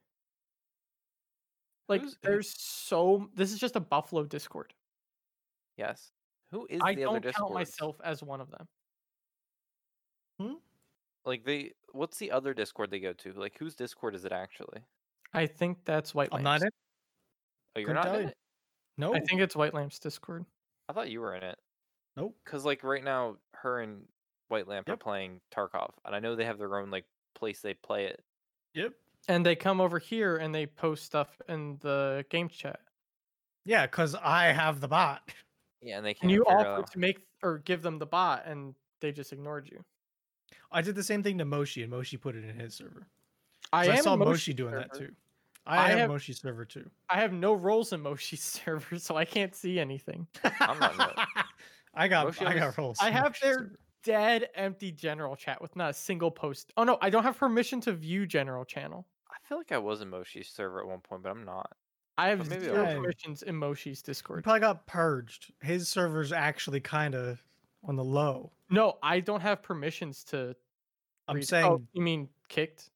Like, 1.88 2.00
Who's- 2.02 2.16
who- 2.22 2.28
there's 2.30 2.54
so. 2.58 3.28
This 3.34 3.52
is 3.52 3.58
just 3.58 3.76
a 3.76 3.80
Buffalo 3.80 4.24
Discord. 4.24 4.72
Yes. 5.76 6.10
Who 6.50 6.66
is 6.70 6.80
I 6.82 6.94
the 6.94 7.04
other 7.04 7.20
don't 7.20 7.22
Discord? 7.22 7.34
count 7.48 7.54
myself 7.54 8.00
as 8.04 8.22
one 8.22 8.40
of 8.40 8.50
them. 8.50 8.68
Hmm? 10.40 10.54
Like 11.24 11.44
they 11.44 11.72
what's 11.92 12.18
the 12.18 12.30
other 12.30 12.54
Discord 12.54 12.90
they 12.90 13.00
go 13.00 13.12
to? 13.12 13.32
Like 13.32 13.58
whose 13.58 13.74
Discord 13.74 14.14
is 14.14 14.24
it 14.24 14.32
actually? 14.32 14.82
I 15.34 15.46
think 15.46 15.84
that's 15.84 16.14
White 16.14 16.30
I'm 16.32 16.42
Lamps. 16.42 16.62
not 16.62 16.62
in. 16.62 16.70
Oh, 17.76 17.80
you're 17.80 17.88
Couldn't 17.88 17.94
not 17.94 18.04
tell 18.04 18.14
in 18.16 18.22
you. 18.22 18.28
it? 18.28 18.36
No. 18.98 19.14
I 19.14 19.20
think 19.20 19.40
it's 19.40 19.56
White 19.56 19.74
Lamps 19.74 19.98
Discord. 19.98 20.46
I 20.88 20.92
thought 20.92 21.10
you 21.10 21.20
were 21.20 21.34
in 21.34 21.42
it. 21.42 21.58
Nope. 22.16 22.36
Cause 22.44 22.64
like 22.64 22.82
right 22.82 23.04
now, 23.04 23.36
her 23.54 23.80
and 23.80 24.06
White 24.48 24.68
Lamp 24.68 24.88
are 24.88 24.92
Yep. 24.92 25.00
playing 25.00 25.40
Tarkov, 25.52 25.92
and 26.04 26.14
I 26.16 26.20
know 26.20 26.34
they 26.36 26.44
have 26.46 26.58
their 26.58 26.78
own 26.78 26.90
like 26.90 27.06
place 27.34 27.60
they 27.60 27.74
play 27.74 28.06
it. 28.06 28.24
Yep. 28.74 28.94
And 29.28 29.44
they 29.44 29.56
come 29.56 29.80
over 29.80 29.98
here 29.98 30.38
and 30.38 30.54
they 30.54 30.66
post 30.66 31.04
stuff 31.04 31.40
in 31.48 31.78
the 31.80 32.24
game 32.30 32.48
chat. 32.48 32.80
Yeah, 33.64 33.86
because 33.86 34.14
I 34.14 34.46
have 34.46 34.80
the 34.80 34.88
bot. 34.88 35.32
Yeah, 35.82 35.96
and 35.98 36.06
they 36.06 36.14
can't 36.14 36.24
And 36.24 36.30
you 36.32 36.44
figure 36.44 36.58
offered 36.58 36.82
out. 36.82 36.92
to 36.92 36.98
make 36.98 37.20
or 37.42 37.58
give 37.58 37.82
them 37.82 37.98
the 37.98 38.06
bot 38.06 38.46
and 38.46 38.74
they 39.00 39.12
just 39.12 39.32
ignored 39.32 39.68
you. 39.70 39.84
I 40.72 40.82
did 40.82 40.94
the 40.94 41.02
same 41.02 41.22
thing 41.22 41.38
to 41.38 41.44
Moshi, 41.44 41.82
and 41.82 41.90
Moshi 41.90 42.16
put 42.16 42.34
it 42.36 42.44
in 42.44 42.58
his 42.58 42.74
server. 42.74 43.06
I, 43.72 43.90
I, 43.90 43.96
saw 43.96 44.16
Moshi 44.16 44.30
Moshi 44.30 44.54
doing 44.54 44.74
that 44.74 44.92
too. 44.94 45.10
I, 45.66 45.76
I 45.84 45.88
have, 45.90 45.98
have- 46.00 46.10
Moshi 46.10 46.32
server 46.32 46.64
too. 46.64 46.88
I 47.10 47.20
have 47.20 47.32
no 47.32 47.52
roles 47.54 47.92
in 47.92 48.00
Moshi's 48.00 48.42
server, 48.64 48.98
so 48.98 49.16
I 49.16 49.24
can't 49.24 49.54
see 49.54 49.78
anything. 49.78 50.26
I'm 50.60 50.78
not 50.78 50.96
no- 50.98 51.12
I 51.94 52.08
got 52.08 52.26
Moshi 52.26 52.44
I 52.44 52.54
got 52.58 52.76
roles. 52.78 52.98
I 53.00 53.10
have 53.10 53.24
Moshi's 53.24 53.40
their 53.42 53.54
server. 53.54 53.78
dead 54.04 54.48
empty 54.54 54.90
general 54.92 55.36
chat 55.36 55.60
with 55.60 55.74
not 55.76 55.90
a 55.90 55.94
single 55.94 56.30
post. 56.30 56.72
Oh 56.76 56.84
no, 56.84 56.98
I 57.00 57.10
don't 57.10 57.22
have 57.24 57.38
permission 57.38 57.80
to 57.82 57.92
view 57.92 58.26
general 58.26 58.64
channel. 58.64 59.06
I 59.30 59.36
feel 59.48 59.58
like 59.58 59.72
I 59.72 59.78
was 59.78 60.00
in 60.00 60.08
Moshi's 60.10 60.48
server 60.48 60.80
at 60.80 60.86
one 60.86 61.00
point, 61.00 61.22
but 61.22 61.30
I'm 61.30 61.44
not. 61.44 61.70
I 62.18 62.28
have 62.30 62.38
But 62.40 62.48
maybe 62.48 62.62
I 62.64 62.70
zero 62.70 62.84
was. 62.84 62.94
permissions 62.94 63.42
in 63.44 63.54
Moshi's 63.56 64.00
He 64.00 64.06
Discord. 64.06 64.42
probably 64.44 64.60
got 64.60 64.86
purged. 64.86 65.52
His 65.62 65.88
server's 65.88 66.32
actually 66.32 66.80
kind 66.80 67.14
of 67.14 67.42
on 67.84 67.94
the 67.96 68.04
low. 68.04 68.50
No, 68.70 68.98
I 69.02 69.20
don't 69.20 69.40
have 69.40 69.62
permissions 69.62 70.24
to. 70.24 70.54
I'm 71.28 71.36
read- 71.36 71.46
saying, 71.48 71.64
Oh, 71.66 71.80
you 71.92 72.02
mean 72.02 72.28
kicked? 72.48 72.90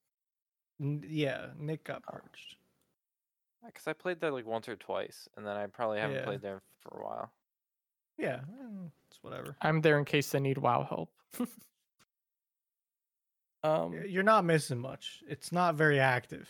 n- 0.80 1.04
yeah, 1.06 1.46
Nick 1.56 1.84
got 1.84 2.02
purged. 2.02 2.56
Because 3.64 3.86
I 3.86 3.92
played 3.92 4.18
there 4.20 4.32
like 4.32 4.44
once 4.44 4.68
or 4.68 4.74
twice, 4.74 5.28
and 5.36 5.46
then 5.46 5.56
I 5.56 5.66
probably 5.66 6.00
haven't 6.00 6.16
Yeah. 6.16 6.24
played 6.24 6.42
there 6.42 6.60
for 6.80 6.98
a 6.98 7.04
while. 7.04 7.32
Yeah, 8.18 8.40
mm, 8.60 8.90
it's 9.08 9.22
whatever. 9.22 9.56
I'm 9.62 9.80
there 9.82 9.98
in 9.98 10.04
case 10.04 10.30
they 10.30 10.40
need 10.40 10.58
WoW 10.58 10.82
help. 10.82 11.12
um, 13.62 13.92
Y- 13.92 14.04
You're 14.08 14.22
not 14.24 14.44
missing 14.44 14.78
much. 14.78 15.22
It's 15.28 15.52
not 15.52 15.76
very 15.76 16.00
active. 16.00 16.48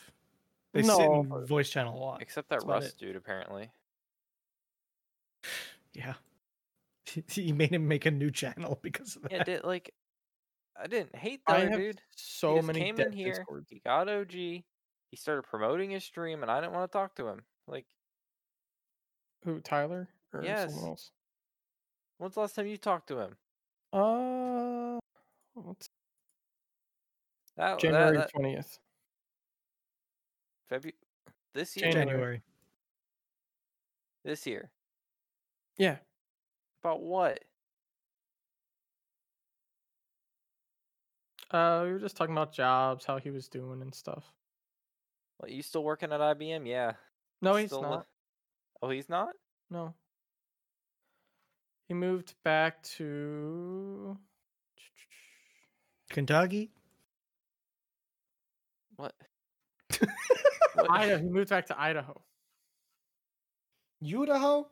They 0.73 0.82
sit 0.82 1.01
in 1.01 1.47
voice 1.47 1.69
channel 1.69 1.97
a 1.97 2.01
lot. 2.01 2.23
Except 2.23 2.49
that 2.49 2.57
That's 2.57 2.65
about 2.65 2.82
Rust 2.82 2.99
dude, 2.99 3.16
apparently. 3.16 3.70
Yeah. 5.93 6.15
he 7.28 7.53
made 7.53 7.70
him 7.70 7.86
make 7.89 8.07
a 8.07 8.11
new 8.11 8.31
channel 8.31 8.78
because 8.82 9.16
of 9.16 9.23
that. 9.23 9.32
Yeah, 9.32 9.44
did 9.44 9.65
like 9.65 9.93
I 10.81 10.86
didn't 10.86 11.15
hate 11.15 11.40
the 11.47 11.53
I 11.53 11.61
have 11.61 11.73
dude. 11.73 11.97
He 11.97 12.16
so 12.16 12.57
just 12.57 12.66
many 12.66 12.81
came 12.81 12.99
in 12.99 13.12
here. 13.12 13.35
Discords. 13.35 13.69
He 13.70 13.81
got 13.85 14.09
OG. 14.09 14.32
He 14.32 14.65
started 15.16 15.43
promoting 15.43 15.90
his 15.90 16.05
stream, 16.05 16.43
and 16.43 16.51
I 16.51 16.61
didn't 16.61 16.73
want 16.73 16.90
to 16.90 16.99
talk 16.99 17.15
to 17.16 17.28
him. 17.28 17.43
Like, 17.69 17.85
Who 19.44 19.61
Tyler 19.61 20.09
or 20.32 20.43
Yes. 20.43 20.73
someone 20.73 20.90
else? 20.90 21.11
when's 22.16 22.35
the 22.35 22.40
last 22.40 22.55
time 22.55 22.66
you 22.66 22.78
talked 22.78 23.09
to 23.09 23.19
him? 23.19 23.36
Uh, 23.93 24.99
what's 25.55 25.90
That 27.57 27.78
January 27.78 28.16
that, 28.16 28.20
that 28.20 28.31
twentieth. 28.31 28.78
February 30.73 30.94
this 31.55 31.77
year. 31.77 31.93
January. 31.93 32.07
January. 32.11 32.43
This 34.24 34.47
year. 34.47 34.70
Yeah, 35.77 35.97
About 36.82 37.03
what? 37.03 37.40
uh, 41.51 41.82
we 41.85 41.93
were 41.93 41.99
just 41.99 42.16
talking 42.16 42.35
about 42.35 42.53
jobs, 42.55 43.05
how 43.05 43.19
he 43.19 43.31
was 43.31 43.49
doing 43.49 43.82
and 43.82 43.94
stuff. 43.94 44.24
What, 45.39 45.51
you 45.51 45.62
still 45.62 45.82
working 45.85 46.12
at 46.12 46.20
IBM? 46.20 46.66
Yeah. 46.66 46.93
No, 47.43 47.57
he's 47.57 47.69
Still 47.70 47.82
li- 47.82 47.89
not. 47.89 48.07
Oh, 48.81 48.90
he's 48.90 49.09
not. 49.09 49.31
No. 49.70 49.93
He 51.89 51.94
moved 51.94 52.35
back 52.44 52.82
to 52.97 54.16
Kentucky? 56.11 56.70
What? 58.97 59.15
What? 60.74 60.90
Idaho. 61.01 61.23
He 61.23 61.28
moved 61.28 61.51
back 61.51 61.66
to 61.66 61.81
Idaho. 61.81 62.20
Idaho? 64.05 64.69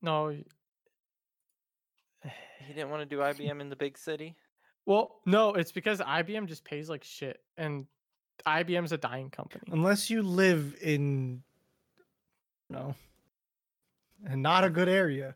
No. 0.00 0.28
he- 0.30 0.44
He 2.66 2.72
didn't 2.74 2.90
want 2.90 3.02
to 3.02 3.06
do 3.06 3.18
IBM 3.20 3.60
in 3.60 3.68
the 3.68 3.76
big 3.76 3.98
city. 3.98 4.36
Well, 4.86 5.20
no, 5.26 5.54
it's 5.54 5.72
because 5.72 6.00
IBM 6.00 6.46
just 6.46 6.64
pays 6.64 6.88
like 6.88 7.04
shit, 7.04 7.40
and 7.56 7.86
IBM's 8.46 8.92
a 8.92 8.96
dying 8.98 9.30
company. 9.30 9.64
Unless 9.72 10.10
you 10.10 10.22
live 10.22 10.76
in 10.80 11.42
no. 12.70 12.94
And 14.24 14.42
not 14.42 14.64
a 14.64 14.70
good 14.70 14.88
area. 14.88 15.34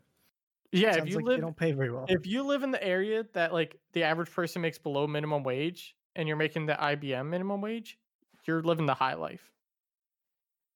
Yeah, 0.71 0.95
if 0.97 1.07
you 1.09 1.17
like 1.17 1.25
live 1.25 1.37
they 1.37 1.41
don't 1.41 1.55
pay 1.55 1.71
very 1.73 1.91
well. 1.91 2.05
if 2.09 2.25
you 2.25 2.43
live 2.43 2.63
in 2.63 2.71
the 2.71 2.83
area 2.83 3.25
that 3.33 3.53
like 3.53 3.77
the 3.93 4.03
average 4.03 4.31
person 4.31 4.61
makes 4.61 4.77
below 4.77 5.07
minimum 5.07 5.43
wage 5.43 5.95
and 6.15 6.27
you're 6.27 6.37
making 6.37 6.65
the 6.65 6.73
IBM 6.73 7.27
minimum 7.27 7.61
wage, 7.61 7.97
you're 8.45 8.61
living 8.61 8.85
the 8.85 8.93
high 8.93 9.13
life. 9.13 9.49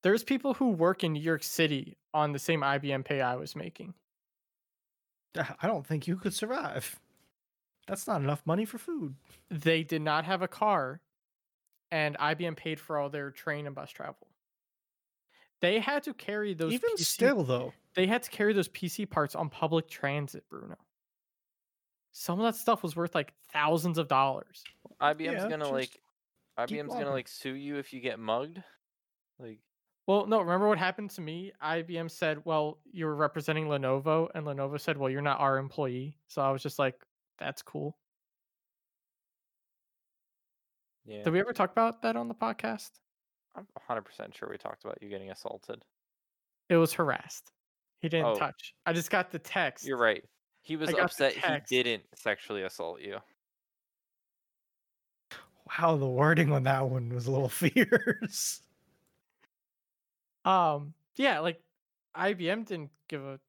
There's 0.03 0.23
people 0.23 0.53
who 0.55 0.69
work 0.69 1.03
in 1.03 1.13
New 1.13 1.21
York 1.21 1.43
City 1.43 1.97
on 2.13 2.31
the 2.31 2.39
same 2.39 2.61
IBM 2.61 3.05
pay 3.05 3.21
I 3.21 3.35
was 3.35 3.55
making. 3.55 3.93
Ah, 5.37 5.55
I 5.61 5.67
don't 5.67 5.85
think 5.85 6.07
you 6.07 6.17
could 6.17 6.33
survive. 6.33 6.99
That's 7.87 8.07
not 8.07 8.21
enough 8.21 8.41
money 8.45 8.65
for 8.65 8.77
food. 8.77 9.15
They 9.49 9.83
did 9.83 10.01
not 10.01 10.25
have 10.25 10.41
a 10.41 10.47
car 10.47 11.01
and 11.91 12.17
IBM 12.17 12.55
paid 12.57 12.79
for 12.79 12.97
all 12.97 13.09
their 13.09 13.31
train 13.31 13.65
and 13.65 13.75
bus 13.75 13.91
travel. 13.91 14.27
They 15.61 15.79
had 15.79 16.03
to 16.03 16.13
carry 16.13 16.53
those 16.53 16.73
Even 16.73 16.91
PC 16.95 17.05
still 17.05 17.43
though. 17.43 17.73
they 17.95 18.07
had 18.07 18.23
to 18.23 18.29
carry 18.31 18.53
those 18.53 18.69
PC 18.69 19.09
parts 19.09 19.35
on 19.35 19.49
public 19.49 19.87
transit, 19.87 20.43
Bruno. 20.49 20.77
Some 22.13 22.39
of 22.39 22.45
that 22.45 22.59
stuff 22.59 22.81
was 22.83 22.95
worth 22.95 23.13
like 23.15 23.33
thousands 23.53 23.97
of 23.97 24.07
dollars. 24.07 24.63
IBM's 25.01 25.43
Yeah, 25.43 25.49
gonna 25.49 25.69
like 25.69 25.91
IBM's 26.57 26.93
gonna 26.93 27.11
like 27.11 27.27
sue 27.27 27.53
you 27.53 27.77
if 27.77 27.93
you 27.93 27.99
get 28.01 28.19
mugged. 28.19 28.61
Like 29.39 29.59
Well, 30.11 30.25
no, 30.25 30.41
remember 30.41 30.67
what 30.67 30.77
happened 30.77 31.09
to 31.11 31.21
me? 31.21 31.53
IBM 31.63 32.11
said, 32.11 32.43
"Well, 32.43 32.79
you 32.91 33.05
were 33.05 33.15
representing 33.15 33.67
Lenovo," 33.67 34.27
and 34.35 34.45
Lenovo 34.45 34.77
said, 34.77 34.97
"Well, 34.97 35.09
you're 35.09 35.21
not 35.21 35.39
our 35.39 35.57
employee." 35.57 36.17
So 36.27 36.41
I 36.41 36.51
was 36.51 36.61
just 36.61 36.77
like, 36.77 37.01
"That's 37.37 37.61
cool." 37.61 37.97
yeah. 41.05 41.23
Did 41.23 41.31
we 41.31 41.39
ever 41.39 41.53
talk 41.53 41.71
about 41.71 42.01
that 42.01 42.17
on 42.17 42.27
the 42.27 42.35
podcast? 42.35 42.99
I'm 43.55 43.65
100 43.71 44.01
percent 44.01 44.35
sure 44.35 44.49
we 44.49 44.57
talked 44.57 44.83
about 44.83 45.01
you 45.01 45.07
getting 45.07 45.31
assaulted. 45.31 45.81
It 46.67 46.75
was 46.75 46.91
harassed. 46.91 47.53
He 48.01 48.09
didn't 48.09 48.25
Oh. 48.25 48.35
touch. 48.35 48.73
I 48.85 48.91
just 48.91 49.11
got 49.11 49.31
the 49.31 49.39
text. 49.39 49.85
You're 49.85 49.95
right. 49.97 50.25
He 50.61 50.75
was 50.75 50.93
upset 50.93 51.35
he 51.35 51.59
didn't 51.83 52.03
sexually 52.15 52.63
assault 52.63 52.99
you. 52.99 53.19
Wow, 55.79 55.95
the 55.95 56.05
wording 56.05 56.51
on 56.51 56.63
that 56.63 56.89
one 56.89 57.15
was 57.15 57.27
a 57.27 57.31
little 57.31 57.47
fierce. 57.63 58.61
Um, 60.45 60.93
yeah, 61.15 61.39
like 61.39 61.61
IBM 62.15 62.65
didn't 62.65 62.91
give 63.07 63.23
a 63.23 63.39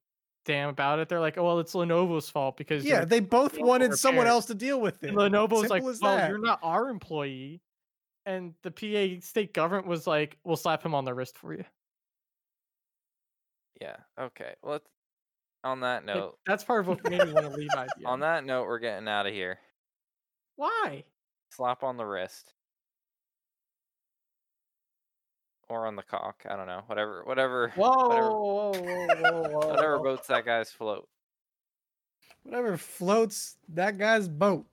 damn 0.45 0.69
about 0.69 0.99
it. 0.99 1.09
They're 1.09 1.19
like, 1.19 1.37
"Oh, 1.37 1.43
well, 1.43 1.59
it's 1.59 1.73
Lenovo's 1.73 2.29
fault 2.29 2.57
because 2.57 2.83
yeah, 2.83 3.05
they 3.05 3.19
both 3.19 3.53
Simple 3.53 3.69
wanted 3.69 3.93
someone 3.95 4.27
else 4.27 4.45
to 4.47 4.55
deal 4.55 4.79
with 4.79 5.03
it. 5.03 5.09
And 5.09 5.17
Lenovo's 5.17 5.69
like, 5.69 5.81
Simple 5.81 5.89
as 5.89 6.01
well, 6.01 6.17
that. 6.17 6.29
you're 6.29 6.37
not 6.37 6.59
our 6.61 6.89
employee. 6.89 7.61
And 8.25 8.53
the 8.63 8.71
PA 8.71 9.25
state 9.25 9.53
government 9.53 9.87
was 9.87 10.07
like, 10.07 10.37
we'll 10.45 10.55
slap 10.55 10.83
him 10.83 10.95
on 10.95 11.03
the 11.03 11.13
wrist 11.13 11.37
for 11.37 11.53
you. 11.53 11.65
Yeah. 13.81 13.97
Okay. 14.19 14.53
Well, 14.61 14.73
let's, 14.73 14.89
on 15.65 15.81
that 15.81 16.05
Like, 16.05 16.15
note, 16.15 16.37
that's 16.45 16.63
part 16.63 16.81
of 16.81 16.87
what 16.87 17.03
made 17.09 17.25
me 17.25 17.33
want 17.33 17.45
to 17.47 17.51
leave 17.51 17.69
IBM. 17.69 17.87
on 18.05 18.21
that 18.21 18.45
note, 18.45 18.65
we're 18.67 18.79
getting 18.79 19.07
out 19.09 19.27
of 19.27 19.33
here. 19.33 19.59
Why? 20.55 21.03
Slap 21.51 21.83
on 21.83 21.97
the 21.97 22.05
wrist. 22.05 22.52
Or 25.73 25.87
on 25.87 25.95
the 25.95 26.03
cock. 26.03 26.43
I 26.47 26.55
don't 26.55 26.67
know. 26.67 26.83
Whatever. 26.85 27.23
Whatever. 27.25 27.69
Whoa, 27.75 28.07
Whatever. 28.07 28.29
whoa, 28.29 28.71
whoa, 28.71 28.71
whoa, 28.73 29.49
whoa, 29.49 29.67
Whatever 29.69 29.97
boats 29.99 30.27
that 30.27 30.45
guy's 30.45 30.71
float. 30.71 31.09
Whatever 32.43 32.77
floats 32.77 33.57
that 33.69 33.97
guy's 33.97 34.27
boat. 34.27 34.67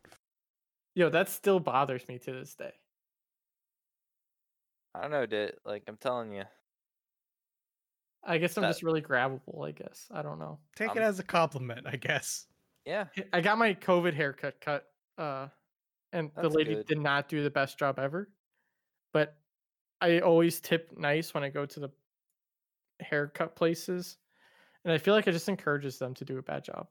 Yo, 0.94 1.08
that 1.08 1.30
still 1.30 1.58
bothers 1.58 2.06
me 2.06 2.18
to 2.18 2.32
this 2.32 2.54
day. 2.54 2.72
I 4.94 5.00
don't 5.00 5.10
know, 5.10 5.24
did 5.24 5.54
like 5.64 5.84
I'm 5.88 5.96
telling 5.96 6.32
you. 6.32 6.42
I 8.22 8.36
guess 8.36 8.58
I'm 8.58 8.62
That- 8.62 8.68
just 8.70 8.82
really 8.82 9.00
grabbable, 9.00 9.66
I 9.66 9.70
guess. 9.72 10.06
I 10.10 10.20
don't 10.20 10.38
know. 10.38 10.58
Take 10.76 10.90
it 10.90 10.98
Um, 10.98 11.04
as 11.04 11.18
a 11.18 11.22
compliment, 11.24 11.86
I 11.86 11.96
guess. 11.96 12.46
Yeah. 12.84 13.06
I 13.32 13.40
got 13.40 13.56
my 13.56 13.72
COVID 13.72 14.12
haircut 14.12 14.60
cut, 14.60 14.86
uh, 15.16 15.48
and 16.12 16.30
the 16.34 16.50
lady 16.50 16.74
good. 16.74 16.86
did 16.88 16.98
not 16.98 17.28
do 17.30 17.42
the 17.42 17.48
best 17.50 17.78
job 17.78 17.98
ever. 17.98 18.28
But 19.14 19.39
I 20.00 20.20
always 20.20 20.60
tip 20.60 20.92
nice 20.96 21.34
when 21.34 21.44
I 21.44 21.48
go 21.50 21.66
to 21.66 21.80
the 21.80 21.90
haircut 23.00 23.56
places, 23.56 24.16
and 24.84 24.92
I 24.92 24.98
feel 24.98 25.14
like 25.14 25.26
it 25.26 25.32
just 25.32 25.48
encourages 25.48 25.98
them 25.98 26.14
to 26.14 26.24
do 26.24 26.38
a 26.38 26.42
bad 26.42 26.64
job. 26.64 26.88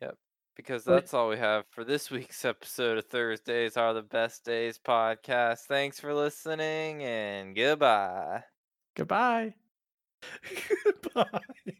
Yep, 0.00 0.16
because 0.56 0.84
that's 0.84 1.14
all 1.14 1.28
we 1.28 1.38
have 1.38 1.64
for 1.70 1.84
this 1.84 2.10
week's 2.10 2.44
episode 2.46 2.98
of 2.98 3.06
Thursdays 3.06 3.76
Are 3.76 3.94
the 3.94 4.02
Best 4.02 4.44
Days 4.44 4.78
podcast. 4.78 5.60
Thanks 5.68 6.00
for 6.00 6.14
listening 6.14 7.02
and 7.02 7.54
goodbye. 7.54 8.44
Goodbye. 8.94 9.54
Goodbye. 10.84 11.76